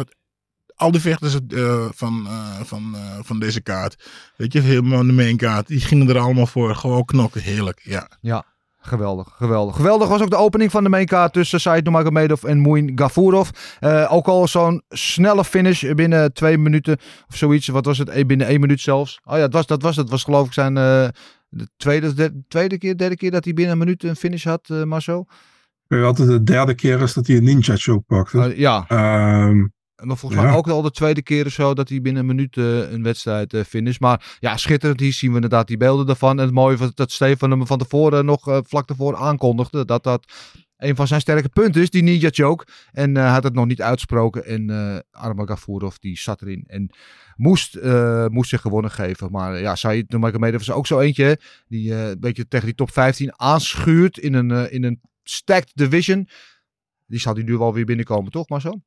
al 0.75 0.91
die 0.91 1.01
vechters 1.01 1.37
uh, 1.47 1.85
van, 1.91 2.25
uh, 2.27 2.59
van, 2.63 2.95
van 3.21 3.39
deze 3.39 3.61
kaart, 3.61 4.09
weet 4.35 4.53
je, 4.53 4.59
helemaal 4.59 5.05
de 5.05 5.13
main 5.13 5.37
kaart, 5.37 5.67
die 5.67 5.79
gingen 5.79 6.09
er 6.09 6.19
allemaal 6.19 6.47
voor. 6.47 6.75
Gewoon 6.75 7.05
knokken, 7.05 7.41
heerlijk. 7.41 7.81
Ja. 7.83 8.09
Ja. 8.21 8.45
Geweldig, 8.83 9.33
geweldig. 9.37 9.75
Geweldig 9.75 10.07
was 10.07 10.21
ook 10.21 10.29
de 10.29 10.35
opening 10.35 10.71
van 10.71 10.83
de 10.83 11.05
kaart 11.05 11.33
tussen 11.33 11.61
Said 11.61 11.83
Nurmagomedov 11.83 12.43
en 12.43 12.61
Muin 12.61 12.91
Gafurov. 12.95 13.49
Uh, 13.81 14.13
ook 14.13 14.27
al 14.27 14.47
zo'n 14.47 14.83
snelle 14.89 15.45
finish 15.45 15.93
binnen 15.93 16.33
twee 16.33 16.57
minuten 16.57 16.97
of 17.27 17.35
zoiets. 17.35 17.67
Wat 17.67 17.85
was 17.85 17.97
het? 17.97 18.27
Binnen 18.27 18.47
één 18.47 18.59
minuut 18.59 18.81
zelfs. 18.81 19.19
Oh 19.23 19.35
ja, 19.35 19.41
dat 19.41 19.53
was, 19.53 19.65
dat 19.65 19.81
was 19.81 19.95
het. 19.95 20.09
was 20.09 20.23
geloof 20.23 20.47
ik 20.47 20.53
zijn 20.53 20.75
uh, 20.75 21.07
de 21.49 21.67
tweede, 21.77 22.13
de, 22.13 22.43
tweede 22.47 22.77
keer, 22.77 22.97
derde 22.97 23.15
keer 23.15 23.31
dat 23.31 23.43
hij 23.43 23.53
binnen 23.53 23.73
een 23.73 23.79
minuut 23.79 24.03
een 24.03 24.15
finish 24.15 24.45
had, 24.45 24.69
uh, 24.71 24.83
Marcel. 24.83 25.27
Ik 25.87 25.97
weet 25.97 26.03
altijd 26.03 26.27
de 26.27 26.43
derde 26.43 26.73
keer 26.73 27.01
is 27.01 27.13
dat 27.13 27.27
hij 27.27 27.37
een 27.37 27.43
ninja 27.43 27.75
choke 27.75 28.03
pakte. 28.07 28.53
Ja. 28.55 28.85
Um, 29.47 29.73
en 30.01 30.07
dan 30.07 30.17
volgens 30.17 30.41
ja. 30.41 30.47
mij 30.47 30.57
ook 30.57 30.67
al 30.67 30.81
de 30.81 30.91
tweede 30.91 31.21
keer 31.21 31.45
of 31.45 31.51
zo 31.51 31.73
dat 31.73 31.89
hij 31.89 32.01
binnen 32.01 32.21
een 32.21 32.27
minuut 32.27 32.55
uh, 32.55 32.91
een 32.91 33.03
wedstrijd 33.03 33.53
uh, 33.53 33.63
finish. 33.63 33.97
Maar 33.97 34.37
ja, 34.39 34.57
schitterend. 34.57 34.99
Hier 34.99 35.13
zien 35.13 35.29
we 35.29 35.35
inderdaad 35.35 35.67
die 35.67 35.77
beelden 35.77 36.05
daarvan. 36.05 36.37
En 36.39 36.45
het 36.45 36.53
mooie 36.53 36.77
was 36.77 36.93
dat 36.93 37.11
Stefan 37.11 37.51
hem 37.51 37.67
van 37.67 37.77
tevoren 37.77 38.25
nog 38.25 38.47
uh, 38.47 38.57
vlak 38.63 38.87
tevoren 38.87 39.19
aankondigde. 39.19 39.85
Dat 39.85 40.03
dat 40.03 40.25
een 40.77 40.95
van 40.95 41.07
zijn 41.07 41.21
sterke 41.21 41.49
punten 41.49 41.81
is, 41.81 41.89
die 41.89 42.03
ninja 42.03 42.29
choke. 42.31 42.65
En 42.91 43.15
hij 43.15 43.29
had 43.29 43.43
het 43.43 43.53
nog 43.53 43.65
niet 43.65 43.81
uitgesproken. 43.81 44.45
En 44.45 44.69
uh, 44.69 44.97
Arma 45.11 45.45
Gafurov 45.45 45.95
die 45.95 46.17
zat 46.17 46.41
erin 46.41 46.63
en 46.67 46.89
moest, 47.35 47.79
moest 48.27 48.49
zich 48.49 48.61
gewonnen 48.61 48.91
geven. 48.91 49.31
Maar 49.31 49.59
ja, 49.59 49.75
Said 49.75 50.09
Nurmagomedov 50.09 50.61
is 50.61 50.71
ook 50.71 50.87
zo 50.87 50.99
eentje 50.99 51.39
die 51.67 51.93
een 51.93 52.19
beetje 52.19 52.47
tegen 52.47 52.65
die 52.65 52.75
top 52.75 52.91
15 52.91 53.39
aanschuurt 53.39 54.17
in 54.17 54.33
een, 54.33 54.71
in 54.71 54.83
een 54.83 55.01
stacked 55.23 55.71
division. 55.73 56.27
Die 57.05 57.19
zal 57.19 57.33
die 57.33 57.43
nu 57.43 57.57
wel 57.57 57.73
weer 57.73 57.85
binnenkomen, 57.85 58.31
toch 58.31 58.49
Marcel? 58.49 58.81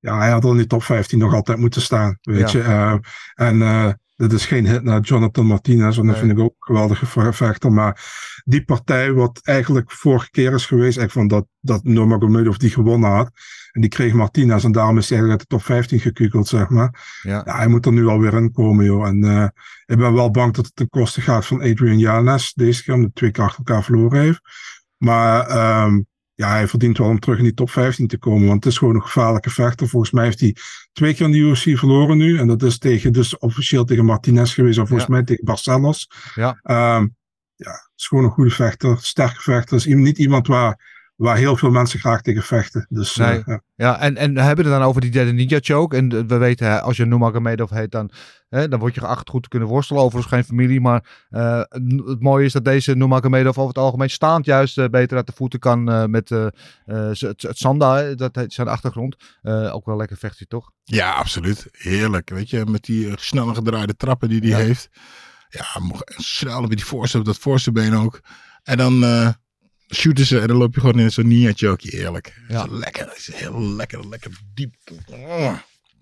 Ja, 0.00 0.18
hij 0.18 0.30
had 0.30 0.44
al 0.44 0.50
in 0.50 0.56
die 0.56 0.66
top 0.66 0.82
15 0.82 1.18
nog 1.18 1.34
altijd 1.34 1.58
moeten 1.58 1.82
staan, 1.82 2.18
weet 2.20 2.50
je. 2.50 2.58
Uh, 2.58 2.94
en 3.34 3.56
uh, 3.56 3.90
dit 4.16 4.32
is 4.32 4.46
geen 4.46 4.66
hit 4.66 4.82
naar 4.82 5.00
Jonathan 5.00 5.46
Martinez, 5.46 5.96
want 5.96 6.08
dat 6.08 6.18
vind 6.18 6.30
ik 6.30 6.38
ook 6.38 6.54
een 6.58 6.74
geweldige 6.74 7.32
vechter. 7.32 7.72
Maar 7.72 8.04
die 8.44 8.64
partij, 8.64 9.12
wat 9.12 9.40
eigenlijk 9.42 9.92
vorige 9.92 10.30
keer 10.30 10.52
is 10.52 10.66
geweest, 10.66 10.98
echt 10.98 11.12
van 11.12 11.28
dat, 11.28 11.46
dat 11.60 11.84
Nurmagomedov 11.84 12.56
die 12.56 12.70
gewonnen 12.70 13.10
had. 13.10 13.30
En 13.72 13.80
die 13.80 13.90
kreeg 13.90 14.12
Martinez 14.12 14.64
en 14.64 14.72
daarom 14.72 14.98
is 14.98 15.08
hij 15.08 15.18
eigenlijk 15.18 15.40
uit 15.40 15.50
de 15.50 15.56
top 15.56 15.76
15 15.76 16.00
gekukeld, 16.00 16.48
zeg 16.48 16.68
maar. 16.68 17.18
Ja. 17.22 17.42
ja 17.44 17.56
hij 17.56 17.68
moet 17.68 17.86
er 17.86 17.92
nu 17.92 18.06
alweer 18.06 18.34
in 18.34 18.52
komen, 18.52 18.84
joh. 18.84 19.06
En 19.06 19.24
uh, 19.24 19.48
ik 19.86 19.96
ben 19.98 20.14
wel 20.14 20.30
bang 20.30 20.54
dat 20.54 20.64
het 20.64 20.76
ten 20.76 20.88
koste 20.88 21.20
gaat 21.20 21.46
van 21.46 21.60
Adrian 21.60 21.98
Janes 21.98 22.52
deze 22.54 22.84
keer, 22.84 22.94
omdat 22.94 23.14
twee 23.14 23.30
keer 23.30 23.44
achter 23.44 23.64
elkaar 23.64 23.84
verloren 23.84 24.20
heeft. 24.20 24.40
Maar 24.96 25.50
um, 25.84 26.06
ja, 26.38 26.50
hij 26.50 26.68
verdient 26.68 26.98
wel 26.98 27.08
om 27.08 27.18
terug 27.18 27.38
in 27.38 27.44
die 27.44 27.54
top 27.54 27.70
15 27.70 28.06
te 28.06 28.18
komen. 28.18 28.48
Want 28.48 28.64
het 28.64 28.72
is 28.72 28.78
gewoon 28.78 28.94
een 28.94 29.02
gevaarlijke 29.02 29.50
vechter. 29.50 29.88
Volgens 29.88 30.12
mij 30.12 30.24
heeft 30.24 30.40
hij 30.40 30.56
twee 30.92 31.14
keer 31.14 31.26
in 31.26 31.32
de 31.32 31.38
UFC 31.38 31.78
verloren 31.78 32.16
nu. 32.16 32.38
En 32.38 32.46
dat 32.46 32.62
is 32.62 32.78
tegen, 32.78 33.12
dus 33.12 33.38
officieel 33.38 33.84
tegen 33.84 34.04
Martinez 34.04 34.54
geweest. 34.54 34.78
Of 34.78 34.88
volgens 34.88 35.08
mij 35.08 35.22
tegen 35.22 35.44
Barcelos. 35.44 36.10
Ja. 36.34 36.48
Um, 36.48 37.16
ja, 37.54 37.70
het 37.70 37.92
is 37.96 38.06
gewoon 38.06 38.24
een 38.24 38.30
goede 38.30 38.50
vechter. 38.50 38.98
Sterke 39.00 39.40
vechter. 39.40 39.76
is 39.76 39.86
niet 39.86 40.18
iemand 40.18 40.46
waar 40.46 40.97
waar 41.18 41.36
heel 41.36 41.56
veel 41.56 41.70
mensen 41.70 41.98
graag 42.00 42.22
tegen 42.22 42.42
vechten. 42.42 42.86
Dus, 42.88 43.16
nee. 43.16 43.38
uh, 43.38 43.42
ja. 43.46 43.60
ja, 43.74 44.00
en, 44.00 44.16
en 44.16 44.34
we 44.34 44.40
hebben 44.40 44.64
het 44.64 44.74
dan 44.74 44.82
over 44.82 45.00
die 45.00 45.10
derde 45.10 45.32
ninja 45.32 45.58
choke. 45.60 45.96
En 45.96 46.26
we 46.26 46.36
weten, 46.36 46.82
als 46.82 46.96
je 46.96 47.06
Nurmagomedov 47.06 47.70
heet, 47.70 47.90
dan, 47.90 48.10
hè, 48.48 48.68
dan 48.68 48.78
word 48.78 48.94
je 48.94 49.00
geacht 49.00 49.28
goed 49.28 49.42
te 49.42 49.48
kunnen 49.48 49.68
worstelen. 49.68 50.02
Overigens 50.02 50.34
geen 50.34 50.44
familie, 50.44 50.80
maar 50.80 51.26
uh, 51.30 51.62
het 52.04 52.20
mooie 52.20 52.44
is 52.44 52.52
dat 52.52 52.64
deze 52.64 52.94
Nurmagomedov 52.94 53.58
over 53.58 53.68
het 53.68 53.78
algemeen 53.78 54.10
staand 54.10 54.44
juist 54.44 54.78
uh, 54.78 54.86
beter 54.86 55.16
uit 55.16 55.26
de 55.26 55.32
voeten 55.32 55.58
kan 55.58 56.10
met 56.10 56.28
het, 56.28 57.20
het 57.20 57.58
Sanda, 57.58 58.14
dat 58.14 58.36
heet 58.36 58.52
zijn 58.52 58.68
achtergrond. 58.68 59.16
ook 59.72 59.86
wel 59.86 59.96
lekker 59.96 60.16
vechtje, 60.16 60.46
toch? 60.46 60.70
Ja, 60.84 61.12
absoluut. 61.12 61.68
Heerlijk. 61.72 62.30
Weet 62.30 62.50
je, 62.50 62.64
met 62.66 62.84
die 62.84 63.12
snelle 63.14 63.54
gedraaide 63.54 63.96
trappen 63.96 64.28
die 64.28 64.40
hij 64.40 64.48
ja. 64.48 64.56
heeft. 64.56 64.88
Ja, 65.48 65.66
snel 66.16 66.60
met 66.60 66.70
die 66.70 66.84
voorste, 66.84 67.22
dat 67.22 67.38
voorste 67.38 67.72
been 67.72 67.94
ook. 67.94 68.20
En 68.62 68.76
dan 68.76 69.04
shooten 69.94 70.26
ze 70.26 70.40
en 70.40 70.46
dan 70.46 70.56
loop 70.56 70.74
je 70.74 70.80
gewoon 70.80 70.98
in 70.98 71.10
zo'n 71.10 71.26
Nia 71.26 71.52
choke. 71.54 71.90
Eerlijk. 71.90 72.34
Ja. 72.48 72.64
Is 72.64 72.70
lekker. 72.70 73.12
Is 73.16 73.30
heel 73.34 73.62
lekker. 73.62 74.08
Lekker 74.08 74.30
diep. 74.54 74.74
Oh, 75.06 75.54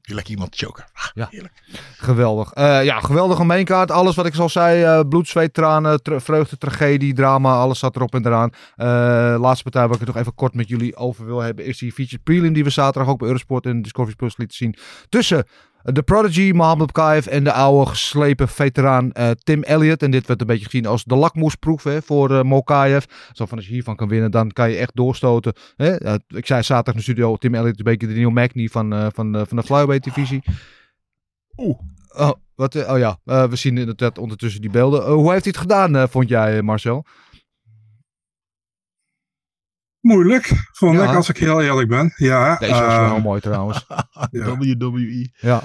je 0.03 0.14
lekker 0.14 0.32
iemand 0.32 0.57
choken. 0.57 0.84
Ah, 0.93 1.05
ja. 1.14 1.28
Heerlijk. 1.30 1.62
Geweldig. 1.97 2.57
Uh, 2.57 2.84
ja, 2.84 3.01
geweldige 3.01 3.45
mainkaart. 3.45 3.91
Alles 3.91 4.14
wat 4.14 4.26
ik 4.26 4.37
al 4.37 4.49
zei. 4.49 4.82
Uh, 4.82 5.09
bloed, 5.09 5.28
zweet, 5.28 5.55
tranen, 5.55 6.03
tra 6.03 6.20
vreugde, 6.20 6.59
tragedie, 6.59 7.14
drama. 7.14 7.55
Alles 7.55 7.78
zat 7.78 7.97
erop 7.97 8.14
en 8.14 8.26
eraan. 8.26 8.51
Uh, 8.76 8.87
laatste 9.41 9.62
partij 9.62 9.82
waar 9.82 9.95
ik 9.95 9.99
het 9.99 10.09
nog 10.09 10.16
even 10.16 10.34
kort 10.34 10.55
met 10.55 10.68
jullie 10.68 10.97
over 10.97 11.26
wil 11.26 11.41
hebben. 11.41 11.64
Is 11.64 11.78
die 11.78 11.93
featured 11.93 12.24
prelim 12.24 12.53
die 12.53 12.64
we 12.64 12.70
zaterdag 12.70 13.11
ook 13.11 13.18
bij 13.18 13.26
Eurosport 13.26 13.66
en 13.66 13.82
Discovery 13.82 14.16
Plus 14.16 14.37
lieten 14.37 14.57
zien. 14.57 14.76
Tussen 15.09 15.47
de 15.93 16.03
Prodigy, 16.03 16.53
Mohamed 16.53 16.93
Kaif 16.93 17.26
en 17.26 17.45
de 17.45 17.53
oude 17.53 17.91
geslepen 17.91 18.49
veteraan 18.49 19.11
uh, 19.12 19.30
Tim 19.30 19.62
Elliott. 19.62 20.03
En 20.03 20.11
dit 20.11 20.26
werd 20.26 20.41
een 20.41 20.47
beetje 20.47 20.64
gezien 20.64 20.87
als 20.87 21.05
de 21.05 21.16
lakmoesproef 21.16 21.84
hè, 21.84 22.03
voor 22.03 22.30
uh, 22.30 22.43
Mokaev. 22.43 23.05
Zo 23.32 23.47
van 23.47 23.57
als 23.57 23.66
je 23.66 23.72
hiervan 23.72 23.97
kan 23.97 24.09
winnen, 24.09 24.30
dan 24.30 24.51
kan 24.51 24.70
je 24.70 24.76
echt 24.76 24.97
doorstoten. 24.97 25.53
Hè? 25.76 26.03
Uh, 26.03 26.14
ik 26.28 26.47
zei 26.47 26.62
zaterdag 26.62 26.95
in 26.95 27.01
de 27.01 27.07
studio, 27.12 27.37
Tim 27.37 27.55
Elliott 27.55 27.72
is 27.72 27.78
een 27.78 27.84
beetje 27.84 28.07
de 28.07 28.14
nieuwe 28.14 28.32
Magny 28.32 28.68
van, 28.68 29.11
van, 29.14 29.47
van 29.49 29.57
de 29.57 29.62
Flyweight 29.62 30.05
divisie. 30.05 30.43
Oeh. 31.57 31.78
Oh, 32.16 32.32
wat, 32.55 32.87
oh 32.89 32.99
ja, 32.99 33.18
we 33.24 33.57
zien 33.57 33.78
inderdaad 33.78 34.18
ondertussen 34.18 34.61
die 34.61 34.70
beelden. 34.70 35.12
hoe 35.12 35.32
heeft 35.32 35.45
hij 35.45 35.53
het 35.57 35.62
gedaan, 35.62 36.09
vond 36.09 36.28
jij 36.28 36.62
Marcel? 36.62 37.05
Moeilijk, 40.07 40.52
vond 40.72 40.96
ja. 40.96 41.09
ik, 41.09 41.14
als 41.14 41.28
ik 41.28 41.36
heel 41.36 41.62
eerlijk 41.62 41.88
ben. 41.88 42.12
Ja, 42.16 42.57
Deze 42.57 42.72
was 42.72 42.96
wel 42.96 43.20
mooi 43.20 43.40
trouwens. 43.40 43.86
ja. 44.30 44.57
WWE. 44.57 45.30
Ja. 45.36 45.62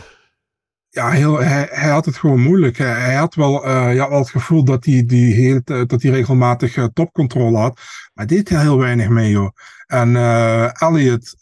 Ja, 0.89 1.09
heel, 1.09 1.39
hij, 1.39 1.67
hij 1.71 1.89
had 1.89 2.05
het 2.05 2.17
gewoon 2.17 2.39
moeilijk. 2.39 2.77
Hij, 2.77 2.91
hij 2.91 3.15
had 3.15 3.35
wel, 3.35 3.67
uh, 3.67 3.95
ja, 3.95 4.09
wel 4.09 4.19
het 4.19 4.29
gevoel 4.29 4.63
dat 4.63 4.85
hij, 4.85 5.05
die 5.05 5.33
heel, 5.33 5.61
dat 5.63 6.01
hij 6.01 6.11
regelmatig 6.11 6.75
uh, 6.75 6.85
topcontrole 6.93 7.57
had. 7.57 7.79
Maar 8.13 8.27
deed 8.27 8.49
hij 8.49 8.61
heel 8.61 8.77
weinig 8.77 9.09
mee, 9.09 9.31
joh. 9.31 9.49
En 9.87 10.09
uh, 10.09 10.81
Elliot 10.81 11.35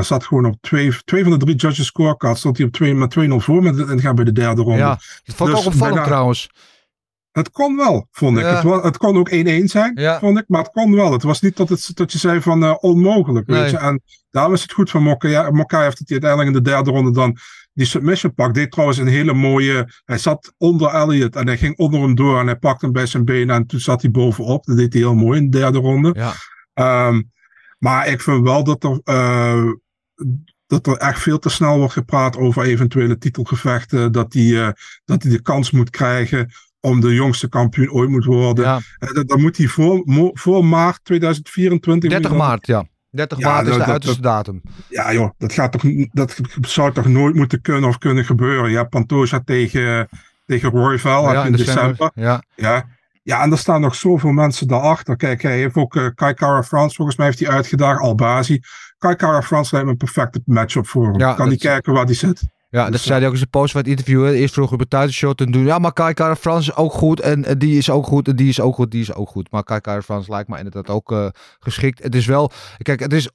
zat 0.00 0.24
gewoon 0.24 0.46
op 0.46 0.56
twee, 0.60 0.96
twee 1.04 1.22
van 1.22 1.32
de 1.32 1.44
drie 1.44 1.56
judges 1.56 1.86
scorecards. 1.86 2.40
Stond 2.40 2.56
hij 2.56 2.66
op 2.66 2.72
twee, 2.72 2.94
met 2.94 3.16
2-0 3.18 3.34
voor 3.36 3.62
met, 3.62 3.88
en 3.88 4.00
gaat 4.00 4.14
bij 4.14 4.24
de 4.24 4.32
derde 4.32 4.62
ronde. 4.62 4.78
Ja, 4.78 4.98
dat 5.24 5.34
vond 5.34 5.50
ik 5.50 5.56
dus 5.56 5.64
ook 5.64 5.72
opvallend 5.72 5.94
bijna, 5.94 6.08
trouwens. 6.08 6.50
Het 7.36 7.50
kon 7.50 7.76
wel, 7.76 8.08
vond 8.10 8.36
ik. 8.36 8.42
Ja. 8.42 8.54
Het, 8.54 8.62
was, 8.62 8.82
het 8.82 8.96
kon 8.96 9.16
ook 9.16 9.30
1-1 9.30 9.34
zijn, 9.64 9.92
ja. 9.94 10.18
vond 10.18 10.38
ik. 10.38 10.44
Maar 10.48 10.62
het 10.62 10.72
kon 10.72 10.94
wel. 10.94 11.12
Het 11.12 11.22
was 11.22 11.40
niet 11.40 11.56
dat, 11.56 11.68
het, 11.68 11.90
dat 11.94 12.12
je 12.12 12.18
zei 12.18 12.40
van 12.40 12.62
uh, 12.62 12.74
onmogelijk, 12.80 13.46
weet 13.46 13.70
je. 13.70 13.76
En 13.76 14.02
daar 14.30 14.50
was 14.50 14.62
het 14.62 14.72
goed 14.72 14.90
van 14.90 15.02
Mokka. 15.02 15.50
Mokka 15.50 15.82
heeft 15.82 15.98
het 15.98 16.10
uiteindelijk 16.10 16.50
in 16.50 16.62
de 16.62 16.70
derde 16.70 16.90
ronde 16.90 17.12
dan 17.12 17.36
die 17.72 17.86
submission 17.86 18.34
pak. 18.34 18.54
Deed 18.54 18.70
trouwens 18.70 18.98
een 18.98 19.06
hele 19.06 19.32
mooie... 19.32 19.88
Hij 20.04 20.18
zat 20.18 20.54
onder 20.56 20.90
Elliot 20.90 21.36
en 21.36 21.46
hij 21.46 21.56
ging 21.56 21.78
onder 21.78 22.00
hem 22.00 22.14
door. 22.14 22.40
En 22.40 22.46
hij 22.46 22.56
pakte 22.56 22.84
hem 22.84 22.94
bij 22.94 23.06
zijn 23.06 23.24
benen 23.24 23.54
en 23.54 23.66
toen 23.66 23.80
zat 23.80 24.02
hij 24.02 24.10
bovenop. 24.10 24.64
Dat 24.64 24.76
deed 24.76 24.92
hij 24.92 25.02
heel 25.02 25.14
mooi 25.14 25.38
in 25.38 25.50
de 25.50 25.58
derde 25.58 25.78
ronde. 25.78 26.14
Ja. 26.74 27.08
Um, 27.08 27.30
maar 27.78 28.08
ik 28.08 28.20
vind 28.20 28.44
wel 28.44 28.64
dat 28.64 28.84
er... 28.84 29.00
Uh, 29.04 29.70
dat 30.66 30.86
er 30.86 30.96
echt 30.96 31.22
veel 31.22 31.38
te 31.38 31.48
snel 31.48 31.78
wordt 31.78 31.92
gepraat 31.92 32.36
over 32.36 32.62
eventuele 32.62 33.18
titelgevechten. 33.18 34.12
Dat 34.12 34.32
hij 34.32 34.42
uh, 34.42 34.68
dat 35.04 35.22
die 35.22 35.30
de 35.30 35.42
kans 35.42 35.70
moet 35.70 35.90
krijgen 35.90 36.50
om 36.86 37.00
de 37.00 37.14
jongste 37.14 37.48
kampioen 37.48 37.90
ooit 37.90 38.10
moet 38.10 38.24
worden. 38.24 38.64
Ja. 38.64 38.80
Uh, 38.98 39.24
dan 39.24 39.40
moet 39.40 39.56
hij 39.56 39.66
voor, 39.66 40.02
voor 40.32 40.64
maart 40.64 41.00
2024. 41.02 42.10
30 42.10 42.34
maart, 42.34 42.66
ja. 42.66 42.84
30 43.10 43.38
ja, 43.38 43.48
maart 43.48 43.66
is 43.66 43.72
de 43.72 43.78
dat, 43.78 43.88
uiterste 43.88 44.20
dat, 44.20 44.32
datum. 44.32 44.62
Ja 44.88 45.12
joh, 45.12 45.30
dat, 45.38 45.52
gaat 45.52 45.72
toch, 45.72 45.82
dat 46.12 46.40
zou 46.60 46.92
toch 46.92 47.06
nooit 47.06 47.34
moeten 47.34 47.60
kunnen 47.60 47.88
of 47.88 47.98
kunnen 47.98 48.24
gebeuren. 48.24 48.70
Ja, 48.70 48.84
Pantoja 48.84 49.40
tegen, 49.44 50.08
tegen 50.46 50.70
Royval 50.70 51.32
ja, 51.32 51.44
in 51.44 51.52
december. 51.52 51.84
december. 51.86 52.10
Ja. 52.14 52.42
ja. 52.54 52.94
Ja, 53.22 53.42
en 53.42 53.50
er 53.50 53.58
staan 53.58 53.80
nog 53.80 53.94
zoveel 53.94 54.30
mensen 54.30 54.68
daarachter. 54.68 55.16
Kijk, 55.16 55.42
hij 55.42 55.58
heeft 55.58 55.74
ook 55.74 55.94
uh, 55.94 56.06
Kai 56.14 56.34
Kara 56.34 56.62
France, 56.62 56.94
volgens 56.94 57.16
mij 57.16 57.26
heeft 57.26 57.38
hij 57.38 57.48
uitgedaagd, 57.48 58.00
Albazi. 58.00 58.60
Kai 58.98 59.14
Kara 59.14 59.42
France 59.42 59.70
lijkt 59.70 59.86
me 59.86 59.92
een 59.92 59.98
perfecte 59.98 60.42
matchup 60.44 60.86
voor 60.86 61.06
hem. 61.06 61.18
Ja, 61.18 61.34
kan 61.34 61.48
hij 61.48 61.56
kijken 61.56 61.92
waar 61.92 62.04
hij 62.04 62.14
zit. 62.14 62.42
Ja, 62.76 62.90
dat 62.90 63.00
zei 63.00 63.18
hij 63.18 63.26
ook 63.26 63.32
in 63.32 63.38
zijn 63.38 63.50
post 63.50 63.72
van 63.72 63.80
het 63.80 63.90
interview. 63.90 64.26
Eerst 64.26 64.54
vroeg 64.54 64.72
op 64.72 64.78
het 64.78 64.90
thuisshow 64.90 65.34
te 65.34 65.50
doen. 65.50 65.64
Ja, 65.64 65.78
maar 65.78 65.92
Kai 65.92 66.14
Kara 66.14 66.36
France 66.36 66.70
is 66.70 66.76
ook 66.76 66.92
goed. 66.92 67.20
En, 67.20 67.44
en 67.44 67.58
die 67.58 67.78
is 67.78 67.90
ook 67.90 68.06
goed. 68.06 68.28
En 68.28 68.36
die 68.36 68.48
is 68.48 68.60
ook 68.60 68.74
goed. 68.74 68.90
Die 68.90 69.00
is 69.00 69.14
ook 69.14 69.28
goed. 69.28 69.50
Maar 69.50 69.64
Kai 69.64 69.80
Kara 69.80 70.02
France 70.02 70.30
lijkt 70.30 70.48
me 70.48 70.56
inderdaad 70.56 70.90
ook 70.90 71.12
uh, 71.12 71.28
geschikt. 71.58 72.02
Het 72.02 72.14
is 72.14 72.26
wel... 72.26 72.50
Kijk, 72.78 73.00
het 73.00 73.12
is 73.12 73.30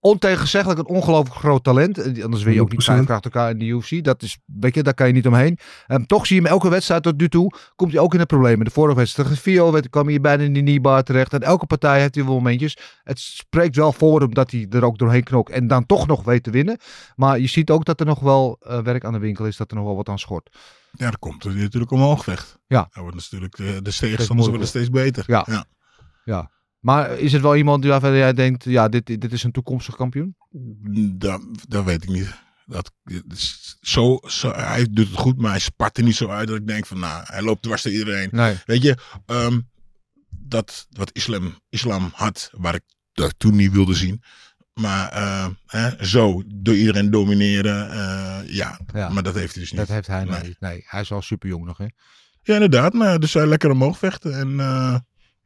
ontegenzeggelijk 0.00 0.78
een 0.78 0.86
ongelooflijk 0.86 1.36
groot 1.36 1.64
talent. 1.64 2.22
Anders 2.22 2.42
wil 2.42 2.52
je 2.52 2.60
ook 2.60 2.70
niet 2.70 2.84
vijf 2.84 3.10
achter 3.10 3.32
elkaar 3.32 3.50
in 3.50 3.58
de 3.58 3.64
UFC. 3.64 4.04
Dat 4.04 4.22
is, 4.22 4.38
weet 4.44 4.74
je, 4.74 4.82
daar 4.82 4.94
kan 4.94 5.06
je 5.06 5.12
niet 5.12 5.26
omheen. 5.26 5.58
Um, 5.88 6.06
toch 6.06 6.26
zie 6.26 6.36
je 6.36 6.42
hem 6.42 6.50
elke 6.50 6.68
wedstrijd 6.68 7.02
tot 7.02 7.20
nu 7.20 7.28
toe, 7.28 7.52
komt 7.76 7.92
hij 7.92 8.00
ook 8.00 8.12
in 8.12 8.18
de 8.18 8.26
problemen. 8.26 8.64
De 8.64 8.70
vorige 8.70 8.96
wedstrijd 8.96 9.28
tegen 9.28 9.42
Vio 9.42 9.80
kwam 9.90 10.08
hij 10.08 10.20
bijna 10.20 10.42
in 10.42 10.52
die 10.52 10.62
kneebar 10.62 11.02
terecht. 11.02 11.32
En 11.32 11.40
elke 11.40 11.66
partij 11.66 12.00
heeft 12.00 12.14
hij 12.14 12.24
wel 12.24 12.34
momentjes. 12.34 12.76
Het 13.02 13.18
spreekt 13.18 13.76
wel 13.76 13.92
voor 13.92 14.20
hem 14.20 14.34
dat 14.34 14.50
hij 14.50 14.66
er 14.70 14.84
ook 14.84 14.98
doorheen 14.98 15.22
knokt 15.22 15.50
en 15.50 15.66
dan 15.66 15.86
toch 15.86 16.06
nog 16.06 16.24
weet 16.24 16.42
te 16.42 16.50
winnen. 16.50 16.78
Maar 17.16 17.38
je 17.38 17.46
ziet 17.46 17.70
ook 17.70 17.84
dat 17.84 18.00
er 18.00 18.06
nog 18.06 18.20
wel 18.20 18.58
uh, 18.66 18.78
werk 18.78 19.04
aan 19.04 19.12
de 19.12 19.18
winkel 19.18 19.46
is, 19.46 19.56
dat 19.56 19.70
er 19.70 19.76
nog 19.76 19.86
wel 19.86 19.96
wat 19.96 20.08
aan 20.08 20.18
schort. 20.18 20.56
Ja, 20.92 21.10
dat 21.10 21.18
komt 21.18 21.44
er 21.44 21.54
natuurlijk 21.54 21.92
omhoog 21.92 22.24
vecht. 22.24 22.58
Ja. 22.66 22.88
Dan 22.92 23.02
wordt 23.02 23.16
natuurlijk 23.16 23.56
de, 23.56 23.82
de 23.82 23.92
tegenstanders 23.92 24.48
worden 24.48 24.66
steeds 24.66 24.90
beter. 24.90 25.24
Ja. 25.26 25.44
ja. 25.48 25.64
ja. 26.24 26.50
Maar 26.78 27.18
is 27.18 27.32
het 27.32 27.42
wel 27.42 27.56
iemand 27.56 27.84
waarvan 27.84 28.16
jij 28.16 28.32
denkt, 28.32 28.64
ja, 28.64 28.88
dit, 28.88 29.06
dit 29.06 29.32
is 29.32 29.42
een 29.42 29.52
toekomstig 29.52 29.96
kampioen? 29.96 30.36
Dat, 31.16 31.40
dat 31.68 31.84
weet 31.84 32.02
ik 32.02 32.08
niet. 32.08 32.34
Dat, 32.66 32.92
zo, 33.80 34.18
zo, 34.26 34.52
hij 34.52 34.86
doet 34.90 35.08
het 35.08 35.16
goed, 35.16 35.38
maar 35.38 35.50
hij 35.50 35.60
spart 35.60 35.98
er 35.98 36.04
niet 36.04 36.16
zo 36.16 36.28
uit 36.28 36.48
dat 36.48 36.56
ik 36.56 36.66
denk 36.66 36.86
van, 36.86 36.98
nou, 36.98 37.22
hij 37.26 37.42
loopt 37.42 37.62
dwars 37.62 37.82
door 37.82 37.92
iedereen. 37.92 38.28
Nee. 38.32 38.56
Weet 38.64 38.82
je, 38.82 38.96
um, 39.26 39.68
dat 40.28 40.86
wat 40.90 41.10
islam, 41.12 41.58
islam 41.68 42.10
had, 42.14 42.50
waar 42.52 42.74
ik 42.74 42.84
dat 43.12 43.34
toen 43.36 43.56
niet 43.56 43.72
wilde 43.72 43.94
zien. 43.94 44.22
Maar 44.74 45.12
uh, 45.12 45.46
hè, 45.66 46.04
zo, 46.06 46.42
door 46.46 46.74
iedereen 46.74 47.10
domineren, 47.10 47.88
uh, 47.88 48.54
ja, 48.54 48.80
ja. 48.92 49.08
Maar 49.08 49.22
dat 49.22 49.34
heeft 49.34 49.52
hij 49.52 49.62
dus 49.62 49.72
niet. 49.72 49.80
Dat 49.80 49.88
heeft 49.88 50.06
hij 50.06 50.24
nee. 50.24 50.42
niet. 50.42 50.60
Nee, 50.60 50.84
hij 50.86 51.00
is 51.00 51.12
al 51.12 51.22
super 51.22 51.48
jong 51.48 51.64
nog, 51.64 51.78
hè? 51.78 51.86
Ja, 52.42 52.54
inderdaad. 52.54 52.92
Maar 52.92 53.18
dus 53.18 53.34
hij 53.34 53.46
lekker 53.46 53.70
omhoog 53.70 53.98
vechten 53.98 54.34
en... 54.38 54.48
Uh, 54.48 54.98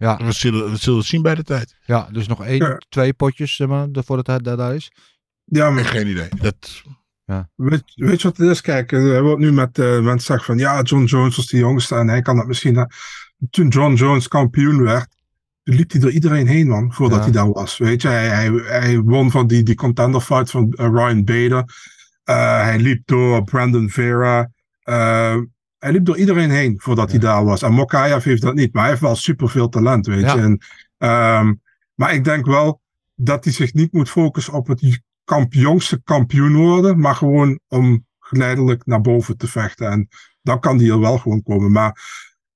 ja. 0.03 0.17
We 0.25 0.33
zullen, 0.33 0.71
we 0.71 0.77
zullen 0.77 0.99
het 0.99 1.09
zien 1.09 1.23
bij 1.23 1.35
de 1.35 1.43
tijd. 1.43 1.77
Ja, 1.85 2.09
dus 2.13 2.27
nog 2.27 2.45
één, 2.45 2.57
ja. 2.57 2.81
twee 2.89 3.13
potjes 3.13 3.57
zeg 3.57 3.69
maar, 3.69 3.87
voordat 3.93 4.27
hij 4.27 4.39
daar, 4.39 4.57
daar 4.57 4.75
is. 4.75 4.93
Ja, 5.45 5.71
maar... 5.71 5.85
Geen 5.85 6.07
idee. 6.07 6.29
Dat... 6.41 6.83
Ja. 7.25 7.51
Weet, 7.55 7.83
weet 7.95 8.23
je 8.23 8.29
wat 8.29 8.37
het 8.37 8.51
is? 8.51 8.61
Kijk, 8.61 8.91
we 8.91 9.21
wordt 9.21 9.41
nu 9.41 9.53
met 9.53 9.79
uh, 9.79 9.87
mensen 10.01 10.21
zeggen 10.21 10.45
van 10.47 10.59
ja, 10.59 10.83
John 10.83 11.05
Jones 11.05 11.37
was 11.37 11.47
de 11.47 11.57
jongste 11.57 11.95
en 11.95 12.09
hij 12.09 12.23
kan 12.23 12.37
dat 12.37 12.47
misschien. 12.47 12.75
Uh, 12.75 12.85
toen 13.51 13.69
John 13.69 13.95
Jones 13.95 14.29
kampioen 14.29 14.83
werd, 14.83 15.09
liep 15.63 15.91
hij 15.91 16.01
door 16.01 16.11
iedereen 16.11 16.47
heen, 16.47 16.69
man, 16.69 16.93
voordat 16.93 17.19
Ja. 17.19 17.25
hij 17.25 17.33
daar 17.33 17.53
was. 17.53 17.79
Weet 17.79 18.03
je, 18.03 18.09
hij, 18.09 18.29
hij, 18.29 18.51
hij 18.65 19.01
won 19.01 19.31
van 19.31 19.47
die, 19.47 19.63
die 19.63 19.75
contender 19.75 20.21
fight 20.21 20.51
van 20.51 20.73
eh, 20.73 20.87
Ryan 20.87 21.25
Bader. 21.25 21.65
Eh, 22.25 22.63
hij 22.63 22.79
liep 22.79 23.07
door 23.07 23.45
Brandon 23.45 23.89
Vera. 23.89 24.51
Eh, 24.83 25.37
hij 25.83 25.93
liep 25.93 26.05
door 26.05 26.17
iedereen 26.19 26.51
heen 26.51 26.75
voordat 26.81 27.11
hij 27.11 27.19
daar 27.21 27.45
was. 27.45 27.63
En 27.63 27.73
Mokaev 27.73 28.25
heeft 28.25 28.43
dat 28.43 28.55
niet, 28.55 28.73
maar 28.73 28.83
hij 28.83 28.91
heeft 28.91 29.03
wel 29.03 29.15
superveel 29.17 29.69
talent, 29.69 30.07
weet 30.07 30.21
je. 30.21 30.41
En, 30.41 30.59
ehm, 30.99 31.55
maar 31.95 32.15
ik 32.15 32.25
denk 32.25 32.47
wel 32.47 32.81
dat 33.15 33.45
hij 33.45 33.53
zich 33.53 33.73
niet 33.73 33.93
moet 33.93 34.11
focussen 34.11 34.53
op 34.53 34.67
het 34.67 35.01
kamp, 35.25 35.53
jongste 35.53 36.01
kampioen 36.05 36.55
worden, 36.57 36.99
maar 37.01 37.15
gewoon 37.15 37.61
om 37.69 38.07
geleidelijk 38.19 38.87
naar 38.87 39.01
boven 39.01 39.37
te 39.37 39.47
vechten. 39.49 39.91
En 39.91 40.09
dan 40.43 40.61
kan 40.61 40.79
die 40.79 40.91
er 40.91 41.01
wel 41.01 41.19
gewoon 41.19 41.43
komen. 41.43 41.73
Maar 41.73 42.01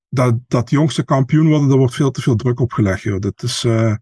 dat, 0.09 0.35
dat 0.47 0.69
jongste 0.69 1.03
kampioen 1.03 1.47
worden, 1.47 1.67
daar 1.67 1.77
wordt 1.77 1.95
veel 1.95 2.11
te 2.11 2.21
veel 2.21 2.35
druk 2.35 2.59
op 2.59 2.71
gelegd. 2.73 3.01
Joh. 3.01 3.19
Dat 3.19 3.43
is, 3.43 3.63
eh, 3.63 3.95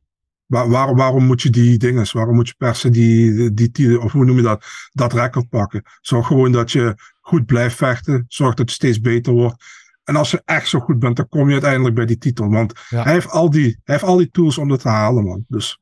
waar, 0.45 0.69
waar- 0.69 0.95
waarom 0.95 1.25
moet 1.25 1.41
je 1.41 1.49
die 1.49 1.77
dingen, 1.77 2.05
waarom 2.11 2.35
moet 2.35 2.47
je 2.47 2.55
per 2.57 2.75
se 2.75 2.89
die, 2.89 3.53
die, 3.53 3.69
die, 3.71 4.01
of 4.01 4.11
hoe 4.11 4.25
noem 4.25 4.35
je 4.35 4.41
dat, 4.41 4.65
dat 4.91 5.13
record 5.13 5.49
pakken? 5.49 5.83
Zorg 6.01 6.27
gewoon 6.27 6.51
dat 6.51 6.71
je 6.71 6.95
goed 7.27 7.45
blijft 7.45 7.75
vechten. 7.75 8.25
Zorg 8.27 8.53
dat 8.53 8.69
je 8.69 8.75
steeds 8.75 9.01
beter 9.01 9.33
wordt. 9.33 9.63
En 10.03 10.15
als 10.15 10.31
je 10.31 10.41
echt 10.45 10.67
zo 10.67 10.79
goed 10.79 10.99
bent, 10.99 11.15
dan 11.15 11.29
kom 11.29 11.45
je 11.47 11.51
uiteindelijk 11.53 11.95
bij 11.95 12.05
die 12.05 12.17
titel. 12.17 12.49
Want 12.49 12.73
Ja. 12.89 13.03
hij, 13.03 13.13
heeft 13.13 13.29
al 13.29 13.49
die, 13.49 13.63
hij 13.63 13.95
heeft 13.95 14.03
al 14.03 14.17
die 14.17 14.31
tools 14.31 14.57
om 14.57 14.67
dat 14.69 14.79
te 14.81 14.87
halen, 14.89 15.23
man. 15.23 15.45
Dus 15.47 15.79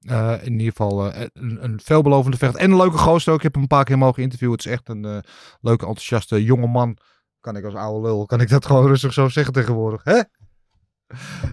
Eh, 0.00 0.34
in 0.42 0.52
ieder 0.52 0.66
geval 0.66 1.12
eh, 1.12 1.26
een, 1.32 1.64
een 1.64 1.80
veelbelovende 1.84 2.36
vecht. 2.36 2.56
En 2.56 2.70
een 2.70 2.76
leuke 2.76 2.98
gozer 2.98 3.30
ook. 3.32 3.36
Ik 3.38 3.42
heb 3.42 3.52
hem 3.52 3.62
een 3.62 3.68
paar 3.68 3.84
keer 3.84 3.98
mogen 3.98 4.22
interviewen. 4.22 4.56
Het 4.56 4.66
is 4.66 4.72
echt 4.72 4.88
een 4.88 5.04
eh, 5.04 5.18
leuke, 5.60 5.86
enthousiaste 5.86 6.44
jonge 6.44 6.66
man. 6.66 6.96
Kan 7.40 7.56
ik 7.56 7.64
als 7.64 7.74
oude 7.74 8.06
lul, 8.06 8.26
kan 8.26 8.40
ik 8.40 8.48
dat 8.48 8.66
gewoon 8.66 8.86
rustig 8.86 9.12
zo 9.12 9.28
zeggen 9.28 9.52
tegenwoordig. 9.52 10.04
Hè? 10.04 10.20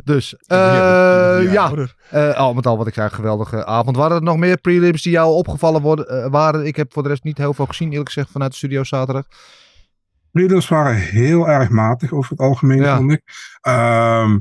Dus, 0.03 0.36
eh, 0.36 0.58
ja. 1.53 1.64
ouder. 1.66 1.95
Eh, 2.10 2.34
al 2.34 2.53
met 2.53 2.66
al 2.66 2.78
wat 2.78 2.88
ik 2.88 2.93
zei, 2.93 3.10
geweldige 3.10 3.66
avond. 3.66 3.95
Waren 3.97 4.18
er 4.18 4.24
nog 4.24 4.38
meer 4.38 4.58
prelims 4.58 5.01
die 5.01 5.12
jou 5.12 5.34
opgevallen 5.34 5.82
worden, 5.82 6.08
eh, 6.08 6.30
waren? 6.32 6.66
Ik 6.66 6.76
heb 6.76 6.93
voor 6.93 7.03
de 7.03 7.10
rest 7.10 7.24
niet 7.24 7.38
heel 7.38 7.53
veel 7.53 7.66
gezien, 7.66 7.89
eerlijk 7.91 8.08
gezegd, 8.10 8.32
vanuit 8.32 8.51
de 8.51 8.58
studio 8.58 8.84
zaterdag. 8.84 9.26
prelims 10.32 10.68
waren 10.68 10.95
heel 10.95 11.47
erg 11.47 11.70
matig 11.70 12.12
over 12.12 12.30
het 12.32 12.39
algemeen, 12.39 12.82
Ja. 12.82 12.95
vond 12.97 13.12
ik. 13.12 13.22
Ehm, 13.62 14.39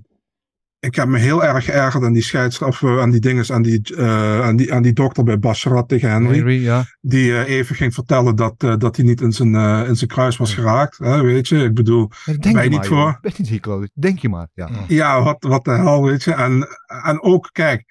ik 0.85 0.95
heb 0.95 1.09
me 1.09 1.19
heel 1.19 1.45
erg 1.45 1.65
geërgerd 1.65 2.05
aan 2.05 2.13
die 2.13 2.23
scheidsrechter, 2.23 3.01
aan 3.01 3.11
die 3.11 3.21
dinges, 3.21 3.53
aan 3.53 3.63
die, 3.63 3.97
eh, 3.97 4.41
aan 4.41 4.57
die, 4.57 4.75
aan 4.75 4.83
die 4.83 4.93
dokter 4.93 5.25
bij 5.25 5.39
Basharat 5.39 5.89
tegen 5.89 6.11
Henry. 6.11 6.35
Henry, 6.35 6.63
ja. 6.63 6.85
Die 7.01 7.33
eh, 7.33 7.57
even 7.57 7.77
ging 7.77 7.95
vertellen 7.95 8.37
dat, 8.37 8.55
eh, 8.59 8.77
dat 8.77 8.97
hij 8.97 9.05
niet 9.05 9.21
in 9.21 9.33
zijn, 9.33 9.55
eh, 9.55 9.89
in 9.89 9.97
zijn 9.97 10.11
kruis 10.11 10.37
was 10.37 10.55
geraakt. 10.55 10.99
Hè, 10.99 11.23
weet 11.23 11.49
je, 11.49 11.65
ik 11.65 11.75
bedoel, 11.75 12.11
Denk 12.25 12.55
maar, 12.55 12.69
niet 12.69 12.87
joh. 12.87 13.03
voor. 13.03 13.19
Ben 13.21 13.33
niet 13.37 13.49
hier. 13.49 13.89
Denk 13.95 14.19
je 14.19 14.29
maar. 14.29 14.49
Ja. 14.55 14.71
Ja, 14.89 15.23
wat, 15.23 15.37
wat 15.49 15.65
de 15.65 15.71
hel, 15.71 16.05
weet 16.05 16.25
je. 16.25 16.33
En, 16.33 16.69
en 17.05 17.23
ook, 17.23 17.49
kijk, 17.53 17.85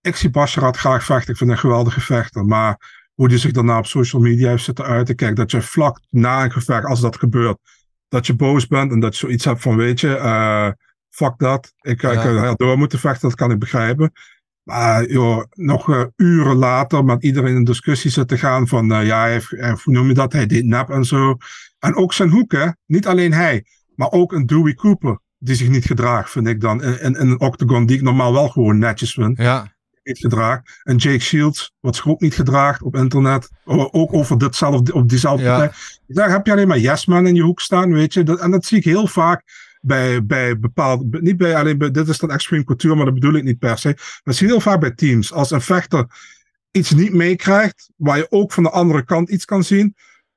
ik 0.00 0.16
zie 0.16 0.30
Basharat 0.30 0.76
graag 0.76 1.04
vechten. 1.04 1.30
Ik 1.30 1.36
vind 1.36 1.50
hem 1.50 1.50
een 1.50 1.58
geweldige 1.58 2.00
vechter. 2.00 2.44
Maar 2.44 3.00
hoe 3.14 3.28
die 3.28 3.38
zich 3.38 3.52
daarna 3.52 3.78
op 3.78 3.86
social 3.86 4.22
media 4.22 4.48
heeft 4.48 4.64
zitten 4.64 4.84
uiten. 4.84 5.16
Kijk, 5.16 5.36
dat 5.36 5.50
je 5.50 5.62
vlak 5.62 6.00
na 6.10 6.44
een 6.44 6.52
gevecht, 6.52 6.84
als 6.84 7.00
dat 7.00 7.16
gebeurt, 7.16 7.58
dat 8.08 8.26
je 8.26 8.34
boos 8.34 8.66
bent 8.66 8.92
en 8.92 9.00
dat 9.00 9.12
je 9.12 9.26
zoiets 9.26 9.44
hebt 9.44 9.60
van, 9.60 9.76
weet 9.76 10.00
je, 10.00 10.16
eh, 10.16 10.70
fuck 11.12 11.34
dat. 11.36 11.72
Ik, 11.80 12.02
ik 12.02 12.18
had 12.18 12.58
door 12.58 12.78
moeten 12.78 12.98
vechten, 12.98 13.28
dat 13.28 13.38
kan 13.38 13.50
ik 13.50 13.58
begrijpen. 13.58 14.12
Maar 14.62 15.10
joh, 15.10 15.44
nog 15.50 15.90
eh, 15.90 16.04
uren 16.16 16.56
later 16.56 17.04
met 17.04 17.22
iedereen 17.22 17.56
in 17.56 17.64
discussie 17.64 18.10
zitten 18.10 18.38
gaan 18.38 18.68
van, 18.68 18.92
eh, 18.92 19.06
ja, 19.06 19.20
hij 19.20 19.32
heeft, 19.32 19.50
hoe 19.82 19.94
noem 19.94 20.08
je 20.08 20.14
dat, 20.14 20.32
hij 20.32 20.46
deed 20.46 20.64
nep 20.64 20.90
en 20.90 21.04
zo. 21.04 21.36
En 21.78 21.94
ook 21.96 22.12
zijn 22.12 22.30
hoek, 22.30 22.52
hè. 22.52 22.66
Niet 22.86 23.06
alleen 23.06 23.32
hij, 23.32 23.64
maar 23.94 24.10
ook 24.10 24.32
een 24.32 24.46
Dewey 24.46 24.74
Cooper, 24.74 25.18
die 25.38 25.54
zich 25.54 25.68
niet 25.68 25.84
gedraagt, 25.84 26.30
vind 26.30 26.46
ik 26.46 26.60
dan. 26.60 26.82
In, 26.82 27.00
in, 27.00 27.14
in 27.14 27.28
een 27.28 27.40
octagon 27.40 27.86
die 27.86 27.96
ik 27.96 28.02
normaal 28.02 28.32
wel 28.32 28.48
gewoon 28.48 28.78
netjes 28.78 29.12
vind, 29.12 29.38
Ja. 29.38 29.72
niet 30.02 30.18
gedraagt. 30.18 30.80
En 30.82 30.96
Jake 30.96 31.18
Shields, 31.18 31.72
wat 31.80 31.96
zich 31.96 32.08
ook 32.08 32.20
niet 32.20 32.34
gedraagt 32.34 32.82
op 32.82 32.96
internet, 32.96 33.50
ook 33.64 34.12
over 34.12 34.38
ditzelfde, 34.38 34.94
op 34.94 35.08
diezelfde 35.08 35.44
Ja. 35.44 35.72
Daar 36.06 36.30
heb 36.30 36.46
je 36.46 36.52
alleen 36.52 36.68
maar 36.68 36.78
yes 36.78 37.06
man 37.06 37.26
in 37.26 37.34
je 37.34 37.42
hoek 37.42 37.60
staan, 37.60 37.92
weet 37.92 38.12
je. 38.14 38.22
Dat, 38.22 38.40
en 38.40 38.50
dat 38.50 38.64
zie 38.64 38.78
ik 38.78 38.84
heel 38.84 39.06
vaak 39.06 39.61
bij, 39.84 40.26
bij 40.26 40.58
bepaalde, 40.58 41.20
niet 41.20 41.36
bij 41.36 41.56
alleen 41.56 41.78
bij, 41.78 41.90
dit 41.90 42.08
is 42.08 42.18
dan 42.18 42.30
extreme 42.30 42.64
cultuur, 42.64 42.96
maar 42.96 43.04
dat 43.04 43.14
bedoel 43.14 43.34
ik 43.34 43.44
niet 43.44 43.58
per 43.58 43.78
se. 43.78 43.88
Maar 43.88 44.20
dat 44.22 44.34
zie 44.36 44.46
je 44.46 44.52
heel 44.52 44.62
vaak 44.62 44.80
bij 44.80 44.90
teams. 44.90 45.32
Als 45.32 45.50
een 45.50 45.60
vechter 45.60 46.06
iets 46.70 46.90
niet 46.90 47.12
meekrijgt, 47.12 47.90
waar 47.96 48.16
je 48.16 48.30
ook 48.30 48.52
van 48.52 48.62
de 48.62 48.70
andere 48.70 49.04
kant 49.04 49.30
iets 49.30 49.44
kan 49.44 49.64
zien, 49.64 49.94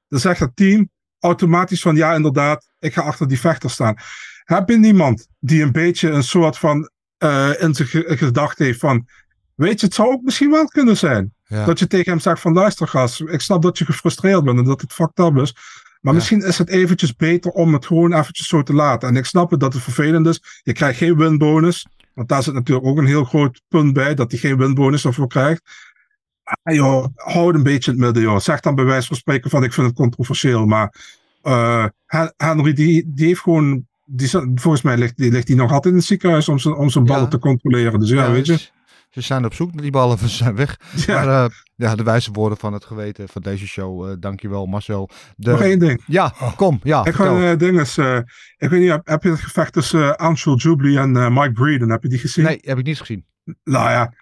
dan 0.08 0.20
zegt 0.20 0.40
het 0.40 0.56
team 0.56 0.90
automatisch 1.20 1.82
van 1.82 1.96
ja, 1.96 2.14
inderdaad, 2.14 2.68
ik 2.80 2.94
ga 2.94 3.02
achter 3.02 3.28
die 3.28 3.40
vechter 3.40 3.70
staan. 3.70 3.96
Heb 4.44 4.70
je 4.70 4.78
niemand 4.78 5.28
die 5.40 5.62
een 5.62 5.72
beetje 5.72 6.10
een 6.10 6.24
soort 6.24 6.58
van 6.58 6.90
eh, 7.18 7.50
in 7.60 7.74
zijn 7.74 7.88
ge- 7.88 8.18
gedachte 8.18 8.64
heeft 8.64 8.80
van, 8.80 9.08
weet 9.56 9.80
je, 9.80 9.86
het 9.86 9.96
zou 9.96 10.12
ook 10.12 10.22
misschien 10.22 10.52
wel 10.52 10.66
kunnen 10.68 10.98
zijn. 10.98 11.34
Ja. 11.44 11.66
Dat 11.66 11.80
je 11.80 11.88
tegen 11.88 12.12
hem 12.12 12.20
zegt 12.20 12.42
van 12.42 12.54
luister 12.54 12.88
gast, 12.88 13.22
ik 13.22 13.42
snap 13.42 13.62
dat 13.62 13.78
je 13.78 13.86
gefrustreerd 13.86 14.44
bent 14.44 14.58
en 14.58 14.64
dat 14.66 14.82
het 14.82 14.94
fucked 14.94 15.26
up 15.26 15.38
is. 15.38 15.56
Maar 16.06 16.14
Ja. 16.14 16.20
misschien 16.20 16.44
is 16.44 16.58
het 16.58 16.70
eventjes 16.70 17.16
beter 17.16 17.52
om 17.52 17.74
het 17.74 17.86
gewoon 17.86 18.14
eventjes 18.14 18.48
zo 18.48 18.64
te 18.64 18.74
laten. 18.74 19.10
En 19.10 19.16
ik 19.16 19.26
snap 19.26 19.52
het 19.52 19.60
dat 19.60 19.74
het 19.74 19.84
vervelend 19.84 20.28
is. 20.28 20.42
Je 20.64 20.74
krijgt 20.74 20.98
geen 20.98 21.18
winbonus. 21.18 21.88
Want 22.14 22.28
daar 22.28 22.44
zit 22.44 22.54
natuurlijk 22.54 22.88
ook 22.88 22.98
een 22.98 23.06
heel 23.06 23.24
groot 23.24 23.62
punt 23.68 23.94
bij. 23.94 24.16
Dat 24.16 24.32
hij 24.32 24.40
geen 24.40 24.58
winbonus 24.58 25.06
ervoor 25.06 25.28
krijgt. 25.28 25.62
Maar 26.64 26.74
joh, 26.74 27.06
hou 27.16 27.48
het 27.48 27.56
een 27.56 27.64
beetje 27.64 27.92
in 27.92 27.98
het 27.98 28.06
midden 28.06 28.24
joh. 28.24 28.40
Zeg 28.40 28.60
dan 28.60 28.76
bij 28.76 28.86
wijze 28.86 29.08
van 29.08 29.18
spreken 29.18 29.50
van 29.50 29.64
ik 29.64 29.74
vind 29.74 29.88
het 29.88 29.96
controversieel. 29.96 30.66
Maar 30.66 30.96
Hen- 32.06 32.34
Henry 32.38 32.74
die, 32.74 33.12
die 33.16 33.26
heeft 33.28 33.42
gewoon... 33.42 33.86
Die, 34.06 34.30
volgens 34.56 34.82
mij 34.82 34.98
ligt 34.98 35.18
die, 35.18 35.32
ligt 35.32 35.48
die 35.48 35.56
nog 35.56 35.72
altijd 35.72 35.94
in 35.94 36.00
het 36.00 36.08
ziekenhuis 36.08 36.50
om 36.50 36.60
zijn, 36.60 36.76
om 36.76 36.90
zijn 36.90 37.04
ballen 37.06 37.24
Ja. 37.24 37.28
te 37.30 37.40
controleren. 37.40 38.00
Dus 38.00 38.10
ja, 38.10 38.32
weet 38.32 38.46
je. 38.46 38.70
Ze, 39.16 39.22
zijn 39.22 39.46
op 39.46 39.54
zoek 39.54 39.74
naar 39.74 39.82
die 39.82 39.92
ballen, 39.92 40.18
ze 40.28 40.28
zijn 40.28 40.56
weg. 40.56 40.80
Ja. 41.06 41.14
Maar 41.26 41.44
eh, 41.44 41.50
ja, 41.76 41.96
de 41.96 42.04
wijze 42.04 42.32
woorden 42.32 42.58
van 42.58 42.74
het 42.74 42.86
geweten 42.86 43.30
van 43.30 43.42
deze 43.42 43.68
show. 43.68 44.10
eh 44.10 44.16
dankjewel 44.20 44.66
Marcel. 44.66 45.10
De... 45.36 45.52
Nog 45.52 45.62
één 45.62 45.80
ding. 45.80 46.04
Ja, 46.08 46.34
kom. 46.56 46.80
Ja, 46.84 47.06
Ik 47.06 47.14
ga 47.14 47.52
uh, 47.52 47.58
dinges. 47.58 47.98
eh, 47.98 48.18
ik 48.58 48.70
weet 48.70 48.80
niet, 48.80 48.90
heb, 48.90 49.08
heb 49.08 49.24
je 49.24 49.30
het 49.30 49.40
gevecht 49.40 49.74
tussen 49.74 50.00
uh, 50.02 50.12
Anshul 50.12 50.56
Jubilee 50.58 50.98
en 51.00 51.34
Mike 51.34 51.52
Breeden? 51.52 51.90
Heb 51.90 52.04
je 52.04 52.10
die 52.10 52.20
gezien? 52.20 52.46
Nee, 52.46 52.58
heb 52.62 52.78
ik 52.78 52.86
niet 52.86 53.00
gezien. 53.00 53.26
Nou 53.64 53.90
ja, 53.90 54.14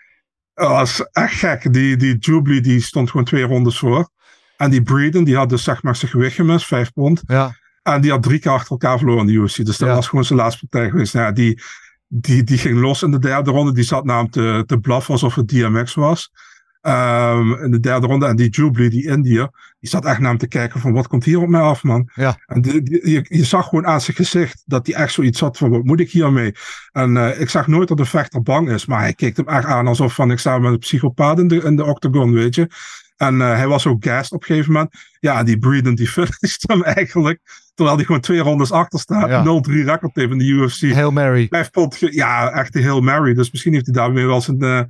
dat 0.53 0.69
was 0.69 1.03
echt 1.11 1.33
gek. 1.33 1.73
Die, 1.73 1.97
die 1.97 2.17
Jubilee 2.17 2.61
die 2.61 2.81
stond 2.81 3.09
gewoon 3.09 3.25
twee 3.25 3.43
rondes 3.43 3.79
voor. 3.79 4.09
En 4.57 4.69
die 4.71 4.81
Breeden, 4.83 5.23
die 5.23 5.35
had 5.35 5.49
dus 5.49 5.63
zeg 5.63 5.83
maar 5.83 5.95
zijn 5.95 6.11
gewicht 6.11 6.35
gemist, 6.35 6.65
vijf 6.65 6.93
pond. 6.93 7.21
Ja. 7.27 7.55
En 7.83 8.01
die 8.01 8.11
had 8.11 8.23
drie 8.23 8.39
keer 8.39 8.51
achter 8.51 8.71
elkaar 8.71 8.97
verloren 8.97 9.21
in 9.21 9.27
de 9.27 9.33
UFC. 9.33 9.55
Dus 9.65 9.77
dat 9.77 9.89
Ja. 9.89 9.95
was 9.95 10.07
gewoon 10.07 10.25
zijn 10.25 10.39
laatste 10.39 10.67
partij 10.67 10.89
geweest. 10.89 11.13
Nou 11.13 11.25
ja, 11.25 11.31
die, 11.31 11.61
die, 12.15 12.43
die 12.43 12.57
ging 12.57 12.79
los 12.79 13.03
in 13.03 13.11
de 13.11 13.19
derde 13.19 13.51
ronde. 13.51 13.73
Die 13.73 13.83
zat 13.83 14.03
namelijk 14.05 14.33
te, 14.33 14.63
te 14.65 14.77
blaffen 14.79 15.13
alsof 15.13 15.35
het 15.35 15.47
DMX 15.47 15.93
was. 15.93 16.31
Ehm, 16.81 17.53
in 17.63 17.71
de 17.71 17.79
derde 17.79 18.07
ronde. 18.07 18.25
En 18.25 18.35
die 18.35 18.49
Jubilee, 18.49 18.89
die 18.89 19.07
Indiër, 19.07 19.49
die 19.79 19.89
zat 19.89 20.05
echt 20.05 20.19
naar 20.19 20.29
hem 20.29 20.37
te 20.37 20.47
kijken 20.47 20.79
van 20.79 20.93
wat 20.93 21.07
komt 21.07 21.23
hier 21.23 21.41
op 21.41 21.47
mij 21.47 21.61
af, 21.61 21.83
man. 21.83 22.09
Ja. 22.15 22.37
En 22.45 22.61
die, 22.61 22.81
die- 22.81 23.09
je, 23.09 23.25
je 23.27 23.43
zag 23.43 23.67
gewoon 23.67 23.87
aan 23.87 24.01
zijn 24.01 24.15
gezicht 24.15 24.63
dat 24.65 24.87
hij 24.87 24.95
echt 24.95 25.13
zoiets 25.13 25.39
had 25.39 25.57
van 25.57 25.69
wat 25.69 25.83
moet 25.83 25.99
ik 25.99 26.11
hiermee? 26.11 26.51
En 26.91 27.17
eh, 27.17 27.39
ik 27.41 27.49
zag 27.49 27.67
nooit 27.67 27.87
dat 27.87 27.97
de 27.97 28.05
vechter 28.05 28.41
bang 28.41 28.69
is, 28.69 28.85
maar 28.85 28.99
hij 28.99 29.13
keek 29.13 29.37
hem 29.37 29.47
echt 29.47 29.65
aan 29.65 29.87
alsof 29.87 30.13
van 30.15 30.31
ik 30.31 30.39
sta 30.39 30.57
met 30.59 30.71
een 30.71 30.77
psychopaat 30.79 31.39
in 31.39 31.47
de, 31.47 31.55
in 31.55 31.75
de 31.75 31.83
octagon, 31.85 32.31
weet 32.33 32.55
je. 32.55 32.67
En 33.17 33.41
eh, 33.41 33.55
hij 33.55 33.67
was 33.67 33.87
ook 33.87 34.03
gassed 34.05 34.31
op 34.31 34.39
een 34.41 34.45
gegeven 34.47 34.71
moment. 34.73 34.93
Ja, 35.19 35.43
die 35.43 35.57
Breeden 35.59 35.95
die 35.95 36.07
finished 36.07 36.63
hem 36.71 36.83
eigenlijk. 36.83 37.39
Terwijl 37.73 37.95
hij 37.97 38.05
gewoon 38.05 38.21
twee 38.21 38.39
rondes 38.39 38.71
achter 38.71 38.99
staat. 38.99 39.29
Ja. 39.29 39.43
0-3 39.69 39.71
record 39.85 40.15
heeft 40.15 40.31
in 40.31 40.37
de 40.37 40.45
UFC. 40.45 40.91
Hail 40.93 41.11
Mary. 41.11 41.47
Vijf 41.49 41.71
pond 41.71 41.95
ge- 41.95 42.13
ja, 42.15 42.51
echt 42.51 42.73
heel 42.73 43.01
Mary. 43.01 43.33
Dus 43.33 43.51
misschien 43.51 43.73
heeft 43.73 43.85
hij 43.85 43.95
daarmee 43.95 44.25
wel 44.25 44.41
zijn, 44.41 44.61
eh, 44.61 44.81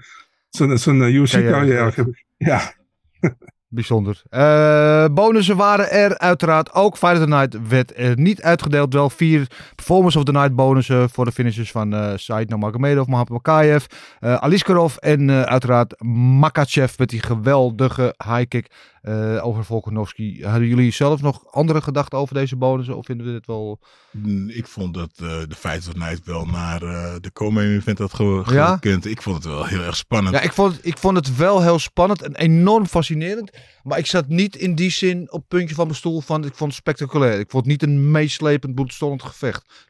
zijn, 0.50 0.78
zijn 0.80 1.02
eh, 1.02 1.14
UFC-carrière. 1.16 1.92
Carrière. 1.92 2.24
ja. 2.38 2.74
Bijzonder. 3.74 4.22
Eh, 4.30 5.06
bonussen 5.12 5.56
waren 5.56 5.92
er 5.92 6.18
uiteraard 6.18 6.74
ook. 6.74 6.98
Fight 6.98 7.14
of 7.14 7.20
the 7.20 7.28
Night 7.28 7.68
werd 7.68 7.94
er 7.96 8.20
niet 8.20 8.42
uitgedeeld. 8.42 8.94
Wel 8.94 9.10
vier 9.10 9.48
Performance 9.76 10.18
of 10.18 10.24
the 10.24 10.32
Night 10.32 10.56
bonussen 10.56 11.10
voor 11.10 11.26
de 11.26 11.32
finishers 11.32 11.72
van 11.72 11.94
eh 11.94 12.12
Said 12.16 12.50
Nurmagomedov, 12.50 13.08
Mohamed 13.08 13.30
Makayev, 13.30 13.86
eh 14.20 14.36
Aliskarov 14.36 14.96
en 14.96 15.48
uiteraard 15.48 16.04
Makachev 16.40 16.98
met 16.98 17.10
die 17.10 17.22
geweldige 17.22 18.16
high 18.26 18.48
kick 18.48 18.68
eh, 19.04 19.46
over 19.46 19.66
Volkanovski. 19.66 20.44
Hadden 20.46 20.68
jullie 20.68 20.92
zelf 20.92 21.22
nog 21.22 21.52
andere 21.52 21.82
gedachten 21.82 22.18
over 22.20 22.36
deze 22.36 22.56
bonussen 22.56 22.98
of 22.98 23.06
vinden 23.06 23.26
we 23.26 23.32
dit 23.32 23.46
wel... 23.46 23.80
Mm, 24.12 24.50
Ik 24.50 24.68
vond 24.68 24.94
dat 24.94 25.10
eh, 25.16 25.28
de 25.48 25.56
Fight 25.58 25.88
of 25.88 25.96
Night 25.96 26.26
wel 26.26 26.46
naar 26.46 26.82
eh, 26.82 27.14
de 27.22 27.32
co-main 27.34 27.76
event 27.76 27.98
had 27.98 28.14
ge- 28.14 28.44
Ja? 28.52 28.74
gekund. 28.74 29.06
Ik 29.06 29.22
vond 29.22 29.36
het 29.36 29.46
wel 29.46 29.66
heel 29.66 29.82
erg 29.82 29.96
spannend. 29.96 30.36
Ja, 30.36 30.42
ik 30.42 30.54
vond, 30.54 30.80
ik 30.86 30.98
vond 30.98 31.18
het 31.18 31.36
wel 31.36 31.62
heel 31.62 31.80
spannend 31.80 32.22
en 32.22 32.36
enorm 32.36 32.86
fascinerend. 32.86 33.52
Maar 33.84 33.98
ik 33.98 34.06
zat 34.06 34.28
niet 34.28 34.56
in 34.56 34.76
die 34.76 34.90
zin 34.92 35.32
op 35.32 35.40
het 35.40 35.48
puntje 35.48 35.76
van 35.76 35.86
mijn 35.86 35.98
stoel 35.98 36.22
van 36.22 36.46
ik 36.46 36.56
vond 36.56 36.70
het 36.72 36.80
spectaculair. 36.80 37.40
Ik 37.40 37.50
vond 37.50 37.64
het 37.64 37.72
niet 37.72 37.84
een 37.84 38.12
meeslepend, 38.12 38.76
bloedstollend 38.76 39.24
gevecht. 39.24 39.90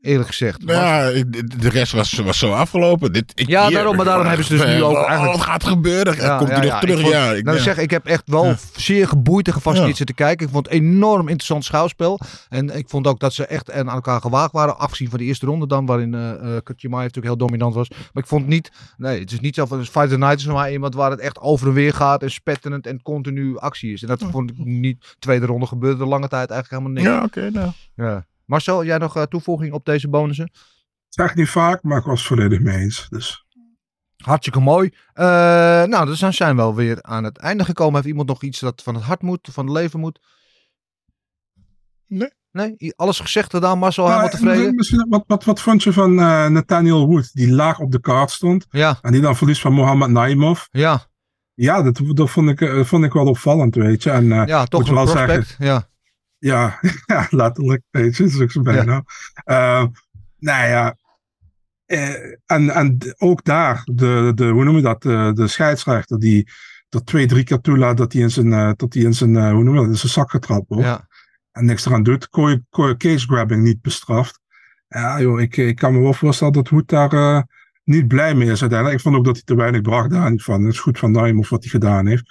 Eerlijk 0.00 0.28
gezegd. 0.28 0.64
Nou 0.64 0.78
ja, 1.14 1.24
de 1.58 1.68
rest 1.68 1.92
was, 1.92 2.12
was 2.12 2.38
zo 2.38 2.52
afgelopen. 2.52 3.12
Dit, 3.12 3.32
ik, 3.34 3.48
Ja, 3.48 3.66
hier- 3.66 3.74
daarom, 3.74 3.96
maar 3.96 4.04
daarom 4.04 4.26
hebben 4.26 4.44
ze 4.46 4.56
dus 4.56 4.64
nu 4.66 4.82
ook 4.82 4.96
eigenlijk- 4.96 5.36
Wat 5.36 5.46
gaat 5.46 5.64
gebeuren? 5.64 6.16
Ja, 6.16 6.36
Komt 6.36 6.48
ja, 6.50 6.54
hij 6.56 6.64
ja, 6.66 6.70
nog 6.72 6.80
terug? 6.80 6.96
Ik 6.96 7.00
vond, 7.02 7.14
ja, 7.14 7.30
ik, 7.32 7.44
nou, 7.44 7.58
zeg, 7.58 7.78
ik 7.78 7.90
heb 7.90 8.06
echt 8.06 8.22
wel 8.26 8.54
zeer 8.76 9.08
geboeid 9.08 9.46
en 9.46 9.52
gefascineerd 9.52 9.96
zitten 9.96 10.14
kijken. 10.14 10.46
Ik 10.46 10.52
vond 10.52 10.66
het 10.66 10.74
enorm 10.74 11.20
interessant 11.28 11.64
schouwspel. 11.64 12.20
En 12.48 12.76
ik 12.76 12.88
vond 12.88 13.06
ook 13.06 13.20
dat 13.20 13.32
ze 13.32 13.46
echt 13.46 13.72
aan 13.72 13.88
elkaar 13.88 14.20
gewaagd 14.20 14.52
waren. 14.52 14.78
Afgezien 14.78 15.10
van 15.10 15.18
de 15.18 15.24
eerste 15.24 15.46
ronde 15.46 15.66
dan, 15.66 15.86
waarin 15.86 16.14
eh 16.14 16.20
uh, 16.42 16.56
Kutjemai 16.62 17.00
natuurlijk 17.02 17.26
heel 17.34 17.46
dominant 17.46 17.74
was. 17.74 17.88
Maar 17.88 18.22
ik 18.22 18.26
vond 18.28 18.46
niet, 18.46 18.70
nee, 18.96 19.20
het 19.20 19.32
is 19.32 19.40
niet 19.40 19.54
zo 19.54 19.66
van 19.66 19.84
Fight 19.84 20.08
the 20.08 20.18
Night 20.18 20.38
is 20.38 20.44
nog 20.44 20.56
maar 20.56 20.72
iemand 20.72 20.94
waar 20.94 21.10
het 21.10 21.20
echt 21.20 21.38
over 21.40 21.66
en 21.68 21.72
weer 21.74 21.94
gaat. 21.94 22.22
En 22.22 22.30
spetterend 22.30 22.86
en 22.86 23.02
continu 23.02 23.58
actie 23.58 23.92
is. 23.92 24.02
En 24.02 24.08
dat 24.08 24.22
vond 24.30 24.50
ik 24.50 24.56
niet. 24.58 25.14
Tweede 25.18 25.46
ronde 25.46 25.66
gebeurde 25.66 26.02
er 26.02 26.08
lange 26.08 26.28
tijd 26.28 26.50
eigenlijk 26.50 26.82
helemaal 26.82 27.02
niks. 27.02 27.36
Ja, 27.36 27.42
oké. 27.42 27.50
nou. 27.50 27.70
Ja. 27.94 28.28
Marcel, 28.50 28.84
jij 28.84 28.98
nog 28.98 29.16
eh, 29.16 29.22
toevoeging 29.22 29.72
op 29.72 29.84
deze 29.84 30.08
bonussen? 30.08 30.50
Zeg 31.08 31.34
niet 31.34 31.48
vaak, 31.48 31.82
maar 31.82 31.98
ik 31.98 32.04
was 32.04 32.18
het 32.18 32.28
volledig 32.28 32.60
mee 32.60 32.76
eens. 32.78 33.06
Dus. 33.08 33.44
Hartstikke 34.16 34.60
mooi. 34.60 34.90
Eh, 35.12 35.24
nou, 35.84 36.06
dus 36.06 36.18
dan 36.18 36.32
zijn 36.32 36.56
we 36.56 36.62
alweer 36.62 37.02
aan 37.02 37.24
het 37.24 37.36
einde 37.38 37.64
gekomen. 37.64 37.94
Heeft 37.94 38.06
iemand 38.06 38.28
nog 38.28 38.42
iets 38.42 38.60
dat 38.60 38.82
van 38.82 38.94
het 38.94 39.04
hart 39.04 39.22
moet, 39.22 39.48
van 39.52 39.64
het 39.66 39.74
leven 39.74 40.00
moet? 40.00 40.20
Nee. 42.06 42.30
Nee? 42.52 42.92
Alles 42.96 43.20
gezegd 43.20 43.50
gedaan, 43.54 43.78
Marcel, 43.78 44.04
helemaal 44.04 44.24
Maar, 44.24 44.32
tevreden? 44.34 44.66
eh, 44.66 44.72
misschien, 44.72 45.06
wat, 45.08 45.24
wat, 45.26 45.44
wat 45.44 45.60
vond 45.60 45.82
je 45.82 45.92
van 45.92 46.18
eh, 46.18 46.46
Nathaniel 46.46 47.06
Wood, 47.06 47.32
die 47.34 47.50
laag 47.52 47.78
op 47.78 47.92
de 47.92 48.00
kaart 48.00 48.30
stond 48.30 48.66
Ja, 48.70 48.98
en 49.02 49.12
die 49.12 49.20
dan 49.20 49.36
verliest 49.36 49.60
van 49.60 49.72
Mohamed 49.72 50.08
Naimov? 50.08 50.64
ja, 50.70 51.06
Ja, 51.54 51.82
dat, 51.82 52.00
dat 52.06 52.30
vond, 52.30 52.60
ik, 52.60 52.86
vond 52.86 53.04
ik 53.04 53.12
wel 53.12 53.26
opvallend, 53.26 53.74
weet 53.74 54.02
je. 54.02 54.10
En, 54.10 54.32
eh, 54.32 54.46
ja, 54.46 54.64
toch 54.64 54.80
moet 54.80 54.88
een 54.88 54.94
wel 54.94 55.04
prospect. 55.04 55.46
zeggen- 55.48 55.64
Ja, 55.66 55.88
Ja, 56.40 56.78
ja, 57.06 57.26
letterlijk, 57.30 57.82
ook 58.40 58.50
zo 58.50 58.62
bijna. 58.62 59.04
Eh, 59.44 59.84
nou 60.38 60.68
ja, 60.68 60.96
eh, 61.86 62.14
en, 62.46 62.70
en 62.70 62.98
ook 63.18 63.44
daar, 63.44 63.82
de, 63.84 64.32
de, 64.34 64.48
hoe 64.48 64.64
noem 64.64 64.76
je 64.76 64.82
dat, 64.82 65.02
de, 65.02 65.30
de 65.34 65.46
scheidsrechter 65.46 66.18
die 66.18 66.48
er 66.88 67.04
twee, 67.04 67.26
drie 67.26 67.44
keer 67.44 67.60
toelaat 67.60 67.96
dat 67.96 68.12
hij 68.12 68.22
in 68.22 68.30
zijn, 68.30 68.52
eh, 68.52 68.70
dat 68.76 68.94
hij 68.94 69.02
in 69.02 69.14
zijn, 69.14 69.36
eh, 69.36 69.52
hoe 69.52 69.64
noem 69.64 69.74
je 69.74 69.80
dat, 69.80 69.88
in 69.88 69.96
zijn 69.96 70.12
zak 70.12 70.30
getrapt 70.30 70.68
wordt. 70.68 70.84
ja. 70.84 71.08
En 71.52 71.64
niks 71.64 71.86
eraan 71.86 72.02
doet, 72.02 72.28
kon 72.28 72.50
je, 72.50 72.96
case 72.96 73.26
grabbing 73.26 73.62
niet 73.62 73.80
bestraft. 73.80 74.40
Ja 74.88 75.20
joh, 75.20 75.40
ik, 75.40 75.56
ik 75.56 75.76
kan 75.76 75.92
me 75.92 76.00
wel 76.00 76.12
voorstellen 76.12 76.52
dat 76.52 76.68
Hoed 76.68 76.88
daar 76.88 77.12
eh, 77.12 77.42
niet 77.84 78.08
blij 78.08 78.34
mee 78.34 78.50
is 78.50 78.60
uiteindelijk. 78.60 78.98
Ik 78.98 79.04
vond 79.04 79.16
ook 79.16 79.24
dat 79.24 79.34
hij 79.34 79.44
te 79.44 79.54
weinig 79.54 79.80
bracht 79.80 80.10
daar 80.10 80.30
niet 80.30 80.42
van. 80.42 80.62
Het 80.62 80.72
is 80.72 80.80
goed 80.80 80.98
van 80.98 81.10
Naimov 81.10 81.48
wat 81.48 81.62
hij 81.62 81.70
gedaan 81.70 82.06
heeft. 82.06 82.30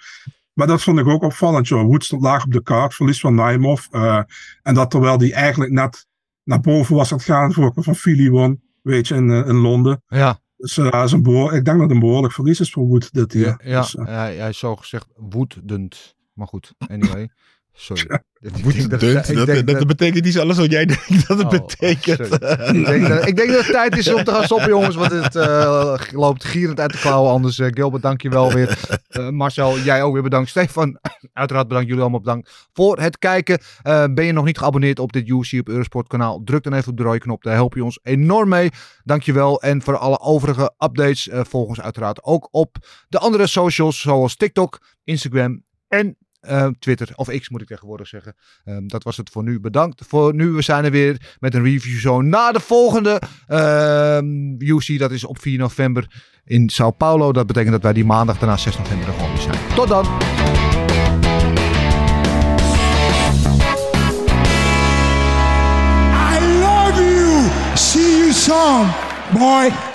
Maar 0.59 0.67
dat 0.67 0.81
vond 0.83 0.99
ik 0.99 1.07
ook 1.07 1.23
opvallend. 1.23 1.67
Joh. 1.67 1.85
Wood 1.85 2.03
stond 2.03 2.21
laag 2.21 2.45
op 2.45 2.51
de 2.51 2.63
kaart, 2.63 2.95
verlies 2.95 3.19
van 3.19 3.35
Naimov. 3.35 3.85
eh, 3.91 4.21
en 4.61 4.73
dat 4.73 4.91
terwijl 4.91 5.19
hij 5.19 5.33
eigenlijk 5.33 5.71
net 5.71 6.07
naar 6.43 6.59
boven 6.59 6.95
was 6.95 7.11
aan 7.11 7.17
het 7.17 7.25
gaan 7.27 7.53
voor 7.53 7.71
van 7.75 7.95
Philly 7.95 8.29
won. 8.29 8.61
Weet 8.81 9.07
je, 9.07 9.15
in, 9.15 9.31
eh, 9.31 9.47
in 9.47 9.55
Londen. 9.55 10.03
Ja, 10.07 10.39
Dus 10.57 10.77
eh, 10.77 11.03
is 11.03 11.11
een 11.11 11.23
behoor- 11.23 11.53
ik 11.53 11.65
denk 11.65 11.77
dat 11.77 11.79
het 11.79 11.91
een 11.91 11.99
behoorlijk 11.99 12.33
verlies 12.33 12.59
is 12.59 12.71
voor 12.71 12.87
Wood 12.87 13.13
dit 13.13 13.33
ja, 13.33 13.39
jaar. 13.39 13.59
ja. 13.67 13.81
Dus, 13.81 13.95
hij, 13.99 14.35
hij 14.35 14.49
is 14.49 14.57
zo 14.57 14.75
gezegd 14.75 15.07
woedend. 15.15 16.15
Maar 16.33 16.47
goed, 16.47 16.73
anyway. 16.77 17.29
Sorry. 17.79 18.03
Ik 18.41 18.53
denk 18.53 18.63
Woedend, 18.63 18.89
dat- 18.89 18.99
dat, 18.99 19.29
ik 19.29 19.35
dat, 19.35 19.45
denk 19.47 19.67
dat 19.67 19.87
betekent 19.87 20.25
niet 20.25 20.39
alles 20.39 20.57
wat 20.57 20.71
jij 20.71 20.85
denkt 20.95 21.27
dat 21.27 21.37
het 21.37 21.45
Oh, 21.45 21.49
betekent. 21.51 22.19
ik, 22.19 22.85
denk 22.85 23.07
dat, 23.07 23.27
ik 23.27 23.35
denk 23.35 23.49
dat 23.49 23.63
het 23.63 23.71
tijd 23.71 23.97
is 23.97 24.13
om 24.13 24.23
te 24.23 24.31
gaan 24.31 24.43
stoppen, 24.43 24.69
jongens. 24.69 24.95
Want 24.95 25.11
het 25.11 25.35
eh, 25.35 25.95
loopt 26.11 26.43
gierend 26.43 26.79
uit 26.79 26.91
de 26.91 26.97
klauwen. 26.97 27.31
Anders, 27.31 27.59
eh, 27.59 27.67
Gilbert, 27.69 28.03
dank 28.03 28.21
je 28.21 28.29
wel 28.29 28.53
weer. 28.53 28.79
Eh, 29.07 29.29
Marcel, 29.29 29.77
jij 29.79 30.03
ook 30.03 30.13
weer 30.13 30.21
bedankt. 30.23 30.49
Stefan, 30.49 30.99
uiteraard 31.33 31.67
bedankt. 31.67 31.87
Jullie 31.87 32.01
allemaal 32.01 32.19
bedankt 32.21 32.67
voor 32.73 32.99
het 32.99 33.17
kijken. 33.17 33.59
Eh, 33.81 34.03
ben 34.13 34.25
je 34.25 34.31
nog 34.31 34.45
niet 34.45 34.57
geabonneerd 34.57 34.99
op 34.99 35.11
dit 35.13 35.27
UFC 35.27 35.53
op 35.59 35.69
Eurosport 35.69 36.07
kanaal? 36.07 36.41
Druk 36.43 36.63
dan 36.63 36.73
even 36.73 36.91
op 36.91 36.97
de 36.97 37.03
rode 37.03 37.19
knop. 37.19 37.43
Daar 37.43 37.53
help 37.53 37.73
je 37.75 37.83
ons 37.83 37.99
enorm 38.03 38.49
mee. 38.49 38.69
Dank 39.03 39.23
je 39.23 39.33
wel. 39.33 39.61
En 39.61 39.81
voor 39.81 39.97
alle 39.97 40.19
overige 40.19 40.73
updates 40.77 41.27
eh 41.27 41.41
volg 41.43 41.67
ons 41.67 41.81
uiteraard 41.81 42.23
ook 42.23 42.47
op 42.51 42.75
de 43.09 43.17
andere 43.19 43.47
socials. 43.47 44.01
Zoals 44.01 44.35
TikTok, 44.35 44.79
Instagram 45.03 45.63
en 45.87 46.17
eh, 46.39 46.67
Twitter. 46.79 47.09
Of 47.15 47.27
X 47.39 47.49
moet 47.49 47.61
ik 47.61 47.67
tegenwoordig 47.67 48.07
zeggen. 48.07 48.35
Ehm, 48.63 48.87
dat 48.87 49.03
was 49.03 49.17
het 49.17 49.29
voor 49.29 49.43
nu. 49.43 49.59
Bedankt 49.59 50.01
voor 50.07 50.35
nu. 50.35 50.49
We 50.49 50.61
zijn 50.61 50.85
er 50.85 50.91
weer 50.91 51.35
met 51.39 51.53
een 51.53 51.63
review 51.63 51.99
zo 51.99 52.21
na 52.21 52.51
de 52.51 52.59
volgende 52.59 53.21
ehm 53.47 54.55
UC. 54.57 54.99
Dat 54.99 55.11
is 55.11 55.23
op 55.23 55.39
4 55.39 55.57
november 55.57 56.07
in 56.45 56.69
Sao 56.69 56.91
Paulo. 56.91 57.31
Dat 57.31 57.47
betekent 57.47 57.71
dat 57.71 57.83
wij 57.83 57.93
die 57.93 58.05
maandag 58.05 58.37
daarna 58.39 58.57
6 58.57 58.77
november 58.77 59.07
er 59.07 59.13
gewoon 59.13 59.37
zijn. 59.37 59.57
Tot 59.75 59.87
dan! 59.87 60.05
I 66.31 66.39
love 66.61 67.01
you. 67.01 67.49
See 67.75 68.17
you 68.17 68.31
soon, 68.31 68.87
boy. 69.33 69.89